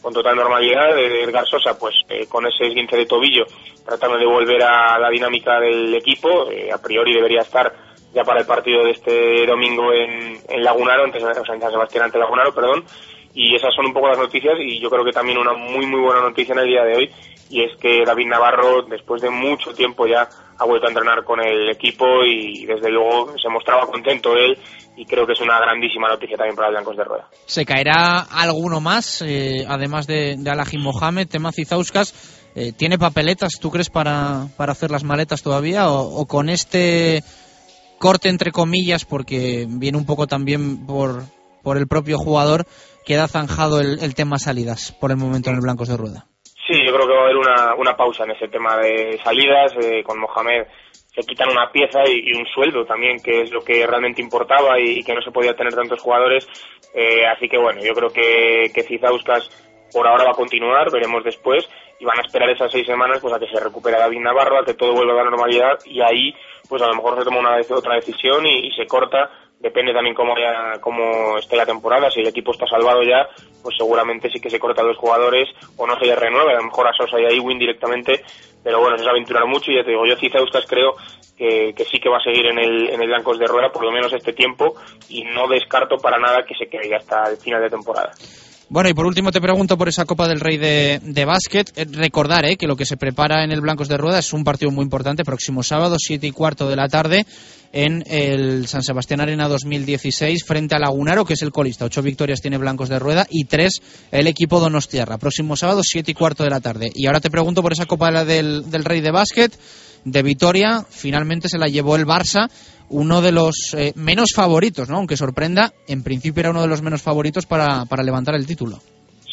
con 0.00 0.14
total 0.14 0.36
normalidad, 0.36 0.96
eh, 0.98 1.24
Edgar 1.24 1.46
Sosa 1.46 1.78
pues 1.78 1.94
eh, 2.08 2.26
con 2.26 2.46
ese 2.46 2.66
esguince 2.66 2.96
de 2.96 3.06
tobillo 3.06 3.44
tratando 3.84 4.18
de 4.18 4.26
volver 4.26 4.62
a 4.62 4.98
la 4.98 5.10
dinámica 5.10 5.58
del 5.60 5.94
equipo, 5.94 6.50
eh, 6.50 6.70
a 6.72 6.78
priori 6.78 7.14
debería 7.14 7.40
estar 7.40 7.72
ya 8.12 8.24
para 8.24 8.40
el 8.40 8.46
partido 8.46 8.84
de 8.84 8.90
este 8.90 9.46
domingo 9.46 9.92
en, 9.92 10.38
en 10.48 10.62
Lagunaro, 10.62 11.04
antes, 11.04 11.22
o 11.22 11.28
en 11.28 11.34
San 11.44 11.60
Sebastián 11.60 12.04
ante 12.04 12.18
Lagunaro, 12.18 12.54
perdón, 12.54 12.84
y 13.34 13.54
esas 13.54 13.74
son 13.74 13.86
un 13.86 13.92
poco 13.92 14.08
las 14.08 14.18
noticias 14.18 14.54
y 14.58 14.80
yo 14.80 14.90
creo 14.90 15.04
que 15.04 15.12
también 15.12 15.38
una 15.38 15.52
muy 15.52 15.86
muy 15.86 16.00
buena 16.00 16.20
noticia 16.20 16.52
en 16.52 16.60
el 16.60 16.66
día 16.66 16.84
de 16.84 16.96
hoy 16.96 17.10
y 17.50 17.64
es 17.64 17.76
que 17.80 18.04
David 18.06 18.28
Navarro 18.28 18.82
después 18.88 19.20
de 19.20 19.28
mucho 19.28 19.74
tiempo 19.74 20.06
ya 20.06 20.28
ha 20.56 20.64
vuelto 20.64 20.86
a 20.86 20.90
entrenar 20.90 21.24
con 21.24 21.40
el 21.40 21.68
equipo 21.70 22.06
y 22.24 22.64
desde 22.64 22.90
luego 22.90 23.34
se 23.42 23.48
mostraba 23.48 23.86
contento 23.86 24.36
él 24.36 24.56
y 24.96 25.04
creo 25.04 25.26
que 25.26 25.32
es 25.32 25.40
una 25.40 25.58
grandísima 25.58 26.08
noticia 26.08 26.36
también 26.36 26.54
para 26.54 26.70
blancos 26.70 26.96
de 26.96 27.04
rueda. 27.04 27.28
¿Se 27.46 27.64
caerá 27.64 28.20
alguno 28.20 28.80
más, 28.80 29.22
eh, 29.22 29.64
además 29.66 30.06
de, 30.06 30.36
de 30.38 30.50
Alaji 30.50 30.78
Mohamed, 30.78 31.28
tema 31.28 31.52
Cizauskas? 31.52 32.38
Eh, 32.54 32.72
¿Tiene 32.72 32.98
papeletas, 32.98 33.58
tú 33.60 33.70
crees, 33.70 33.90
para, 33.90 34.46
para 34.56 34.72
hacer 34.72 34.90
las 34.90 35.04
maletas 35.04 35.42
todavía? 35.42 35.88
O, 35.88 36.20
o 36.20 36.26
con 36.26 36.48
este 36.48 37.22
corte, 37.98 38.28
entre 38.28 38.52
comillas, 38.52 39.04
porque 39.04 39.66
viene 39.68 39.98
un 39.98 40.06
poco 40.06 40.26
también 40.26 40.86
por, 40.86 41.22
por 41.62 41.76
el 41.78 41.88
propio 41.88 42.18
jugador, 42.18 42.66
queda 43.06 43.28
zanjado 43.28 43.80
el, 43.80 44.00
el 44.02 44.14
tema 44.14 44.38
salidas 44.38 44.92
por 44.92 45.10
el 45.10 45.16
momento 45.16 45.50
en 45.50 45.56
el 45.56 45.62
Blancos 45.62 45.88
de 45.88 45.96
Rueda? 45.96 46.26
Sí, 46.70 46.84
yo 46.86 46.94
creo 46.94 47.06
que 47.08 47.14
va 47.14 47.20
a 47.22 47.24
haber 47.24 47.36
una, 47.36 47.74
una 47.74 47.96
pausa 47.96 48.22
en 48.22 48.30
ese 48.30 48.46
tema 48.46 48.76
de 48.76 49.18
salidas. 49.24 49.72
eh, 49.82 50.04
con 50.04 50.20
Mohamed 50.20 50.68
se 51.12 51.22
quitan 51.22 51.50
una 51.50 51.72
pieza 51.72 51.98
y, 52.06 52.32
un 52.32 52.46
sueldo 52.46 52.84
también, 52.84 53.20
que 53.20 53.42
es 53.42 53.50
lo 53.50 53.60
que 53.60 53.84
realmente 53.84 54.22
importaba 54.22 54.78
y, 54.78 55.02
que 55.02 55.12
no 55.12 55.20
se 55.20 55.32
podía 55.32 55.56
tener 55.56 55.74
tantos 55.74 56.00
jugadores. 56.00 56.46
Eh, 56.94 57.26
así 57.26 57.48
que 57.48 57.58
bueno, 57.58 57.80
yo 57.82 57.92
creo 57.92 58.10
que, 58.10 58.70
que 58.72 58.84
Cizauskas 58.84 59.50
por 59.92 60.06
ahora 60.06 60.26
va 60.26 60.30
a 60.30 60.34
continuar, 60.34 60.92
veremos 60.92 61.24
después, 61.24 61.68
y 61.98 62.04
van 62.04 62.20
a 62.20 62.22
esperar 62.22 62.48
esas 62.48 62.70
seis 62.70 62.86
semanas 62.86 63.18
pues 63.20 63.34
a 63.34 63.40
que 63.40 63.48
se 63.48 63.58
recupere 63.58 63.98
David 63.98 64.20
Navarro, 64.20 64.60
a 64.60 64.64
que 64.64 64.74
todo 64.74 64.92
vuelva 64.92 65.14
a 65.14 65.24
la 65.24 65.30
normalidad 65.30 65.76
y 65.84 66.00
ahí 66.00 66.32
pues 66.68 66.80
a 66.82 66.86
lo 66.86 66.94
mejor 66.94 67.18
se 67.18 67.24
toma 67.24 67.40
una 67.40 67.56
otra 67.68 67.96
decisión 67.96 68.46
y, 68.46 68.70
se 68.76 68.86
corta 68.86 69.28
depende 69.58 69.92
también 69.92 70.14
cómo, 70.14 70.34
cómo 70.80 71.36
esté 71.36 71.56
la 71.56 71.66
temporada. 71.66 72.10
Si 72.10 72.20
el 72.20 72.28
equipo 72.28 72.52
está 72.52 72.66
salvado 72.66 73.02
ya, 73.02 73.28
pues 73.62 73.76
seguramente 73.76 74.30
sí 74.30 74.40
que 74.40 74.50
se 74.50 74.58
corta 74.58 74.82
a 74.82 74.84
los 74.84 74.96
jugadores 74.96 75.48
o 75.76 75.86
no 75.86 75.98
se 75.98 76.06
les 76.06 76.18
renueve. 76.18 76.52
A 76.52 76.56
lo 76.56 76.64
mejor 76.64 76.88
a 76.88 76.92
Sosa 76.92 77.20
y 77.20 77.24
a 77.24 77.58
directamente, 77.58 78.22
pero 78.62 78.80
bueno, 78.80 78.96
eso 78.96 79.04
es 79.04 79.10
aventurar 79.10 79.46
mucho. 79.46 79.70
Y 79.70 79.76
ya 79.76 79.84
te 79.84 79.90
digo, 79.90 80.06
yo 80.06 80.16
Cizauskas 80.16 80.66
creo 80.66 80.94
que, 81.36 81.84
sí 81.90 81.98
que 81.98 82.08
va 82.08 82.18
a 82.18 82.22
seguir 82.22 82.46
en 82.46 82.58
el, 82.58 82.90
en 82.90 83.00
el 83.00 83.08
Blancos 83.08 83.38
de 83.38 83.46
Rueda 83.46 83.70
por 83.72 83.84
lo 83.84 83.92
menos 83.92 84.12
este 84.12 84.32
tiempo 84.32 84.74
y 85.08 85.24
no 85.24 85.48
descarto 85.48 85.96
para 85.96 86.18
nada 86.18 86.44
que 86.46 86.54
se 86.54 86.68
quede 86.68 86.94
hasta 86.94 87.30
el 87.30 87.38
final 87.38 87.62
de 87.62 87.70
temporada. 87.70 88.12
Bueno, 88.70 88.88
y 88.88 88.94
por 88.94 89.04
último 89.04 89.32
te 89.32 89.40
pregunto 89.40 89.76
por 89.76 89.88
esa 89.88 90.04
Copa 90.04 90.28
del 90.28 90.38
Rey 90.38 90.56
de, 90.56 91.00
de 91.02 91.24
básquet. 91.24 91.76
Eh, 91.76 91.86
Recordar 91.90 92.44
eh, 92.44 92.56
que 92.56 92.68
lo 92.68 92.76
que 92.76 92.86
se 92.86 92.96
prepara 92.96 93.42
en 93.42 93.50
el 93.50 93.60
Blancos 93.60 93.88
de 93.88 93.96
Rueda 93.96 94.20
es 94.20 94.32
un 94.32 94.44
partido 94.44 94.70
muy 94.70 94.84
importante, 94.84 95.24
próximo 95.24 95.64
sábado, 95.64 95.96
7 95.98 96.24
y 96.24 96.30
cuarto 96.30 96.68
de 96.68 96.76
la 96.76 96.86
tarde, 96.86 97.26
en 97.72 98.02
el 98.06 98.66
San 98.66 98.82
Sebastián 98.82 99.20
Arena 99.20 99.48
2016, 99.48 100.44
frente 100.44 100.74
a 100.74 100.78
Lagunaro, 100.78 101.24
que 101.24 101.34
es 101.34 101.42
el 101.42 101.52
colista. 101.52 101.84
Ocho 101.84 102.02
victorias 102.02 102.40
tiene 102.40 102.58
Blancos 102.58 102.88
de 102.88 102.98
Rueda 102.98 103.26
y 103.30 103.44
tres 103.44 103.80
el 104.10 104.26
equipo 104.26 104.60
Donostiarra. 104.60 105.18
Próximo 105.18 105.56
sábado, 105.56 105.82
7 105.82 106.10
y 106.10 106.14
cuarto 106.14 106.44
de 106.44 106.50
la 106.50 106.60
tarde. 106.60 106.90
Y 106.94 107.06
ahora 107.06 107.20
te 107.20 107.30
pregunto 107.30 107.62
por 107.62 107.72
esa 107.72 107.86
Copa 107.86 108.24
del, 108.24 108.70
del 108.70 108.84
Rey 108.84 109.00
de 109.00 109.12
básquet 109.12 109.52
de 110.04 110.22
Vitoria. 110.22 110.84
Finalmente 110.88 111.48
se 111.48 111.58
la 111.58 111.66
llevó 111.66 111.96
el 111.96 112.06
Barça 112.06 112.48
uno 112.90 113.22
de 113.22 113.32
los 113.32 113.74
eh, 113.74 113.92
menos 113.94 114.30
favoritos, 114.34 114.88
¿no? 114.88 114.96
Aunque 114.96 115.16
sorprenda, 115.16 115.72
en 115.86 116.02
principio 116.02 116.40
era 116.40 116.50
uno 116.50 116.62
de 116.62 116.68
los 116.68 116.82
menos 116.82 117.02
favoritos 117.02 117.46
para, 117.46 117.84
para 117.86 118.02
levantar 118.02 118.34
el 118.34 118.46
título. 118.46 118.78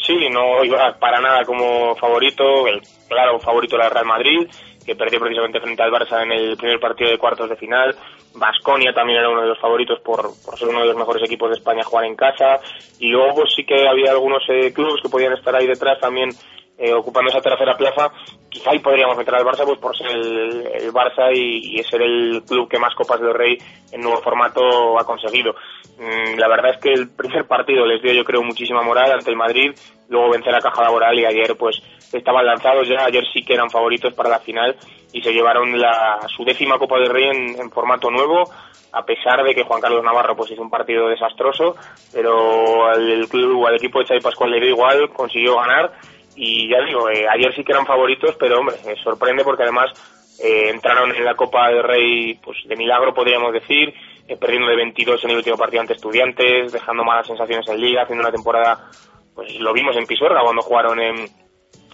Sí, 0.06 0.14
no 0.32 0.64
iba 0.64 0.96
para 0.98 1.20
nada 1.20 1.44
como 1.44 1.94
favorito, 1.96 2.66
el 2.66 2.80
claro 3.08 3.38
favorito 3.40 3.76
era 3.76 3.90
Real 3.90 4.06
Madrid, 4.06 4.48
que 4.88 4.96
perdió 4.96 5.20
precisamente 5.20 5.60
frente 5.60 5.82
al 5.82 5.92
Barça 5.92 6.22
en 6.22 6.32
el 6.32 6.56
primer 6.56 6.80
partido 6.80 7.10
de 7.10 7.18
cuartos 7.18 7.50
de 7.50 7.56
final. 7.56 7.94
Vasconia 8.34 8.94
también 8.94 9.18
era 9.18 9.28
uno 9.28 9.42
de 9.42 9.48
los 9.48 9.60
favoritos 9.60 10.00
por, 10.00 10.30
por 10.42 10.58
ser 10.58 10.68
uno 10.68 10.80
de 10.80 10.86
los 10.86 10.96
mejores 10.96 11.22
equipos 11.22 11.50
de 11.50 11.56
España 11.56 11.82
a 11.82 11.84
jugar 11.84 12.06
en 12.06 12.16
casa. 12.16 12.58
Y 12.98 13.08
luego 13.08 13.46
sí 13.46 13.66
que 13.66 13.86
había 13.86 14.12
algunos 14.12 14.42
eh, 14.48 14.72
clubes 14.72 15.02
que 15.02 15.10
podían 15.10 15.34
estar 15.34 15.54
ahí 15.54 15.66
detrás 15.66 16.00
también 16.00 16.30
eh, 16.78 16.94
ocupando 16.94 17.28
esa 17.28 17.42
tercera 17.42 17.76
plaza. 17.76 18.10
Quizá 18.48 18.70
ahí 18.70 18.78
podríamos 18.78 19.18
meter 19.18 19.34
al 19.34 19.44
Barça 19.44 19.66
pues 19.66 19.78
por 19.78 19.94
ser 19.94 20.06
el, 20.06 20.66
el 20.80 20.90
Barça 20.90 21.36
y, 21.36 21.78
y 21.78 21.82
ser 21.82 22.00
el 22.00 22.42
club 22.48 22.66
que 22.66 22.78
más 22.78 22.94
Copas 22.94 23.20
del 23.20 23.34
Rey 23.34 23.58
en 23.92 24.00
nuevo 24.00 24.22
formato 24.22 24.98
ha 24.98 25.04
conseguido. 25.04 25.54
Mm, 25.98 26.38
la 26.38 26.48
verdad 26.48 26.70
es 26.70 26.78
que 26.78 26.92
el 26.92 27.10
primer 27.10 27.46
partido 27.46 27.84
les 27.84 28.00
dio 28.00 28.14
yo 28.14 28.24
creo 28.24 28.42
muchísima 28.42 28.82
moral 28.82 29.12
ante 29.12 29.30
el 29.30 29.36
Madrid, 29.36 29.72
luego 30.08 30.30
vencer 30.30 30.54
a 30.54 30.60
Caja 30.60 30.82
Laboral 30.82 31.18
y 31.18 31.26
ayer 31.26 31.56
pues 31.58 31.82
estaban 32.12 32.46
lanzados 32.46 32.88
ya, 32.88 33.04
ayer 33.04 33.24
sí 33.32 33.42
que 33.42 33.54
eran 33.54 33.70
favoritos 33.70 34.14
para 34.14 34.30
la 34.30 34.40
final 34.40 34.76
y 35.12 35.22
se 35.22 35.32
llevaron 35.32 35.78
la, 35.78 36.18
su 36.34 36.44
décima 36.44 36.78
Copa 36.78 36.98
del 36.98 37.10
Rey 37.10 37.28
en, 37.28 37.60
en 37.60 37.70
formato 37.70 38.10
nuevo, 38.10 38.44
a 38.92 39.04
pesar 39.04 39.42
de 39.44 39.54
que 39.54 39.64
Juan 39.64 39.80
Carlos 39.80 40.02
Navarro 40.02 40.36
pues 40.36 40.50
hizo 40.50 40.62
un 40.62 40.70
partido 40.70 41.08
desastroso, 41.08 41.76
pero 42.12 42.92
el 42.92 43.28
club, 43.28 43.66
al 43.66 43.76
equipo 43.76 43.98
de 43.98 44.06
Xavi 44.06 44.20
Pascual 44.20 44.50
le 44.50 44.60
dio 44.60 44.70
igual, 44.70 45.10
consiguió 45.10 45.56
ganar 45.56 45.92
y 46.36 46.68
ya 46.70 46.80
digo, 46.82 47.08
eh, 47.10 47.26
ayer 47.28 47.54
sí 47.54 47.64
que 47.64 47.72
eran 47.72 47.86
favoritos, 47.86 48.36
pero 48.38 48.60
hombre, 48.60 48.76
sorprende 49.02 49.44
porque 49.44 49.64
además 49.64 49.90
eh, 50.40 50.70
entraron 50.70 51.14
en 51.14 51.24
la 51.24 51.34
Copa 51.34 51.68
del 51.68 51.82
Rey 51.82 52.34
pues 52.42 52.58
de 52.66 52.76
milagro 52.76 53.12
podríamos 53.12 53.52
decir, 53.52 53.92
eh, 54.26 54.36
perdiendo 54.36 54.68
de 54.68 54.76
22 54.76 55.24
en 55.24 55.30
el 55.30 55.36
último 55.38 55.56
partido 55.56 55.80
ante 55.80 55.94
estudiantes, 55.94 56.72
dejando 56.72 57.04
malas 57.04 57.26
sensaciones 57.26 57.68
en 57.68 57.80
liga, 57.80 58.02
haciendo 58.02 58.22
una 58.22 58.32
temporada, 58.32 58.88
pues 59.34 59.58
lo 59.58 59.72
vimos 59.72 59.96
en 59.96 60.06
Pisuerga 60.06 60.42
cuando 60.42 60.62
jugaron 60.62 61.00
en, 61.00 61.26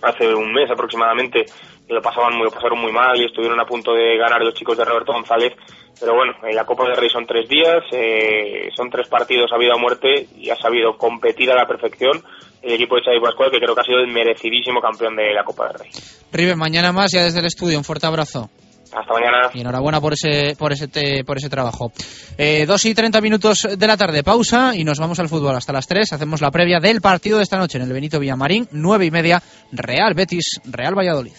hace 0.02 0.34
un 0.34 0.52
mes 0.52 0.70
aproximadamente, 0.70 1.44
lo 1.88 2.00
pasaban 2.00 2.36
muy, 2.36 2.44
lo 2.44 2.50
pasaron 2.50 2.80
muy 2.80 2.92
mal 2.92 3.20
y 3.20 3.26
estuvieron 3.26 3.60
a 3.60 3.66
punto 3.66 3.92
de 3.92 4.16
ganar 4.16 4.40
los 4.42 4.54
chicos 4.54 4.76
de 4.76 4.84
Roberto 4.84 5.12
González, 5.12 5.52
pero 5.98 6.14
bueno, 6.14 6.32
en 6.42 6.56
la 6.56 6.64
Copa 6.64 6.84
del 6.84 6.96
Rey 6.96 7.08
son 7.08 7.26
tres 7.26 7.48
días, 7.48 7.84
eh, 7.92 8.68
son 8.74 8.90
tres 8.90 9.08
partidos 9.08 9.52
a 9.52 9.58
vida 9.58 9.74
o 9.74 9.78
muerte 9.78 10.26
y 10.36 10.50
ha 10.50 10.56
sabido 10.56 10.96
competir 10.96 11.50
a 11.50 11.54
la 11.54 11.66
perfección 11.66 12.22
el 12.62 12.72
equipo 12.72 12.96
de 12.96 13.02
Xavi 13.02 13.20
Pascual, 13.20 13.50
que 13.50 13.58
creo 13.58 13.74
que 13.74 13.80
ha 13.82 13.84
sido 13.84 14.00
el 14.00 14.08
merecidísimo 14.08 14.80
campeón 14.80 15.16
de 15.16 15.34
la 15.34 15.44
Copa 15.44 15.68
del 15.68 15.80
Rey. 15.80 15.90
River, 16.32 16.56
mañana 16.56 16.92
más 16.92 17.12
ya 17.12 17.22
desde 17.22 17.40
el 17.40 17.46
estudio. 17.46 17.76
Un 17.76 17.84
fuerte 17.84 18.06
abrazo. 18.06 18.48
Hasta 18.96 19.12
mañana. 19.12 19.50
Y 19.52 19.60
enhorabuena 19.60 20.00
por 20.00 20.12
ese, 20.14 20.54
por 20.56 20.72
ese, 20.72 20.88
te- 20.88 21.24
por 21.24 21.36
ese 21.38 21.48
trabajo. 21.48 21.92
Eh, 22.38 22.64
dos 22.66 22.84
y 22.84 22.94
30 22.94 23.20
minutos 23.20 23.66
de 23.76 23.86
la 23.86 23.96
tarde, 23.96 24.22
pausa 24.22 24.74
y 24.74 24.84
nos 24.84 24.98
vamos 24.98 25.18
al 25.18 25.28
fútbol 25.28 25.56
hasta 25.56 25.72
las 25.72 25.86
3. 25.86 26.12
Hacemos 26.12 26.40
la 26.40 26.50
previa 26.50 26.78
del 26.80 27.00
partido 27.00 27.38
de 27.38 27.42
esta 27.44 27.56
noche 27.58 27.78
en 27.78 27.84
el 27.84 27.92
Benito 27.92 28.20
Villamarín, 28.20 28.68
nueve 28.72 29.06
y 29.06 29.10
media, 29.10 29.42
Real 29.72 30.14
Betis, 30.14 30.60
Real 30.64 30.96
Valladolid. 30.96 31.32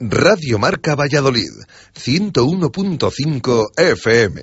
Radio 0.00 0.58
Marca 0.58 0.94
Valladolid, 0.94 1.50
101.5 1.94 3.66
FM. 3.76 4.42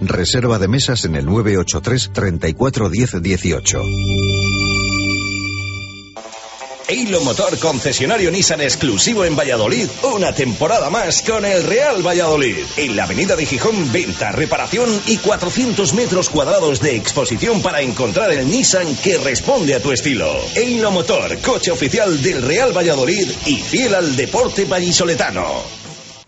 Reserva 0.01 0.57
de 0.57 0.67
mesas 0.67 1.05
en 1.05 1.15
el 1.15 1.25
983 1.25 2.11
34 2.11 2.89
10 2.89 3.21
18. 3.21 3.83
Eilo 6.87 7.21
Motor 7.21 7.57
concesionario 7.59 8.31
Nissan 8.31 8.59
exclusivo 8.59 9.23
en 9.23 9.35
Valladolid, 9.35 9.87
una 10.13 10.33
temporada 10.33 10.89
más 10.89 11.21
con 11.21 11.45
el 11.45 11.63
Real 11.63 12.05
Valladolid. 12.05 12.57
En 12.75 12.97
la 12.97 13.03
avenida 13.03 13.35
de 13.35 13.45
Gijón, 13.45 13.93
venta, 13.93 14.31
reparación 14.33 14.89
y 15.05 15.17
400 15.17 15.93
metros 15.93 16.29
cuadrados 16.29 16.81
de 16.81 16.97
exposición 16.97 17.61
para 17.61 17.81
encontrar 17.81 18.31
el 18.31 18.49
Nissan 18.49 18.93
que 18.97 19.17
responde 19.19 19.75
a 19.75 19.81
tu 19.81 19.91
estilo. 19.91 20.33
Eilo 20.55 20.91
Motor, 20.91 21.39
coche 21.39 21.71
oficial 21.71 22.21
del 22.21 22.41
Real 22.41 22.75
Valladolid 22.75 23.29
y 23.45 23.55
fiel 23.55 23.95
al 23.95 24.15
deporte 24.17 24.65
vallisoletano. 24.65 25.80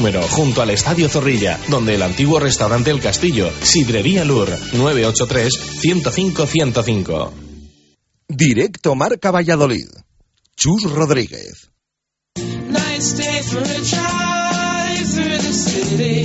número, 0.00 0.22
junto 0.22 0.62
al 0.62 0.70
Estadio 0.70 1.10
Zorrilla, 1.10 1.60
donde 1.68 1.94
el 1.94 2.02
antiguo 2.02 2.40
restaurante 2.40 2.90
El 2.90 3.00
Castillo. 3.00 3.52
Sidrería 3.62 4.24
Lur, 4.24 4.48
983-105-105. 4.48 7.30
Directo 8.26 8.94
Marca 8.94 9.30
Valladolid. 9.30 9.88
Chus 10.56 10.84
Rodríguez. 10.84 11.68
Nice 12.38 13.14
day 13.14 13.42
for 13.42 13.60
a 13.60 13.66
drive 13.66 15.06
through 15.06 15.36
the 15.36 15.52
city. 15.52 16.24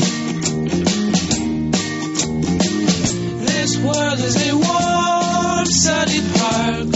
This 3.45 3.77
world 3.79 4.19
is 4.19 4.37
a 4.49 4.55
warm, 4.55 5.65
sunny 5.65 6.21
park. 6.33 6.87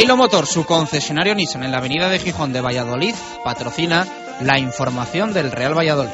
Eilo 0.00 0.16
Motor, 0.16 0.46
su 0.46 0.64
concesionario 0.64 1.34
Nissan 1.34 1.62
en 1.62 1.72
la 1.72 1.76
avenida 1.76 2.08
de 2.08 2.18
Gijón 2.18 2.54
de 2.54 2.62
Valladolid, 2.62 3.14
patrocina 3.44 4.06
la 4.40 4.58
información 4.58 5.34
del 5.34 5.52
Real 5.52 5.76
Valladolid. 5.76 6.08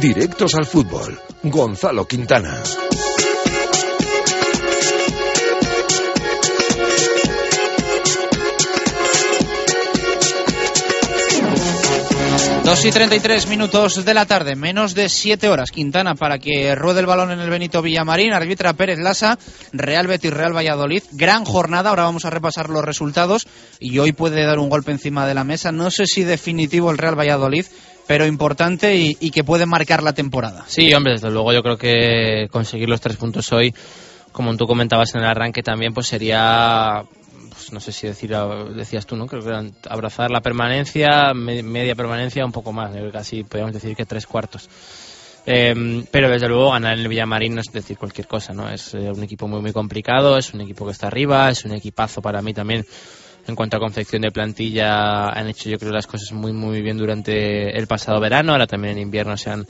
Directos 0.00 0.54
al 0.56 0.66
fútbol. 0.66 1.20
Gonzalo 1.44 2.08
Quintana. 2.08 2.83
Dos 12.64 12.82
y 12.86 12.90
33 12.90 13.46
minutos 13.48 14.06
de 14.06 14.14
la 14.14 14.24
tarde, 14.24 14.56
menos 14.56 14.94
de 14.94 15.10
7 15.10 15.50
horas. 15.50 15.70
Quintana 15.70 16.14
para 16.14 16.38
que 16.38 16.74
ruede 16.74 17.00
el 17.00 17.06
balón 17.06 17.30
en 17.30 17.40
el 17.40 17.50
Benito 17.50 17.82
Villamarín. 17.82 18.32
Arbitra 18.32 18.72
Pérez 18.72 18.98
Lasa, 18.98 19.38
Real 19.74 20.06
Betis, 20.06 20.32
Real 20.32 20.56
Valladolid. 20.56 21.02
Gran 21.12 21.44
jornada, 21.44 21.90
ahora 21.90 22.04
vamos 22.04 22.24
a 22.24 22.30
repasar 22.30 22.70
los 22.70 22.82
resultados. 22.82 23.46
Y 23.80 23.98
hoy 23.98 24.12
puede 24.12 24.46
dar 24.46 24.58
un 24.58 24.70
golpe 24.70 24.92
encima 24.92 25.26
de 25.26 25.34
la 25.34 25.44
mesa. 25.44 25.72
No 25.72 25.90
sé 25.90 26.06
si 26.06 26.24
definitivo 26.24 26.90
el 26.90 26.96
Real 26.96 27.18
Valladolid, 27.18 27.66
pero 28.06 28.24
importante 28.24 28.96
y, 28.96 29.14
y 29.20 29.30
que 29.30 29.44
puede 29.44 29.66
marcar 29.66 30.02
la 30.02 30.14
temporada. 30.14 30.64
Sí, 30.66 30.92
hombre, 30.94 31.12
desde 31.12 31.30
luego 31.30 31.52
yo 31.52 31.62
creo 31.62 31.76
que 31.76 32.48
conseguir 32.50 32.88
los 32.88 33.02
tres 33.02 33.16
puntos 33.18 33.52
hoy, 33.52 33.74
como 34.32 34.56
tú 34.56 34.64
comentabas 34.64 35.14
en 35.14 35.20
el 35.20 35.26
arranque 35.26 35.62
también, 35.62 35.92
pues 35.92 36.06
sería, 36.06 37.04
pues 37.54 37.72
no 37.72 37.80
sé 37.80 37.92
si 37.92 38.06
decir, 38.06 38.34
decías 38.74 39.06
tú, 39.06 39.16
¿no? 39.16 39.26
Creo 39.26 39.42
que 39.42 39.72
abrazar 39.88 40.30
la 40.30 40.40
permanencia, 40.40 41.32
me- 41.34 41.62
media 41.62 41.94
permanencia, 41.94 42.44
un 42.44 42.52
poco 42.52 42.72
más, 42.72 42.94
casi 43.12 43.44
podríamos 43.44 43.72
decir 43.74 43.96
que 43.96 44.04
tres 44.04 44.26
cuartos. 44.26 44.68
Eh, 45.46 46.04
pero 46.10 46.30
desde 46.30 46.48
luego 46.48 46.70
ganar 46.70 46.98
el 46.98 47.06
Villamarín 47.06 47.54
no 47.54 47.60
es 47.60 47.70
decir 47.72 47.98
cualquier 47.98 48.26
cosa, 48.26 48.54
¿no? 48.54 48.68
Es 48.70 48.94
eh, 48.94 49.10
un 49.14 49.22
equipo 49.22 49.46
muy 49.46 49.60
muy 49.60 49.72
complicado, 49.72 50.38
es 50.38 50.54
un 50.54 50.62
equipo 50.62 50.86
que 50.86 50.92
está 50.92 51.06
arriba, 51.08 51.50
es 51.50 51.64
un 51.66 51.72
equipazo 51.72 52.22
para 52.22 52.40
mí 52.40 52.54
también 52.54 52.84
en 53.46 53.54
cuanto 53.54 53.76
a 53.76 53.80
confección 53.80 54.22
de 54.22 54.30
plantilla 54.30 55.28
han 55.28 55.46
hecho 55.48 55.68
yo 55.68 55.78
creo 55.78 55.92
las 55.92 56.06
cosas 56.06 56.32
muy 56.32 56.54
muy 56.54 56.80
bien 56.80 56.96
durante 56.96 57.76
el 57.78 57.86
pasado 57.86 58.20
verano, 58.20 58.52
ahora 58.52 58.66
también 58.66 58.96
en 58.96 59.02
invierno 59.02 59.36
se 59.36 59.50
han 59.50 59.66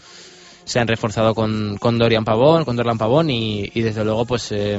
se 0.64 0.78
han 0.78 0.86
reforzado 0.86 1.34
con, 1.34 1.76
con 1.78 1.98
Dorian 1.98 2.24
Pavón, 2.24 2.64
con 2.64 2.76
Dorlan 2.76 2.96
Pavón 2.96 3.28
y, 3.30 3.68
desde 3.74 4.04
luego 4.04 4.24
pues 4.24 4.50
eh, 4.52 4.78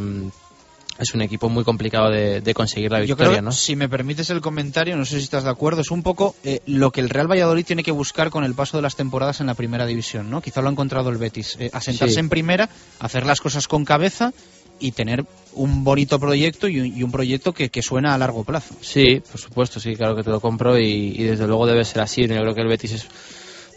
es 0.98 1.14
un 1.14 1.22
equipo 1.22 1.50
muy 1.50 1.64
complicado 1.64 2.10
de, 2.10 2.40
de 2.42 2.54
conseguir 2.54 2.92
la 2.92 3.00
Yo 3.00 3.08
victoria, 3.16 3.32
creo, 3.34 3.42
¿no? 3.42 3.52
si 3.52 3.76
me 3.76 3.90
permites 3.90 4.30
el 4.30 4.40
comentario, 4.42 4.96
no 4.96 5.04
sé 5.06 5.18
si 5.18 5.24
estás 5.24 5.44
de 5.44 5.50
acuerdo, 5.50 5.82
es 5.82 5.92
un 5.92 6.04
poco 6.04 6.36
eh, 6.44 6.62
lo 6.68 6.92
que 6.92 7.02
el 7.02 7.10
Real 7.10 7.30
Valladolid 7.30 7.66
tiene 7.66 7.84
que 7.84 7.92
buscar 7.92 8.30
con 8.30 8.44
el 8.46 8.54
paso 8.54 8.78
de 8.78 8.84
las 8.84 8.96
temporadas 8.96 9.42
en 9.42 9.48
la 9.48 9.56
primera 9.56 9.86
división, 9.86 10.30
¿no? 10.30 10.42
Quizá 10.42 10.62
lo 10.62 10.70
ha 10.70 10.72
encontrado 10.72 11.10
el 11.10 11.18
Betis, 11.18 11.58
eh, 11.60 11.70
asentarse 11.74 12.14
Sí. 12.14 12.20
en 12.22 12.30
primera, 12.30 12.70
hacer 13.00 13.26
las 13.26 13.42
cosas 13.42 13.68
con 13.68 13.84
cabeza 13.84 14.32
y 14.80 14.92
tener 14.92 15.26
un 15.54 15.84
bonito 15.84 16.20
proyecto 16.20 16.68
y 16.68 16.80
un, 16.80 16.86
y 16.98 17.04
un 17.04 17.12
proyecto 17.12 17.54
que, 17.54 17.70
que 17.70 17.82
suena 17.82 18.14
a 18.14 18.18
largo 18.18 18.44
plazo. 18.44 18.76
Sí, 18.82 19.22
por 19.32 19.40
supuesto, 19.40 19.80
sí, 19.80 19.96
claro 19.96 20.16
que 20.16 20.24
te 20.24 20.30
lo 20.30 20.40
compro 20.40 20.78
y, 20.80 21.14
y 21.18 21.24
desde 21.24 21.48
luego 21.48 21.66
debe 21.66 21.84
ser 21.86 22.02
así. 22.02 22.22
Yo 22.22 22.28
creo 22.28 22.54
que 22.54 22.62
el 22.62 22.68
Betis 22.68 22.92
es 22.94 23.08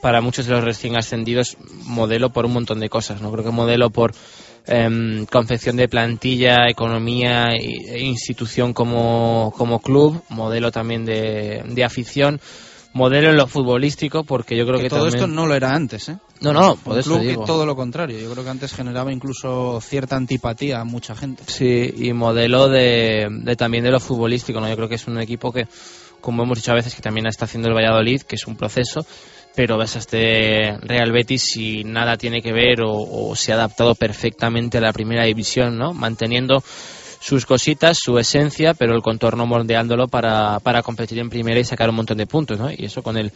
para 0.03 0.21
muchos 0.21 0.47
de 0.47 0.53
los 0.53 0.63
recién 0.65 0.97
ascendidos 0.97 1.57
modelo 1.85 2.31
por 2.31 2.47
un 2.47 2.53
montón 2.53 2.79
de 2.81 2.89
cosas. 2.89 3.21
No 3.21 3.31
creo 3.33 3.45
que 3.45 3.51
modelo 3.51 3.91
por 3.91 4.13
confección 5.31 5.77
de 5.77 5.89
plantilla, 5.89 6.69
economía 6.69 7.49
e 7.53 8.01
institución 8.05 8.73
como, 8.73 9.53
como 9.57 9.81
club, 9.81 10.23
modelo 10.29 10.71
también 10.71 11.05
de, 11.05 11.63
de 11.67 11.85
afición, 11.85 12.41
modelo 12.93 13.31
en 13.31 13.37
lo 13.37 13.47
futbolístico, 13.47 14.25
porque 14.25 14.57
yo 14.57 14.65
creo 14.67 14.77
que, 14.79 14.85
Que 14.85 14.89
todo 14.91 15.01
también- 15.05 15.17
esto 15.17 15.27
no 15.27 15.47
lo 15.47 15.55
era 15.55 15.75
antes, 15.75 16.09
¿eh? 16.09 16.19
No, 16.41 16.53
no, 16.53 16.77
por 16.77 16.99
eso 16.99 17.11
club 17.11 17.23
que 17.23 17.29
digo. 17.31 17.45
todo 17.45 17.67
lo 17.67 17.75
contrario. 17.75 18.19
Yo 18.19 18.31
creo 18.31 18.45
que 18.45 18.51
antes 18.51 18.73
generaba 18.73 19.13
incluso 19.13 19.81
cierta 19.81 20.17
antipatía 20.17 20.81
a 20.81 20.85
mucha 20.85 21.15
gente. 21.17 21.43
Sí, 21.47 21.93
y 21.97 22.13
modelo 22.13 22.69
de, 22.69 23.27
de 23.31 23.57
también 23.57 23.83
de 23.85 23.91
lo 23.91 23.99
futbolístico, 24.01 24.61
¿no? 24.61 24.69
Yo 24.69 24.77
creo 24.77 24.89
que 24.89 24.95
es 24.95 25.07
un 25.09 25.21
equipo 25.21 25.51
que, 25.53 25.67
como 26.21 26.45
hemos 26.45 26.59
dicho 26.59 26.71
a 26.73 26.77
veces, 26.77 26.95
que 26.95 27.03
también 27.03 27.27
está 27.27 27.45
haciendo 27.47 27.69
el 27.69 27.75
Valladolid, 27.75 28.23
que 28.23 28.37
es 28.37 28.47
un 28.47 28.55
proceso, 28.57 29.05
pero 29.55 29.77
ves 29.77 29.97
a 29.97 29.99
este 29.99 30.77
Real 30.81 31.13
Betis 31.13 31.57
y 31.57 31.85
nada 31.85 32.17
tiene 32.17 32.41
que 32.41 32.53
ver 32.53 32.81
o, 32.85 33.35
se 33.35 33.53
ha 33.53 33.57
adaptado 33.57 33.95
perfectamente 33.95 34.79
a 34.79 34.81
la 34.81 34.93
primera 34.93 35.25
división, 35.25 35.77
¿no? 35.77 35.93
Manteniendo 35.95 36.63
sus 37.21 37.47
cositas, 37.47 37.99
su 37.99 38.19
esencia, 38.19 38.75
pero 38.75 38.95
el 38.95 39.03
contorno 39.03 39.47
moldeándolo 39.47 40.07
para, 40.09 40.61
para 40.61 40.83
competir 40.83 41.19
en 41.19 41.29
primera 41.29 41.59
y 41.59 41.65
sacar 41.65 41.91
un 41.91 41.97
montón 41.97 42.19
de 42.19 42.27
puntos, 42.27 42.59
¿no? 42.59 42.71
Y 42.71 42.85
eso 42.85 43.03
con 43.03 43.17
el 43.17 43.33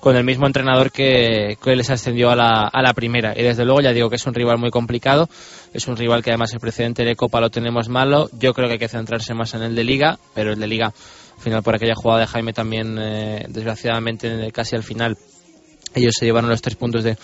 con 0.00 0.16
el 0.16 0.24
mismo 0.24 0.46
entrenador 0.46 0.90
que, 0.90 1.56
que 1.62 1.76
les 1.76 1.90
ascendió 1.90 2.30
a 2.30 2.36
la, 2.36 2.68
a 2.72 2.82
la 2.82 2.94
primera. 2.94 3.34
Y 3.38 3.42
desde 3.42 3.64
luego 3.64 3.82
ya 3.82 3.92
digo 3.92 4.08
que 4.08 4.16
es 4.16 4.26
un 4.26 4.34
rival 4.34 4.58
muy 4.58 4.70
complicado, 4.70 5.28
es 5.74 5.86
un 5.86 5.96
rival 5.96 6.22
que 6.22 6.30
además 6.30 6.52
el 6.54 6.60
precedente 6.60 7.04
de 7.04 7.14
Copa 7.14 7.40
lo 7.40 7.50
tenemos 7.50 7.88
malo. 7.88 8.30
Yo 8.32 8.54
creo 8.54 8.66
que 8.66 8.74
hay 8.74 8.78
que 8.78 8.88
centrarse 8.88 9.34
más 9.34 9.54
en 9.54 9.62
el 9.62 9.74
de 9.74 9.84
Liga, 9.84 10.18
pero 10.34 10.52
el 10.52 10.58
de 10.58 10.66
Liga, 10.66 10.86
al 10.86 11.42
final 11.42 11.62
por 11.62 11.74
aquella 11.74 11.94
jugada 11.94 12.20
de 12.20 12.26
Jaime 12.26 12.52
también, 12.52 12.96
eh, 12.98 13.44
desgraciadamente 13.48 14.50
casi 14.52 14.74
al 14.74 14.82
final, 14.82 15.18
ellos 15.94 16.14
se 16.18 16.24
llevaron 16.26 16.50
los 16.50 16.62
tres 16.62 16.76
puntos 16.76 17.04
de, 17.04 17.16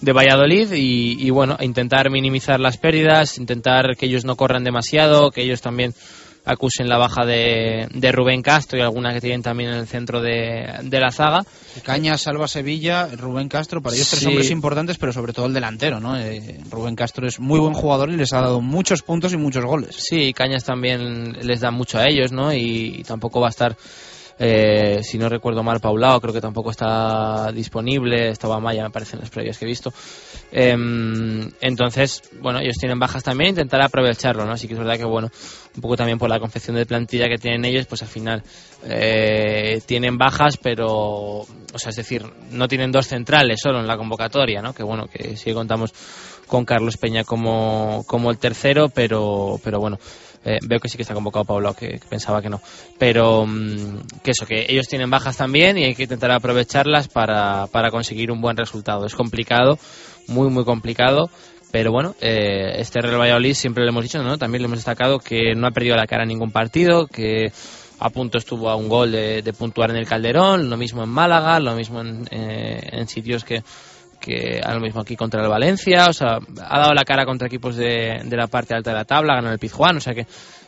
de 0.00 0.12
Valladolid 0.12 0.72
y, 0.72 1.16
y, 1.26 1.30
bueno, 1.30 1.56
intentar 1.60 2.10
minimizar 2.10 2.60
las 2.60 2.76
pérdidas, 2.76 3.38
intentar 3.38 3.96
que 3.96 4.06
ellos 4.06 4.24
no 4.24 4.36
corran 4.36 4.64
demasiado, 4.64 5.30
que 5.30 5.42
ellos 5.42 5.60
también 5.60 5.94
acusen 6.42 6.88
la 6.88 6.96
baja 6.96 7.26
de, 7.26 7.86
de 7.92 8.12
Rubén 8.12 8.40
Castro 8.40 8.78
y 8.78 8.80
alguna 8.80 9.12
que 9.12 9.20
tienen 9.20 9.42
también 9.42 9.70
en 9.70 9.76
el 9.76 9.86
centro 9.86 10.22
de, 10.22 10.72
de 10.84 10.98
la 11.00 11.12
zaga. 11.12 11.44
Cañas, 11.84 12.22
Salva 12.22 12.48
Sevilla, 12.48 13.08
Rubén 13.14 13.48
Castro, 13.50 13.82
para 13.82 13.94
ellos 13.94 14.08
tres 14.08 14.22
Sí. 14.22 14.26
hombres 14.26 14.50
importantes, 14.50 14.96
pero 14.96 15.12
sobre 15.12 15.34
todo 15.34 15.46
el 15.46 15.52
delantero, 15.52 16.00
¿no? 16.00 16.18
Eh, 16.18 16.58
Rubén 16.70 16.96
Castro 16.96 17.28
es 17.28 17.38
muy 17.38 17.60
buen 17.60 17.74
jugador 17.74 18.08
y 18.10 18.16
les 18.16 18.32
ha 18.32 18.40
dado 18.40 18.62
muchos 18.62 19.02
puntos 19.02 19.34
y 19.34 19.36
muchos 19.36 19.64
goles. 19.66 19.94
Sí, 19.98 20.32
Cañas 20.32 20.64
también 20.64 21.34
les 21.46 21.60
da 21.60 21.70
mucho 21.70 21.98
a 21.98 22.08
ellos, 22.08 22.32
¿no? 22.32 22.54
Y, 22.54 22.96
y 23.00 23.02
tampoco 23.04 23.38
va 23.40 23.48
a 23.48 23.50
estar, 23.50 23.76
eh, 24.42 25.02
si 25.02 25.18
no 25.18 25.28
recuerdo 25.28 25.62
mal, 25.62 25.80
Paulao, 25.80 26.18
creo 26.18 26.32
que 26.32 26.40
tampoco 26.40 26.70
está 26.70 27.52
disponible, 27.52 28.30
estaba 28.30 28.58
Maya, 28.58 28.82
me 28.82 28.90
parece, 28.90 29.16
en 29.16 29.20
las 29.20 29.28
previas 29.28 29.58
que 29.58 29.66
he 29.66 29.68
visto. 29.68 29.92
Em, 30.50 31.46
entonces, 31.60 32.22
bueno, 32.40 32.58
ellos 32.58 32.78
tienen 32.78 32.98
bajas 32.98 33.22
también, 33.22 33.50
intentar 33.50 33.82
aprovecharlo, 33.82 34.46
¿no? 34.46 34.52
Así 34.52 34.66
que 34.66 34.72
es 34.72 34.78
verdad 34.78 34.96
que, 34.96 35.04
bueno, 35.04 35.28
un 35.76 35.82
poco 35.82 35.94
también 35.94 36.18
por 36.18 36.30
la 36.30 36.40
confección 36.40 36.74
de 36.76 36.86
plantilla 36.86 37.28
que 37.28 37.36
tienen 37.36 37.66
ellos, 37.66 37.84
pues 37.84 38.00
al 38.00 38.08
final 38.08 38.42
eh, 38.82 39.82
tienen 39.84 40.16
bajas, 40.16 40.56
pero, 40.56 40.86
o 40.88 41.46
sea, 41.78 41.90
es 41.90 41.96
decir, 41.96 42.24
no 42.50 42.66
tienen 42.66 42.90
dos 42.90 43.08
centrales 43.08 43.60
solo 43.62 43.78
en 43.78 43.86
la 43.86 43.98
convocatoria, 43.98 44.62
¿no? 44.62 44.72
Que 44.72 44.82
bueno, 44.82 45.06
que 45.06 45.36
sí 45.36 45.52
contamos 45.52 45.92
con 46.46 46.64
Carlos 46.64 46.96
Peña 46.96 47.24
como, 47.24 48.04
como 48.06 48.30
el 48.30 48.38
tercero, 48.38 48.88
pero, 48.88 49.60
pero 49.62 49.80
bueno, 49.80 49.98
eh, 50.44 50.58
veo 50.66 50.80
que 50.80 50.88
sí 50.88 50.96
que 50.96 51.02
está 51.02 51.14
convocado 51.14 51.44
Pablo, 51.44 51.74
que, 51.74 52.00
pensaba 52.08 52.40
que 52.40 52.48
no. 52.48 52.60
Pero 52.98 53.46
mm, 53.46 54.20
que 54.22 54.30
eso, 54.30 54.46
que 54.46 54.66
ellos 54.68 54.88
tienen 54.88 55.10
bajas 55.10 55.36
también 55.36 55.76
y 55.76 55.84
hay 55.84 55.94
que 55.94 56.04
intentar 56.04 56.30
aprovecharlas 56.30 57.08
para, 57.08 57.66
para 57.66 57.90
conseguir 57.90 58.30
un 58.30 58.40
buen 58.40 58.56
resultado. 58.56 59.04
Es 59.04 59.14
complicado, 59.14 59.78
muy, 60.28 60.48
muy 60.48 60.64
complicado, 60.64 61.30
Pero 61.72 61.92
bueno, 61.92 62.14
eh, 62.20 62.74
este 62.78 63.00
Real 63.00 63.20
Valladolid 63.20 63.54
siempre 63.54 63.84
lo 63.84 63.90
hemos 63.90 64.02
dicho, 64.02 64.22
¿no? 64.22 64.38
También 64.38 64.62
lo 64.62 64.66
hemos 64.66 64.78
destacado 64.78 65.18
que 65.18 65.54
no 65.54 65.66
ha 65.66 65.72
perdido 65.72 65.96
la 65.96 66.06
cara 66.06 66.22
en 66.22 66.30
ningún 66.30 66.50
partido, 66.50 67.06
que 67.06 67.52
a 68.00 68.10
punto 68.10 68.38
estuvo 68.38 68.70
a 68.70 68.76
un 68.76 68.88
gol 68.88 69.12
de, 69.12 69.42
de 69.42 69.52
puntuar 69.52 69.90
en 69.90 69.96
el 69.96 70.06
Calderón, 70.06 70.70
lo 70.70 70.76
mismo 70.76 71.04
en 71.04 71.10
Málaga, 71.10 71.60
lo 71.60 71.74
mismo 71.76 72.00
en, 72.00 72.26
eh, 72.30 72.80
en 72.92 73.06
sitios 73.06 73.44
que, 73.44 73.62
que 74.20 74.60
a 74.62 74.74
lo 74.74 74.80
mismo 74.80 75.00
aquí 75.00 75.16
contra 75.16 75.42
el 75.42 75.48
Valencia, 75.48 76.06
o 76.08 76.12
sea, 76.12 76.38
ha 76.62 76.78
dado 76.78 76.92
la 76.92 77.04
cara 77.04 77.24
contra 77.24 77.48
equipos 77.48 77.76
de, 77.76 78.20
de 78.24 78.36
la 78.36 78.46
parte 78.46 78.74
alta 78.74 78.90
de 78.90 78.96
la 78.96 79.04
tabla, 79.04 79.34
ganó 79.34 79.50
el 79.50 79.58
Pizjuán, 79.58 79.96
o 79.96 80.00
sea 80.00 80.14
que 80.14 80.26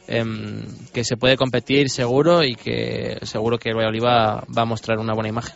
em, 0.09 0.65
que 0.93 1.05
se 1.05 1.17
puede 1.17 1.37
competir 1.37 1.91
seguro 1.91 2.43
y 2.43 2.55
que 2.57 3.19
seguro 3.23 3.59
que 3.59 3.69
el 3.69 3.77
Valladolid 3.77 4.03
va, 4.03 4.45
va 4.57 4.63
a 4.63 4.67
mostrar 4.67 4.99
una 4.99 5.15
buena 5.15 5.29
imagen. 5.29 5.55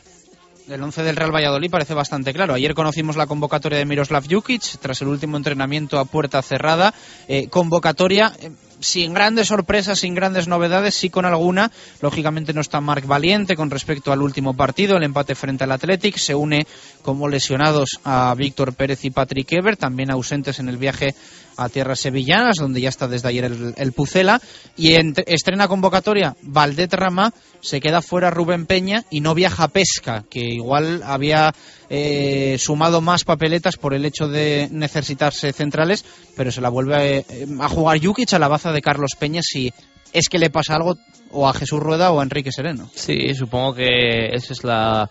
El 0.69 0.83
11 0.83 1.05
del 1.05 1.15
Real 1.15 1.33
Valladolid 1.33 1.71
parece 1.71 1.95
bastante 1.95 2.33
claro. 2.33 2.55
Ayer 2.55 2.75
conocimos 2.75 3.17
la 3.17 3.29
convocatoria 3.29 3.79
de 3.79 3.85
Miroslav 3.85 4.25
Jukic 4.29 4.79
tras 4.81 5.01
el 5.01 5.07
último 5.07 5.37
entrenamiento 5.37 6.01
a 6.01 6.05
puerta 6.05 6.43
cerrada. 6.43 6.93
Eh, 7.29 7.47
convocatoria 7.49 8.33
eh, 8.41 8.51
sin 8.81 9.15
grandes 9.15 9.47
sorpresas, 9.47 10.01
sin 10.01 10.17
grandes 10.17 10.49
novedades, 10.49 10.97
sí 10.97 11.09
con 11.09 11.25
alguna. 11.25 11.71
Lógicamente 12.01 12.53
no 12.53 12.61
está 12.61 12.81
Marc 12.81 13.07
Valiente 13.07 13.55
con 13.55 13.71
respecto 13.71 14.11
al 14.11 14.23
último 14.23 14.55
partido, 14.55 14.97
el 14.97 15.05
empate 15.05 15.37
frente 15.37 15.63
al 15.63 15.71
Athletic. 15.71 16.17
Se 16.17 16.35
une 16.35 16.67
como 17.07 17.27
lesionados 17.29 17.99
a 18.05 18.35
Víctor 18.37 18.75
Pérez 18.75 19.03
y 19.07 19.11
Patrick 19.11 19.51
Ever, 19.53 19.79
también 19.79 20.11
ausentes 20.11 20.59
en 20.59 20.69
el 20.69 20.77
viaje 20.77 21.15
a 21.57 21.71
tierras 21.71 22.01
sevillanas, 22.01 22.57
donde 22.59 22.83
ya 22.83 22.91
está 22.91 23.09
desde 23.09 23.29
ayer 23.29 23.45
el, 23.45 23.73
el 23.79 23.93
Pucela. 23.93 24.43
Y 24.77 24.93
en- 24.97 25.15
estrena 25.27 25.69
convocatoria 25.69 26.37
Valdet 26.43 26.93
Rama, 26.93 27.33
se 27.63 27.81
queda 27.81 28.03
fuera 28.03 28.31
Rubén 28.31 28.67
Peña 28.67 29.05
y 29.09 29.21
no 29.23 29.35
viaja 29.35 29.69
Pesca, 29.69 30.25
que 30.29 30.41
igual 30.41 31.03
había 31.07 31.55
eh, 31.89 32.57
sumado 32.59 33.01
más 33.01 33.25
papeletas 33.25 33.77
por 33.77 33.95
el 33.95 34.05
hecho 34.05 34.29
de 34.29 34.69
necesitarse 34.71 35.53
centrales, 35.53 36.05
pero 36.37 36.51
se 36.53 36.61
la 36.61 36.69
vuelve 36.69 37.19
eh, 37.29 37.47
a 37.61 37.69
jugar 37.71 38.05
Jukic 38.05 38.35
a 38.35 38.39
la 38.39 38.49
baza 38.49 38.73
de 38.73 38.83
Carlos 38.83 39.13
Peña 39.19 39.41
si 39.43 39.73
es 40.13 40.29
que 40.29 40.39
le 40.39 40.51
pasa 40.51 40.75
algo 40.75 40.97
o 41.31 41.49
a 41.49 41.53
Jesús 41.55 41.81
Rueda 41.81 42.11
o 42.13 42.21
a 42.21 42.23
Enrique 42.23 42.53
Sereno. 42.53 42.91
Sí, 42.95 43.35
supongo 43.35 43.75
que 43.75 44.27
esa 44.33 44.53
es 44.53 44.63
la, 44.65 45.11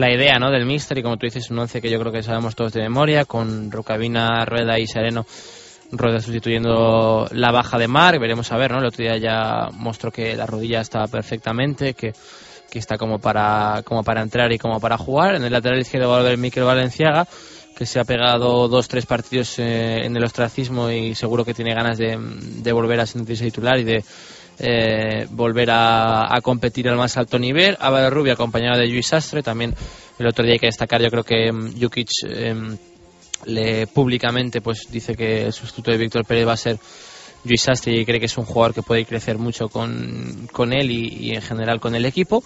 la 0.00 0.12
idea 0.12 0.38
¿no? 0.38 0.50
del 0.50 0.66
Mister 0.66 0.98
y 0.98 1.02
como 1.02 1.16
tú 1.16 1.26
dices, 1.26 1.50
un 1.50 1.58
once 1.58 1.80
que 1.80 1.90
yo 1.90 2.00
creo 2.00 2.12
que 2.12 2.22
sabemos 2.22 2.56
todos 2.56 2.72
de 2.72 2.80
memoria, 2.80 3.24
con 3.24 3.70
Rucabina, 3.70 4.44
Rueda 4.44 4.78
y 4.78 4.86
Sereno. 4.86 5.26
Rueda 5.92 6.20
sustituyendo 6.20 7.26
la 7.32 7.50
baja 7.50 7.76
de 7.76 7.88
Marc, 7.88 8.20
veremos 8.20 8.50
a 8.52 8.56
ver, 8.56 8.70
¿no? 8.70 8.78
El 8.78 8.86
otro 8.86 9.02
día 9.02 9.16
ya 9.16 9.68
mostró 9.72 10.12
que 10.12 10.36
la 10.36 10.46
rodilla 10.46 10.80
está 10.80 11.06
perfectamente, 11.08 11.94
que, 11.94 12.12
que 12.70 12.78
está 12.78 12.96
como 12.96 13.18
para, 13.18 13.82
como 13.84 14.04
para 14.04 14.22
entrar 14.22 14.52
y 14.52 14.58
como 14.58 14.78
para 14.80 14.96
jugar. 14.96 15.34
En 15.34 15.44
el 15.44 15.52
lateral 15.52 15.80
izquierdo 15.80 16.08
va 16.08 16.16
a 16.16 16.20
volver 16.20 16.38
Miquel 16.38 16.62
Valenciaga, 16.62 17.26
que 17.76 17.86
se 17.86 17.98
ha 17.98 18.04
pegado 18.04 18.68
dos, 18.68 18.86
tres 18.86 19.04
partidos 19.04 19.58
eh, 19.58 20.04
en 20.04 20.16
el 20.16 20.22
ostracismo 20.22 20.90
y 20.90 21.16
seguro 21.16 21.44
que 21.44 21.54
tiene 21.54 21.74
ganas 21.74 21.98
de, 21.98 22.16
de 22.18 22.72
volver 22.72 23.00
a 23.00 23.06
sentirse 23.06 23.44
titular 23.44 23.78
y 23.78 23.84
de 23.84 24.04
eh, 24.60 25.26
volver 25.30 25.70
a, 25.72 26.38
competir 26.42 26.88
al 26.88 26.96
más 26.96 27.16
alto 27.16 27.38
nivel. 27.38 27.76
Álvaro 27.80 28.10
Rubio 28.10 28.34
acompañado 28.34 28.78
de 28.78 28.86
Luis 28.88 29.06
Sastre, 29.06 29.42
también 29.42 29.74
el 30.18 30.26
otro 30.26 30.44
día 30.44 30.54
hay 30.54 30.58
que 30.58 30.66
destacar, 30.66 31.00
yo 31.00 31.08
creo 31.08 31.24
que 31.24 31.50
mm, 31.50 31.80
Jukic 31.80 32.08
em, 32.28 32.76
le 33.46 33.86
públicamente 33.86 34.60
pues 34.60 34.86
dice 34.90 35.14
que 35.14 35.46
el 35.46 35.52
sustituto 35.52 35.90
de 35.90 35.96
Víctor 35.96 36.26
Pérez 36.26 36.46
va 36.46 36.52
a 36.52 36.58
ser 36.58 36.78
Luis 37.44 37.62
Sastre 37.62 37.98
y 37.98 38.04
cree 38.04 38.20
que 38.20 38.26
es 38.26 38.36
un 38.36 38.44
jugador 38.44 38.74
que 38.74 38.82
puede 38.82 39.06
crecer 39.06 39.38
mucho 39.38 39.68
con, 39.68 40.46
con 40.52 40.74
él 40.74 40.90
y, 40.90 41.30
en 41.30 41.40
general 41.40 41.80
con 41.80 41.94
el 41.94 42.04
equipo. 42.04 42.44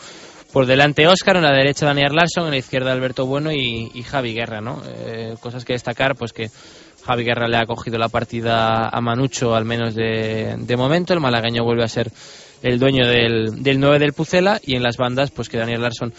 Por 0.53 0.67
delante 0.67 1.09
Óscar, 1.09 1.37
en 1.37 1.43
la 1.43 1.53
derecha 1.53 1.85
Daniel 1.85 2.15
Larsson, 2.15 2.45
en 2.45 2.53
la 2.53 2.59
izquierda 2.59 2.93
Alberto 2.93 3.27
Bueno 3.27 3.51
y, 3.51 3.91
y 3.93 4.03
Javi 4.05 4.35
Guerra, 4.35 4.61
¿no? 4.61 4.81
Eh, 4.87 5.35
cosas 5.41 5.65
que 5.65 5.73
destacar, 5.73 6.15
pues 6.15 6.33
que 6.33 6.49
Javi 7.05 7.25
Guerra 7.25 7.49
le 7.49 7.59
ha 7.59 7.67
cogido 7.67 7.99
la 7.99 8.09
partida 8.09 8.89
a 8.89 9.01
Manucho, 9.01 9.55
al 9.55 9.65
menos 9.65 9.95
de, 9.95 10.75
momento. 10.77 11.13
El 11.13 11.21
malagueño 11.21 11.63
vuelve 11.63 11.85
a 11.85 11.89
ser 11.89 12.11
el 12.63 12.79
dueño 12.79 13.07
del, 13.07 13.63
del 13.63 13.79
9 13.79 13.99
del 13.99 14.15
Pucela 14.15 14.59
y 14.63 14.75
en 14.75 14.83
las 14.83 14.97
bandas, 14.97 15.31
pues 15.31 15.49
que 15.49 15.59
Daniel 15.59 15.83
Larsson 15.83 16.13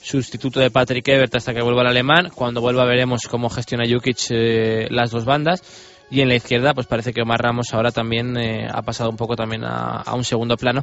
sustituto 0.00 0.60
de 0.60 0.70
Patrick 0.70 1.06
Evert 1.08 1.34
hasta 1.34 1.52
que 1.52 1.62
vuelva 1.62 1.82
el 1.82 1.88
alemán. 1.88 2.28
Cuando 2.34 2.60
vuelva 2.60 2.84
veremos 2.84 3.22
cómo 3.28 3.50
gestiona 3.50 3.84
Jukic 3.88 4.18
eh, 4.30 4.86
las 4.90 5.10
dos 5.10 5.24
bandas. 5.24 5.62
Y 6.10 6.20
en 6.20 6.28
la 6.28 6.36
izquierda, 6.36 6.74
pues 6.74 6.86
parece 6.86 7.12
que 7.12 7.22
Omar 7.22 7.40
Ramos 7.40 7.72
ahora 7.72 7.92
también 7.92 8.36
eh, 8.36 8.66
ha 8.68 8.82
pasado 8.82 9.10
un 9.10 9.16
poco 9.16 9.36
también 9.36 9.64
a, 9.64 10.00
a 10.00 10.14
un 10.14 10.24
segundo 10.24 10.56
plano. 10.56 10.82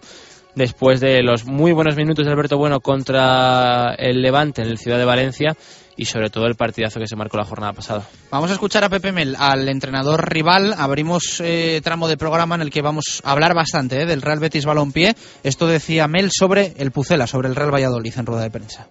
Después 0.55 0.99
de 0.99 1.21
los 1.21 1.45
muy 1.45 1.71
buenos 1.71 1.95
minutos 1.95 2.25
de 2.25 2.31
Alberto 2.31 2.57
Bueno 2.57 2.79
contra 2.79 3.93
el 3.97 4.21
Levante 4.21 4.61
en 4.61 4.69
el 4.69 4.77
Ciudad 4.77 4.97
de 4.97 5.05
Valencia 5.05 5.55
y 5.97 6.05
sobre 6.05 6.29
todo 6.29 6.45
el 6.45 6.55
partidazo 6.55 6.99
que 6.99 7.07
se 7.07 7.15
marcó 7.15 7.37
la 7.37 7.43
jornada 7.43 7.73
pasada. 7.73 8.07
Vamos 8.31 8.49
a 8.51 8.53
escuchar 8.53 8.83
a 8.83 8.89
Pepe 8.89 9.11
Mel, 9.11 9.35
al 9.37 9.67
entrenador 9.67 10.31
rival. 10.31 10.73
Abrimos 10.77 11.41
eh, 11.43 11.81
tramo 11.83 12.07
de 12.07 12.17
programa 12.17 12.55
en 12.55 12.61
el 12.61 12.69
que 12.69 12.81
vamos 12.81 13.21
a 13.23 13.31
hablar 13.31 13.53
bastante 13.53 14.01
eh, 14.01 14.05
del 14.05 14.21
Real 14.21 14.39
Betis 14.39 14.65
Balompié. 14.65 15.15
Esto 15.43 15.67
decía 15.67 16.07
Mel 16.07 16.29
sobre 16.31 16.73
el 16.77 16.91
Pucela, 16.91 17.27
sobre 17.27 17.49
el 17.49 17.55
Real 17.55 17.73
Valladolid 17.73 18.13
en 18.17 18.25
rueda 18.25 18.43
de 18.43 18.51
prensa. 18.51 18.87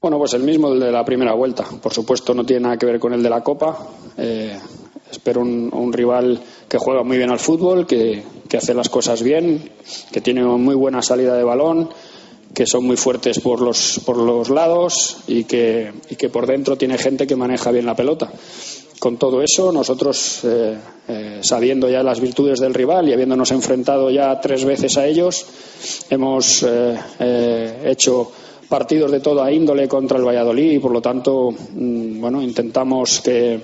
Bueno, 0.00 0.18
pues 0.18 0.34
el 0.34 0.42
mismo, 0.42 0.72
el 0.72 0.80
de 0.80 0.90
la 0.90 1.04
primera 1.04 1.34
vuelta. 1.34 1.64
Por 1.82 1.92
supuesto, 1.92 2.34
no 2.34 2.44
tiene 2.44 2.62
nada 2.62 2.76
que 2.76 2.86
ver 2.86 2.98
con 2.98 3.12
el 3.12 3.22
de 3.22 3.30
la 3.30 3.42
Copa. 3.42 3.78
Eh, 4.16 4.58
espero 5.10 5.42
un, 5.42 5.70
un 5.72 5.92
rival 5.92 6.40
que 6.68 6.78
juega 6.78 7.02
muy 7.02 7.18
bien 7.18 7.30
al 7.30 7.38
fútbol, 7.38 7.86
que, 7.86 8.22
que 8.48 8.56
hace 8.56 8.74
las 8.74 8.88
cosas 8.88 9.22
bien, 9.22 9.70
que 10.12 10.20
tiene 10.20 10.42
muy 10.42 10.74
buena 10.74 11.02
salida 11.02 11.34
de 11.36 11.44
balón, 11.44 11.90
que 12.54 12.66
son 12.66 12.84
muy 12.84 12.96
fuertes 12.96 13.40
por 13.40 13.60
los, 13.60 14.00
por 14.04 14.16
los 14.16 14.50
lados 14.50 15.18
y 15.26 15.44
que, 15.44 15.92
y 16.08 16.16
que 16.16 16.28
por 16.28 16.46
dentro 16.46 16.76
tiene 16.76 16.98
gente 16.98 17.26
que 17.26 17.36
maneja 17.36 17.70
bien 17.70 17.86
la 17.86 17.94
pelota. 17.94 18.30
Con 18.98 19.16
todo 19.16 19.40
eso, 19.40 19.72
nosotros, 19.72 20.40
eh, 20.44 20.76
eh, 21.08 21.38
sabiendo 21.40 21.88
ya 21.88 22.02
las 22.02 22.20
virtudes 22.20 22.60
del 22.60 22.74
rival 22.74 23.08
y 23.08 23.14
habiéndonos 23.14 23.50
enfrentado 23.50 24.10
ya 24.10 24.38
tres 24.40 24.64
veces 24.66 24.98
a 24.98 25.06
ellos, 25.06 25.46
hemos 26.10 26.62
eh, 26.68 27.80
hecho 27.86 28.30
partidos 28.68 29.10
de 29.10 29.20
toda 29.20 29.50
índole 29.50 29.88
contra 29.88 30.18
el 30.18 30.24
Valladolid 30.24 30.72
y 30.72 30.78
por 30.78 30.92
lo 30.92 31.00
tanto 31.00 31.50
mm, 31.50 32.20
bueno 32.20 32.42
intentamos 32.42 33.20
que, 33.20 33.58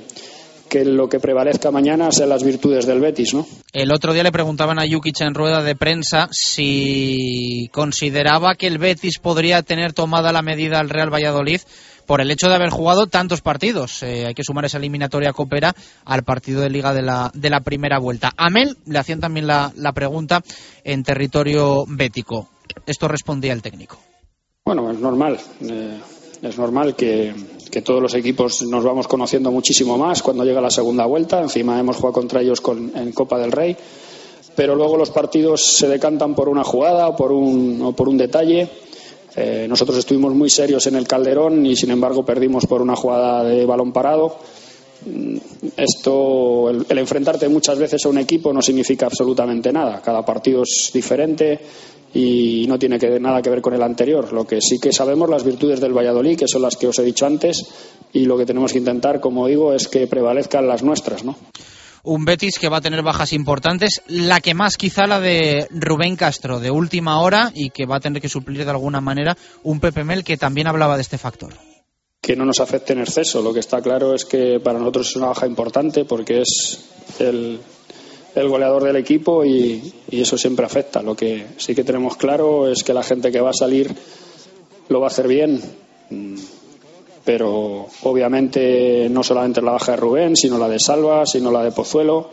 que 0.69 0.85
lo 0.85 1.09
que 1.09 1.21
prevalezca 1.21 1.71
mañana 1.71 2.11
sean 2.13 2.29
las 2.29 2.43
virtudes 2.43 2.87
del 2.87 3.01
Betis 3.01 3.35
¿no? 3.35 3.47
El 3.73 3.93
otro 3.93 4.13
día 4.13 4.23
le 4.23 4.33
preguntaban 4.33 4.79
a 4.79 4.85
Jukic 4.91 5.21
en 5.21 5.35
rueda 5.35 5.63
de 5.63 5.77
prensa 5.77 6.29
si 6.31 7.69
consideraba 7.73 8.55
que 8.55 8.67
el 8.67 8.79
Betis 8.79 9.19
podría 9.19 9.63
tener 9.63 9.93
tomada 9.93 10.33
la 10.33 10.43
medida 10.43 10.79
al 10.81 10.91
Real 10.91 11.13
Valladolid 11.13 11.61
por 12.07 12.21
el 12.21 12.31
hecho 12.31 12.49
de 12.49 12.55
haber 12.55 12.71
jugado 12.71 13.09
tantos 13.09 13.41
partidos. 13.41 14.03
Eh, 14.03 14.27
hay 14.27 14.35
que 14.35 14.45
sumar 14.45 14.65
esa 14.65 14.79
eliminatoria 14.79 15.33
copera 15.33 15.75
al 16.05 16.23
partido 16.23 16.61
de 16.61 16.71
liga 16.71 16.93
de 16.95 17.03
la, 17.03 17.31
de 17.35 17.51
la 17.51 17.61
primera 17.61 17.99
vuelta. 17.99 18.33
A 18.37 18.49
Mel 18.49 18.77
le 18.87 18.99
hacían 18.99 19.21
también 19.21 19.47
la, 19.47 19.73
la 19.77 19.93
pregunta 19.93 20.43
en 20.85 21.03
territorio 21.03 21.85
bético. 21.89 22.49
Esto 22.87 23.09
respondía 23.09 23.53
el 23.53 23.63
técnico. 23.63 23.99
Bueno, 24.65 24.91
es 24.91 24.99
normal. 24.99 25.39
eh, 25.63 25.99
es 26.43 26.59
normal 26.59 26.95
que, 26.95 27.33
que 27.71 27.83
todos 27.83 28.01
los 28.03 28.15
equipos 28.15 28.63
nos 28.63 28.85
vamos 28.85 29.09
conociendo 29.09 29.51
muchísimo 29.51 29.99
más 29.99 30.23
cuando 30.23 30.45
llega 30.45 30.61
la 30.61 30.71
segunda 30.71 31.05
vuelta. 31.07 31.41
Encima 31.41 31.79
hemos 31.79 31.97
jugado 31.97 32.13
contra 32.15 32.41
ellos 32.41 32.61
con- 32.61 32.93
en 32.97 33.13
Copa 33.13 33.39
del 33.39 33.53
Rey. 33.53 33.77
Pero 34.55 34.75
luego 34.75 34.97
los 34.97 35.11
partidos 35.11 35.63
se 35.65 35.87
decantan 35.89 36.35
por 36.35 36.49
una 36.49 36.65
jugada 36.65 37.09
o 37.09 37.17
por 37.17 37.33
un, 37.33 37.81
o 37.83 37.93
por 37.93 38.09
un 38.09 38.17
detalle. 38.17 38.69
Eh, 39.37 39.67
nosotros 39.69 39.99
estuvimos 39.99 40.33
muy 40.35 40.49
serios 40.49 40.87
en 40.87 40.95
el 40.97 41.07
Calderón 41.07 41.67
y, 41.67 41.77
sin 41.77 41.91
embargo, 41.91 42.25
perdimos 42.25 42.65
por 42.67 42.81
una 42.81 42.97
jugada 42.97 43.45
de 43.45 43.67
balón 43.67 43.93
parado. 43.93 44.37
Mm, 45.07 45.37
Esto, 45.77 46.71
el, 46.71 46.99
enfrentarte 46.99 47.49
muchas 47.49 47.79
veces 47.79 48.05
a 48.05 48.09
un 48.09 48.19
equipo 48.19 48.53
no 48.53 48.61
significa 48.61 49.07
absolutamente 49.07 49.73
nada. 49.73 50.03
Cada 50.03 50.25
partido 50.25 50.63
es 50.63 50.91
diferente 50.93 51.61
y 52.13 52.67
no 52.67 52.79
tiene 52.79 52.99
nada 53.21 53.41
que 53.41 53.51
ver 53.51 53.61
con 53.61 53.75
el 53.75 53.83
anterior. 53.83 54.33
Lo 54.33 54.47
que 54.47 54.61
sí 54.61 54.79
que 54.81 54.93
sabemos 54.93 55.31
las 55.31 55.45
virtudes 55.45 55.81
del 55.81 55.97
Valladolid, 55.97 56.39
que 56.39 56.49
son 56.49 56.63
las 56.63 56.77
que 56.77 56.89
os 56.89 56.99
he 56.99 57.05
dicho 57.05 57.27
antes, 57.27 57.65
y 58.13 58.25
lo 58.25 58.37
que 58.37 58.47
tenemos 58.47 58.73
que 58.73 58.79
intentar, 58.79 59.21
como 59.21 59.47
digo, 59.47 59.73
es 59.73 59.87
que 59.89 60.07
prevalezcan 60.07 60.67
las 60.67 60.83
nuestras, 60.83 61.25
¿no? 61.25 61.37
Un 62.03 62.25
Betis 62.25 62.59
que 62.59 62.69
va 62.69 62.79
a 62.79 62.81
tener 62.81 63.03
bajas 63.03 63.33
importantes, 63.33 64.01
la 64.07 64.41
que 64.41 64.55
más 64.55 64.77
quizá 64.77 65.07
la 65.07 65.21
de 65.21 65.67
Rubén 65.71 66.17
Castro, 66.17 66.61
de 66.61 66.71
última 66.71 67.21
hora, 67.21 67.51
y 67.55 67.71
que 67.71 67.85
va 67.85 67.97
a 67.97 68.01
tener 68.01 68.23
que 68.23 68.29
suplir 68.29 68.65
de 68.65 68.71
alguna 68.71 69.01
manera 69.01 69.37
un 69.65 69.81
Pepe 69.81 70.05
Mel 70.05 70.25
que 70.25 70.37
también 70.37 70.69
hablaba 70.69 70.97
de 70.97 71.03
este 71.03 71.19
factor. 71.19 71.53
Que 72.27 72.35
no 72.35 72.45
nos 72.45 72.59
afecte 72.59 72.93
en 72.93 72.99
exceso. 72.99 73.41
Lo 73.41 73.55
que 73.55 73.61
está 73.61 73.81
claro 73.81 74.13
es 74.13 74.25
que 74.25 74.59
para 74.59 74.81
nosotros 74.81 75.11
es 75.11 75.15
una 75.15 75.29
baja 75.29 75.47
importante 75.47 76.05
porque 76.05 76.41
es 76.41 76.85
el, 77.21 77.61
goleador 78.35 78.83
del 78.83 78.97
equipo 78.97 79.45
y, 79.45 79.95
eso 80.11 80.37
siempre 80.37 80.67
afecta. 80.67 81.03
Lo 81.03 81.15
que 81.15 81.47
sí 81.57 81.73
que 81.73 81.85
tenemos 81.85 82.17
claro 82.17 82.67
es 82.67 82.83
que 82.83 82.93
la 82.93 83.05
gente 83.05 83.31
que 83.31 83.41
va 83.41 83.51
a 83.51 83.53
salir 83.53 83.95
lo 84.89 84.99
va 84.99 85.07
a 85.07 85.11
hacer 85.11 85.29
bien. 85.29 85.63
Pero 87.25 87.87
obviamente 88.03 89.09
no 89.09 89.23
solamente 89.23 89.63
la 89.63 89.71
baja 89.71 89.93
de 89.93 89.99
Rubén, 89.99 90.35
sino 90.35 90.59
la 90.59 90.69
de 90.69 90.81
Salva, 90.81 91.27
sino 91.27 91.53
la 91.53 91.63
de 91.63 91.71
Pozuelo. 91.71 92.29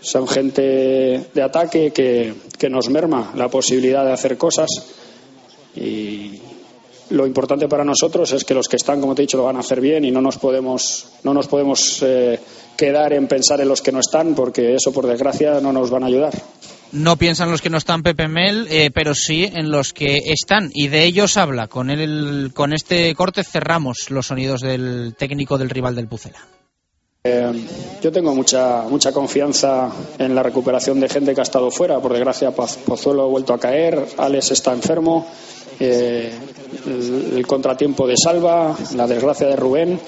Son 0.00 0.26
gente 0.26 1.26
de 1.34 1.42
ataque 1.42 1.90
que, 1.90 2.32
que 2.58 2.70
nos 2.70 2.88
merma 2.88 3.34
la 3.36 3.50
posibilidad 3.50 4.02
de 4.02 4.12
hacer 4.12 4.38
cosas 4.38 4.70
y, 5.76 6.40
lo 7.10 7.26
importante 7.26 7.68
para 7.68 7.84
nosotros 7.84 8.32
es 8.32 8.44
que 8.44 8.54
los 8.54 8.68
que 8.68 8.76
están, 8.76 9.00
como 9.00 9.14
te 9.14 9.22
he 9.22 9.24
dicho, 9.24 9.36
lo 9.36 9.44
van 9.44 9.56
a 9.56 9.60
hacer 9.60 9.80
bien 9.80 10.04
y 10.04 10.10
no 10.10 10.20
nos 10.20 10.38
podemos, 10.38 11.08
no 11.24 11.34
nos 11.34 11.46
podemos 11.48 12.02
eh, 12.02 12.38
quedar 12.76 13.12
en 13.12 13.28
pensar 13.28 13.60
en 13.60 13.68
los 13.68 13.82
que 13.82 13.92
no 13.92 14.00
están, 14.00 14.34
porque 14.34 14.74
eso, 14.74 14.92
por 14.92 15.06
desgracia, 15.06 15.60
no 15.60 15.72
nos 15.72 15.90
van 15.90 16.04
a 16.04 16.06
ayudar. 16.06 16.32
No 16.92 17.16
piensan 17.16 17.50
los 17.50 17.62
que 17.62 17.70
no 17.70 17.78
están 17.78 18.02
Pepe 18.02 18.26
Mel, 18.26 18.66
eh, 18.68 18.90
pero 18.92 19.14
sí 19.14 19.44
en 19.52 19.70
los 19.70 19.92
que 19.92 20.16
están. 20.26 20.70
Y 20.74 20.88
de 20.88 21.04
ellos 21.04 21.36
habla. 21.36 21.68
Con, 21.68 21.88
el, 21.88 22.50
con 22.52 22.72
este 22.72 23.14
corte 23.14 23.44
cerramos 23.44 24.10
los 24.10 24.26
sonidos 24.26 24.60
del 24.60 25.14
técnico 25.16 25.56
del 25.56 25.70
rival 25.70 25.94
del 25.94 26.08
Pucela. 26.08 26.38
Eh, 27.22 27.52
yo 28.02 28.10
tengo 28.10 28.34
mucha 28.34 28.84
mucha 28.88 29.12
confianza 29.12 29.92
en 30.18 30.34
la 30.34 30.42
recuperación 30.42 30.98
de 31.00 31.08
gente 31.08 31.34
que 31.34 31.40
ha 31.40 31.44
estado 31.44 31.70
fuera. 31.70 32.00
Por 32.00 32.12
desgracia, 32.14 32.50
Poz- 32.50 32.78
Pozuelo 32.78 33.24
ha 33.24 33.26
vuelto 33.28 33.52
a 33.52 33.60
caer, 33.60 34.06
Alex 34.16 34.50
está 34.52 34.72
enfermo, 34.72 35.28
eh, 35.80 36.30
el, 36.86 37.46
contratiempo 37.46 38.06
de 38.06 38.14
Salva, 38.16 38.76
la 38.94 39.06
desgracia 39.06 39.46
de 39.46 39.56
Rubén. 39.56 40.00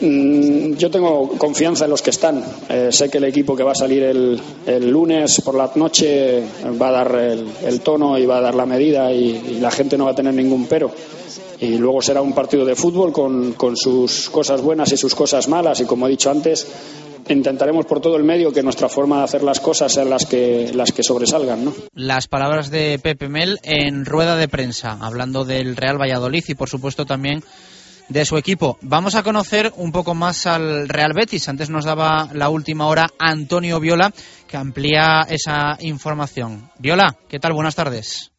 Mm, 0.00 0.74
Yo 0.74 0.90
tengo 0.90 1.28
confianza 1.36 1.84
en 1.84 1.90
los 1.90 2.02
que 2.02 2.10
están. 2.10 2.42
Eh, 2.68 2.88
sé 2.90 3.10
que 3.10 3.18
el 3.18 3.24
equipo 3.24 3.54
que 3.54 3.62
va 3.62 3.72
a 3.72 3.76
salir 3.76 4.02
el, 4.04 4.40
el 4.66 4.88
lunes 4.88 5.40
por 5.42 5.54
la 5.54 5.70
noche 5.74 6.42
va 6.80 6.88
a 6.88 6.92
dar 6.92 7.14
el, 7.16 7.80
tono 7.80 8.18
y 8.18 8.24
va 8.24 8.38
a 8.38 8.40
dar 8.40 8.54
la 8.54 8.66
medida 8.66 9.12
y 9.12 9.58
la 9.60 9.70
gente 9.70 9.98
no 9.98 10.06
va 10.06 10.12
a 10.12 10.14
tener 10.14 10.34
ningún 10.34 10.66
pero. 10.66 10.90
Y 11.60 11.78
luego 11.78 12.02
será 12.02 12.22
un 12.22 12.32
partido 12.32 12.64
de 12.64 12.76
fútbol 12.76 13.12
con, 13.12 13.52
con 13.54 13.76
sus 13.76 14.28
cosas 14.30 14.60
buenas 14.60 14.92
y 14.92 14.96
sus 14.96 15.14
cosas 15.14 15.48
malas. 15.48 15.80
Y 15.80 15.84
como 15.84 16.06
he 16.06 16.10
dicho 16.10 16.30
antes, 16.30 16.66
intentaremos 17.28 17.86
por 17.86 18.00
todo 18.00 18.16
el 18.16 18.24
medio 18.24 18.52
que 18.52 18.62
nuestra 18.62 18.88
forma 18.88 19.18
de 19.18 19.24
hacer 19.24 19.42
las 19.42 19.60
cosas 19.60 19.92
sean 19.92 20.10
las 20.10 20.26
que, 20.26 20.72
las 20.74 20.92
que 20.92 21.02
sobresalgan. 21.02 21.64
¿no? 21.64 21.72
Las 21.94 22.28
palabras 22.28 22.70
de 22.70 22.98
Pepe 23.02 23.28
Mel 23.28 23.58
en 23.62 24.04
rueda 24.04 24.36
de 24.36 24.48
prensa, 24.48 24.98
hablando 25.00 25.44
del 25.44 25.76
Real 25.76 26.00
Valladolid 26.00 26.44
y 26.48 26.54
por 26.54 26.68
supuesto 26.68 27.06
también 27.06 27.42
de 28.08 28.24
su 28.24 28.36
equipo. 28.36 28.78
Vamos 28.82 29.14
a 29.14 29.22
conocer 29.22 29.72
un 29.76 29.92
poco 29.92 30.14
más 30.14 30.46
al 30.46 30.88
Real 30.88 31.12
Betis. 31.14 31.48
Antes 31.48 31.70
nos 31.70 31.84
daba 31.84 32.28
la 32.32 32.50
última 32.50 32.86
hora 32.86 33.10
Antonio 33.18 33.80
Viola, 33.80 34.12
que 34.46 34.56
amplía 34.56 35.26
esa 35.28 35.78
información. 35.80 36.70
Viola, 36.78 37.16
¿qué 37.28 37.38
tal? 37.38 37.54
Buenas 37.54 37.74
tardes. 37.74 38.33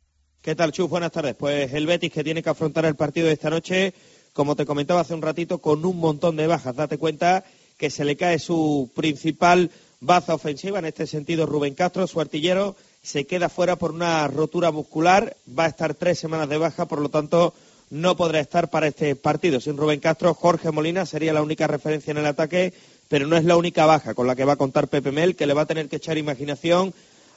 ¿Qué 0.45 0.53
tal, 0.53 0.71
Chus? 0.71 0.87
Buenas 0.87 1.11
tardes. 1.11 1.33
Pues 1.33 1.73
el 1.73 1.87
Betis 1.87 2.11
que 2.11 2.23
tiene 2.23 2.43
que 2.43 2.51
afrontar 2.51 2.85
el 2.85 2.93
partido 2.93 3.25
de 3.25 3.33
esta 3.33 3.49
noche, 3.49 3.95
como 4.31 4.55
te 4.55 4.63
comentaba 4.63 5.01
hace 5.01 5.15
un 5.15 5.23
ratito, 5.23 5.57
con 5.57 5.83
un 5.83 5.97
montón 5.97 6.35
de 6.35 6.45
bajas. 6.45 6.75
Date 6.75 6.99
cuenta 6.99 7.43
que 7.79 7.89
se 7.89 8.05
le 8.05 8.15
cae 8.15 8.37
su 8.37 8.91
principal 8.93 9.71
baza 10.01 10.35
ofensiva, 10.35 10.77
en 10.77 10.85
este 10.85 11.07
sentido 11.07 11.47
Rubén 11.47 11.73
Castro, 11.73 12.05
su 12.05 12.21
artillero, 12.21 12.75
se 13.01 13.25
queda 13.25 13.49
fuera 13.49 13.75
por 13.77 13.89
una 13.89 14.27
rotura 14.27 14.69
muscular, 14.69 15.35
va 15.47 15.65
a 15.65 15.69
estar 15.69 15.95
tres 15.95 16.19
semanas 16.19 16.47
de 16.47 16.59
baja, 16.59 16.85
por 16.85 17.01
lo 17.01 17.09
tanto 17.09 17.55
no 17.89 18.15
podrá 18.15 18.39
estar 18.39 18.69
para 18.69 18.85
este 18.85 19.15
partido. 19.15 19.59
Sin 19.59 19.77
Rubén 19.77 19.99
Castro, 19.99 20.35
Jorge 20.35 20.69
Molina 20.69 21.07
sería 21.07 21.33
la 21.33 21.41
única 21.41 21.65
referencia 21.65 22.11
en 22.11 22.17
el 22.17 22.25
ataque, 22.27 22.71
pero 23.07 23.25
no 23.25 23.35
es 23.35 23.45
la 23.45 23.57
única 23.57 23.87
baja 23.87 24.13
con 24.13 24.27
la 24.27 24.35
que 24.35 24.45
va 24.45 24.53
a 24.53 24.57
contar 24.57 24.89
Pepe 24.89 25.11
Mel, 25.11 25.35
que 25.35 25.47
le 25.47 25.55
va 25.55 25.63
a 25.63 25.65
tener 25.65 25.89
que 25.89 25.95
echar 25.95 26.19
imaginación 26.19 26.93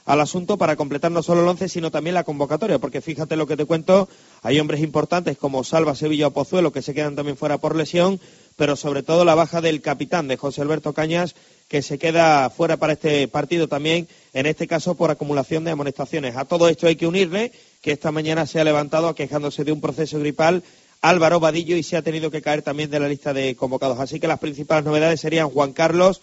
al 0.09 0.21
asunto 0.21 0.57
para 0.57 0.75
completar 0.75 1.11
no 1.11 1.21
solo 1.21 1.41
el 1.41 1.47
once, 1.47 1.69
sino 1.69 1.91
también 1.91 2.15
la 2.15 2.23
convocatoria, 2.23 2.79
porque 2.79 2.99
fíjate 2.99 3.35
lo 3.35 3.45
que 3.45 3.55
te 3.55 3.65
cuento, 3.65 4.09
hay 4.41 4.59
hombres 4.59 4.81
importantes 4.81 5.37
como 5.37 5.63
Salva, 5.63 5.93
Sevilla 5.93 6.25
o 6.25 6.31
Pozuelo 6.31 6.71
que 6.71 6.81
se 6.81 6.95
quedan 6.95 7.15
también 7.15 7.37
fuera 7.37 7.59
por 7.59 7.75
lesión, 7.75 8.19
pero 8.55 8.75
sobre 8.75 9.03
todo 9.03 9.23
la 9.23 9.35
baja 9.35 9.61
del 9.61 9.83
capitán 9.83 10.27
de 10.27 10.35
José 10.35 10.63
Alberto 10.63 10.93
Cañas, 10.93 11.35
que 11.67 11.83
se 11.83 11.99
queda 11.99 12.49
fuera 12.49 12.77
para 12.77 12.93
este 12.93 13.27
partido 13.27 13.67
también, 13.67 14.07
en 14.33 14.47
este 14.47 14.65
caso 14.65 14.95
por 14.95 15.11
acumulación 15.11 15.63
de 15.63 15.71
amonestaciones. 15.71 16.37
A 16.37 16.45
todo 16.45 16.69
esto 16.69 16.87
hay 16.87 16.95
que 16.95 17.05
unirle 17.05 17.51
que 17.83 17.91
esta 17.91 18.11
mañana 18.11 18.47
se 18.47 18.59
ha 18.59 18.63
levantado 18.63 19.13
quejándose 19.13 19.63
de 19.63 19.73
un 19.73 19.79
proceso 19.79 20.17
gripal 20.17 20.63
Álvaro 21.01 21.39
Vadillo 21.39 21.77
y 21.77 21.83
se 21.83 21.97
ha 21.97 22.01
tenido 22.01 22.31
que 22.31 22.41
caer 22.41 22.63
también 22.63 22.89
de 22.89 22.99
la 22.99 23.07
lista 23.07 23.31
de 23.31 23.55
convocados. 23.55 23.99
Así 23.99 24.19
que 24.19 24.27
las 24.27 24.39
principales 24.39 24.85
novedades 24.85 25.21
serían 25.21 25.51
Juan 25.51 25.71
Carlos, 25.71 26.19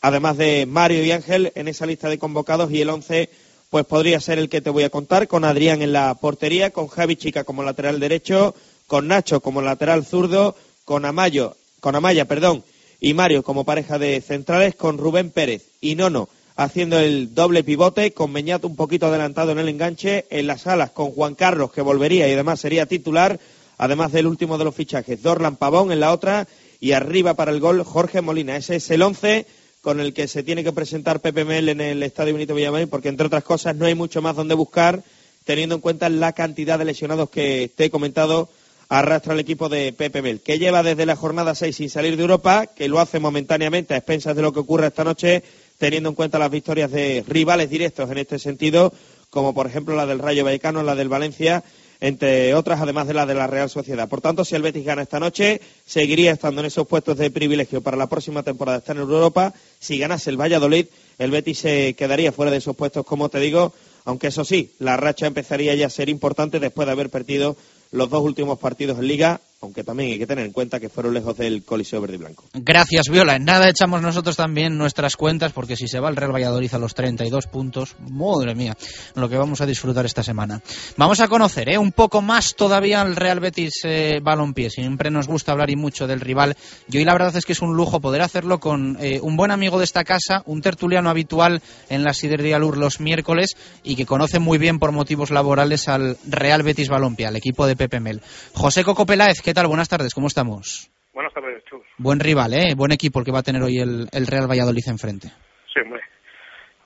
además 0.00 0.36
de 0.36 0.66
Mario 0.66 1.04
y 1.04 1.12
Ángel 1.12 1.52
en 1.54 1.68
esa 1.68 1.86
lista 1.86 2.08
de 2.08 2.18
convocados 2.18 2.70
y 2.70 2.80
el 2.80 2.90
11 2.90 3.30
pues 3.70 3.84
podría 3.84 4.20
ser 4.20 4.38
el 4.38 4.48
que 4.48 4.60
te 4.60 4.70
voy 4.70 4.84
a 4.84 4.90
contar 4.90 5.28
con 5.28 5.44
Adrián 5.44 5.82
en 5.82 5.92
la 5.92 6.14
portería, 6.14 6.70
con 6.70 6.88
Javi 6.88 7.16
Chica 7.16 7.44
como 7.44 7.62
lateral 7.62 8.00
derecho, 8.00 8.54
con 8.86 9.08
Nacho 9.08 9.40
como 9.40 9.60
lateral 9.60 10.06
zurdo, 10.06 10.56
con 10.84 11.04
Amayo, 11.04 11.56
con 11.80 11.94
Amaya, 11.94 12.24
perdón, 12.24 12.64
y 12.98 13.12
Mario 13.12 13.42
como 13.42 13.64
pareja 13.64 13.98
de 13.98 14.20
centrales, 14.22 14.74
con 14.74 14.96
Rubén 14.96 15.30
Pérez 15.30 15.66
y 15.80 15.94
Nono 15.96 16.28
haciendo 16.58 16.98
el 16.98 17.34
doble 17.34 17.62
pivote, 17.62 18.10
con 18.10 18.32
Meñat 18.32 18.64
un 18.64 18.74
poquito 18.74 19.06
adelantado 19.06 19.52
en 19.52 19.60
el 19.60 19.68
enganche, 19.68 20.26
en 20.28 20.48
las 20.48 20.66
alas 20.66 20.90
con 20.90 21.12
Juan 21.12 21.36
Carlos 21.36 21.70
que 21.70 21.82
volvería 21.82 22.28
y 22.28 22.32
además 22.32 22.58
sería 22.58 22.86
titular, 22.86 23.38
además 23.76 24.10
del 24.10 24.26
último 24.26 24.58
de 24.58 24.64
los 24.64 24.74
fichajes, 24.74 25.22
Dorlan 25.22 25.54
Pavón 25.54 25.92
en 25.92 26.00
la 26.00 26.12
otra 26.12 26.48
y 26.80 26.92
arriba 26.92 27.34
para 27.34 27.52
el 27.52 27.60
gol 27.60 27.84
Jorge 27.84 28.22
Molina. 28.22 28.56
Ese 28.56 28.76
es 28.76 28.90
el 28.90 29.02
11 29.02 29.46
con 29.80 30.00
el 30.00 30.12
que 30.12 30.28
se 30.28 30.42
tiene 30.42 30.64
que 30.64 30.72
presentar 30.72 31.20
Pepe 31.20 31.44
Mel 31.44 31.68
en 31.68 31.80
el 31.80 32.02
Estadio 32.02 32.34
Benito 32.34 32.54
Villamarín, 32.54 32.88
porque 32.88 33.08
entre 33.08 33.26
otras 33.26 33.44
cosas 33.44 33.76
no 33.76 33.86
hay 33.86 33.94
mucho 33.94 34.20
más 34.22 34.36
donde 34.36 34.54
buscar, 34.54 35.02
teniendo 35.44 35.76
en 35.76 35.80
cuenta 35.80 36.08
la 36.08 36.32
cantidad 36.32 36.78
de 36.78 36.84
lesionados 36.84 37.30
que 37.30 37.70
te 37.74 37.86
he 37.86 37.90
comentado 37.90 38.48
arrastra 38.88 39.34
el 39.34 39.40
equipo 39.40 39.68
de 39.68 39.92
Pepe 39.92 40.22
Mel, 40.22 40.40
que 40.40 40.58
lleva 40.58 40.82
desde 40.82 41.06
la 41.06 41.16
jornada 41.16 41.54
6 41.54 41.76
sin 41.76 41.90
salir 41.90 42.16
de 42.16 42.22
Europa, 42.22 42.66
que 42.66 42.88
lo 42.88 43.00
hace 43.00 43.20
momentáneamente 43.20 43.94
a 43.94 43.98
expensas 43.98 44.34
de 44.34 44.42
lo 44.42 44.52
que 44.52 44.60
ocurre 44.60 44.86
esta 44.86 45.04
noche, 45.04 45.42
teniendo 45.76 46.08
en 46.08 46.14
cuenta 46.14 46.38
las 46.38 46.50
victorias 46.50 46.90
de 46.90 47.22
rivales 47.26 47.68
directos 47.68 48.10
en 48.10 48.18
este 48.18 48.38
sentido, 48.38 48.92
como 49.30 49.54
por 49.54 49.66
ejemplo 49.66 49.94
la 49.94 50.06
del 50.06 50.18
Rayo 50.18 50.44
Vallecano, 50.44 50.82
la 50.82 50.94
del 50.94 51.08
Valencia, 51.08 51.62
entre 52.00 52.54
otras, 52.54 52.80
además 52.80 53.06
de 53.08 53.14
la 53.14 53.26
de 53.26 53.34
la 53.34 53.46
Real 53.46 53.68
Sociedad. 53.68 54.08
Por 54.08 54.20
tanto, 54.20 54.44
si 54.44 54.54
el 54.54 54.62
Betis 54.62 54.84
gana 54.84 55.02
esta 55.02 55.18
noche, 55.20 55.60
seguiría 55.84 56.32
estando 56.32 56.60
en 56.60 56.66
esos 56.66 56.86
puestos 56.86 57.18
de 57.18 57.30
privilegio 57.30 57.80
para 57.80 57.96
la 57.96 58.08
próxima 58.08 58.42
temporada 58.42 58.78
estar 58.78 58.96
en 58.96 59.02
Europa. 59.02 59.52
Si 59.80 59.98
ganase 59.98 60.30
el 60.30 60.40
Valladolid, 60.40 60.86
el 61.18 61.30
Betis 61.30 61.58
se 61.58 61.94
quedaría 61.94 62.32
fuera 62.32 62.50
de 62.52 62.58
esos 62.58 62.76
puestos, 62.76 63.04
como 63.04 63.28
te 63.28 63.40
digo, 63.40 63.72
aunque 64.04 64.28
eso 64.28 64.44
sí, 64.44 64.72
la 64.78 64.96
racha 64.96 65.26
empezaría 65.26 65.74
ya 65.74 65.86
a 65.86 65.90
ser 65.90 66.08
importante 66.08 66.60
después 66.60 66.86
de 66.86 66.92
haber 66.92 67.10
perdido 67.10 67.56
los 67.90 68.08
dos 68.10 68.22
últimos 68.22 68.58
partidos 68.58 68.98
en 68.98 69.08
Liga, 69.08 69.40
aunque 69.60 69.82
también 69.82 70.12
hay 70.12 70.18
que 70.18 70.26
tener 70.26 70.44
en 70.44 70.52
cuenta 70.52 70.78
que 70.78 70.88
fueron 70.88 71.14
lejos 71.14 71.36
del 71.36 71.64
Coliseo 71.64 72.00
Verde 72.00 72.14
y 72.14 72.18
Blanco. 72.18 72.44
Gracias, 72.54 73.08
Viola. 73.10 73.36
En 73.36 73.44
nada 73.44 73.68
echamos 73.68 74.00
nosotros 74.00 74.36
también 74.36 74.78
nuestras 74.78 75.16
cuentas, 75.16 75.52
porque 75.52 75.76
si 75.76 75.88
se 75.88 75.98
va 75.98 76.08
el 76.08 76.16
Real 76.16 76.32
Valladolid 76.32 76.72
a 76.74 76.78
los 76.78 76.94
32 76.94 77.46
puntos, 77.48 77.96
madre 78.08 78.54
mía, 78.54 78.76
lo 79.14 79.28
que 79.28 79.36
vamos 79.36 79.60
a 79.60 79.66
disfrutar 79.66 80.06
esta 80.06 80.22
semana. 80.22 80.62
Vamos 80.96 81.18
a 81.20 81.26
conocer 81.26 81.68
¿eh? 81.70 81.78
un 81.78 81.90
poco 81.90 82.22
más 82.22 82.54
todavía 82.54 83.00
al 83.00 83.16
Real 83.16 83.40
Betis 83.40 83.80
eh, 83.84 84.20
Balompié. 84.22 84.70
Siempre 84.70 85.10
nos 85.10 85.26
gusta 85.26 85.52
hablar 85.52 85.70
y 85.70 85.76
mucho 85.76 86.06
del 86.06 86.20
rival. 86.20 86.56
Y 86.88 86.98
hoy 86.98 87.04
la 87.04 87.14
verdad 87.14 87.36
es 87.36 87.44
que 87.44 87.52
es 87.52 87.62
un 87.62 87.74
lujo 87.74 88.00
poder 88.00 88.22
hacerlo 88.22 88.60
con 88.60 88.96
eh, 89.00 89.18
un 89.20 89.36
buen 89.36 89.50
amigo 89.50 89.78
de 89.78 89.84
esta 89.84 90.04
casa, 90.04 90.42
un 90.46 90.62
tertuliano 90.62 91.10
habitual 91.10 91.62
en 91.88 92.04
la 92.04 92.14
Sidería 92.14 92.60
Lur 92.60 92.78
los 92.78 93.00
miércoles 93.00 93.56
y 93.82 93.96
que 93.96 94.06
conoce 94.06 94.38
muy 94.38 94.58
bien 94.58 94.78
por 94.78 94.92
motivos 94.92 95.32
laborales 95.32 95.88
al 95.88 96.16
Real 96.28 96.62
Betis 96.62 96.88
Balompié, 96.88 97.26
al 97.26 97.36
equipo 97.36 97.66
de 97.66 97.74
Pepe 97.74 97.98
Mel. 97.98 98.22
José 98.54 98.84
Coco 98.84 99.04
Peláez, 99.04 99.40
¿qué 99.48 99.54
tal? 99.54 99.66
Buenas 99.66 99.88
tardes, 99.88 100.12
¿cómo 100.12 100.26
estamos? 100.26 100.90
Buenas 101.14 101.32
tardes, 101.32 101.64
Chus. 101.64 101.80
Buen 101.96 102.20
rival, 102.20 102.52
¿eh? 102.52 102.74
Buen 102.76 102.92
equipo 102.92 103.18
el 103.18 103.24
que 103.24 103.32
va 103.32 103.38
a 103.38 103.42
tener 103.42 103.62
hoy 103.62 103.78
el, 103.78 104.06
el 104.12 104.26
Real 104.26 104.46
Valladolid 104.46 104.82
enfrente. 104.88 105.28
Sí, 105.72 105.80
hombre. 105.82 106.02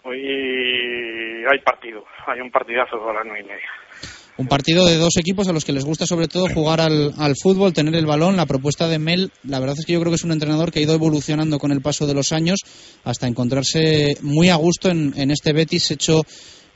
Hoy 0.05 1.45
hay 1.51 1.59
partido, 1.65 2.05
hay 2.25 2.41
un 2.41 2.53
partidazo 2.53 3.03
a 3.11 3.15
las 3.15 3.25
nueve 3.25 3.41
y 3.41 3.49
media. 3.49 3.67
Un 4.37 4.47
partido 4.47 4.87
de 4.87 4.97
dos 4.97 5.17
equipos 5.17 5.49
a 5.49 5.53
los 5.53 5.65
que 5.65 5.73
les 5.73 5.85
gusta 5.85 6.07
sobre 6.07 6.29
todo 6.29 6.47
jugar 6.55 6.81
al, 6.81 7.13
al 7.19 7.35
fútbol, 7.35 7.73
tener 7.73 7.97
el 7.97 8.07
balón. 8.07 8.37
La 8.37 8.47
propuesta 8.47 8.87
de 8.87 9.01
Mel, 9.01 9.33
la 9.43 9.59
verdad 9.59 9.75
es 9.77 9.85
que 9.85 9.95
yo 9.95 9.99
creo 9.99 10.13
que 10.13 10.17
es 10.17 10.25
un 10.25 10.31
entrenador 10.31 10.71
que 10.71 10.79
ha 10.79 10.83
ido 10.83 10.95
evolucionando 10.95 11.59
con 11.59 11.73
el 11.73 11.83
paso 11.83 12.07
de 12.07 12.15
los 12.15 12.31
años 12.31 12.61
hasta 13.03 13.27
encontrarse 13.27 14.15
muy 14.23 14.51
a 14.51 14.55
gusto 14.55 14.89
en, 14.89 15.15
en 15.17 15.33
este 15.33 15.53
Betis 15.53 15.91
hecho 15.91 16.21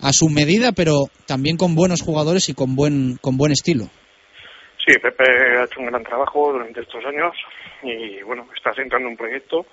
a 0.01 0.13
su 0.13 0.31
medida, 0.31 0.73
pero 0.73 1.05
también 1.29 1.57
con 1.57 1.77
buenos 1.77 2.03
jugadores 2.03 2.49
y 2.49 2.55
con 2.55 2.75
buen, 2.75 3.19
con 3.21 3.37
buen 3.37 3.53
estilo. 3.53 3.89
Sí, 4.87 4.97
Pepe 5.01 5.25
ha 5.25 5.65
hecho 5.65 5.81
un 5.81 5.87
gran 5.87 6.05
trabajo 6.05 6.53
durante 6.53 6.81
estos 6.81 7.05
años 7.05 7.35
y 7.83 8.23
bueno, 8.23 8.49
está 8.55 8.73
sentando 8.73 9.09
un 9.09 9.17
proyecto 9.17 9.67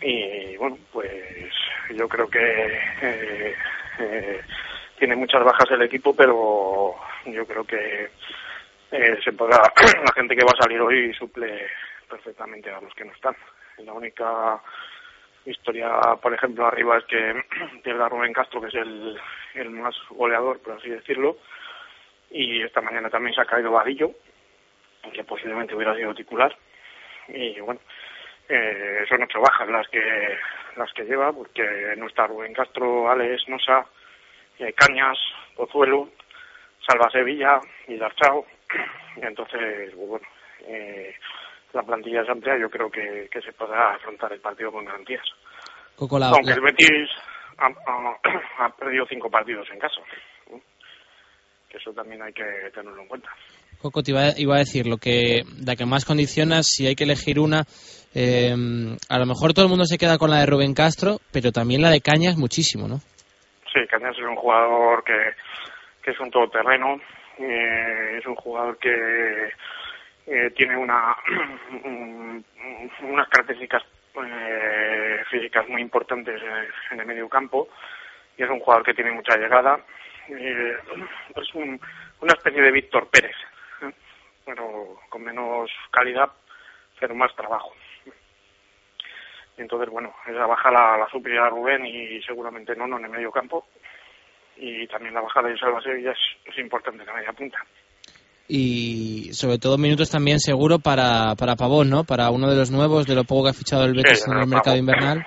y 0.00 0.56
bueno, 0.56 0.78
pues 0.90 1.52
yo 1.94 2.08
creo 2.08 2.26
que 2.26 2.78
eh, 3.02 3.54
eh, 3.98 4.40
tiene 4.98 5.16
muchas 5.16 5.44
bajas 5.44 5.70
el 5.70 5.82
equipo, 5.82 6.16
pero 6.16 6.94
yo 7.26 7.46
creo 7.46 7.64
que 7.64 8.08
eh, 8.90 9.18
se 9.22 9.32
podrá, 9.32 9.58
la 10.04 10.12
gente 10.14 10.34
que 10.34 10.44
va 10.44 10.52
a 10.58 10.62
salir 10.62 10.80
hoy 10.80 11.12
suple 11.12 11.66
perfectamente 12.08 12.70
a 12.70 12.80
los 12.80 12.94
que 12.94 13.04
no 13.04 13.12
están. 13.12 13.36
La 13.84 13.92
única 13.92 14.62
historia, 15.44 15.90
por 16.22 16.32
ejemplo, 16.32 16.64
arriba 16.66 16.96
es 16.96 17.04
que 17.04 17.44
pierda 17.84 18.08
Rubén 18.08 18.32
Castro, 18.32 18.62
que 18.62 18.68
es 18.68 18.74
el, 18.76 19.20
el 19.56 19.70
más 19.72 19.94
goleador, 20.08 20.58
por 20.60 20.78
así 20.78 20.88
decirlo, 20.88 21.36
y 22.36 22.62
esta 22.62 22.80
mañana 22.80 23.08
también 23.08 23.34
se 23.34 23.40
ha 23.40 23.46
caído 23.46 23.70
Vadillo, 23.70 24.10
que 25.12 25.24
posiblemente 25.24 25.74
hubiera 25.74 25.94
sido 25.94 26.14
titular, 26.14 26.54
y 27.28 27.58
bueno, 27.60 27.80
eh, 28.48 29.04
son 29.08 29.22
ocho 29.22 29.40
bajas 29.40 29.68
las 29.68 29.88
que 29.88 30.36
las 30.76 30.92
que 30.92 31.04
lleva, 31.04 31.32
porque 31.32 31.94
no 31.96 32.06
está 32.06 32.26
Rubén 32.26 32.52
Castro, 32.52 33.10
Alex, 33.10 33.48
Nosa, 33.48 33.86
eh, 34.58 34.72
Cañas, 34.74 35.16
Pozuelo, 35.56 36.10
Salva 36.86 37.10
Sevilla, 37.10 37.60
Vilarchao, 37.88 38.44
Entonces, 39.16 39.94
pues 39.94 40.08
bueno, 40.08 40.26
eh, 40.66 41.14
la 41.72 41.82
plantilla 41.82 42.22
es 42.22 42.28
amplia, 42.28 42.58
yo 42.58 42.68
creo 42.68 42.90
que, 42.90 43.28
que 43.30 43.40
se 43.40 43.52
podrá 43.52 43.94
afrontar 43.94 44.32
el 44.32 44.40
partido 44.40 44.70
con 44.70 44.84
garantías. 44.84 45.24
Coco, 45.96 46.18
la- 46.18 46.28
Aunque 46.28 46.50
la- 46.50 46.54
el 46.56 46.60
Betis 46.60 47.10
ha, 47.58 47.66
ha- 47.66 48.18
ha 48.66 48.68
perdido 48.76 49.06
cinco 49.06 49.30
partidos 49.30 49.68
en 49.70 49.78
casa. 49.78 50.00
Eso 51.76 51.92
también 51.92 52.22
hay 52.22 52.32
que 52.32 52.44
tenerlo 52.74 53.02
en 53.02 53.08
cuenta. 53.08 53.28
Coco, 53.80 54.02
te 54.02 54.10
iba, 54.12 54.30
iba 54.38 54.56
a 54.56 54.60
decir 54.60 54.86
lo 54.86 54.96
que 54.96 55.42
la 55.64 55.76
que 55.76 55.84
más 55.86 56.04
condiciona, 56.04 56.62
si 56.62 56.86
hay 56.86 56.94
que 56.94 57.04
elegir 57.04 57.38
una, 57.38 57.64
eh, 58.14 58.54
a 59.08 59.18
lo 59.18 59.26
mejor 59.26 59.52
todo 59.52 59.66
el 59.66 59.70
mundo 59.70 59.84
se 59.84 59.98
queda 59.98 60.18
con 60.18 60.30
la 60.30 60.40
de 60.40 60.46
Rubén 60.46 60.74
Castro, 60.74 61.18
pero 61.32 61.52
también 61.52 61.82
la 61.82 61.90
de 61.90 62.00
Cañas 62.00 62.36
muchísimo, 62.36 62.88
¿no? 62.88 62.96
Sí, 63.72 63.86
Cañas 63.90 64.16
es 64.16 64.24
un 64.24 64.36
jugador 64.36 65.04
que, 65.04 65.12
que 66.02 66.10
es 66.12 66.20
un 66.20 66.30
todoterreno, 66.30 66.98
eh, 67.38 68.16
es 68.18 68.26
un 68.26 68.34
jugador 68.36 68.78
que 68.78 69.48
eh, 70.26 70.50
tiene 70.56 70.76
una 70.76 71.14
un- 71.84 72.44
unas 73.02 73.28
características 73.28 73.82
eh, 74.24 75.18
físicas 75.30 75.68
muy 75.68 75.82
importantes 75.82 76.40
en 76.90 77.00
el 77.00 77.06
medio 77.06 77.28
campo 77.28 77.68
y 78.38 78.42
es 78.42 78.48
un 78.50 78.60
jugador 78.60 78.84
que 78.84 78.94
tiene 78.94 79.12
mucha 79.12 79.36
llegada. 79.36 79.78
Eh, 80.28 80.76
es 81.36 81.54
un- 81.54 81.80
una 82.20 82.32
especie 82.32 82.62
de 82.62 82.72
Víctor 82.72 83.08
Pérez, 83.10 83.36
¿eh? 83.82 83.92
pero 84.44 84.98
con 85.08 85.22
menos 85.22 85.70
calidad, 85.90 86.30
pero 86.98 87.14
más 87.14 87.34
trabajo. 87.36 87.72
Y 89.58 89.62
entonces, 89.62 89.88
bueno, 89.90 90.14
esa 90.26 90.46
baja 90.46 90.70
la, 90.70 90.98
la 90.98 91.08
suplirá 91.10 91.48
Rubén 91.48 91.86
y 91.86 92.20
seguramente 92.22 92.76
no, 92.76 92.86
no 92.86 92.98
en 92.98 93.04
el 93.06 93.10
medio 93.10 93.30
campo. 93.30 93.66
Y 94.58 94.86
también 94.88 95.14
la 95.14 95.20
bajada 95.20 95.48
de 95.48 95.58
Salva 95.58 95.80
Sevilla 95.82 96.12
es, 96.12 96.18
es 96.52 96.58
importante 96.58 97.00
en 97.02 97.06
la 97.06 97.14
media 97.14 97.32
punta. 97.32 97.58
Y 98.48 99.32
sobre 99.32 99.58
todo 99.58 99.76
minutos 99.76 100.10
también 100.10 100.38
seguro 100.40 100.78
para, 100.78 101.34
para 101.36 101.56
Pavón, 101.56 101.90
¿no? 101.90 102.04
Para 102.04 102.30
uno 102.30 102.48
de 102.48 102.56
los 102.56 102.70
nuevos, 102.70 103.06
de 103.06 103.14
lo 103.14 103.24
poco 103.24 103.44
que 103.44 103.50
ha 103.50 103.54
fichado 103.54 103.84
el 103.84 103.94
Betis 103.94 104.20
Sí, 104.20 104.24
en 104.26 104.32
el 104.32 104.38
Pavón. 104.40 104.50
mercado 104.50 104.76
invernal. 104.76 105.26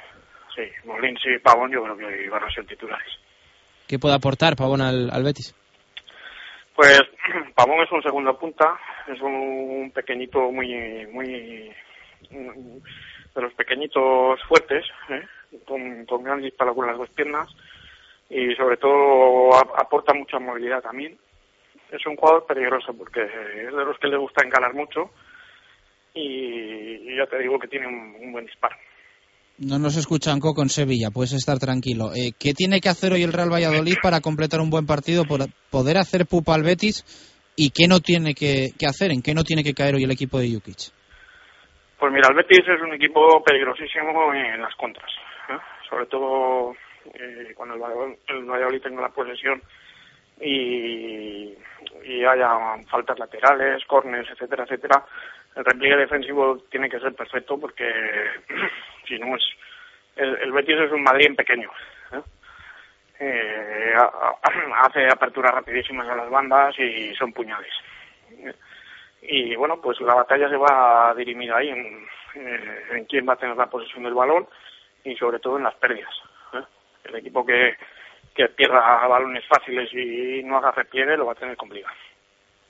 Sí, 0.56 0.62
Molins 0.86 1.20
y 1.26 1.38
Pavón 1.40 1.72
yo 1.72 1.84
creo 1.84 1.98
que 1.98 2.30
van 2.30 2.44
a 2.44 2.52
ser 2.52 2.66
titulares. 2.66 3.08
¿Qué 3.90 3.98
puede 3.98 4.14
aportar 4.14 4.56
Pavón 4.56 4.82
al, 4.82 5.24
Betis? 5.24 5.56
Pues 6.76 7.02
Pavón 7.56 7.82
es 7.82 7.92
un 7.92 8.04
segundo 8.04 8.38
punta, 8.38 8.80
es 9.08 9.20
un 9.20 9.92
pequeñito 9.96 10.52
muy, 10.52 11.08
muy, 11.08 11.72
de 12.30 13.42
los 13.42 13.52
pequeñitos 13.56 14.40
fuertes, 14.48 14.86
¿eh? 15.10 15.26
con, 15.66 16.24
gran 16.24 16.40
disparo 16.40 16.76
con 16.76 16.86
las 16.86 17.00
dos 17.00 17.10
piernas 17.10 17.50
y 18.30 18.54
sobre 18.54 18.78
todo 18.78 19.56
aporta 19.56 20.14
mucha 20.14 20.38
movilidad 20.38 20.84
también. 20.84 21.18
Es 21.92 22.06
un 22.06 22.16
jugador 22.16 22.46
peligroso 22.46 22.94
porque 22.94 23.24
es 23.24 23.74
de 23.76 23.86
los 23.86 23.98
que 23.98 24.08
le 24.08 24.18
gusta 24.18 24.46
encalar 24.46 24.76
mucho 24.76 25.10
y, 26.14 27.18
ya 27.18 27.26
te 27.26 27.40
digo 27.40 27.58
que 27.58 27.68
tiene 27.68 27.88
un 27.88 28.32
buen 28.32 28.46
disparo. 28.46 28.76
No 29.60 29.78
nos 29.78 29.98
escuchan 29.98 30.40
Coco 30.40 30.62
en 30.62 30.70
Sevilla, 30.70 31.12
puedes 31.14 31.34
estar 31.34 31.60
tranquilo. 31.60 32.12
Eh, 32.16 32.32
¿Qué 32.40 32.54
tiene 32.54 32.80
que 32.80 32.88
hacer 32.88 33.12
hoy 33.12 33.24
el 33.24 33.34
Real 33.34 33.52
Valladolid 33.52 33.98
para 34.02 34.22
completar 34.22 34.62
un 34.62 34.70
buen 34.70 34.86
partido, 34.86 35.26
por 35.26 35.42
poder 35.70 35.98
hacer 35.98 36.26
pupa 36.28 36.56
al 36.56 36.64
Betis? 36.64 37.04
¿Y 37.58 37.72
qué 37.72 37.90
no 37.90 38.00
tiene 38.00 38.34
que, 38.34 38.72
hacer? 38.88 39.12
¿En 39.12 39.22
qué 39.22 39.34
no 39.34 39.44
tiene 39.44 39.62
que 39.62 39.74
caer 39.74 39.96
hoy 39.96 40.04
el 40.06 40.12
equipo 40.12 40.40
de 40.40 40.48
Jukic? 40.48 40.96
Pues 42.00 42.14
mira, 42.14 42.30
el 42.30 42.38
Betis 42.38 42.64
es 42.64 42.82
un 42.82 42.94
equipo 42.94 43.44
peligrosísimo 43.44 44.34
en 44.34 44.62
las 44.62 44.74
contras, 44.76 45.12
¿eh? 45.50 45.60
sobre 45.90 46.06
todo 46.06 46.72
eh, 47.14 47.52
cuando 47.54 47.76
el 47.76 48.46
Valladolid, 48.46 48.82
tenga 48.82 49.02
la 49.02 49.10
posesión 49.10 49.62
y, 50.40 51.52
y 52.06 52.24
haya 52.24 52.80
faltas 52.90 53.20
laterales, 53.20 53.84
córneres, 53.88 54.32
etcétera, 54.32 54.64
etcétera. 54.64 55.04
El 55.56 55.66
repliegue 55.66 55.98
defensivo 55.98 56.58
tiene 56.70 56.90
que 56.90 57.00
ser 57.00 57.14
perfecto 57.14 57.60
porque 57.60 57.86
si 59.08 59.18
no 59.20 59.36
es 59.36 59.44
el, 60.16 60.52
Betis 60.52 60.78
es 60.78 60.92
un 60.92 61.04
Madrid 61.04 61.36
pequeño. 61.36 61.70
¿eh? 62.12 62.22
Eh, 63.20 63.94
hace 64.80 65.08
aperturas 65.08 65.54
rapidísimas 65.54 66.08
a 66.10 66.16
las 66.16 66.30
bandas 66.30 66.78
y 66.80 67.14
son 67.16 67.32
puñales. 67.34 67.74
Y 69.22 69.56
bueno, 69.56 69.82
pues 69.82 70.00
la 70.02 70.16
batalla 70.16 70.50
se 70.50 70.58
va 70.58 71.10
a 71.10 71.14
dirimir 71.14 71.52
ahí 71.54 71.70
en, 71.70 72.08
eh, 72.36 73.06
quién 73.08 73.28
va 73.28 73.34
a 73.34 73.38
tener 73.38 73.56
la 73.56 73.70
posesión 73.70 74.04
del 74.04 74.14
balón 74.14 74.48
y 75.04 75.16
sobre 75.16 75.40
todo 75.40 75.58
en 75.58 75.64
las 75.64 75.76
pérdidas. 75.76 76.14
¿eh? 76.54 76.64
El 77.06 77.16
equipo 77.16 77.46
que, 77.46 77.76
que 78.34 78.48
pierda 78.50 79.08
balones 79.08 79.46
fáciles 79.48 79.90
y 79.94 80.44
no 80.44 80.58
haga 80.58 80.72
repliegue 80.72 81.18
lo 81.18 81.26
va 81.26 81.34
a 81.34 81.36
tener 81.36 81.58
complicado. 81.58 81.96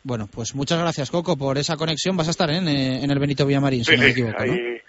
Bueno, 0.04 0.28
pues 0.32 0.56
muchas 0.56 0.80
gracias 0.80 1.12
Coco 1.12 1.38
por 1.38 1.58
esa 1.58 1.76
conexión. 1.78 2.16
Vas 2.18 2.28
a 2.28 2.32
estar 2.32 2.50
¿eh? 2.50 2.58
en, 2.58 2.68
eh, 2.68 3.04
en 3.04 3.12
el 3.12 3.20
Benito 3.20 3.46
Villamarín, 3.46 3.84
si 3.84 3.92
Sí, 3.92 3.98
no 3.98 4.04
me 4.04 4.10
equivoco, 4.10 4.36
ahí 4.40 4.50
¿no? 4.50 4.54
estamos- 4.56 4.80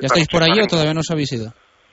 ¿Ya 0.00 0.06
estáis 0.06 0.28
por 0.28 0.42
allí 0.42 0.60
o 0.60 0.66
todavía 0.66 0.94
no 0.94 1.00
os 1.00 1.10
habéis 1.10 1.32
ido? 1.32 1.52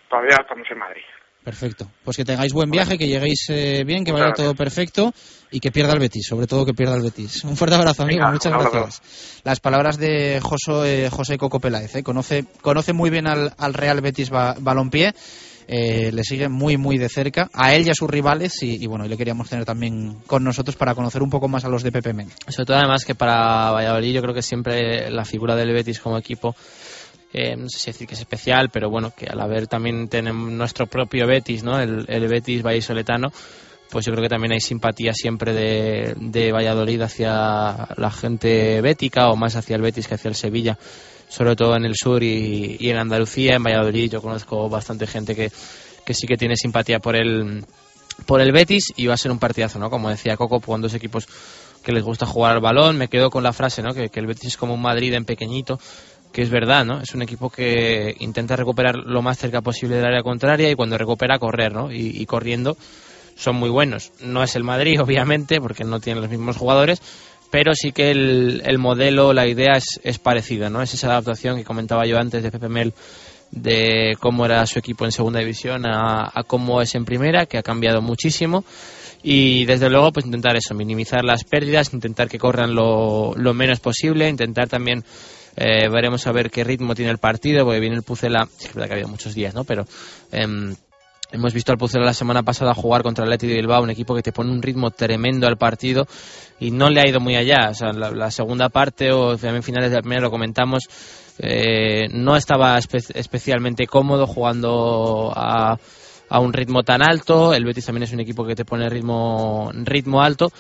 Todavía 0.10 0.38
estamos 0.42 0.66
en 0.72 0.78
Madrid. 0.78 1.02
Perfecto. 1.44 1.90
Pues 2.04 2.18
que 2.18 2.26
tengáis 2.26 2.54
buen 2.54 2.70
viaje, 2.70 2.98
que 2.98 3.08
lleguéis 3.08 3.46
eh, 3.50 3.84
bien, 3.86 4.04
que 4.04 4.12
vaya 4.12 4.34
todo 4.34 4.54
perfecto 4.56 5.14
y 5.52 5.60
que 5.60 5.72
pierda 5.72 5.94
el 5.94 6.00
Betis, 6.00 6.28
sobre 6.28 6.48
todo 6.48 6.66
que 6.66 6.74
pierda 6.74 6.96
el 6.96 7.02
Betis. 7.02 7.44
Un 7.44 7.56
fuerte 7.58 7.76
abrazo, 7.76 8.04
amigo. 8.04 8.20
Venga, 8.20 8.32
Muchas 8.34 8.52
gracias. 8.54 9.42
Las 9.44 9.60
palabras 9.60 9.98
de 9.98 10.40
José, 10.42 11.06
eh, 11.06 11.10
José 11.10 11.38
Coco 11.38 11.60
Peláez. 11.60 11.96
eh. 11.96 12.04
Conoce, 12.04 12.46
conoce 12.62 12.94
muy 12.94 13.10
bien 13.10 13.26
al, 13.28 13.54
al 13.58 13.74
Real 13.74 14.02
Betis 14.02 14.30
Ba- 14.30 14.56
Balompié. 14.60 15.14
Eh, 15.72 16.12
le 16.12 16.24
sigue 16.24 16.50
muy, 16.50 16.78
muy 16.78 16.98
de 16.98 17.10
cerca 17.10 17.48
a 17.54 17.76
él 17.76 17.86
y 17.86 17.92
a 17.92 17.94
sus 17.94 18.10
rivales. 18.10 18.64
Y, 18.64 18.88
bueno, 18.88 19.06
y 19.06 19.08
le 19.08 19.18
queríamos 19.18 19.48
tener 19.48 19.66
también 19.66 20.16
con 20.26 20.44
nosotros 20.44 20.76
para 20.76 20.96
conocer 20.96 21.22
un 21.22 21.30
poco 21.30 21.48
más 21.48 21.64
a 21.64 21.70
los 21.70 21.84
de 21.84 21.92
Pepe 21.92 22.12
Men. 22.12 22.28
Sobre 22.48 22.66
todo 22.66 22.78
además 22.78 23.06
que 23.06 23.14
para 23.14 23.70
Valladolid 23.70 24.16
yo 24.16 24.22
creo 24.24 24.34
que 24.34 24.42
siempre 24.42 25.12
la 25.12 25.26
figura 25.26 25.56
del 25.56 25.72
Betis 25.72 26.00
como 26.00 26.18
equipo, 26.18 26.56
eh, 27.32 27.56
no 27.56 27.70
sé 27.70 27.78
si 27.78 27.92
decir 27.92 28.08
que 28.08 28.16
es 28.16 28.20
especial, 28.20 28.70
pero 28.72 28.90
bueno, 28.90 29.14
que 29.16 29.28
al 29.28 29.40
haber 29.40 29.68
también 29.68 30.08
tenemos 30.08 30.52
nuestro 30.52 30.88
propio 30.88 31.28
Betis, 31.28 31.64
¿no? 31.64 31.80
El, 31.80 32.04
el 32.08 32.28
Betis 32.28 32.64
vallisoletano, 32.64 33.32
pues 33.92 34.08
yo 34.08 34.12
creo 34.12 34.24
que 34.24 34.30
también 34.30 34.54
hay 34.54 34.62
simpatía 34.62 35.14
siempre 35.14 35.54
de, 35.54 36.16
de 36.18 36.52
Valladolid 36.52 37.02
hacia 37.02 37.90
la 37.96 38.10
gente 38.10 38.82
bética 38.82 39.30
o 39.30 39.36
más 39.36 39.56
hacia 39.56 39.76
el 39.76 39.84
Betis 39.84 40.08
que 40.08 40.16
hacia 40.16 40.30
el 40.30 40.36
Sevilla, 40.36 40.80
sobre 41.30 41.56
todo 41.56 41.78
en 41.78 41.86
el 41.86 41.96
sur 41.96 42.22
y, 42.22 42.78
en 42.90 42.98
Andalucía, 42.98 43.56
en 43.56 43.64
Valladolid 43.64 44.12
yo 44.12 44.22
conozco 44.22 44.68
bastante 44.68 45.08
gente 45.08 45.36
que, 45.36 45.50
que 46.06 46.14
sí 46.14 46.28
que 46.28 46.36
tiene 46.36 46.58
simpatía 46.58 47.00
por 47.00 47.16
el 47.16 47.64
por 48.26 48.42
el 48.42 48.52
Betis 48.52 48.94
y 48.96 49.08
va 49.08 49.14
a 49.14 49.18
ser 49.18 49.32
un 49.32 49.40
partidazo, 49.40 49.80
¿no? 49.80 49.90
Como 49.90 50.10
decía 50.10 50.38
Coco, 50.38 50.60
con 50.60 50.82
dos 50.82 50.94
equipos 50.94 51.28
que 51.84 51.92
les 51.92 52.04
gusta 52.04 52.26
jugar 52.26 52.54
al 52.54 52.62
balón. 52.62 52.98
Me 52.98 53.08
quedo 53.08 53.30
con 53.30 53.44
la 53.44 53.54
frase, 53.54 53.82
¿no? 53.82 53.94
Que, 53.94 54.10
el 54.14 54.28
Betis 54.28 54.50
es 54.50 54.58
como 54.58 54.74
un 54.74 54.82
Madrid 54.82 55.14
en 55.14 55.26
pequeñito, 55.26 55.80
que 56.32 56.42
es 56.42 56.50
verdad, 56.50 56.86
¿no? 56.86 57.02
Es 57.02 57.14
un 57.16 57.22
equipo 57.22 57.50
que 57.50 58.16
intenta 58.20 58.56
recuperar 58.56 58.96
lo 58.96 59.22
más 59.22 59.38
cerca 59.38 59.62
posible 59.62 59.96
del 59.96 60.06
área 60.06 60.24
contraria 60.24 60.70
y 60.70 60.76
cuando 60.76 60.98
recupera 60.98 61.40
correr, 61.40 61.74
¿no? 61.74 61.92
Y, 61.92 62.26
corriendo 62.26 62.78
son 63.36 63.56
muy 63.56 63.70
buenos. 63.70 64.12
No 64.22 64.44
es 64.44 64.56
el 64.56 64.64
Madrid, 64.64 65.02
obviamente, 65.02 65.62
porque 65.62 65.84
no 65.84 66.00
tiene 66.00 66.22
los 66.22 66.30
mismos 66.30 66.58
jugadores, 66.58 67.02
pero 67.52 67.74
sí 67.74 67.92
que 67.92 68.12
el, 68.12 68.62
el 68.66 68.78
modelo, 68.78 69.34
la 69.34 69.48
idea 69.48 69.74
es, 69.74 70.00
es 70.04 70.20
parecida, 70.20 70.70
¿no? 70.70 70.82
Es 70.82 70.94
esa 70.94 71.08
adaptación 71.08 71.58
que 71.58 71.64
comentaba 71.64 72.06
yo 72.06 72.18
antes 72.18 72.44
de 72.44 72.52
Pepe 72.52 72.70
Mel 72.70 72.94
de 73.52 74.16
cómo 74.20 74.46
era 74.46 74.66
su 74.68 74.78
equipo 74.78 75.06
en 75.06 75.12
segunda 75.12 75.40
división 75.40 75.86
a, 75.88 76.30
a 76.34 76.44
cómo 76.44 76.82
es 76.82 76.94
en 76.96 77.06
primera, 77.06 77.46
que 77.46 77.58
ha 77.58 77.64
cambiado 77.64 78.02
muchísimo. 78.02 78.64
Y 79.22 79.66
desde 79.66 79.90
luego, 79.90 80.12
pues 80.14 80.26
intentar 80.26 80.56
eso, 80.56 80.74
minimizar 80.74 81.26
las 81.26 81.44
pérdidas, 81.44 81.94
intentar 81.94 82.30
que 82.30 82.40
corran 82.40 82.74
lo, 82.74 83.34
lo 83.36 83.54
menos 83.54 83.80
posible, 83.80 84.30
intentar 84.30 84.70
también, 84.70 85.04
eh, 85.58 85.90
veremos 85.90 86.26
a 86.28 86.32
ver 86.32 86.50
qué 86.50 86.64
ritmo 86.64 86.96
tiene 86.96 87.12
el 87.12 87.18
partido, 87.18 87.66
porque 87.66 87.82
viene 87.82 87.98
el 87.98 88.04
Pucela, 88.04 88.48
es 88.60 88.74
verdad 88.74 88.88
que 88.88 88.94
ha 88.94 88.96
habido 88.96 89.10
muchos 89.10 89.34
días, 89.34 89.54
¿no? 89.54 89.66
Pero 89.66 89.86
em, 90.32 90.74
hemos 91.34 91.54
visto 91.54 91.74
al 91.74 91.78
Pucela 91.78 92.06
la 92.06 92.14
semana 92.14 92.44
pasada 92.44 92.74
jugar 92.74 93.04
contra 93.04 93.26
el 93.26 93.34
Athletic 93.34 93.50
de 93.50 93.56
Bilbao, 93.56 93.84
un 93.84 93.90
equipo 93.90 94.16
que 94.16 94.24
te 94.24 94.32
pone 94.32 94.52
un 94.52 94.62
ritmo 94.62 94.92
tremendo 94.92 95.48
al 95.48 95.58
partido 95.58 96.08
y 96.60 96.72
no 96.72 96.90
le 96.90 97.02
ha 97.02 97.08
ido 97.08 97.20
muy 97.20 97.36
allá. 97.36 97.70
O 97.70 97.74
sea, 97.74 97.92
la, 97.94 98.32
segunda 98.32 98.70
parte 98.70 99.12
o 99.12 99.38
también 99.38 99.64
finales 99.64 99.90
de 99.90 99.98
la 99.98 100.02
primera 100.02 100.22
lo 100.22 100.32
comentamos, 100.32 100.84
eh, 101.40 102.08
no 102.12 102.36
estaba 102.36 102.78
espe- 102.78 103.12
especialmente 103.16 103.88
cómodo 103.88 104.28
jugando 104.28 105.32
a, 105.36 105.78
a 106.30 106.40
un 106.40 106.54
ritmo 106.54 106.84
tan 106.84 107.02
alto. 107.02 107.54
El 107.54 107.66
Betis 107.66 107.86
también 107.86 108.04
es 108.04 108.14
un 108.14 108.20
equipo 108.20 108.46
que 108.46 108.56
te 108.56 108.66
pone 108.66 108.90
ritmo, 108.90 109.72
ritmo 109.74 110.22
alto 110.22 110.52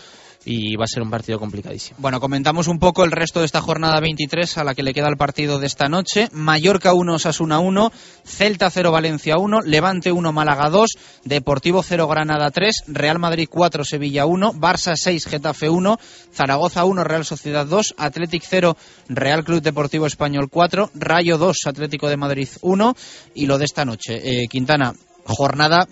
y 0.45 0.75
va 0.75 0.85
a 0.85 0.87
ser 0.87 1.03
un 1.03 1.09
partido 1.09 1.39
complicadísimo. 1.39 1.97
Bueno, 1.99 2.19
comentamos 2.19 2.67
un 2.67 2.79
poco 2.79 3.03
el 3.03 3.11
resto 3.11 3.39
de 3.39 3.45
esta 3.45 3.61
jornada 3.61 3.99
23 3.99 4.57
a 4.57 4.63
la 4.63 4.73
que 4.73 4.83
le 4.83 4.93
queda 4.93 5.09
el 5.09 5.17
partido 5.17 5.59
de 5.59 5.67
esta 5.67 5.89
noche. 5.89 6.29
Mallorca 6.31 6.93
1, 6.93 7.19
Sasuna 7.19 7.59
1, 7.59 7.91
Celta 8.25 8.69
0, 8.69 8.91
Valencia 8.91 9.37
1, 9.37 9.61
Levante 9.61 10.11
1, 10.11 10.31
Málaga 10.31 10.69
2, 10.69 10.89
Deportivo 11.25 11.83
0, 11.83 12.07
Granada 12.07 12.51
3, 12.51 12.83
Real 12.87 13.19
Madrid 13.19 13.47
4, 13.49 13.83
Sevilla 13.83 14.25
1, 14.25 14.53
Barça 14.53 14.95
6, 14.95 15.25
Getafe 15.25 15.69
1, 15.69 15.99
Zaragoza 16.33 16.85
1, 16.85 17.03
Real 17.03 17.25
Sociedad 17.25 17.65
2, 17.65 17.95
Athletic 17.97 18.43
0, 18.47 18.77
Real 19.09 19.43
Club 19.43 19.61
Deportivo 19.61 20.05
Español 20.05 20.49
4, 20.49 20.91
Rayo 20.95 21.37
2, 21.37 21.57
Atlético 21.65 22.07
de 22.07 22.17
Madrid 22.17 22.49
1 22.61 22.95
y 23.35 23.45
lo 23.45 23.57
de 23.57 23.65
esta 23.65 23.83
noche. 23.85 24.21
Eh, 24.23 24.47
Quintana, 24.47 24.93
jornada 25.25 25.87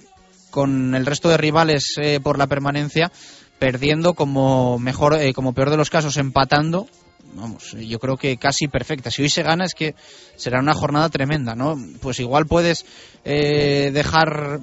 con 0.49 0.95
el 0.95 1.05
resto 1.05 1.29
de 1.29 1.37
rivales 1.37 1.93
eh, 2.01 2.19
por 2.21 2.37
la 2.37 2.47
permanencia 2.47 3.11
perdiendo 3.59 4.13
como 4.13 4.79
mejor, 4.79 5.15
eh, 5.15 5.33
como 5.33 5.53
peor 5.53 5.69
de 5.69 5.77
los 5.77 5.89
casos, 5.89 6.17
empatando. 6.17 6.87
Vamos, 7.33 7.73
yo 7.73 7.99
creo 7.99 8.17
que 8.17 8.37
casi 8.37 8.67
perfecta. 8.67 9.11
Si 9.11 9.21
hoy 9.21 9.29
se 9.29 9.43
gana 9.43 9.65
es 9.65 9.73
que 9.73 9.95
será 10.35 10.59
una 10.59 10.73
jornada 10.73 11.09
tremenda, 11.09 11.55
¿no? 11.55 11.77
Pues 12.01 12.19
igual 12.19 12.47
puedes 12.47 12.85
eh, 13.25 13.91
dejar 13.93 14.59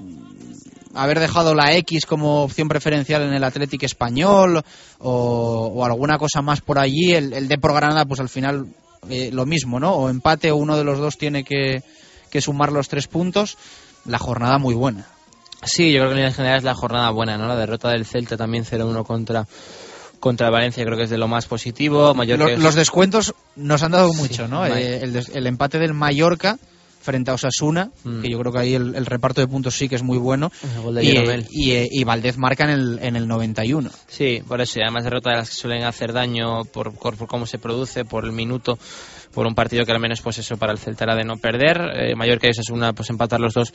haber 0.95 1.21
dejado 1.21 1.55
la 1.55 1.75
X 1.77 2.07
como 2.07 2.43
opción 2.43 2.69
preferencial 2.69 3.23
en 3.23 3.35
el 3.35 3.45
Atlético 3.45 3.85
español 3.85 4.63
o, 4.99 5.85
alguna 5.85 6.19
cosa 6.19 6.41
más 6.43 6.61
por 6.61 6.79
allí. 6.79 7.13
El, 7.13 7.33
el 7.33 7.49
de 7.49 7.59
por 7.59 7.75
Granada, 7.75 8.07
pues 8.07 8.21
al 8.21 8.29
final 8.29 8.67
eh, 9.09 9.31
lo 9.33 9.47
mismo, 9.47 9.79
¿no? 9.79 9.93
O 9.93 10.09
empate 10.09 10.51
o 10.51 10.57
uno 10.57 10.77
de 10.77 10.85
los 10.85 10.99
dos 10.99 11.19
tiene 11.19 11.45
que, 11.45 11.83
que 12.31 12.41
sumar 12.41 12.73
los 12.73 12.89
tres 12.89 13.07
puntos. 13.07 13.59
La 14.05 14.19
jornada 14.19 14.59
muy 14.59 14.75
buena. 14.75 15.07
Sí, 15.67 15.93
yo 15.93 16.01
creo 16.03 16.15
que 16.15 16.25
en 16.25 16.33
general 16.33 16.59
es 16.59 16.65
la 16.65 16.75
jornada 16.75 17.11
buena, 17.11 17.37
¿no? 17.39 17.47
La 17.49 17.57
derrota 17.57 17.89
del 17.91 18.05
Celta 18.07 18.37
también 18.37 18.65
0-1 18.65 19.05
contra 19.05 19.47
contra 20.21 20.49
Valencia 20.49 20.83
creo 20.85 20.97
que 20.97 21.05
es 21.05 21.11
de 21.11 21.19
lo 21.19 21.29
más 21.29 21.45
positivo. 21.47 22.15
Mallorca 22.15 22.57
los 22.57 22.75
descuentos 22.75 23.35
nos 23.57 23.83
han 23.83 23.93
dado 23.93 24.13
mucho, 24.15 24.49
¿no? 24.49 24.65
Eh, 24.67 25.01
el, 25.03 25.23
el 25.35 25.47
empate 25.47 25.79
del 25.79 25.93
Mallorca 25.93 26.59
frente 27.03 27.31
a 27.31 27.35
Osasuna, 27.35 27.91
Mm. 28.05 28.23
que 28.23 28.31
yo 28.31 28.39
creo 28.39 28.51
que 28.51 28.59
ahí 28.59 28.75
el, 28.75 28.95
el 28.95 29.05
reparto 29.05 29.43
de 29.43 29.47
puntos 29.47 29.75
sí 29.75 29.91
que 29.91 29.97
es 29.97 30.03
muy 30.03 30.17
bueno. 30.17 30.51
Y, 31.03 31.11
y, 31.51 31.73
eh, 31.73 31.89
y 31.91 32.05
Valdez 32.05 32.39
marca 32.39 32.65
en 32.65 32.71
el, 32.71 32.99
en 33.03 33.17
el 33.17 33.29
91. 33.29 33.91
Sí, 34.09 34.43
por 34.49 34.63
eso, 34.63 34.79
y 34.79 34.83
además 34.83 35.05
derrotas 35.05 35.33
de 35.35 35.37
las 35.41 35.51
que 35.51 35.57
suelen 35.57 35.85
hacer 35.85 36.15
daño 36.15 36.65
por, 36.65 36.95
por, 36.95 37.17
por 37.19 37.29
cómo 37.29 37.45
se 37.45 37.59
produce, 37.59 38.07
por 38.07 38.25
el 38.25 38.33
minuto, 38.33 38.79
por 39.35 39.47
un 39.47 39.55
partido 39.55 39.85
que 39.85 39.93
al 39.93 40.01
menos 40.01 40.23
pues 40.23 40.39
eso 40.39 40.57
para 40.57 40.73
el 40.73 40.79
Celta 40.79 41.05
era 41.05 41.15
de 41.17 41.25
no 41.25 41.37
perder. 41.37 41.79
Eh, 41.95 42.15
Mallorca 42.17 42.47
y 42.47 42.51
Osasuna, 42.53 42.95
pues 42.95 43.11
empatar 43.11 43.39
los 43.41 43.53
dos, 43.53 43.75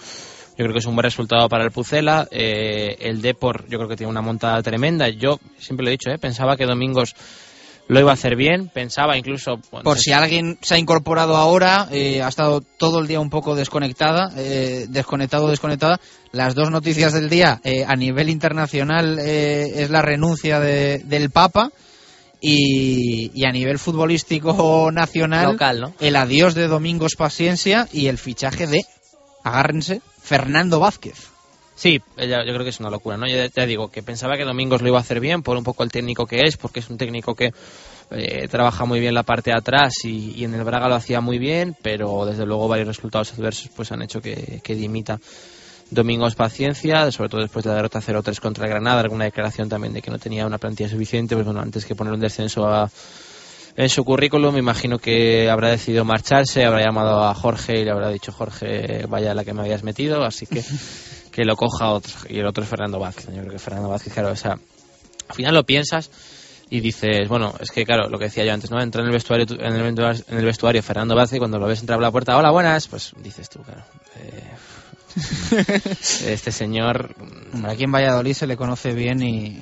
yo 0.59 0.65
creo 0.65 0.73
que 0.73 0.79
es 0.79 0.85
un 0.85 0.95
buen 0.95 1.05
resultado 1.05 1.47
para 1.47 1.63
el 1.63 1.71
Pucela. 1.71 2.27
Eh, 2.31 2.97
el 2.99 3.21
Depor, 3.21 3.63
yo 3.69 3.77
creo 3.77 3.87
que 3.87 3.95
tiene 3.95 4.11
una 4.11 4.21
montada 4.21 4.61
tremenda. 4.61 5.07
Yo 5.07 5.39
siempre 5.57 5.85
lo 5.85 5.89
he 5.89 5.91
dicho, 5.93 6.09
¿eh? 6.11 6.17
pensaba 6.17 6.57
que 6.57 6.65
Domingos 6.65 7.15
lo 7.87 7.97
iba 8.01 8.11
a 8.11 8.15
hacer 8.15 8.35
bien, 8.35 8.67
pensaba 8.67 9.17
incluso... 9.17 9.55
bueno, 9.71 9.85
Por 9.85 9.97
si 9.97 10.11
alguien 10.11 10.59
se 10.61 10.75
ha 10.75 10.77
incorporado 10.77 11.37
ahora, 11.37 11.87
eh, 11.93 12.21
ha 12.21 12.27
estado 12.27 12.59
todo 12.59 12.99
el 12.99 13.07
día 13.07 13.21
un 13.21 13.29
poco 13.29 13.55
desconectada, 13.55 14.31
eh, 14.37 14.85
desconectado 14.89 15.47
desconectada. 15.47 15.99
Las 16.33 16.55
dos 16.55 16.69
noticias 16.71 17.13
del 17.13 17.29
día 17.29 17.61
eh, 17.63 17.85
a 17.87 17.95
nivel 17.95 18.29
internacional 18.29 19.17
eh, 19.17 19.71
es 19.81 19.89
la 19.89 20.01
renuncia 20.01 20.59
de- 20.59 20.99
del 21.05 21.29
Papa 21.31 21.71
y, 22.41 23.31
y 23.33 23.45
a 23.45 23.51
nivel 23.51 23.79
futbolístico 23.79 24.91
nacional 24.93 25.53
Local, 25.53 25.79
¿no? 25.81 25.93
el 25.99 26.15
adiós 26.15 26.53
de 26.55 26.67
Domingos 26.67 27.15
Paciencia 27.17 27.87
y 27.91 28.07
el 28.07 28.17
fichaje 28.17 28.67
de, 28.67 28.83
agárrense, 29.43 30.01
Fernando 30.21 30.79
Vázquez. 30.79 31.29
Sí, 31.75 32.01
yo 32.17 32.25
creo 32.25 32.63
que 32.63 32.69
es 32.69 32.79
una 32.81 32.89
locura, 32.89 33.15
¿no? 33.15 33.25
Ya 33.25 33.65
digo 33.65 33.89
que 33.89 34.03
pensaba 34.03 34.35
que 34.35 34.43
Domingos 34.43 34.81
lo 34.81 34.89
iba 34.89 34.97
a 34.97 35.01
hacer 35.01 35.21
bien 35.21 35.43
por 35.43 35.55
un 35.55 35.63
poco 35.63 35.83
el 35.83 35.91
técnico 35.91 36.25
que 36.25 36.41
es, 36.41 36.57
porque 36.57 36.81
es 36.81 36.89
un 36.89 36.97
técnico 36.97 37.35
que 37.35 37.53
eh, 38.11 38.47
trabaja 38.49 38.83
muy 38.83 38.99
bien 38.99 39.13
la 39.13 39.23
parte 39.23 39.51
de 39.51 39.57
atrás 39.57 39.93
y, 40.03 40.33
y 40.35 40.43
en 40.43 40.53
el 40.55 40.65
Braga 40.65 40.89
lo 40.89 40.95
hacía 40.95 41.21
muy 41.21 41.37
bien, 41.37 41.77
pero 41.81 42.25
desde 42.25 42.45
luego 42.45 42.67
varios 42.67 42.89
resultados 42.89 43.31
adversos 43.33 43.69
pues 43.73 43.93
han 43.93 44.01
hecho 44.01 44.19
que, 44.19 44.59
que 44.61 44.75
dimita 44.75 45.21
Domingos 45.89 46.35
Paciencia, 46.35 47.11
sobre 47.11 47.29
todo 47.29 47.41
después 47.41 47.63
de 47.63 47.69
la 47.69 47.77
derrota 47.77 48.01
0-3 48.01 48.39
contra 48.41 48.67
Granada, 48.67 48.99
alguna 48.99 49.23
declaración 49.23 49.69
también 49.69 49.93
de 49.93 50.01
que 50.01 50.11
no 50.11 50.19
tenía 50.19 50.45
una 50.45 50.57
plantilla 50.57 50.89
suficiente, 50.89 51.35
pues 51.35 51.45
bueno, 51.45 51.61
antes 51.61 51.85
que 51.85 51.95
poner 51.95 52.13
un 52.13 52.19
descenso 52.19 52.67
a, 52.67 52.91
en 53.75 53.89
su 53.89 54.03
currículum, 54.03 54.53
me 54.53 54.59
imagino 54.59 54.99
que 54.99 55.49
habrá 55.49 55.69
decidido 55.69 56.03
marcharse, 56.05 56.65
habrá 56.65 56.83
llamado 56.83 57.23
a 57.23 57.33
Jorge 57.33 57.79
y 57.79 57.85
le 57.85 57.91
habrá 57.91 58.09
dicho, 58.09 58.31
Jorge, 58.31 59.05
vaya 59.07 59.33
la 59.33 59.43
que 59.45 59.53
me 59.53 59.61
habías 59.61 59.83
metido, 59.83 60.23
así 60.23 60.45
que 60.45 60.63
que 61.31 61.45
lo 61.45 61.55
coja 61.55 61.89
otro. 61.91 62.13
Y 62.27 62.39
el 62.39 62.47
otro 62.47 62.63
es 62.63 62.69
Fernando 62.69 62.99
Vázquez. 62.99 63.27
Yo 63.27 63.41
creo 63.41 63.51
que 63.53 63.59
Fernando 63.59 63.89
Vázquez, 63.89 64.13
claro, 64.13 64.31
o 64.31 64.35
sea, 64.35 64.53
al 64.53 65.35
final 65.35 65.53
lo 65.53 65.63
piensas 65.65 66.09
y 66.71 66.81
dices, 66.81 67.27
bueno, 67.29 67.53
es 67.59 67.71
que 67.71 67.85
claro, 67.85 68.09
lo 68.09 68.19
que 68.19 68.25
decía 68.25 68.45
yo 68.45 68.53
antes, 68.53 68.69
¿no? 68.69 68.81
Entra 68.81 69.01
en 69.01 69.07
el 69.07 69.13
vestuario, 69.13 69.45
tu- 69.45 69.55
en 69.55 69.73
el 69.75 69.81
vestuario, 69.81 70.23
en 70.27 70.37
el 70.37 70.45
vestuario 70.45 70.83
Fernando 70.83 71.15
Vázquez, 71.15 71.39
cuando 71.39 71.57
lo 71.57 71.65
ves 71.67 71.79
entrar 71.79 71.97
por 71.97 72.03
la 72.03 72.11
puerta, 72.11 72.37
hola, 72.37 72.51
buenas, 72.51 72.87
pues 72.87 73.13
dices 73.23 73.49
tú, 73.49 73.61
claro. 73.63 73.81
eh, 74.17 74.43
este 76.27 76.51
señor 76.51 77.15
aquí 77.65 77.85
en 77.85 77.91
Valladolid 77.91 78.33
se 78.33 78.45
le 78.47 78.55
conoce 78.57 78.93
bien 78.93 79.21
y, 79.23 79.61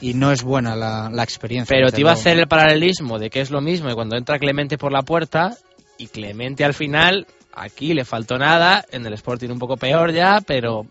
y 0.00 0.14
no 0.14 0.32
es 0.32 0.42
buena 0.42 0.76
la, 0.76 1.08
la 1.12 1.22
experiencia. 1.22 1.74
Pero 1.74 1.90
te 1.90 2.00
iba 2.00 2.10
a 2.10 2.14
hacer 2.14 2.38
el 2.38 2.46
paralelismo 2.48 3.18
de 3.18 3.30
que 3.30 3.40
es 3.40 3.50
lo 3.50 3.60
mismo 3.60 3.90
y 3.90 3.94
cuando 3.94 4.16
entra 4.16 4.38
Clemente 4.38 4.76
por 4.78 4.92
la 4.92 5.02
puerta 5.02 5.56
y 5.98 6.08
Clemente 6.08 6.64
al 6.64 6.74
final, 6.74 7.26
aquí 7.54 7.94
le 7.94 8.04
faltó 8.04 8.36
nada, 8.38 8.84
en 8.90 9.06
el 9.06 9.12
Sporting 9.14 9.50
un 9.50 9.58
poco 9.58 9.76
peor 9.76 10.12
ya, 10.12 10.40
pero... 10.46 10.86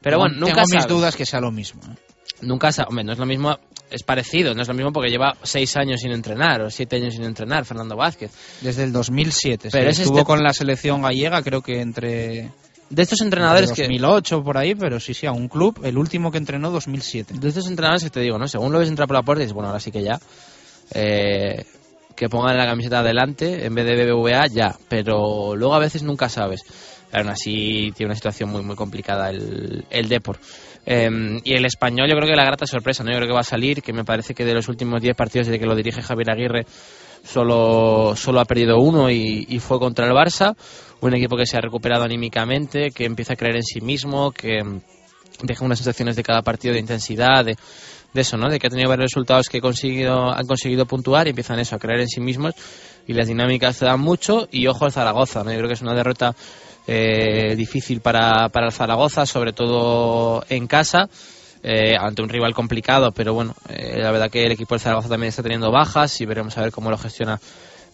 Pero 0.00 0.18
bueno, 0.18 0.34
Tengo 0.34 0.48
nunca 0.48 0.60
mis 0.62 0.70
sabes. 0.82 0.86
dudas 0.86 1.16
que 1.16 1.24
sea 1.26 1.40
lo 1.40 1.50
mismo. 1.50 1.80
¿eh? 1.84 1.96
Nunca 2.42 2.70
sa- 2.72 2.84
hombre, 2.84 3.04
no 3.04 3.12
es 3.14 3.18
lo 3.18 3.24
mismo, 3.24 3.58
es 3.90 4.02
parecido, 4.02 4.54
no 4.54 4.60
es 4.60 4.68
lo 4.68 4.74
mismo 4.74 4.92
porque 4.92 5.08
lleva 5.10 5.34
seis 5.42 5.76
años 5.76 6.00
sin 6.00 6.12
entrenar 6.12 6.60
o 6.60 6.70
siete 6.70 6.96
años 6.96 7.14
sin 7.14 7.24
entrenar, 7.24 7.64
Fernando 7.64 7.96
Vázquez. 7.96 8.30
Desde 8.60 8.84
el 8.84 8.92
2007. 8.92 9.70
Pero 9.72 9.84
sí, 9.84 9.90
es 9.90 9.98
estuvo 10.00 10.18
este- 10.18 10.26
con 10.26 10.42
la 10.42 10.52
selección 10.52 11.00
gallega, 11.02 11.42
creo 11.42 11.62
que 11.62 11.80
entre... 11.80 12.50
De 12.90 13.02
estos 13.02 13.20
entrenadores 13.22 13.70
entre 13.70 13.86
que... 13.88 13.92
2008 13.94 14.42
por 14.44 14.58
ahí, 14.58 14.74
pero 14.74 15.00
sí, 15.00 15.14
sí, 15.14 15.26
a 15.26 15.32
un 15.32 15.48
club, 15.48 15.80
el 15.84 15.98
último 15.98 16.30
que 16.30 16.38
entrenó 16.38 16.70
2007. 16.70 17.34
De 17.38 17.48
estos 17.48 17.66
entrenadores 17.68 18.04
que 18.04 18.10
te 18.10 18.20
digo, 18.20 18.38
¿no? 18.38 18.46
Según 18.46 18.72
lo 18.72 18.78
ves 18.78 18.88
entrar 18.88 19.08
por 19.08 19.16
la 19.16 19.22
puerta 19.22 19.42
y 19.42 19.46
dices, 19.46 19.54
bueno, 19.54 19.68
ahora 19.68 19.80
sí 19.80 19.90
que 19.90 20.02
ya. 20.02 20.18
eh, 20.92 21.64
que 22.14 22.28
pongan 22.28 22.56
la 22.56 22.66
camiseta 22.66 23.00
adelante 23.00 23.66
en 23.66 23.74
vez 23.74 23.84
de 23.86 24.04
BBVA, 24.12 24.46
ya. 24.46 24.76
Pero 24.88 25.56
luego 25.56 25.74
a 25.74 25.80
veces 25.80 26.02
nunca 26.02 26.28
sabes. 26.28 26.60
Aún 27.12 27.28
así 27.28 27.92
tiene 27.96 28.10
una 28.10 28.14
situación 28.14 28.50
muy, 28.50 28.62
muy 28.62 28.76
complicada 28.76 29.30
el, 29.30 29.84
el 29.90 30.08
Depor. 30.08 30.38
Eh, 30.86 31.40
y 31.42 31.54
el 31.54 31.64
español, 31.64 32.08
yo 32.08 32.16
creo 32.16 32.28
que 32.28 32.36
la 32.36 32.44
grata 32.44 32.66
sorpresa, 32.66 33.02
¿no? 33.02 33.10
Yo 33.10 33.16
creo 33.16 33.28
que 33.28 33.34
va 33.34 33.40
a 33.40 33.44
salir, 33.44 33.82
que 33.82 33.92
me 33.92 34.04
parece 34.04 34.34
que 34.34 34.44
de 34.44 34.54
los 34.54 34.68
últimos 34.68 35.00
10 35.00 35.16
partidos 35.16 35.46
desde 35.46 35.58
que 35.58 35.66
lo 35.66 35.74
dirige 35.74 36.02
Javier 36.02 36.30
Aguirre, 36.30 36.66
solo, 37.24 38.14
solo 38.16 38.40
ha 38.40 38.44
perdido 38.44 38.78
uno 38.78 39.10
y, 39.10 39.46
y 39.48 39.58
fue 39.60 39.78
contra 39.78 40.06
el 40.06 40.12
Barça. 40.12 40.54
Un 41.00 41.14
equipo 41.14 41.36
que 41.36 41.46
se 41.46 41.56
ha 41.56 41.60
recuperado 41.60 42.04
anímicamente, 42.04 42.90
que 42.90 43.04
empieza 43.04 43.34
a 43.34 43.36
creer 43.36 43.56
en 43.56 43.62
sí 43.62 43.80
mismo, 43.80 44.32
que 44.32 44.62
mm, 44.62 44.80
deja 45.42 45.64
unas 45.64 45.78
sensaciones 45.78 46.16
de 46.16 46.22
cada 46.22 46.42
partido 46.42 46.74
de 46.74 46.80
intensidad, 46.80 47.44
de, 47.44 47.56
eso, 48.14 48.36
¿no? 48.36 48.48
De 48.48 48.58
que 48.58 48.68
ha 48.68 48.70
tenido 48.70 48.88
varios 48.88 49.10
resultados 49.10 49.48
que 49.48 49.60
conseguido, 49.60 50.32
han 50.32 50.46
conseguido 50.46 50.86
puntuar 50.86 51.26
y 51.26 51.30
empiezan 51.30 51.58
eso, 51.58 51.76
a 51.76 51.78
creer 51.78 52.00
en 52.00 52.08
sí 52.08 52.20
mismos 52.20 52.54
y 53.06 53.12
las 53.12 53.26
dinámicas 53.26 53.78
te 53.78 53.84
dan 53.84 54.00
mucho 54.00 54.48
y 54.50 54.66
ojo 54.66 54.84
al 54.84 54.92
Zaragoza, 54.92 55.42
¿no? 55.44 55.50
Yo 55.50 55.58
creo 55.58 55.68
que 55.68 55.74
es 55.74 55.82
una 55.82 55.94
derrota 55.94 56.34
eh, 56.86 57.54
difícil 57.56 58.00
para, 58.00 58.48
para 58.50 58.66
el 58.66 58.72
Zaragoza, 58.72 59.26
sobre 59.26 59.52
todo 59.52 60.44
en 60.48 60.66
casa, 60.66 61.08
eh, 61.62 61.96
ante 61.98 62.22
un 62.22 62.28
rival 62.28 62.54
complicado, 62.54 63.10
pero 63.12 63.34
bueno, 63.34 63.54
eh, 63.68 63.98
la 63.98 64.10
verdad 64.10 64.30
que 64.30 64.44
el 64.44 64.52
equipo 64.52 64.74
del 64.74 64.80
Zaragoza 64.80 65.08
también 65.08 65.30
está 65.30 65.42
teniendo 65.42 65.70
bajas 65.70 66.20
y 66.20 66.26
veremos 66.26 66.56
a 66.58 66.62
ver 66.62 66.70
cómo 66.70 66.90
lo 66.90 66.98
gestiona 66.98 67.40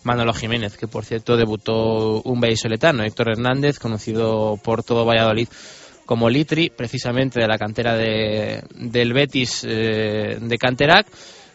Manolo 0.02 0.32
Jiménez, 0.32 0.77
que 0.77 0.89
por 0.89 1.05
cierto 1.05 1.36
debutó 1.36 2.22
un 2.22 2.40
vallisoletano, 2.40 3.02
Héctor 3.05 3.31
Hernández, 3.31 3.78
conocido 3.78 4.59
por 4.62 4.82
todo 4.82 5.05
Valladolid 5.05 5.48
como 6.06 6.28
Litri, 6.28 6.70
precisamente 6.70 7.39
de 7.40 7.47
la 7.47 7.56
cantera 7.59 7.94
de, 7.94 8.62
del 8.74 9.12
Betis 9.12 9.64
eh, 9.68 10.39
de 10.40 10.59
Canterac. 10.59 11.06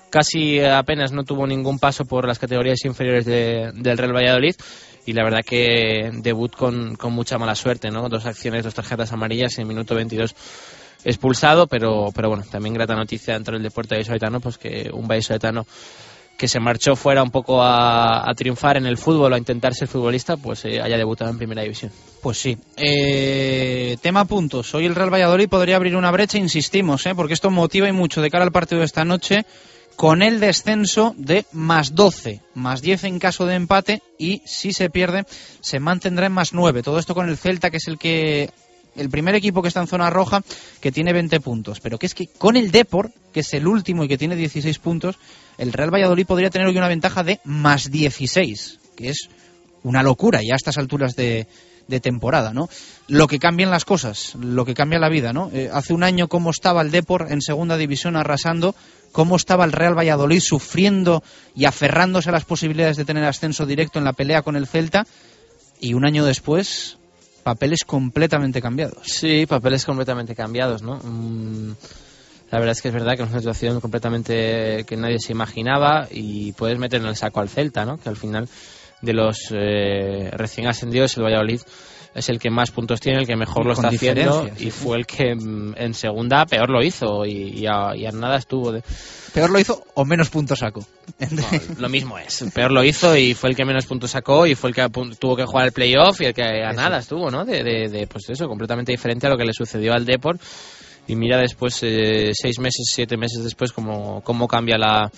Casi 0.10 0.62
apenas 0.64 1.12
no 1.12 1.24
tuvo 1.26 1.46
ningún 1.46 1.78
paso 1.78 2.06
por 2.06 2.26
las 2.26 2.40
categorías 2.40 2.86
inferiores 2.86 3.26
de- 3.26 3.72
del 3.74 3.98
Real 3.98 4.16
Valladolid 4.16 4.56
y 5.06 5.12
la 5.14 5.24
verdad 5.26 5.42
que 5.46 6.10
debut 6.22 6.56
con, 6.56 6.96
mucha 7.12 7.38
mala 7.38 7.54
suerte, 7.56 7.90
¿no? 7.92 8.08
Dos 8.08 8.26
acciones, 8.26 8.64
dos 8.64 8.74
tarjetas 8.74 9.12
amarillas 9.12 9.58
en 9.58 9.68
minuto 9.68 9.94
22 9.94 10.34
expulsado, 11.04 11.68
pero, 11.68 12.12
pero 12.16 12.30
bueno, 12.30 12.44
también 12.50 12.74
grata 12.74 12.96
noticia 12.96 13.34
dentro 13.34 13.54
del 13.56 13.64
deporte 13.64 13.96
vallisoletano, 13.96 14.40
pues 14.40 14.58
que 14.58 14.90
un 14.94 15.08
vallisoletano 15.08 15.66
que 16.38 16.48
se 16.48 16.60
marchó 16.60 16.96
fuera 16.96 17.24
un 17.24 17.32
poco 17.32 17.62
a, 17.62 18.32
triunfar 18.36 18.78
en 18.78 18.86
el 18.86 18.98
fútbol 18.98 19.34
a 19.34 19.38
intentar 19.38 19.74
ser 19.74 19.88
futbolista, 19.88 20.36
pues 20.38 20.66
eh, 20.66 20.82
haya 20.82 20.98
debutado 20.98 21.32
en 21.32 21.38
primera 21.38 21.62
división. 21.62 21.92
Pues 22.22 22.38
sí. 22.38 22.58
Eh, 22.76 23.98
tema 24.02 24.26
puntos. 24.26 24.74
Hoy 24.76 24.86
el 24.86 24.96
Real 24.96 25.14
Valladolid 25.14 25.48
podría 25.48 25.78
abrir 25.78 25.96
una 25.96 26.12
brecha, 26.12 26.38
insistimos, 26.38 27.06
¿eh? 27.06 27.16
porque 27.16 27.34
esto 27.34 27.52
motiva 27.52 27.88
y 27.88 27.94
mucho 27.94 28.22
de 28.22 28.30
cara 28.30 28.44
al 28.44 28.52
partido 28.52 28.80
de 28.80 28.86
esta 28.86 29.06
noche, 29.06 29.46
con 29.96 30.22
el 30.22 30.40
descenso 30.42 31.14
de 31.18 31.46
más 31.54 31.96
12, 31.96 32.42
más 32.54 32.82
10 32.82 33.06
en 33.06 33.20
caso 33.20 33.46
de 33.46 33.56
empate 33.56 34.02
y 34.18 34.42
si 34.46 34.74
se 34.74 34.90
pierde 34.90 35.26
se 35.62 35.80
mantendrá 35.80 36.26
en 36.26 36.34
más 36.34 36.54
9. 36.54 36.84
Todo 36.84 37.00
esto 37.00 37.16
con 37.16 37.30
el 37.30 37.38
Celta, 37.38 37.72
que 37.72 37.78
es 37.78 37.88
el 37.88 37.98
que 37.98 38.50
el 38.96 39.10
primer 39.10 39.36
equipo 39.36 39.62
que 39.62 39.68
está 39.68 39.82
en 39.82 39.88
zona 39.88 40.10
roja, 40.10 40.42
que 40.80 40.92
tiene 40.92 41.14
20 41.14 41.40
puntos. 41.40 41.80
Pero 41.80 41.98
que 41.98 42.06
es 42.06 42.14
que 42.14 42.28
con 42.28 42.56
el 42.56 42.72
Depor, 42.72 43.12
que 43.34 43.42
es 43.42 43.54
el 43.54 43.68
último 43.68 44.04
y 44.04 44.08
que 44.08 44.18
tiene 44.18 44.36
16 44.36 44.80
puntos, 44.80 45.18
el 45.58 45.74
Real 45.74 45.94
Valladolid 45.94 46.26
podría 46.26 46.50
tener 46.50 46.68
hoy 46.68 46.78
una 46.78 46.88
ventaja 46.88 47.24
de 47.24 47.40
más 47.44 47.92
16, 47.92 48.80
que 48.96 49.10
es 49.10 49.30
una 49.84 50.04
locura 50.04 50.42
ya 50.42 50.54
a 50.54 50.56
estas 50.56 50.78
alturas 50.78 51.16
de, 51.16 51.48
temporada, 52.02 52.52
¿no? 52.52 52.68
Lo 53.08 53.28
que 53.28 53.40
cambian 53.40 53.70
las 53.70 53.86
cosas, 53.86 54.34
lo 54.36 54.66
que 54.66 54.74
cambia 54.74 55.00
la 55.00 55.08
vida, 55.08 55.34
¿no? 55.34 55.52
Eh, 55.54 55.70
hace 55.72 55.94
un 55.94 56.04
año 56.04 56.28
cómo 56.28 56.50
estaba 56.50 56.82
el 56.82 56.92
Depor 56.92 57.28
en 57.30 57.42
segunda 57.42 57.78
división 57.78 58.16
arrasando, 58.16 58.76
cómo 59.12 59.36
estaba 59.36 59.66
el 59.66 59.72
Real 59.72 59.98
Valladolid 59.98 60.40
sufriendo 60.40 61.24
y 61.56 61.66
aferrándose 61.66 62.30
a 62.30 62.32
las 62.34 62.44
posibilidades 62.44 62.98
de 62.98 63.06
tener 63.06 63.24
ascenso 63.24 63.66
directo 63.66 64.00
en 64.00 64.06
la 64.06 64.14
pelea 64.14 64.42
con 64.42 64.56
el 64.56 64.68
Celta, 64.68 65.06
y 65.80 65.94
un 65.94 66.06
año 66.06 66.26
después, 66.26 66.98
papeles 67.44 67.84
completamente 67.86 68.62
cambiados. 68.62 69.06
Sí, 69.06 69.46
papeles 69.46 69.86
completamente 69.86 70.36
cambiados, 70.36 70.82
¿no? 70.82 70.96
Mm, 70.96 71.74
la 72.56 72.60
verdad 72.60 72.72
es 72.72 72.82
que 72.82 72.88
es 72.88 72.94
verdad 72.94 73.18
que 73.18 73.24
es 73.24 73.30
una 73.30 73.40
situación 73.40 73.82
completamente 73.82 74.86
que 74.88 74.96
nadie 74.96 75.20
se 75.20 75.34
imaginaba 75.34 76.08
y 76.10 76.54
puedes 76.54 76.80
meter 76.80 77.02
en 77.02 77.08
el 77.08 77.18
saco 77.18 77.42
al 77.42 77.50
Celta, 77.50 77.84
¿no? 77.84 77.98
Que 77.98 78.08
al 78.08 78.16
final 78.16 78.48
de 79.02 79.12
los 79.12 79.52
eh, 79.52 80.30
recién 80.32 80.66
ascendidos 80.66 81.18
el 81.18 81.24
Valladolid 81.26 81.60
es 82.14 82.30
el 82.30 82.40
que 82.40 82.50
más 82.50 82.72
puntos 82.72 83.02
tiene, 83.02 83.20
el 83.20 83.28
que 83.28 83.36
mejor 83.36 83.66
lo 83.66 83.74
está 83.74 83.90
haciendo 83.90 84.50
sí, 84.56 84.68
y 84.68 84.72
fue 84.72 84.96
el 84.96 85.06
que 85.06 85.36
mm, 85.36 85.74
en 85.76 85.94
segunda 85.94 86.46
peor 86.46 86.70
lo 86.70 86.82
hizo 86.82 87.26
y, 87.26 87.60
y 87.60 87.68
a, 87.68 87.94
y 87.94 88.06
a 88.06 88.12
nada 88.14 88.38
estuvo 88.38 88.72
de, 88.72 88.82
Peor 89.36 89.50
lo 89.50 89.60
hizo 89.60 89.84
o 89.96 90.06
menos 90.06 90.30
puntos 90.30 90.60
sacó. 90.60 90.88
lo 91.78 91.90
mismo 91.90 92.18
es. 92.18 92.46
Peor 92.54 92.72
lo 92.72 92.86
hizo 92.86 93.18
y 93.18 93.34
fue 93.34 93.50
el 93.50 93.56
que 93.58 93.66
menos 93.66 93.86
puntos 93.86 94.12
sacó 94.12 94.48
y 94.48 94.56
fue 94.56 94.70
el 94.70 94.76
que 94.76 94.88
tuvo 95.20 95.36
que 95.36 95.44
jugar 95.44 95.66
el 95.66 95.72
playoff 95.74 96.22
y 96.22 96.28
el 96.28 96.34
que 96.34 96.64
a 96.64 96.72
nada 96.72 97.00
es. 97.00 97.04
estuvo, 97.04 97.30
¿no? 97.30 97.44
De, 97.44 97.62
de, 97.62 97.90
de, 97.90 98.08
pues 98.08 98.30
eso, 98.30 98.48
completamente 98.48 98.94
diferente 98.94 99.28
a 99.28 99.30
lo 99.30 99.38
que 99.38 99.44
le 99.44 99.52
sucedió 99.52 99.92
al 99.92 100.06
Deport. 100.06 100.42
Y 101.08 101.16
mira 101.16 101.38
después, 101.38 101.80
eh, 101.84 102.32
seis 102.34 102.60
meses, 102.60 102.88
siete 102.94 103.18
meses 103.18 103.44
después, 103.44 103.72
cómo, 103.72 104.22
cómo 104.24 104.48
cambia 104.48 104.78
la, 104.78 105.12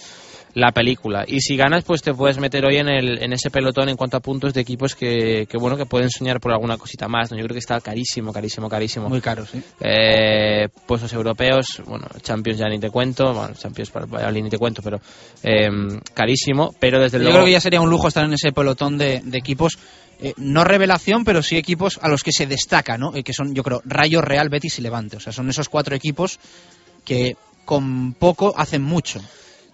la 0.58 0.72
película. 0.72 1.24
Y 1.28 1.40
si 1.42 1.56
ganas, 1.56 1.84
pues 1.84 2.02
te 2.02 2.16
puedes 2.16 2.40
meter 2.40 2.66
hoy 2.66 2.78
en, 2.78 2.90
el, 2.90 3.22
en 3.22 3.32
ese 3.32 3.52
pelotón 3.52 3.90
en 3.90 3.96
cuanto 3.96 4.18
a 4.18 4.22
puntos 4.22 4.56
de 4.56 4.62
equipos 4.62 4.96
que, 4.96 5.46
que, 5.48 5.56
bueno, 5.56 5.78
que 5.78 5.86
pueden 5.86 6.10
soñar 6.10 6.40
por 6.40 6.52
alguna 6.52 6.78
cosita 6.78 7.08
más. 7.08 7.30
¿no? 7.30 7.38
Yo 7.38 7.44
creo 7.44 7.54
que 7.54 7.60
está 7.60 7.80
carísimo, 7.80 8.34
carísimo, 8.34 8.68
carísimo. 8.68 9.08
Muy 9.08 9.22
caro, 9.22 9.46
sí. 9.46 9.62
Eh, 9.80 10.68
puestos 10.88 11.14
europeos, 11.14 11.84
bueno, 11.86 12.08
Champions 12.24 12.58
ya 12.58 12.68
ni 12.70 12.80
te 12.80 12.90
cuento, 12.90 13.36
bueno, 13.36 13.54
Champions 13.54 13.92
para 13.92 14.08
Valladolid 14.08 14.44
ni 14.46 14.50
te 14.50 14.58
cuento, 14.58 14.82
pero 14.82 15.00
eh, 15.44 15.70
carísimo, 16.16 16.74
pero 16.80 17.00
desde 17.00 17.20
Yo 17.20 17.26
luego... 17.26 17.38
creo 17.38 17.46
que 17.46 17.52
ya 17.52 17.62
sería 17.62 17.80
un 17.80 17.92
lujo 17.92 18.08
estar 18.08 18.26
en 18.26 18.34
ese 18.34 18.52
pelotón 18.52 18.98
de, 18.98 19.22
de 19.24 19.38
equipos, 19.38 19.78
eh, 20.20 20.34
no 20.38 20.64
revelación, 20.64 21.24
pero 21.24 21.44
sí 21.44 21.58
equipos 21.58 22.00
a 22.02 22.10
los 22.10 22.24
que 22.24 22.32
se 22.32 22.48
destaca, 22.48 22.98
¿no? 22.98 23.16
Eh, 23.16 23.22
que 23.22 23.34
son, 23.34 23.54
yo 23.54 23.62
creo, 23.62 23.84
Rayo, 23.86 24.22
Real, 24.22 24.50
Betis 24.50 24.80
y 24.80 24.82
Levante. 24.82 25.18
O 25.18 25.20
sea, 25.20 25.32
son 25.32 25.52
esos 25.52 25.70
cuatro 25.70 25.96
equipos 25.96 26.40
que 27.06 27.36
con 27.64 28.14
poco 28.14 28.56
hacen 28.58 28.82
mucho. 28.82 29.22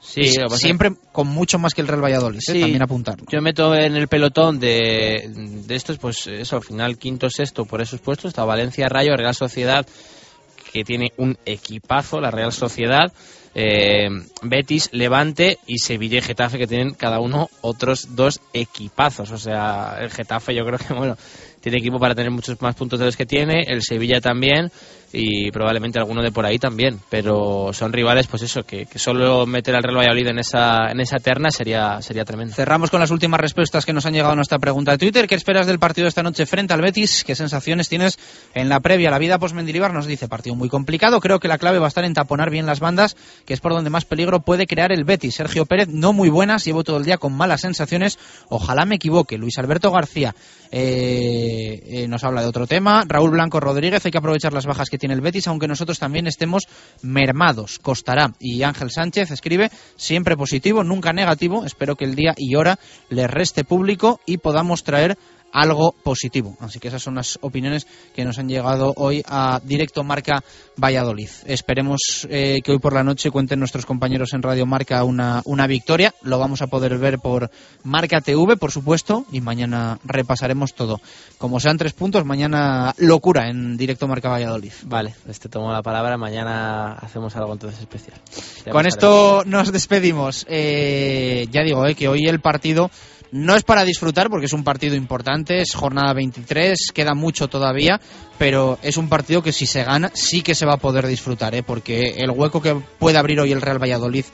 Sí, 0.03 0.33
siempre 0.57 0.91
con 1.13 1.27
mucho 1.27 1.57
más 1.57 1.73
que 1.73 1.81
el 1.81 1.87
Real 1.87 2.03
Valladolid, 2.03 2.39
¿eh? 2.39 2.51
Sí. 2.51 2.59
también 2.59 2.81
apuntarlo. 2.81 3.25
Yo 3.31 3.41
meto 3.41 3.73
en 3.73 3.95
el 3.95 4.09
pelotón 4.09 4.59
de, 4.59 5.31
de 5.33 5.75
estos, 5.75 5.97
pues 5.97 6.27
eso, 6.27 6.57
al 6.57 6.63
final 6.63 6.97
quinto, 6.97 7.29
sexto 7.29 7.65
por 7.65 7.81
esos 7.81 8.01
puestos, 8.01 8.29
está 8.29 8.43
Valencia, 8.43 8.89
Rayo, 8.89 9.15
Real 9.15 9.33
Sociedad, 9.33 9.87
que 10.71 10.83
tiene 10.83 11.13
un 11.17 11.37
equipazo, 11.45 12.19
la 12.19 12.31
Real 12.31 12.51
Sociedad, 12.51 13.13
eh, 13.55 14.09
Betis, 14.41 14.89
Levante 14.91 15.57
y 15.67 15.77
Sevilla 15.77 16.17
y 16.17 16.21
Getafe, 16.21 16.57
que 16.57 16.67
tienen 16.67 16.95
cada 16.95 17.19
uno 17.19 17.49
otros 17.61 18.15
dos 18.15 18.41
equipazos. 18.51 19.31
O 19.31 19.37
sea, 19.37 19.99
el 20.01 20.11
Getafe 20.11 20.53
yo 20.53 20.65
creo 20.65 20.79
que, 20.79 20.93
bueno, 20.93 21.17
tiene 21.61 21.77
equipo 21.77 21.97
para 21.97 22.13
tener 22.13 22.29
muchos 22.29 22.61
más 22.61 22.75
puntos 22.75 22.99
de 22.99 23.05
los 23.05 23.15
que 23.15 23.25
tiene, 23.25 23.63
el 23.67 23.81
Sevilla 23.81 24.19
también 24.19 24.69
y 25.15 25.51
probablemente 25.51 25.99
alguno 25.99 26.23
de 26.23 26.31
por 26.31 26.43
ahí 26.43 26.57
también, 26.57 26.99
pero 27.07 27.71
son 27.71 27.93
rivales, 27.93 28.25
pues 28.25 28.41
eso, 28.41 28.63
que, 28.63 28.87
solo 28.95 29.45
meter 29.45 29.75
al 29.75 29.83
Real 29.83 29.97
Valladolid 29.97 30.27
en 30.27 30.39
esa, 30.39 30.89
en 30.89 30.99
esa 30.99 31.17
terna 31.17 31.51
sería, 31.51 32.01
sería 32.01 32.25
tremendo. 32.25 32.55
Cerramos 32.55 32.89
con 32.89 32.99
las 32.99 33.11
últimas 33.11 33.39
respuestas 33.39 33.85
que 33.85 33.93
nos 33.93 34.07
han 34.07 34.13
llegado 34.13 34.33
a 34.33 34.35
nuestra 34.35 34.57
pregunta 34.57 34.91
de 34.91 34.97
Twitter. 34.97 35.27
¿Qué 35.27 35.35
esperas 35.35 35.67
del 35.67 35.77
partido 35.77 36.07
esta 36.07 36.23
noche 36.23 36.47
frente 36.47 36.73
al 36.73 36.81
Betis? 36.81 37.23
¿Qué 37.23 37.35
sensaciones 37.35 37.89
tienes 37.89 38.17
en 38.55 38.69
la 38.69 38.79
previa? 38.79 39.11
La 39.11 39.19
vida 39.19 39.37
post 39.37 39.53
Mendilibar 39.53 39.93
nos 39.93 40.07
dice 40.07 40.27
partido 40.27 40.55
muy 40.55 40.67
complicado. 40.67 41.19
Creo 41.19 41.39
que 41.39 41.47
la 41.47 41.59
clave 41.59 41.77
va 41.77 41.85
a 41.85 41.89
estar 41.89 42.05
en 42.05 42.15
taponar 42.15 42.49
bien 42.49 42.65
las 42.65 42.79
bandas, 42.79 43.15
que 43.45 43.53
es 43.53 43.59
por 43.59 43.73
donde 43.73 43.91
más 43.91 44.05
peligro 44.05 44.39
puede 44.39 44.65
crear 44.65 44.91
el 44.91 45.03
Betis. 45.03 45.35
Sergio 45.35 45.67
Pérez, 45.67 45.89
no 45.89 46.11
muy 46.11 46.29
buenas, 46.29 46.65
llevo 46.65 46.83
todo 46.83 46.97
el 46.97 47.05
día 47.05 47.17
con 47.17 47.33
malas 47.33 47.61
sensaciones. 47.61 48.17
Ojalá 48.49 48.85
me 48.85 48.95
equivoque. 48.95 49.37
Luis 49.37 49.59
Alberto 49.59 49.91
García 49.91 50.33
eh, 50.71 51.83
eh, 51.85 52.07
nos 52.07 52.23
habla 52.23 52.41
de 52.41 52.47
otro 52.47 52.65
tema. 52.65 53.03
Raúl 53.07 53.29
Blanco 53.29 53.59
Rodríguez, 53.59 54.03
hay 54.03 54.11
que 54.11 54.17
aprovechar 54.17 54.53
las 54.53 54.65
bajas 54.65 54.89
que 54.89 55.02
tiene 55.03 55.15
el 55.15 55.21
Betis, 55.21 55.49
aunque 55.49 55.67
nosotros 55.67 55.99
también 55.99 56.27
estemos 56.27 56.63
mermados. 57.01 57.77
Costará. 57.77 58.33
Y 58.39 58.63
Ángel 58.63 58.89
Sánchez 58.89 59.31
escribe, 59.31 59.69
siempre 59.97 60.37
positivo, 60.37 60.85
nunca 60.85 61.11
negativo. 61.11 61.65
Espero 61.65 61.97
que 61.97 62.05
el 62.05 62.15
día 62.15 62.33
y 62.37 62.55
hora 62.55 62.79
le 63.09 63.27
reste 63.27 63.65
público 63.65 64.21
y 64.25 64.37
podamos 64.37 64.85
traer 64.85 65.17
algo 65.53 65.93
positivo. 66.03 66.57
Así 66.59 66.79
que 66.79 66.89
esas 66.89 67.01
son 67.01 67.15
las 67.15 67.37
opiniones 67.41 67.87
que 68.13 68.25
nos 68.25 68.39
han 68.39 68.49
llegado 68.49 68.93
hoy 68.97 69.23
a 69.27 69.61
Directo 69.63 70.03
Marca 70.03 70.43
Valladolid. 70.75 71.29
Esperemos 71.45 72.27
eh, 72.29 72.59
que 72.63 72.71
hoy 72.71 72.79
por 72.79 72.93
la 72.93 73.03
noche 73.03 73.29
cuenten 73.31 73.59
nuestros 73.59 73.85
compañeros 73.85 74.33
en 74.33 74.41
Radio 74.41 74.65
Marca 74.65 75.03
una, 75.03 75.41
una 75.45 75.67
victoria. 75.67 76.13
Lo 76.23 76.39
vamos 76.39 76.61
a 76.61 76.67
poder 76.67 76.97
ver 76.97 77.19
por 77.19 77.51
Marca 77.83 78.19
TV, 78.19 78.57
por 78.57 78.71
supuesto, 78.71 79.25
y 79.31 79.41
mañana 79.41 79.99
repasaremos 80.03 80.73
todo. 80.73 80.99
Como 81.37 81.59
sean 81.59 81.77
tres 81.77 81.93
puntos, 81.93 82.25
mañana 82.25 82.95
locura 82.97 83.47
en 83.49 83.77
Directo 83.77 84.07
Marca 84.07 84.29
Valladolid. 84.29 84.73
Vale, 84.85 85.13
pues 85.23 85.39
te 85.39 85.49
tomo 85.49 85.71
la 85.71 85.83
palabra. 85.83 86.17
Mañana 86.17 86.93
hacemos 86.93 87.35
algo 87.35 87.53
entonces 87.53 87.79
especial. 87.79 88.19
Ya 88.65 88.71
Con 88.71 88.87
esto 88.87 89.43
nos 89.45 89.71
despedimos. 89.71 90.47
Eh, 90.49 91.47
ya 91.51 91.61
digo 91.61 91.85
eh, 91.85 91.93
que 91.93 92.07
hoy 92.07 92.25
el 92.27 92.39
partido 92.39 92.89
no 93.33 93.55
es 93.55 93.63
para 93.63 93.83
disfrutar 93.83 94.29
porque 94.29 94.45
es 94.45 94.53
un 94.53 94.63
partido 94.63 94.95
importante, 94.95 95.57
es 95.57 95.73
jornada 95.73 96.13
23, 96.13 96.91
queda 96.93 97.15
mucho 97.15 97.47
todavía, 97.47 97.99
pero 98.37 98.77
es 98.83 98.95
un 98.95 99.09
partido 99.09 99.41
que 99.41 99.51
si 99.51 99.65
se 99.65 99.83
gana 99.83 100.11
sí 100.13 100.43
que 100.43 100.53
se 100.53 100.67
va 100.67 100.75
a 100.75 100.77
poder 100.77 101.07
disfrutar, 101.07 101.55
eh, 101.55 101.63
porque 101.63 102.15
el 102.17 102.29
hueco 102.29 102.61
que 102.61 102.75
puede 102.99 103.17
abrir 103.17 103.39
hoy 103.39 103.51
el 103.51 103.61
Real 103.61 103.81
Valladolid 103.81 104.25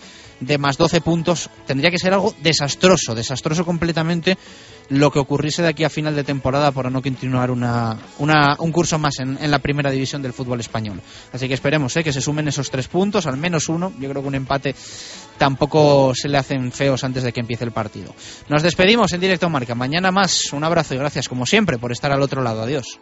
de 0.42 0.58
más 0.58 0.78
12 0.78 1.00
puntos 1.00 1.50
tendría 1.66 1.92
que 1.92 1.98
ser 1.98 2.14
algo 2.14 2.36
desastroso, 2.42 3.16
desastroso 3.16 3.64
completamente 3.64 4.38
lo 4.90 5.12
que 5.12 5.20
ocurriese 5.20 5.62
de 5.62 5.68
aquí 5.70 5.84
a 5.84 5.90
final 5.90 6.16
de 6.16 6.24
temporada 6.24 6.72
para 6.72 6.90
no 6.90 7.02
continuar 7.02 7.52
una, 7.52 7.98
una- 8.18 8.56
un 8.60 8.72
curso 8.72 8.98
más 9.00 9.20
en, 9.20 9.38
la 9.50 9.60
primera 9.60 9.92
división 9.92 10.22
del 10.22 10.34
fútbol 10.34 10.60
español. 10.60 11.00
Así 11.32 11.48
que 11.48 11.54
esperemos 11.54 11.96
eh, 11.98 12.04
que 12.04 12.12
se 12.14 12.22
sumen 12.22 12.48
esos 12.48 12.70
tres 12.72 12.88
puntos, 12.88 13.26
al 13.28 13.38
menos 13.38 13.70
uno. 13.70 13.94
Yo 14.00 14.10
creo 14.10 14.22
que 14.22 14.28
un 14.28 14.36
empate 14.36 14.76
tampoco 15.38 16.14
se 16.16 16.28
le 16.30 16.38
hacen 16.38 16.72
feos 16.72 17.04
antes 17.04 17.24
de 17.24 17.32
que 17.32 17.40
empiece 17.40 17.64
el 17.66 17.72
partido. 17.72 18.14
Nos 18.50 18.64
despedimos 18.64 19.14
en 19.14 19.22
directo 19.22 19.50
Marca. 19.50 19.76
Mañana 19.76 20.12
más. 20.12 20.52
Un 20.54 20.64
abrazo 20.64 20.96
y 20.96 20.98
gracias 20.98 21.30
como 21.30 21.46
siempre 21.46 21.78
por 21.78 21.92
estar 21.92 22.12
al 22.12 22.22
otro 22.22 22.42
lado. 22.42 22.62
Adiós. 22.64 23.00